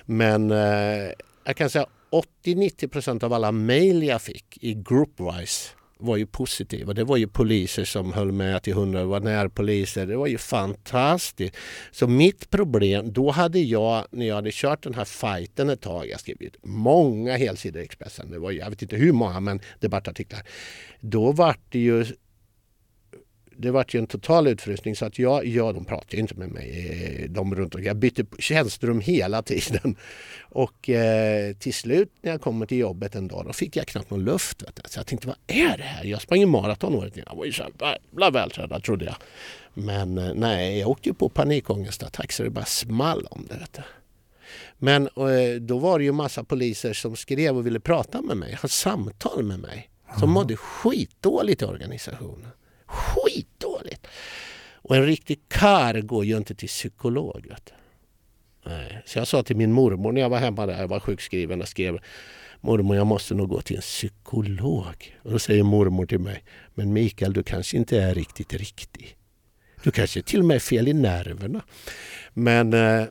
Men 0.06 0.52
eh, 0.52 1.12
jag 1.46 1.56
kan 1.56 1.70
säga 1.70 1.86
80-90% 2.46 3.24
av 3.24 3.34
alla 3.34 3.52
mejl 3.52 4.04
jag 4.04 4.22
fick 4.22 4.58
i 4.62 4.74
groupwise 4.74 5.70
var 6.00 6.18
ju 6.18 6.26
positiva. 6.26 6.94
Det 6.94 7.04
var 7.04 7.18
ju 7.18 7.28
poliser 7.28 7.86
som 7.86 8.14
höll 8.14 8.32
med 8.32 8.64
till 8.64 8.74
hundra, 8.74 9.00
det 9.00 9.06
var 9.06 9.20
närpoliser. 9.20 10.06
Det 10.06 10.18
var 10.18 10.28
ju 10.28 10.38
fantastiskt. 10.38 11.56
Så 11.92 12.08
mitt 12.08 12.50
problem, 12.50 13.14
då 13.14 13.32
hade 13.32 13.60
jag, 13.60 14.06
när 14.12 14.26
jag 14.26 14.36
hade 14.36 14.50
kört 14.54 14.84
den 14.84 14.94
här 14.94 15.06
fighten 15.06 15.70
ett 15.70 15.82
tag, 15.82 16.08
jag 16.10 16.20
skrev 16.20 16.38
ut 16.40 16.58
många 16.64 17.38
helsidor 17.38 17.82
i 17.82 17.86
Expressen, 17.86 18.32
det 18.32 18.40
var 18.40 18.52
ju, 18.52 18.60
jag 18.60 18.70
vet 18.70 18.82
inte 18.82 18.96
hur 18.96 19.12
många, 19.12 19.40
men 19.40 19.60
debattartiklar. 19.80 20.42
Då 21.00 21.32
var 21.32 21.56
det 21.70 21.80
ju 21.80 22.06
det 23.58 23.72
vart 23.72 23.94
ju 23.94 24.00
en 24.00 24.08
total 24.08 24.48
utfrysning 24.48 24.96
så 24.96 25.06
att 25.06 25.20
jag, 25.20 25.46
ja, 25.48 25.74
de 25.74 25.86
pratade 25.86 26.18
inte 26.18 26.36
med 26.36 26.50
mig, 26.50 26.88
eh, 27.24 27.30
de 27.30 27.56
runt 27.56 27.76
omkring. 27.76 27.88
Jag 27.88 27.98
bytte 27.98 28.26
tjänsterum 28.40 29.00
hela 29.00 29.42
tiden. 29.42 29.96
Och 30.42 30.90
eh, 30.90 31.54
till 31.54 31.74
slut 31.74 32.12
när 32.22 32.32
jag 32.32 32.42
kommer 32.42 32.66
till 32.66 32.78
jobbet 32.78 33.16
en 33.16 33.28
dag, 33.28 33.46
då 33.46 33.54
fick 33.54 33.76
jag 33.76 33.88
knappt 33.88 34.10
någon 34.10 34.24
luft. 34.24 34.64
Så 34.86 35.00
jag 35.00 35.08
tänkte, 35.08 35.28
vad 35.28 35.38
är 35.48 35.78
det 35.78 35.84
här? 35.84 36.06
Jag 36.06 36.22
sprang 36.22 36.40
ju 36.40 36.46
maraton 36.46 36.96
året 36.96 37.18
innan. 37.18 37.28
Jag 37.30 37.38
var 37.38 37.46
ju 37.46 37.52
så 37.52 37.64
jävla 37.80 38.30
vältränad 38.30 38.84
trodde 38.84 39.06
jag. 39.06 39.16
Men 39.74 40.18
eh, 40.18 40.34
nej, 40.34 40.80
jag 40.80 40.90
åkte 40.90 41.10
ju 41.10 41.16
på 41.16 41.30
panikångestattack 41.30 42.32
så 42.32 42.44
det 42.44 42.50
bara 42.50 42.66
small 42.66 43.28
om 43.30 43.48
det. 43.50 43.58
Vet. 43.58 43.80
Men 44.78 45.04
eh, 45.04 45.62
då 45.62 45.78
var 45.78 46.00
det 46.00 46.06
ju 46.06 46.12
massa 46.12 46.44
poliser 46.44 46.94
som 46.94 47.16
skrev 47.16 47.58
och 47.58 47.66
ville 47.66 47.80
prata 47.80 48.22
med 48.22 48.38
mig, 48.38 48.58
ha 48.62 48.70
samtal 48.70 49.44
med 49.44 49.60
mig. 49.60 49.90
Som 50.20 50.30
mådde 50.30 50.56
skitdåligt 50.56 51.62
i 51.62 51.66
organisationen. 51.66 52.48
Skitdåligt! 52.86 54.08
Och 54.74 54.96
en 54.96 55.06
riktig 55.06 55.40
kar 55.48 56.02
går 56.02 56.26
ju 56.26 56.38
inte 56.38 56.56
till 56.56 56.68
psykolog. 56.68 57.54
Nej. 58.66 59.04
Så 59.06 59.20
jag 59.20 59.28
sa 59.28 59.44
till 59.44 59.56
min 59.56 59.72
mormor 59.72 60.12
när 60.12 60.22
jag 60.22 60.30
var 60.30 60.40
hemma 60.40 60.66
där, 60.66 60.82
jag 60.82 60.88
var 60.88 61.00
sjukskriven 61.00 61.62
och 61.62 61.68
skrev 61.68 62.00
Mormor, 62.62 62.96
jag 62.96 63.08
måste 63.08 63.34
nog 63.34 63.50
gå 63.50 63.62
till 63.62 63.76
en 63.76 63.82
psykolog. 63.82 65.18
Och 65.24 65.32
då 65.32 65.40
säger 65.40 65.64
mormor 65.64 66.06
till 66.06 66.20
mig, 66.20 66.44
men 66.74 66.94
Mikael, 66.94 67.34
du 67.34 67.44
kanske 67.44 67.78
inte 67.78 68.02
är 68.02 68.16
riktigt 68.16 68.54
riktig. 68.54 69.18
Du 69.84 69.92
kanske 69.92 70.22
till 70.22 70.40
och 70.40 70.46
med 70.46 70.56
är 70.56 70.60
fel 70.60 70.88
i 70.88 70.94
nerverna. 70.94 71.62
Men 72.34 72.74
eh, 72.74 73.06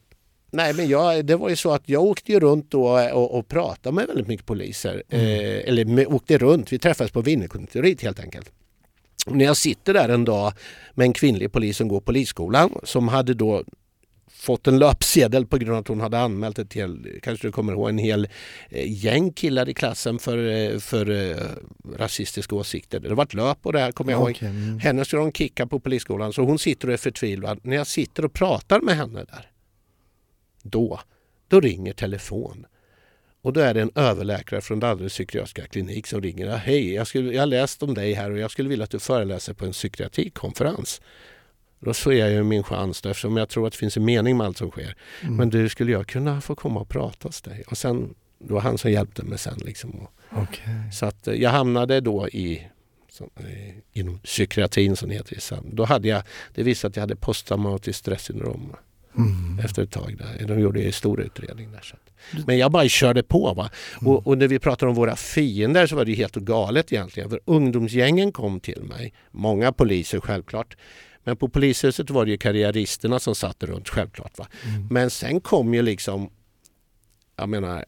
Nej 0.51 0.75
men 0.75 0.89
jag, 0.89 1.27
det 1.27 1.37
var 1.37 1.49
ju 1.49 1.57
så 1.57 1.73
att 1.73 1.89
jag 1.89 2.03
åkte 2.03 2.33
ju 2.33 2.41
runt 2.41 2.71
då 2.71 2.89
och, 3.13 3.39
och 3.39 3.49
pratade 3.49 3.95
med 3.95 4.07
väldigt 4.07 4.27
mycket 4.27 4.47
poliser. 4.47 5.03
Eh, 5.09 5.69
eller 5.69 5.85
med, 5.85 6.07
åkte 6.07 6.39
runt, 6.39 6.73
vi 6.73 6.79
träffades 6.79 7.13
på 7.13 7.21
Vinnerkonditoriet 7.21 8.03
helt 8.03 8.21
enkelt. 8.21 8.51
När 9.27 9.45
jag 9.45 9.57
sitter 9.57 9.95
där 9.95 10.09
en 10.09 10.25
dag 10.25 10.53
med 10.95 11.05
en 11.05 11.13
kvinnlig 11.13 11.53
polis 11.53 11.77
som 11.77 11.89
går 11.89 12.01
polisskolan 12.01 12.79
som 12.83 13.09
hade 13.09 13.35
då 13.35 13.65
fått 14.45 14.67
en 14.67 14.79
löpsedel 14.79 15.47
på 15.47 15.59
grund 15.59 15.73
av 15.73 15.81
att 15.81 15.89
hon 15.89 16.01
hade 16.01 16.19
anmält 16.19 16.59
ett 16.59 16.73
hel, 16.73 17.21
kanske 17.23 17.49
du 17.49 17.53
kommer 17.53 17.73
ihåg, 17.73 17.89
en 17.89 17.99
hel 17.99 18.29
eh, 18.69 19.05
gäng 19.05 19.33
killar 19.33 19.69
i 19.69 19.75
klassen 19.75 20.19
för, 20.19 20.39
eh, 20.49 20.79
för 20.79 21.11
eh, 21.11 21.37
rasistiska 21.99 22.57
åsikter. 22.57 23.01
Det 23.01 23.15
var 23.15 23.25
ett 23.25 23.35
löp 23.35 23.59
och 23.63 23.73
det 23.73 23.81
här 23.81 23.93
kommer 23.93 24.13
jag 24.13 24.21
ihåg. 24.21 24.31
Okej, 24.31 24.49
mm. 24.49 24.79
Henne 24.79 25.05
skulle 25.05 25.23
de 25.23 25.33
kicka 25.33 25.67
på 25.67 25.81
polisskolan 25.81 26.33
så 26.33 26.43
hon 26.43 26.59
sitter 26.59 26.89
och 26.89 26.95
är 26.95 26.99
förtvivlad. 26.99 27.61
När 27.63 27.77
jag 27.77 27.87
sitter 27.87 28.25
och 28.25 28.33
pratar 28.33 28.81
med 28.81 28.97
henne 28.97 29.25
där, 29.25 29.51
då, 30.63 31.01
då 31.49 31.61
ringer 31.61 31.93
telefon. 31.93 32.67
Och 33.45 33.53
då 33.53 33.61
är 33.61 33.75
det 33.75 33.81
en 33.83 33.91
överläkare 33.95 34.61
från 34.61 34.81
Danderyds 34.81 35.15
psykiatriska 35.15 35.67
klinik 35.67 36.07
som 36.07 36.21
ringer. 36.23 36.57
Hej, 36.57 36.95
jag, 36.95 37.07
skulle, 37.07 37.33
jag 37.35 37.43
har 37.43 37.47
läst 37.47 37.83
om 37.83 37.95
dig 37.95 38.13
här 38.13 38.31
och 38.31 38.39
jag 38.39 38.51
skulle 38.51 38.69
vilja 38.69 38.85
att 38.85 38.91
du 38.91 38.99
föreläser 38.99 39.55
på 39.55 39.65
en 39.65 39.73
psykiatrikonferens. 39.73 41.01
Då 41.81 41.95
ser 41.95 42.11
jag 42.13 42.31
ju 42.31 42.43
min 42.43 42.63
chans 42.63 43.01
då, 43.03 43.09
eftersom 43.09 43.37
jag 43.37 43.49
tror 43.49 43.67
att 43.67 43.73
det 43.73 43.79
finns 43.79 43.97
en 43.97 44.05
mening 44.05 44.37
med 44.37 44.47
allt 44.47 44.59
som 44.59 44.71
sker. 44.71 44.97
Men 45.23 45.51
du, 45.51 45.69
skulle 45.69 45.93
jag 45.93 46.07
kunna 46.07 46.41
få 46.41 46.55
komma 46.55 46.81
och 46.81 46.89
prata 46.89 47.29
hos 47.29 47.41
dig? 47.41 47.63
Och 47.67 47.79
sen, 47.79 48.15
det 48.39 48.53
var 48.53 48.61
han 48.61 48.79
som 48.79 48.91
hjälpte 48.91 49.23
mig 49.23 49.39
sen. 49.39 49.59
Liksom. 49.65 49.91
Och- 50.01 50.11
Okej. 50.31 50.65
så 50.93 51.07
att 51.07 51.29
eh, 51.29 51.35
jag 51.35 51.51
hamnade 51.51 52.01
då 52.01 52.29
i 52.29 52.67
som, 53.11 53.31
inom 53.93 54.19
psykiatrin 54.19 54.97
som 54.97 55.09
det 55.09 55.15
heter 55.15 55.37
i. 55.37 55.41
Då 55.73 55.85
hade 55.85 56.09
jag, 56.09 56.23
det 56.55 56.63
visade 56.63 56.91
att 56.91 56.97
jag 56.97 57.01
hade 57.03 57.17
posttraumatiskt 57.17 57.99
stressyndrom 58.01 58.77
Mm. 59.17 59.59
efter 59.65 59.83
ett 59.83 59.91
tag. 59.91 60.17
Där. 60.19 60.47
De 60.47 60.61
gjorde 60.61 60.83
en 60.83 60.93
stor 60.93 61.21
utredning 61.21 61.73
där. 61.73 61.81
Så. 61.83 61.97
Men 62.47 62.59
jag 62.59 62.73
bara 62.73 62.89
körde 62.89 63.23
på. 63.23 63.55
Va? 63.55 63.71
Och, 64.01 64.27
och 64.27 64.39
när 64.39 64.49
vi 64.49 64.59
pratar 64.59 64.87
om 64.87 64.95
våra 64.95 65.17
fiender 65.17 65.87
så 65.87 65.97
var 65.97 66.05
det 66.05 66.15
helt 66.15 66.35
galet 66.35 66.93
egentligen. 66.93 67.31
För 67.31 67.41
ungdomsgängen 67.45 68.33
kom 68.33 68.61
till 68.61 68.83
mig. 68.83 69.13
Många 69.31 69.73
poliser 69.73 70.21
självklart. 70.21 70.77
Men 71.25 71.37
på 71.37 71.49
polishuset 71.49 72.11
var 72.11 72.25
det 72.25 72.31
ju 72.31 72.37
karriäristerna 72.39 73.19
som 73.19 73.35
satt 73.35 73.63
runt 73.63 73.89
självklart. 73.89 74.39
Va? 74.39 74.47
Men 74.91 75.11
sen 75.11 75.41
kom 75.41 75.75
ju 75.75 75.83
liksom, 75.83 76.31
jag 77.37 77.49
menar, 77.49 77.85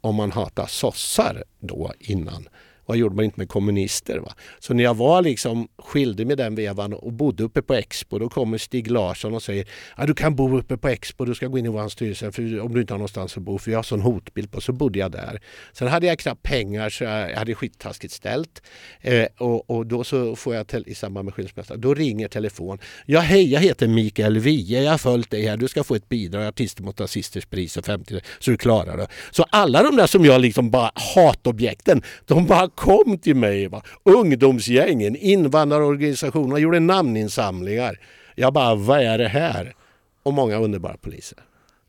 om 0.00 0.14
man 0.14 0.32
hatar 0.32 0.66
sossar 0.66 1.44
då 1.60 1.92
innan, 1.98 2.48
vad 2.90 2.96
gjorde 2.96 3.16
man 3.16 3.24
inte 3.24 3.40
med 3.40 3.48
kommunister? 3.48 4.18
Va? 4.18 4.32
Så 4.58 4.74
när 4.74 4.84
jag 4.84 4.94
var 4.96 5.22
liksom 5.22 5.68
skilde 5.78 6.24
med 6.24 6.38
den 6.38 6.54
vevan 6.54 6.92
och 6.92 7.12
bodde 7.12 7.42
uppe 7.42 7.62
på 7.62 7.74
Expo, 7.74 8.18
då 8.18 8.28
kommer 8.28 8.58
Stig 8.58 8.90
Larsson 8.90 9.34
och 9.34 9.42
säger 9.42 9.68
att 9.94 10.06
du 10.06 10.14
kan 10.14 10.34
bo 10.36 10.58
uppe 10.58 10.76
på 10.76 10.88
Expo, 10.88 11.24
du 11.24 11.34
ska 11.34 11.46
gå 11.46 11.58
in 11.58 11.66
i 11.66 11.68
vår 11.68 11.88
styrelse 11.88 12.32
för 12.32 12.60
om 12.60 12.74
du 12.74 12.80
inte 12.80 12.92
har 12.92 12.98
någonstans 12.98 13.36
att 13.36 13.42
bo, 13.42 13.58
för 13.58 13.70
jag 13.70 13.78
har 13.78 13.82
sån 13.82 14.00
hotbild 14.00 14.52
på. 14.52 14.60
Så 14.60 14.72
bodde 14.72 14.98
jag 14.98 15.12
där. 15.12 15.40
Sen 15.72 15.88
hade 15.88 16.06
jag 16.06 16.18
knappt 16.18 16.42
pengar 16.42 16.90
så 16.90 17.04
jag 17.04 17.36
hade 17.36 17.54
skittaskigt 17.54 18.12
ställt. 18.12 18.62
Eh, 19.00 19.26
och, 19.38 19.70
och 19.70 19.86
då 19.86 20.04
så 20.04 20.36
får 20.36 20.54
jag 20.54 20.66
i 20.86 20.94
samband 20.94 21.24
med 21.24 21.34
skilsmässan. 21.34 21.80
då 21.80 21.94
ringer 21.94 22.28
telefon. 22.28 22.78
Ja 23.06 23.20
hej, 23.20 23.52
jag 23.52 23.60
heter 23.60 23.88
Mikael 23.88 24.38
Wiehe, 24.38 24.82
jag 24.82 24.90
har 24.90 24.98
följt 24.98 25.30
dig 25.30 25.46
här, 25.46 25.56
du 25.56 25.68
ska 25.68 25.84
få 25.84 25.94
ett 25.94 26.08
bidrag, 26.08 26.46
Artister 26.46 26.82
mot 26.82 27.00
rasisters 27.00 27.46
pris 27.46 27.76
och 27.76 27.84
50 27.86 28.20
så 28.38 28.50
du 28.50 28.56
klarar 28.56 28.96
det. 28.96 29.06
Så 29.30 29.42
alla 29.50 29.82
de 29.82 29.96
där 29.96 30.06
som 30.06 30.24
jag 30.24 30.40
liksom 30.40 30.70
bara 30.70 30.90
hatobjekten, 31.14 32.02
de 32.26 32.46
bara 32.46 32.68
kom 32.80 33.18
till 33.18 33.36
mig. 33.36 33.68
Va? 33.68 33.82
Ungdomsgängen, 34.02 35.16
invandrarorganisationer, 35.16 36.58
gjorde 36.58 36.80
namninsamlingar. 36.80 38.00
Jag 38.34 38.52
bara, 38.52 38.74
vad 38.74 39.00
är 39.00 39.18
det 39.18 39.28
här? 39.28 39.74
Och 40.22 40.32
många 40.32 40.56
underbara 40.56 40.96
poliser. 40.96 41.38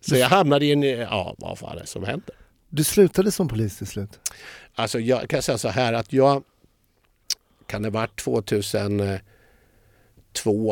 Så 0.01 0.15
jag 0.15 0.27
hamnade 0.27 0.65
i 0.65 0.71
en, 0.71 0.83
ja 0.83 1.35
vad 1.37 1.57
fan 1.57 1.77
är 1.77 1.81
det 1.81 1.87
som 1.87 2.03
händer? 2.03 2.35
Du 2.69 2.83
slutade 2.83 3.31
som 3.31 3.47
polis 3.47 3.77
till 3.77 3.87
slut? 3.87 4.19
Alltså 4.75 4.99
jag 4.99 5.29
kan 5.29 5.41
säga 5.41 5.57
så 5.57 5.69
här 5.69 5.93
att 5.93 6.13
jag 6.13 6.43
kan 7.65 7.81
det 7.81 7.89
varit 7.89 8.15
2002 8.15 9.21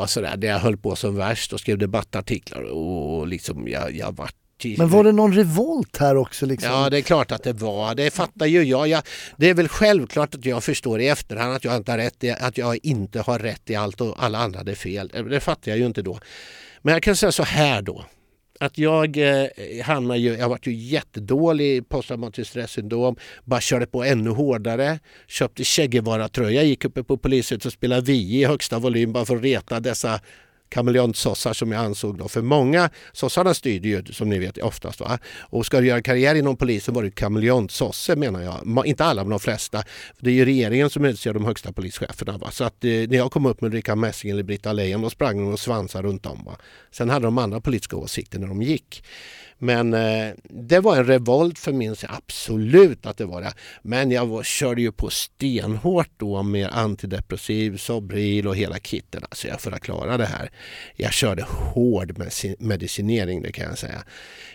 sådär, 0.08 0.38
där 0.38 0.48
jag 0.48 0.60
höll 0.60 0.78
på 0.78 0.96
som 0.96 1.16
värst 1.16 1.54
och 1.54 1.60
skrev 1.60 1.78
debattartiklar 1.78 2.62
och 2.62 3.28
liksom 3.28 3.68
jag, 3.68 3.96
jag 3.96 4.16
vart 4.16 4.36
Men 4.78 4.90
var 4.90 5.04
det 5.04 5.12
någon 5.12 5.34
revolt 5.34 5.98
här 5.98 6.18
också? 6.18 6.46
Liksom? 6.46 6.72
Ja, 6.72 6.90
det 6.90 6.98
är 6.98 7.02
klart 7.02 7.32
att 7.32 7.44
det 7.44 7.54
var. 7.54 7.96
Det 7.96 8.12
fattar 8.12 8.46
ju 8.46 8.64
jag. 8.64 8.88
jag. 8.88 9.04
Det 9.38 9.50
är 9.50 9.54
väl 9.54 9.68
självklart 9.68 10.36
att 10.36 10.46
jag 10.46 10.64
förstår 10.64 11.02
i 11.02 11.08
efterhand 11.08 11.54
att 11.54 11.64
jag 11.64 11.76
inte 11.76 11.92
har 11.92 11.98
rätt 11.98 12.24
i, 12.24 12.32
att 12.32 12.58
jag 12.58 12.78
inte 12.84 13.22
har 13.22 13.40
rätt 13.40 13.70
i 13.70 13.76
allt 13.76 14.02
och 14.02 14.24
alla 14.24 14.38
andra 14.38 14.60
hade 14.60 14.76
fel. 14.76 15.12
Det 15.30 15.40
fattar 15.40 15.72
jag 15.72 15.80
ju 15.80 15.86
inte 15.86 16.02
då. 16.02 16.20
Men 16.82 16.94
jag 16.94 17.04
kan 17.04 17.16
säga 17.16 17.32
så 17.32 17.44
här 17.44 17.82
då. 17.82 18.06
Att 18.60 18.78
jag 18.78 19.18
eh, 19.18 19.48
hamnar 19.84 20.16
ju, 20.16 20.38
jag 20.38 20.50
varit 20.50 20.68
ju 20.68 20.74
jättedålig 20.74 21.78
i 21.78 21.82
posttraumatiskt 21.82 22.50
stressyndrom, 22.50 23.16
bara 23.44 23.62
körde 23.62 23.86
på 23.86 24.04
ännu 24.04 24.30
hårdare, 24.30 25.00
köpte 25.28 25.64
Che 25.64 25.88
Guevara-tröja, 25.88 26.64
gick 26.64 26.86
uppe 26.86 27.04
på 27.04 27.18
polishuset 27.18 27.66
och 27.66 27.74
spelade 27.74 28.02
vi 28.02 28.42
i 28.42 28.46
högsta 28.46 28.80
volym 28.80 29.14
bara 29.14 29.26
för 29.26 29.36
att 29.36 29.44
reta 29.44 29.80
dessa 29.80 30.22
kameleontsossar 30.70 31.54
som 31.54 31.72
jag 31.72 31.86
ansåg 31.86 32.18
då. 32.18 32.28
För 32.28 32.42
många, 32.42 32.90
sossarna 33.12 33.54
styrde 33.54 33.88
ju 33.88 34.06
som 34.06 34.30
ni 34.30 34.40
vet 34.40 34.58
oftast. 34.58 35.00
Va? 35.00 35.20
Och 35.40 35.66
ska 35.66 35.80
du 35.80 35.88
göra 35.88 36.02
karriär 36.02 36.36
inom 36.36 36.58
polisen 36.58 36.94
var 36.94 37.04
du 37.04 37.12
kameleontsosse 37.12 38.16
menar 38.16 38.42
jag. 38.42 38.86
Inte 38.88 39.06
alla 39.06 39.24
men 39.24 39.30
de 39.30 39.40
flesta. 39.40 39.84
Det 40.20 40.30
är 40.30 40.34
ju 40.34 40.46
regeringen 40.46 40.90
som 40.90 41.06
utser 41.06 41.34
de 41.34 41.46
högsta 41.46 41.72
polischeferna. 41.72 42.38
Va? 42.38 42.52
Så 42.52 42.64
att 42.64 42.84
eh, 42.84 42.90
när 42.90 43.18
jag 43.18 43.32
kom 43.32 43.46
upp 43.46 43.62
med 43.62 43.68
Ulrika 43.68 43.96
Messing 43.96 44.32
eller 44.32 44.44
Britta 44.44 44.74
Lejon 44.74 45.02
då 45.02 45.10
sprang 45.10 45.38
de 45.38 45.54
och 45.54 45.60
svansade 45.60 46.08
runt 46.08 46.26
om. 46.26 46.44
Va? 46.46 46.58
Sen 46.92 47.10
hade 47.10 47.26
de 47.26 47.38
andra 47.38 47.62
politiska 47.62 47.96
åsikter 47.96 48.40
när 48.40 48.48
de 48.48 48.62
gick. 48.62 49.04
Men 49.60 49.94
eh, 49.94 50.34
det 50.44 50.80
var 50.80 50.98
en 50.98 51.06
revolt 51.06 51.60
för 51.60 51.72
min 51.72 51.96
absolut 52.10 53.06
att 53.06 53.18
det 53.18 53.26
var 53.26 53.42
det. 53.42 53.54
Men 53.82 54.12
jag 54.12 54.26
var, 54.26 54.44
körde 54.44 54.82
ju 54.82 54.92
på 54.92 55.10
stenhårt 55.10 56.10
då 56.18 56.44
med 56.44 56.70
antidepressiv, 56.72 57.78
Sobril 57.78 58.48
och 58.48 58.56
hela 58.56 58.80
kitten 58.80 59.24
alltså 59.30 59.48
jag 59.48 59.62
för 59.62 59.72
att 59.72 59.82
klara 59.82 60.18
det 60.18 60.26
här. 60.26 60.52
Jag 60.96 61.14
körde 61.14 61.44
hård 61.44 62.18
medicinering 62.60 63.42
det 63.42 63.52
kan 63.52 63.66
jag 63.66 63.78
säga. 63.78 64.04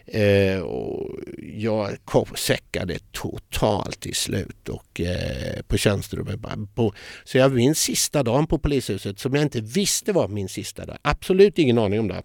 Eh, 0.06 0.60
och 0.60 1.10
jag 1.56 1.96
kom, 2.04 2.26
säckade 2.34 2.98
totalt 3.12 4.00
till 4.00 4.14
slut 4.14 4.68
och 4.68 5.00
eh, 5.00 5.62
på 5.68 5.76
tjänsterummet. 5.76 6.40
På, 6.74 6.94
så 7.24 7.38
jag 7.38 7.52
min 7.52 7.74
sista 7.74 8.22
dagen 8.22 8.46
på 8.46 8.58
polishuset 8.58 9.18
som 9.18 9.34
jag 9.34 9.42
inte 9.42 9.60
visste 9.60 10.12
var 10.12 10.28
min 10.28 10.48
sista 10.48 10.86
dag. 10.86 10.98
Absolut 11.02 11.58
ingen 11.58 11.78
aning 11.78 12.00
om 12.00 12.08
det. 12.08 12.22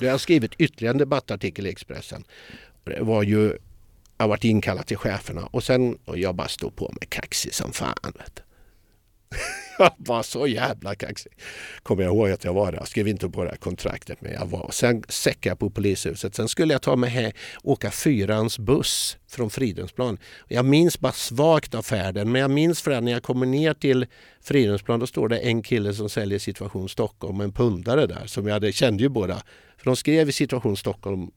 Jag 0.00 0.10
har 0.10 0.18
skrivit 0.18 0.54
ytterligare 0.58 0.94
en 0.94 0.98
debattartikel 0.98 1.66
i 1.66 1.70
Expressen. 1.70 2.24
Det 2.84 3.00
var 3.00 3.22
ju, 3.22 3.46
jag 4.16 4.24
har 4.24 4.28
varit 4.28 4.44
inkallad 4.44 4.86
till 4.86 4.96
cheferna 4.96 5.46
och 5.46 5.64
sen 5.64 5.98
och 6.04 6.18
jag 6.18 6.34
bara 6.34 6.48
stod 6.48 6.76
på 6.76 6.84
mig 6.84 7.06
kaxig 7.08 7.54
som 7.54 7.72
fan. 7.72 7.94
Vet 8.02 8.36
du. 8.36 8.42
Jag 9.78 9.92
var 9.96 10.22
så 10.22 10.46
jävla 10.46 10.94
kaxig. 10.94 11.32
Kommer 11.82 12.02
jag 12.02 12.14
ihåg 12.14 12.30
att 12.30 12.44
jag 12.44 12.54
var 12.54 12.72
där. 12.72 12.78
Jag 12.78 12.88
skrev 12.88 13.08
inte 13.08 13.28
på 13.28 13.44
det 13.44 13.50
här 13.50 13.56
kontraktet 13.56 14.20
men 14.20 14.32
jag 14.32 14.46
var. 14.46 14.70
Sen 14.72 15.04
säckade 15.08 15.50
jag 15.50 15.58
på 15.58 15.70
polishuset. 15.70 16.34
Sen 16.34 16.48
skulle 16.48 16.74
jag 16.74 16.82
ta 16.82 16.96
mig 16.96 17.10
här, 17.10 17.32
åka 17.62 17.90
fyrans 17.90 18.58
buss 18.58 19.16
från 19.28 19.50
Fridhemsplan. 19.50 20.18
Jag 20.48 20.64
minns 20.64 21.00
bara 21.00 21.12
svagt 21.12 21.74
av 21.74 21.82
färden 21.82 22.32
men 22.32 22.40
jag 22.40 22.50
minns 22.50 22.82
för 22.82 22.90
det 22.90 23.00
när 23.00 23.12
jag 23.12 23.22
kommer 23.22 23.46
ner 23.46 23.74
till 23.74 24.06
Fridhemsplan 24.40 25.00
då 25.00 25.06
står 25.06 25.28
det 25.28 25.38
en 25.38 25.62
kille 25.62 25.94
som 25.94 26.08
säljer 26.08 26.38
Situation 26.38 26.88
Stockholm, 26.88 27.40
en 27.40 27.52
pundare 27.52 28.06
där 28.06 28.26
som 28.26 28.46
jag 28.46 28.54
hade, 28.54 28.72
kände 28.72 29.02
ju 29.02 29.08
båda. 29.08 29.42
För 29.76 29.84
de 29.84 29.96
skrev 29.96 30.28
i 30.28 30.32
Situation 30.32 30.76
Stockholm 30.76 31.30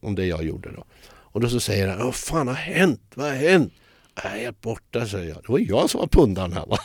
om 0.00 0.14
det 0.14 0.26
jag 0.26 0.44
gjorde 0.44 0.72
då. 0.72 0.84
Och 1.10 1.40
då 1.40 1.48
så 1.48 1.60
säger 1.60 1.88
han, 1.88 1.98
vad 1.98 2.14
fan 2.14 2.48
har 2.48 2.54
hänt? 2.54 3.12
Vad 3.14 3.26
har 3.26 3.34
hänt? 3.34 3.72
Jag 4.14 4.32
är 4.32 4.38
helt 4.38 4.60
borta, 4.60 5.06
säger 5.06 5.28
jag. 5.28 5.36
Det 5.36 5.52
var 5.52 5.58
jag 5.58 5.90
som 5.90 6.00
var 6.00 6.08
pundaren 6.08 6.52
här 6.52 6.66
va. 6.66 6.78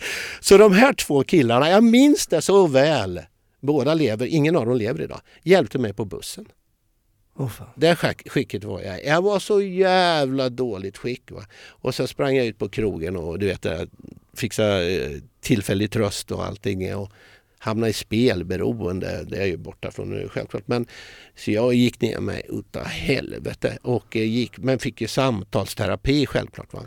Så 0.40 0.56
de 0.58 0.72
här 0.72 0.92
två 0.92 1.22
killarna, 1.24 1.70
jag 1.70 1.84
minns 1.84 2.26
det 2.26 2.42
så 2.42 2.66
väl. 2.66 3.20
Båda 3.60 3.94
lever, 3.94 4.26
ingen 4.26 4.56
av 4.56 4.66
dem 4.66 4.76
lever 4.76 5.02
idag. 5.02 5.20
Hjälpte 5.42 5.78
mig 5.78 5.92
på 5.92 6.04
bussen. 6.04 6.46
Åh, 7.36 7.48
fan. 7.48 7.66
Det 7.76 7.94
skick- 7.94 8.28
skicket 8.30 8.64
var 8.64 8.80
jag. 8.80 9.04
Jag 9.04 9.22
var 9.22 9.38
så 9.38 9.62
jävla 9.62 10.48
dåligt 10.48 10.98
skick. 10.98 11.30
Va? 11.30 11.44
Och 11.68 11.94
så 11.94 12.06
sprang 12.06 12.36
jag 12.36 12.46
ut 12.46 12.58
på 12.58 12.68
krogen 12.68 13.16
och 13.16 13.38
du 13.38 13.46
vet, 13.46 13.64
jag 13.64 13.88
fixade 14.36 15.04
eh, 15.04 15.10
tillfällig 15.40 15.90
tröst 15.90 16.30
och 16.30 16.44
allting. 16.44 16.94
Och 16.96 17.12
hamnade 17.58 17.90
i 17.90 17.92
spelberoende. 17.92 19.24
Det 19.24 19.36
är 19.36 19.40
jag 19.40 19.48
ju 19.48 19.56
borta 19.56 19.90
från 19.90 20.10
nu 20.10 20.28
självklart. 20.28 20.62
Men, 20.68 20.86
så 21.36 21.50
jag 21.50 21.74
gick 21.74 22.00
ner 22.00 22.18
mig 22.18 22.42
utav 22.48 22.84
helvete. 22.84 23.78
Och 23.82 24.16
eh, 24.16 24.22
gick, 24.22 24.58
men 24.58 24.78
fick 24.78 25.00
ju 25.00 25.06
samtalsterapi 25.08 26.26
självklart. 26.26 26.72
Va? 26.72 26.80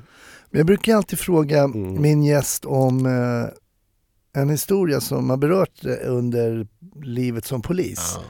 Jag 0.55 0.65
brukar 0.65 0.95
alltid 0.95 1.19
fråga 1.19 1.63
Mm. 1.63 2.01
min 2.01 2.23
gäst 2.23 2.65
om 2.65 3.05
eh, 3.05 4.41
en 4.41 4.49
historia 4.49 5.01
som 5.01 5.29
har 5.29 5.37
berört 5.37 5.85
eh, 5.85 5.91
under 6.11 6.67
livet 7.03 7.45
som 7.45 7.61
polis. 7.61 8.13
Ja. 8.15 8.23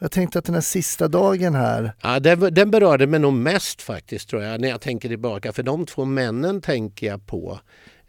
Jag 0.00 0.10
tänkte 0.10 0.38
att 0.38 0.44
den 0.44 0.54
här 0.54 0.62
sista 0.62 1.08
dagen 1.08 1.54
här, 1.54 1.92
Ja, 2.02 2.20
den, 2.20 2.54
den 2.54 2.70
berörde 2.70 3.06
mig 3.06 3.20
nog 3.20 3.32
mest 3.32 3.82
faktiskt 3.82 4.28
tror 4.28 4.42
jag 4.42 4.60
när 4.60 4.68
jag 4.68 4.80
tänker 4.80 5.08
tillbaka. 5.08 5.52
För 5.52 5.62
de 5.62 5.86
två 5.86 6.04
männen 6.04 6.60
tänker 6.60 7.06
jag 7.06 7.26
på 7.26 7.60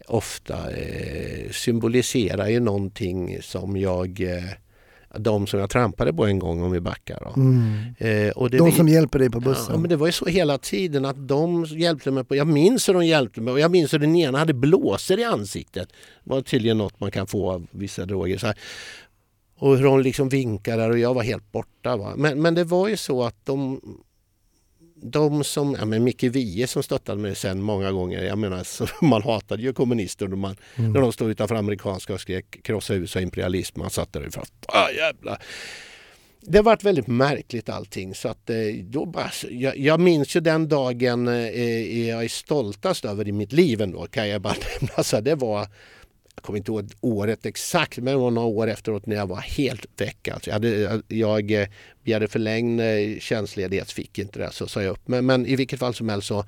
ofta 0.08 0.70
eh, 0.70 1.50
symboliserar 1.50 2.48
ju 2.48 2.60
någonting 2.60 3.38
som 3.42 3.76
jag 3.76 4.20
eh, 4.20 4.44
de 5.18 5.46
som 5.46 5.60
jag 5.60 5.70
trampade 5.70 6.12
på 6.12 6.26
en 6.26 6.38
gång 6.38 6.62
om 6.62 6.70
vi 6.70 6.80
backar. 6.80 7.18
Då. 7.24 7.28
Eh, 8.06 8.30
och 8.30 8.50
det 8.50 8.58
de 8.58 8.64
vi- 8.70 8.72
som 8.76 8.88
hjälper 8.88 9.18
dig 9.18 9.30
på 9.30 9.38
Ja, 9.38 9.40
bussen. 9.44 9.80
men 9.80 9.88
det 9.90 9.96
var 9.96 10.06
ju 10.06 10.12
så 10.12 10.24
hela 10.26 10.58
tiden 10.58 11.04
att 11.04 11.28
de 11.28 11.64
hjälpte 11.64 12.10
mig. 12.10 12.24
På, 12.24 12.36
jag 12.36 12.46
minns 12.46 12.88
hur 12.88 12.94
de 12.94 13.06
hjälpte 13.06 13.40
mig 13.40 13.52
och 13.52 13.60
jag 13.60 13.70
minns 13.70 13.94
hur 13.94 13.98
den 13.98 14.16
ena 14.16 14.38
hade 14.38 14.54
blåsor 14.54 15.18
i 15.18 15.24
ansiktet. 15.24 15.88
Det 16.24 16.30
var 16.30 16.42
tydligen 16.42 16.78
något 16.78 17.00
man 17.00 17.10
kan 17.10 17.26
få 17.26 17.50
av 17.50 17.66
vissa 17.70 18.04
droger. 18.06 18.38
Så 18.38 18.46
här. 18.46 18.58
Och 19.58 19.76
hur 19.76 19.84
de 19.84 20.00
liksom 20.00 20.28
vinkade 20.28 20.86
och 20.86 20.98
jag 20.98 21.14
var 21.14 21.22
helt 21.22 21.52
borta. 21.52 21.96
Va? 21.96 22.12
Men, 22.16 22.42
men 22.42 22.54
det 22.54 22.64
var 22.64 22.88
ju 22.88 22.96
så 22.96 23.22
att 23.22 23.36
de, 23.46 23.80
de 25.02 25.44
som, 25.44 25.76
ja 25.78 25.84
men 25.84 26.04
Micke 26.04 26.24
Wiehe 26.24 26.66
som 26.66 26.82
stöttade 26.82 27.20
mig 27.20 27.34
sen 27.34 27.62
många 27.62 27.92
gånger, 27.92 28.24
jag 28.24 28.38
menar 28.38 28.64
så, 28.64 28.86
man 29.04 29.22
hatade 29.22 29.62
ju 29.62 29.72
kommunister 29.72 30.28
när, 30.28 30.36
man, 30.36 30.56
när 30.74 31.00
de 31.00 31.12
stod 31.12 31.30
utanför 31.30 31.54
amerikanska 31.54 32.14
och 32.14 32.20
skrek 32.20 32.62
krossa 32.62 32.94
USA 32.94 33.20
imperialism. 33.20 33.80
Man 33.80 33.90
satt 33.90 34.12
där 34.12 34.26
och 34.26 34.32
fast, 34.32 34.52
ah, 34.68 34.90
jävlar. 34.90 35.42
Det 36.42 36.62
varit 36.62 36.84
väldigt 36.84 37.06
märkligt 37.06 37.68
allting 37.68 38.14
så 38.14 38.28
att 38.28 38.50
eh, 38.50 38.56
då 38.82 39.06
bara, 39.06 39.30
jag, 39.50 39.78
jag 39.78 40.00
minns 40.00 40.36
ju 40.36 40.40
den 40.40 40.68
dagen 40.68 41.28
eh, 41.28 42.08
jag 42.08 42.24
är 42.24 42.28
stoltast 42.28 43.04
över 43.04 43.28
i 43.28 43.32
mitt 43.32 43.52
liv 43.52 43.80
ändå 43.80 44.06
kan 44.06 44.28
jag 44.28 44.42
bara 44.42 44.54
nämna. 44.80 45.04
Så 45.04 45.20
det 45.20 45.34
var, 45.34 45.66
jag 46.40 46.46
kommer 46.46 46.58
inte 46.58 46.70
ihåg 46.72 46.90
året 47.00 47.46
exakt 47.46 47.98
men 47.98 48.04
det 48.04 48.16
var 48.16 48.30
några 48.30 48.48
år 48.48 48.70
efteråt 48.70 49.06
när 49.06 49.16
jag 49.16 49.26
var 49.26 49.40
helt 49.40 50.00
väck. 50.00 50.28
Alltså 50.28 50.50
jag, 50.50 50.54
hade, 50.54 51.02
jag 51.08 51.68
begärde 52.04 52.28
förlängd 52.28 52.80
eh, 52.80 53.18
tjänstledighet, 53.18 53.92
fick 53.92 54.18
inte 54.18 54.38
det 54.38 54.52
så 54.52 54.66
sa 54.66 54.82
jag 54.82 54.92
upp. 54.92 55.08
Men, 55.08 55.26
men 55.26 55.46
i 55.46 55.56
vilket 55.56 55.78
fall 55.78 55.94
som 55.94 56.08
helst 56.08 56.28
så 56.28 56.44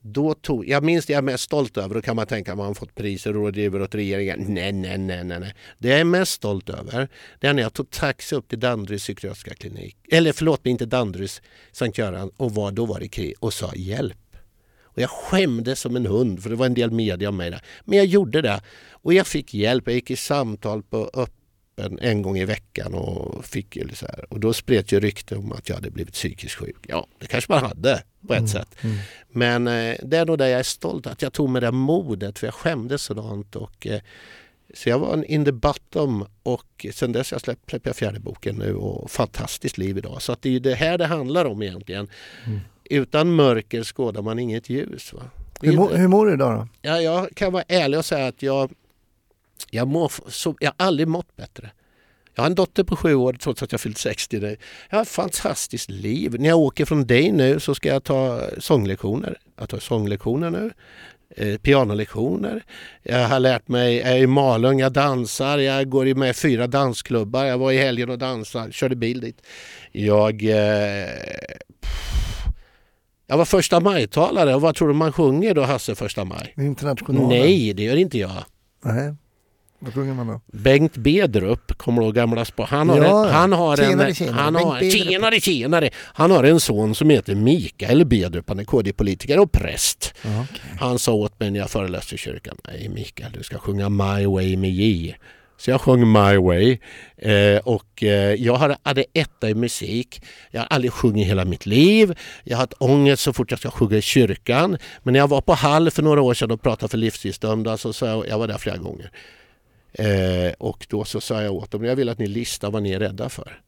då 0.00 0.34
tog, 0.34 0.68
jag 0.68 0.84
minns 0.84 1.06
det 1.06 1.12
jag 1.12 1.18
är 1.18 1.22
mest 1.22 1.44
stolt 1.44 1.76
över, 1.76 1.94
då 1.94 2.02
kan 2.02 2.16
man 2.16 2.26
tänka 2.26 2.52
att 2.52 2.58
man 2.58 2.66
har 2.66 2.74
fått 2.74 2.94
priser 2.94 3.30
och 3.30 3.36
rådgivare 3.36 3.82
åt 3.82 3.94
regeringen. 3.94 4.44
Nej, 4.48 4.72
nej, 4.72 4.98
nej, 4.98 5.24
nej, 5.24 5.40
nej. 5.40 5.54
Det 5.78 5.88
jag 5.88 6.00
är 6.00 6.04
mest 6.04 6.32
stolt 6.32 6.70
över, 6.70 7.08
det 7.40 7.46
är 7.46 7.52
när 7.52 7.62
jag 7.62 7.72
tog 7.72 7.90
taxi 7.90 8.36
upp 8.36 8.48
till 8.48 8.60
Danderyds 8.60 9.02
psykiatriska 9.02 9.54
klinik. 9.54 9.96
Eller 10.12 10.32
förlåt 10.32 10.64
mig, 10.64 10.70
inte 10.70 10.86
Danderyds, 10.86 11.42
Sankt 11.72 11.98
Göran 11.98 12.30
och 12.36 12.54
var, 12.54 12.72
då 12.72 12.86
var 12.86 13.00
det 13.00 13.08
krig 13.08 13.34
och 13.40 13.54
sa 13.54 13.72
hjälp. 13.74 14.16
Och 14.96 15.02
jag 15.02 15.10
skämdes 15.10 15.80
som 15.80 15.96
en 15.96 16.06
hund 16.06 16.42
för 16.42 16.50
det 16.50 16.56
var 16.56 16.66
en 16.66 16.74
del 16.74 16.90
media 16.90 17.28
om 17.28 17.36
mig 17.36 17.50
där. 17.50 17.62
Men 17.84 17.98
jag 17.98 18.06
gjorde 18.06 18.42
det 18.42 18.60
och 18.90 19.14
jag 19.14 19.26
fick 19.26 19.54
hjälp. 19.54 19.84
Jag 19.86 19.94
gick 19.94 20.10
i 20.10 20.16
samtal 20.16 20.82
på 20.82 21.10
öppen 21.14 21.98
en 21.98 22.22
gång 22.22 22.38
i 22.38 22.44
veckan 22.44 22.94
och 22.94 23.44
fick 23.44 23.76
ju 23.76 23.88
så 23.94 24.06
här. 24.06 24.32
Och 24.32 24.40
då 24.40 24.52
spreds 24.52 24.92
ju 24.92 25.00
rykte 25.00 25.36
om 25.36 25.52
att 25.52 25.68
jag 25.68 25.76
hade 25.76 25.90
blivit 25.90 26.14
psykiskt 26.14 26.54
sjuk. 26.54 26.76
Ja, 26.82 27.06
det 27.18 27.26
kanske 27.26 27.52
man 27.52 27.64
hade 27.64 28.02
på 28.26 28.34
ett 28.34 28.48
sätt. 28.48 28.76
Men 29.28 29.66
eh, 29.66 29.96
det 30.02 30.16
är 30.16 30.26
nog 30.26 30.38
där 30.38 30.46
jag 30.46 30.58
är 30.60 30.64
stolt 30.64 31.06
att 31.06 31.22
jag 31.22 31.32
tog 31.32 31.48
med 31.48 31.62
det 31.62 31.72
modet 31.72 32.38
för 32.38 32.46
jag 32.46 32.54
skämdes 32.54 33.02
sådant. 33.02 33.56
Och, 33.56 33.86
eh, 33.86 34.00
så 34.74 34.88
jag 34.88 34.98
var 34.98 35.12
en 35.14 35.24
in 35.24 35.44
the 35.44 35.52
bottom 35.52 36.26
och 36.42 36.86
sen 36.92 37.12
dess 37.12 37.32
jag 37.32 37.40
släpp, 37.40 37.58
släpper 37.70 37.88
jag 37.88 37.96
fjärde 37.96 38.20
boken 38.20 38.56
nu 38.56 38.74
och 38.74 39.10
fantastiskt 39.10 39.78
liv 39.78 39.98
idag. 39.98 40.22
Så 40.22 40.32
att 40.32 40.42
det 40.42 40.48
är 40.48 40.52
ju 40.52 40.58
det 40.58 40.74
här 40.74 40.98
det 40.98 41.06
handlar 41.06 41.44
om 41.44 41.62
egentligen. 41.62 42.08
Utan 42.90 43.34
mörker 43.34 43.84
skådar 43.84 44.22
man 44.22 44.38
inget 44.38 44.68
ljus. 44.68 45.12
Va? 45.12 45.22
Hur, 45.60 45.76
må, 45.76 45.88
hur 45.88 46.08
mår 46.08 46.26
du 46.26 46.32
idag 46.32 46.58
då? 46.58 46.68
Ja, 46.82 47.00
jag 47.00 47.28
kan 47.34 47.52
vara 47.52 47.64
ärlig 47.68 47.98
och 47.98 48.04
säga 48.04 48.26
att 48.26 48.42
jag, 48.42 48.70
jag, 49.70 49.88
mår 49.88 50.12
så, 50.28 50.54
jag 50.60 50.72
har 50.76 50.86
aldrig 50.86 51.08
mått 51.08 51.36
bättre. 51.36 51.70
Jag 52.34 52.42
har 52.42 52.46
en 52.46 52.54
dotter 52.54 52.84
på 52.84 52.96
sju 52.96 53.14
år 53.14 53.32
trots 53.32 53.62
att 53.62 53.72
jag 53.72 53.80
fyllt 53.80 53.98
60 53.98 54.40
nu. 54.40 54.56
Jag 54.90 54.96
har 54.96 55.02
ett 55.02 55.08
fantastiskt 55.08 55.90
liv. 55.90 56.36
När 56.40 56.48
jag 56.48 56.58
åker 56.58 56.84
från 56.84 57.06
dig 57.06 57.32
nu 57.32 57.60
så 57.60 57.74
ska 57.74 57.88
jag 57.88 58.04
ta 58.04 58.40
sånglektioner. 58.58 59.38
Jag 59.58 59.68
tar 59.68 59.78
sånglektioner 59.78 60.50
nu. 60.50 60.72
Eh, 61.36 61.58
pianolektioner. 61.58 62.64
Jag 63.02 63.28
har 63.28 63.40
lärt 63.40 63.68
mig, 63.68 63.96
jag 63.96 64.08
är 64.08 64.18
i 64.18 64.26
Malung, 64.26 64.80
jag 64.80 64.92
dansar, 64.92 65.58
jag 65.58 65.88
går 65.88 66.14
med 66.14 66.30
i 66.30 66.34
fyra 66.34 66.66
dansklubbar. 66.66 67.44
Jag 67.44 67.58
var 67.58 67.72
i 67.72 67.78
helgen 67.78 68.10
och 68.10 68.18
dansade, 68.18 68.72
körde 68.72 68.96
bil 68.96 69.20
dit. 69.20 69.42
Jag... 69.92 70.44
Eh, 70.44 71.10
jag 73.26 73.36
var 73.36 73.44
första 73.44 73.80
majtalare 73.80 74.54
och 74.54 74.60
vad 74.60 74.74
tror 74.74 74.88
du 74.88 74.94
man 74.94 75.12
sjunger 75.12 75.54
då 75.54 75.62
Hasse 75.62 75.94
första 75.94 76.24
maj? 76.24 76.54
Internationalen? 76.56 77.28
Nej, 77.28 77.72
det 77.74 77.82
gör 77.82 77.96
inte 77.96 78.18
jag. 78.18 78.44
Nej. 78.84 79.14
Vad 79.78 79.94
sjunger 79.94 80.14
man 80.14 80.26
då? 80.26 80.40
Bengt 80.46 80.96
Bedrup, 80.96 81.78
kommer 81.78 82.00
du 82.00 82.06
ihåg 82.06 82.14
gamla 82.14 82.44
spår? 82.44 82.64
Han 82.64 82.88
har 82.88 82.96
Ja, 82.96 83.26
en, 83.26 83.32
han 83.34 83.52
har 83.52 83.76
tjenare, 83.76 84.08
en, 84.08 84.14
tjenare, 84.14 84.34
han 84.40 84.54
har, 84.54 84.90
tjenare, 84.90 85.40
tjenare. 85.40 85.90
Han 85.96 86.30
har 86.30 86.44
en 86.44 86.60
son 86.60 86.94
som 86.94 87.10
heter 87.10 87.34
Mikael 87.34 88.04
Bedrup, 88.04 88.48
han 88.48 88.58
är 88.58 88.64
KD-politiker 88.64 89.38
och 89.38 89.52
präst. 89.52 90.14
Okej. 90.24 90.76
Han 90.80 90.98
sa 90.98 91.12
åt 91.12 91.40
mig 91.40 91.50
när 91.50 91.60
jag 91.60 91.70
föreläste 91.70 92.14
i 92.14 92.18
kyrkan, 92.18 92.56
nej 92.68 92.88
Mikael 92.88 93.32
du 93.32 93.42
ska 93.42 93.58
sjunga 93.58 93.88
My 93.88 94.26
Way 94.26 94.56
med 94.56 94.70
J. 94.70 95.14
Så 95.56 95.70
jag 95.70 95.80
sjöng 95.80 96.12
My 96.12 96.36
Way 96.36 96.78
eh, 97.16 97.58
och 97.58 98.02
eh, 98.02 98.34
jag 98.34 98.56
hade, 98.82 99.04
etta 99.12 99.50
i 99.50 99.54
musik. 99.54 100.22
Jag 100.50 100.60
har 100.60 100.66
aldrig 100.70 100.92
sjungit 100.92 101.24
i 101.24 101.28
hela 101.28 101.44
mitt 101.44 101.66
liv. 101.66 102.18
Jag 102.44 102.56
har 102.56 102.62
haft 102.62 102.74
ångest 102.78 103.22
så 103.22 103.32
fort 103.32 103.50
jag 103.50 103.60
ska 103.60 103.70
sjunga 103.70 103.96
i 103.96 104.02
kyrkan. 104.02 104.78
Men 105.02 105.12
när 105.12 105.20
jag 105.20 105.28
var 105.28 105.40
på 105.40 105.54
Hall 105.54 105.90
för 105.90 106.02
några 106.02 106.22
år 106.22 106.34
sedan 106.34 106.50
och 106.50 106.62
pratade 106.62 106.90
för 106.90 106.98
livstidsdömda 106.98 107.76
så 107.76 107.92
sa 107.92 108.06
jag, 108.06 108.28
jag 108.28 108.38
var 108.38 108.48
där 108.48 108.58
flera 108.58 108.76
gånger. 108.76 109.10
Eh, 109.92 110.52
och 110.58 110.86
då 110.88 111.04
så 111.04 111.20
sa 111.20 111.42
jag 111.42 111.54
åt 111.54 111.70
dem, 111.70 111.84
jag 111.84 111.96
vill 111.96 112.08
att 112.08 112.18
ni 112.18 112.26
listar 112.26 112.70
vad 112.70 112.82
ni 112.82 112.92
är 112.92 113.00
rädda 113.00 113.28
för. 113.28 113.60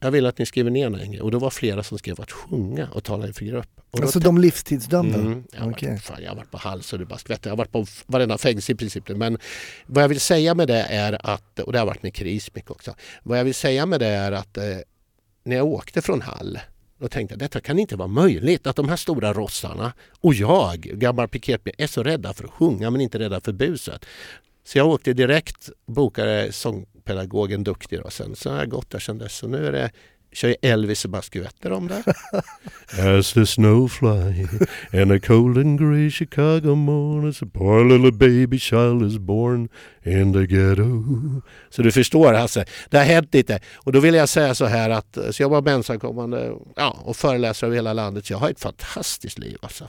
Jag 0.00 0.10
vill 0.10 0.26
att 0.26 0.38
ni 0.38 0.46
skriver 0.46 0.70
ner 0.70 0.90
några 0.90 1.22
Och 1.22 1.30
då 1.30 1.38
var 1.38 1.50
flera 1.50 1.82
som 1.82 1.98
skrev 1.98 2.20
att 2.20 2.30
sjunga 2.30 2.88
och 2.88 3.04
tala 3.04 3.26
inför 3.26 3.44
grupp. 3.44 3.80
Och 3.90 4.00
Alltså 4.00 4.18
de 4.18 4.38
livstidsdömda? 4.38 5.18
Mm, 5.18 5.44
jag, 5.52 5.60
har 5.60 5.70
Okej. 5.70 5.88
varit, 5.88 6.02
fan, 6.02 6.22
jag 6.22 6.30
har 6.30 6.36
varit 6.36 6.50
på 6.50 6.58
hals 6.58 6.92
och 6.92 6.98
du 6.98 7.04
bara. 7.04 7.18
Jag 7.42 7.50
har 7.50 7.56
varit 7.56 7.72
på 7.72 7.86
varenda 8.06 8.38
fängelse 8.38 8.72
i 8.72 8.74
princip. 8.74 9.08
Men 9.08 9.38
vad 9.86 10.04
jag 10.04 10.08
vill 10.08 10.20
säga 10.20 10.54
med 10.54 10.68
det 10.68 10.82
är 10.82 11.26
att, 11.26 11.58
och 11.58 11.72
det 11.72 11.78
har 11.78 11.86
varit 11.86 12.02
med 12.02 12.14
kris 12.14 12.54
mycket 12.54 12.70
också. 12.70 12.94
Vad 13.22 13.38
jag 13.38 13.44
vill 13.44 13.54
säga 13.54 13.86
med 13.86 14.00
det 14.00 14.06
är 14.06 14.32
att 14.32 14.56
eh, 14.56 14.64
när 15.44 15.56
jag 15.56 15.66
åkte 15.66 16.02
från 16.02 16.20
Hall 16.22 16.58
då 17.00 17.08
tänkte 17.08 17.32
jag 17.32 17.38
detta 17.38 17.60
kan 17.60 17.78
inte 17.78 17.96
vara 17.96 18.08
möjligt 18.08 18.66
att 18.66 18.76
de 18.76 18.88
här 18.88 18.96
stora 18.96 19.32
rossarna 19.32 19.92
och 20.20 20.34
jag, 20.34 20.78
gammal 20.80 21.28
piketbil, 21.28 21.74
är 21.78 21.86
så 21.86 22.02
rädda 22.02 22.34
för 22.34 22.44
att 22.44 22.50
sjunga 22.50 22.90
men 22.90 23.00
inte 23.00 23.18
rädda 23.18 23.40
för 23.40 23.52
buset. 23.52 24.04
Så 24.64 24.78
jag 24.78 24.88
åkte 24.88 25.12
direkt, 25.12 25.70
bokade 25.86 26.52
sångpedagogen 27.00 27.64
Duktig 27.64 28.00
och 28.00 28.12
sen 28.12 28.36
så 28.36 28.50
har 28.50 28.58
jag 28.58 28.70
gått 28.70 28.90
där 28.90 28.98
sedan 28.98 29.18
dess. 29.18 29.36
Så 29.36 29.48
nu 29.48 29.66
är 29.66 29.72
det 29.72 29.90
kör 30.32 30.48
jag 30.48 30.56
Elvis 30.62 31.04
och 31.04 31.10
bara 31.10 31.22
skvätter 31.22 31.72
om 31.72 31.88
det. 31.88 32.04
As 33.18 33.32
the 33.32 33.46
snow 33.46 33.88
fly 33.88 34.46
in 34.92 35.10
a 35.10 35.20
cold 35.20 35.58
and 35.58 35.78
grey 35.78 36.10
Chicago 36.10 36.74
morning 36.74 37.34
a 37.42 37.46
poor 37.52 37.84
little 37.84 38.12
baby 38.12 38.58
child 38.58 39.02
is 39.02 39.18
born 39.18 39.68
in 40.04 40.32
the 40.32 40.46
ghetto. 40.46 41.04
Så 41.70 41.82
du 41.82 41.92
förstår 41.92 42.32
Hasse, 42.32 42.64
det 42.90 42.98
har 42.98 43.04
hänt 43.04 43.34
lite. 43.34 43.60
Och 43.76 43.92
då 43.92 44.00
vill 44.00 44.14
jag 44.14 44.28
säga 44.28 44.54
så 44.54 44.64
här 44.64 44.90
att 44.90 45.18
så 45.30 45.42
jag 45.42 45.48
var 45.48 45.62
med 45.62 45.74
ensamkommande 45.74 46.52
ja, 46.76 46.96
och 47.04 47.16
föreläser 47.16 47.66
över 47.66 47.76
hela 47.76 47.92
landet. 47.92 48.26
Så 48.26 48.32
jag 48.32 48.38
har 48.38 48.50
ett 48.50 48.60
fantastiskt 48.60 49.38
liv 49.38 49.58
alltså. 49.62 49.88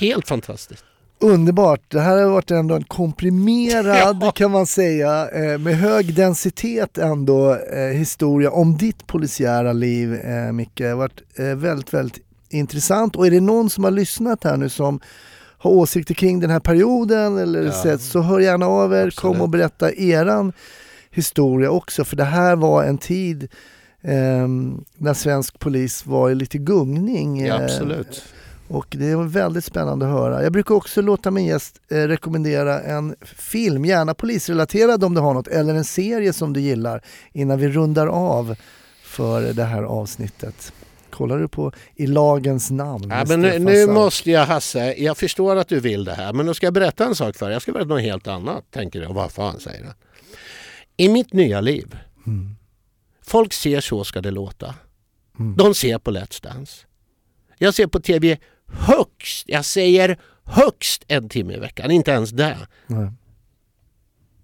Helt 0.00 0.28
fantastiskt. 0.28 0.84
Underbart. 1.20 1.80
Det 1.88 2.00
här 2.00 2.22
har 2.22 2.30
varit 2.30 2.50
ändå 2.50 2.74
en 2.74 2.84
komprimerad 2.84 4.16
Ja. 4.22 4.30
kan 4.32 4.50
man 4.50 4.66
säga 4.66 5.28
eh, 5.30 5.58
med 5.58 5.76
hög 5.76 6.14
densitet 6.14 6.98
ändå 6.98 7.54
eh, 7.54 7.80
historia 7.80 8.50
om 8.50 8.76
ditt 8.76 9.06
polisiära 9.06 9.72
liv 9.72 10.14
eh, 10.14 10.52
Micke. 10.52 10.70
Det 10.74 10.88
har 10.88 10.96
varit 10.96 11.22
väldigt, 11.56 11.94
väldigt 11.94 12.22
intressant 12.50 13.16
och 13.16 13.26
är 13.26 13.30
det 13.30 13.40
någon 13.40 13.70
som 13.70 13.84
har 13.84 13.90
lyssnat 13.90 14.44
här 14.44 14.56
nu 14.56 14.68
som 14.68 15.00
har 15.58 15.70
åsikter 15.70 16.14
kring 16.14 16.40
den 16.40 16.50
här 16.50 16.60
perioden 16.60 17.38
eller 17.38 17.62
Ja. 17.64 17.72
sett, 17.72 18.00
så 18.00 18.20
hör 18.20 18.40
gärna 18.40 18.66
av 18.66 18.92
er, 18.94 18.98
kom 19.10 19.28
Absolut. 19.30 19.42
och 19.42 19.48
berätta 19.48 19.92
eran 19.92 20.52
historia 21.10 21.70
också 21.70 22.04
för 22.04 22.16
det 22.16 22.24
här 22.24 22.56
var 22.56 22.84
en 22.84 22.98
tid 22.98 23.42
eh, 24.02 24.48
när 24.96 25.14
svensk 25.14 25.58
polis 25.58 26.06
var 26.06 26.30
i 26.30 26.34
lite 26.34 26.58
gungning. 26.58 27.46
Ja, 27.46 27.62
absolut. 27.64 28.22
Och 28.68 28.86
det 28.90 29.06
är 29.06 29.16
väldigt 29.28 29.64
spännande 29.64 30.06
att 30.06 30.12
höra. 30.12 30.42
Jag 30.42 30.52
brukar 30.52 30.74
också 30.74 31.02
låta 31.02 31.30
min 31.30 31.46
gäst 31.46 31.80
eh, 31.90 31.96
rekommendera 31.96 32.80
en 32.80 33.16
film, 33.22 33.84
gärna 33.84 34.14
polisrelaterad 34.14 35.04
om 35.04 35.14
du 35.14 35.20
har 35.20 35.34
något, 35.34 35.48
eller 35.48 35.74
en 35.74 35.84
serie 35.84 36.32
som 36.32 36.52
du 36.52 36.60
gillar 36.60 37.04
innan 37.32 37.58
vi 37.58 37.68
rundar 37.68 38.06
av 38.06 38.56
för 39.02 39.52
det 39.52 39.64
här 39.64 39.82
avsnittet. 39.82 40.72
Kollar 41.10 41.38
du 41.38 41.48
på 41.48 41.72
I 41.94 42.06
lagens 42.06 42.70
namn? 42.70 43.10
Ja, 43.10 43.24
men 43.28 43.40
nu, 43.40 43.58
nu 43.58 43.86
måste 43.86 44.30
jag 44.30 44.46
Hasse, 44.46 44.94
jag 44.98 45.16
förstår 45.18 45.56
att 45.56 45.68
du 45.68 45.80
vill 45.80 46.04
det 46.04 46.14
här 46.14 46.32
men 46.32 46.46
nu 46.46 46.54
ska 46.54 46.66
jag 46.66 46.74
berätta 46.74 47.04
en 47.04 47.14
sak 47.14 47.36
för 47.36 47.46
dig. 47.46 47.52
Jag 47.52 47.62
ska 47.62 47.72
berätta 47.72 47.88
något 47.88 48.02
helt 48.02 48.26
annat, 48.26 48.64
tänker 48.70 49.02
jag. 49.02 49.12
Vad 49.12 49.32
fan 49.32 49.60
säger 49.60 49.84
han? 49.84 49.94
I 50.96 51.08
mitt 51.08 51.32
nya 51.32 51.60
liv, 51.60 51.98
Mm. 52.26 52.56
folk 53.22 53.52
ser 53.52 53.80
Så 53.80 54.04
ska 54.04 54.20
det 54.20 54.30
låta. 54.30 54.74
Mm. 55.38 55.56
De 55.56 55.74
ser 55.74 55.98
på 55.98 56.10
Let's 56.10 56.42
Dance. 56.42 56.86
Jag 57.58 57.74
ser 57.74 57.86
på 57.86 58.00
TV 58.00 58.38
högst, 58.72 59.44
jag 59.48 59.64
säger 59.64 60.18
högst 60.44 61.04
en 61.08 61.28
timme 61.28 61.54
i 61.54 61.58
veckan, 61.58 61.90
inte 61.90 62.10
ens 62.10 62.30
det. 62.30 62.56
Nej. 62.86 63.10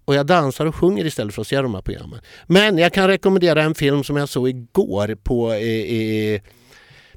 Och 0.05 0.15
jag 0.15 0.25
dansar 0.25 0.65
och 0.65 0.75
sjunger 0.75 1.05
istället 1.05 1.35
för 1.35 1.41
att 1.41 1.47
se 1.47 1.61
de 1.61 1.75
här 1.75 1.81
programmen. 1.81 2.19
Men 2.47 2.77
jag 2.77 2.93
kan 2.93 3.07
rekommendera 3.07 3.63
en 3.63 3.75
film 3.75 4.03
som 4.03 4.17
jag 4.17 4.29
såg 4.29 4.49
igår 4.49 5.15
på, 5.23 5.55
i, 5.55 5.95
i, 5.95 6.41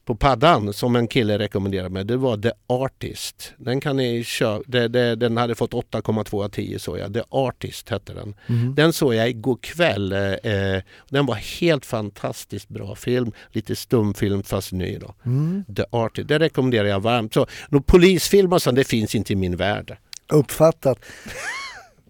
på 0.09 0.15
paddan 0.15 0.73
som 0.73 0.97
en 0.97 1.09
kille 1.09 1.39
rekommenderade 1.39 1.89
mig. 1.89 2.05
Det 2.05 2.17
var 2.17 2.37
The 2.37 2.51
Artist. 2.67 3.53
Den 3.59 3.81
kan 3.81 3.97
ni 3.97 4.25
köpa. 4.25 4.63
Det, 4.67 4.89
det, 4.89 5.17
den 5.17 5.37
hade 5.37 5.55
fått 5.55 5.73
8,2 5.73 6.45
av 6.45 6.49
10 6.49 6.79
såg 6.79 6.99
jag. 6.99 7.15
The 7.15 7.23
Artist 7.29 7.89
hette 7.89 8.15
den. 8.15 8.35
Mm. 8.47 8.75
Den 8.75 8.93
såg 8.93 9.15
jag 9.15 9.29
igår 9.29 9.59
kväll. 9.61 10.13
Eh, 10.13 10.21
eh, 10.21 10.83
den 11.11 11.27
var 11.27 11.35
helt 11.35 11.87
fantastiskt 11.87 12.69
bra 12.69 12.95
film. 12.95 13.33
Lite 13.53 13.77
stumfilm 13.77 14.43
fast 14.43 14.73
ny 14.73 14.99
då. 14.99 15.15
Mm. 15.27 15.65
The 15.77 15.85
Artist. 15.91 16.29
Det 16.29 16.39
rekommenderar 16.39 16.89
jag 16.89 17.01
varmt. 17.01 17.35
Så, 17.35 17.47
polisfilm 17.87 18.53
och 18.53 18.63
sånt, 18.63 18.77
det 18.77 18.85
finns 18.85 19.15
inte 19.15 19.33
i 19.33 19.37
min 19.37 19.57
värld. 19.57 19.97
Uppfattat. 20.33 20.99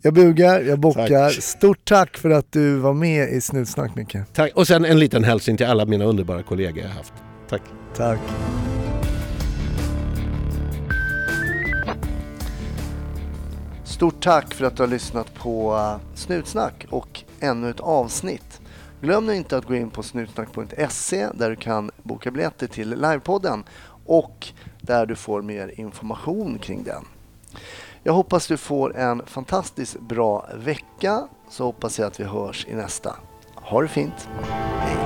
Jag 0.03 0.15
bugar, 0.15 0.61
jag 0.61 0.79
bockar. 0.81 1.09
Tack. 1.09 1.43
Stort 1.43 1.85
tack 1.85 2.19
för 2.19 2.31
att 2.31 2.53
du 2.53 2.77
var 2.77 2.95
med 2.95 3.29
i 3.29 3.41
Snutsnack 3.41 3.97
Micke. 3.97 4.17
Tack. 4.35 4.53
Och 4.55 4.67
sen 4.67 4.85
en 4.85 4.99
liten 4.99 5.25
hälsning 5.25 5.57
till 5.57 5.67
alla 5.67 5.87
mina 5.87 6.05
underbara 6.05 6.43
kollegor 6.43 6.85
jag 6.85 6.91
haft. 6.91 7.13
Tack. 7.49 7.63
Tack. 7.97 8.21
Stort 13.85 14.23
tack 14.23 14.55
för 14.55 14.65
att 14.65 14.77
du 14.77 14.83
har 14.83 14.89
lyssnat 14.89 15.35
på 15.35 15.77
eh, 15.77 16.15
Snutsnack 16.15 16.87
och 16.91 17.25
ännu 17.41 17.71
ett 17.71 17.81
avsnitt. 17.81 18.61
Glöm 19.01 19.27
nu 19.27 19.37
inte 19.37 19.57
att 19.57 19.65
gå 19.65 19.75
in 19.75 19.91
på 19.91 20.03
snutsnack.se 20.03 21.29
där 21.35 21.51
du 21.51 21.57
kan 21.57 21.91
boka 22.03 22.31
biljetter 22.31 22.67
till 22.67 22.91
livepodden 22.91 23.65
och 24.07 24.49
där 24.81 25.07
du 25.07 25.17
får 25.17 25.43
mer 25.43 25.81
information 25.81 26.59
kring 26.59 26.83
den. 26.85 27.05
Jag 28.03 28.13
hoppas 28.13 28.47
du 28.47 28.57
får 28.57 28.97
en 28.97 29.27
fantastiskt 29.27 30.01
bra 30.01 30.49
vecka 30.55 31.29
så 31.49 31.65
hoppas 31.65 31.99
jag 31.99 32.07
att 32.07 32.21
vi 32.21 32.25
hörs 32.25 32.67
i 32.69 32.75
nästa. 32.75 33.17
Ha 33.55 33.83
det 33.83 33.89
fint. 33.89 34.29
Hej! 34.81 34.97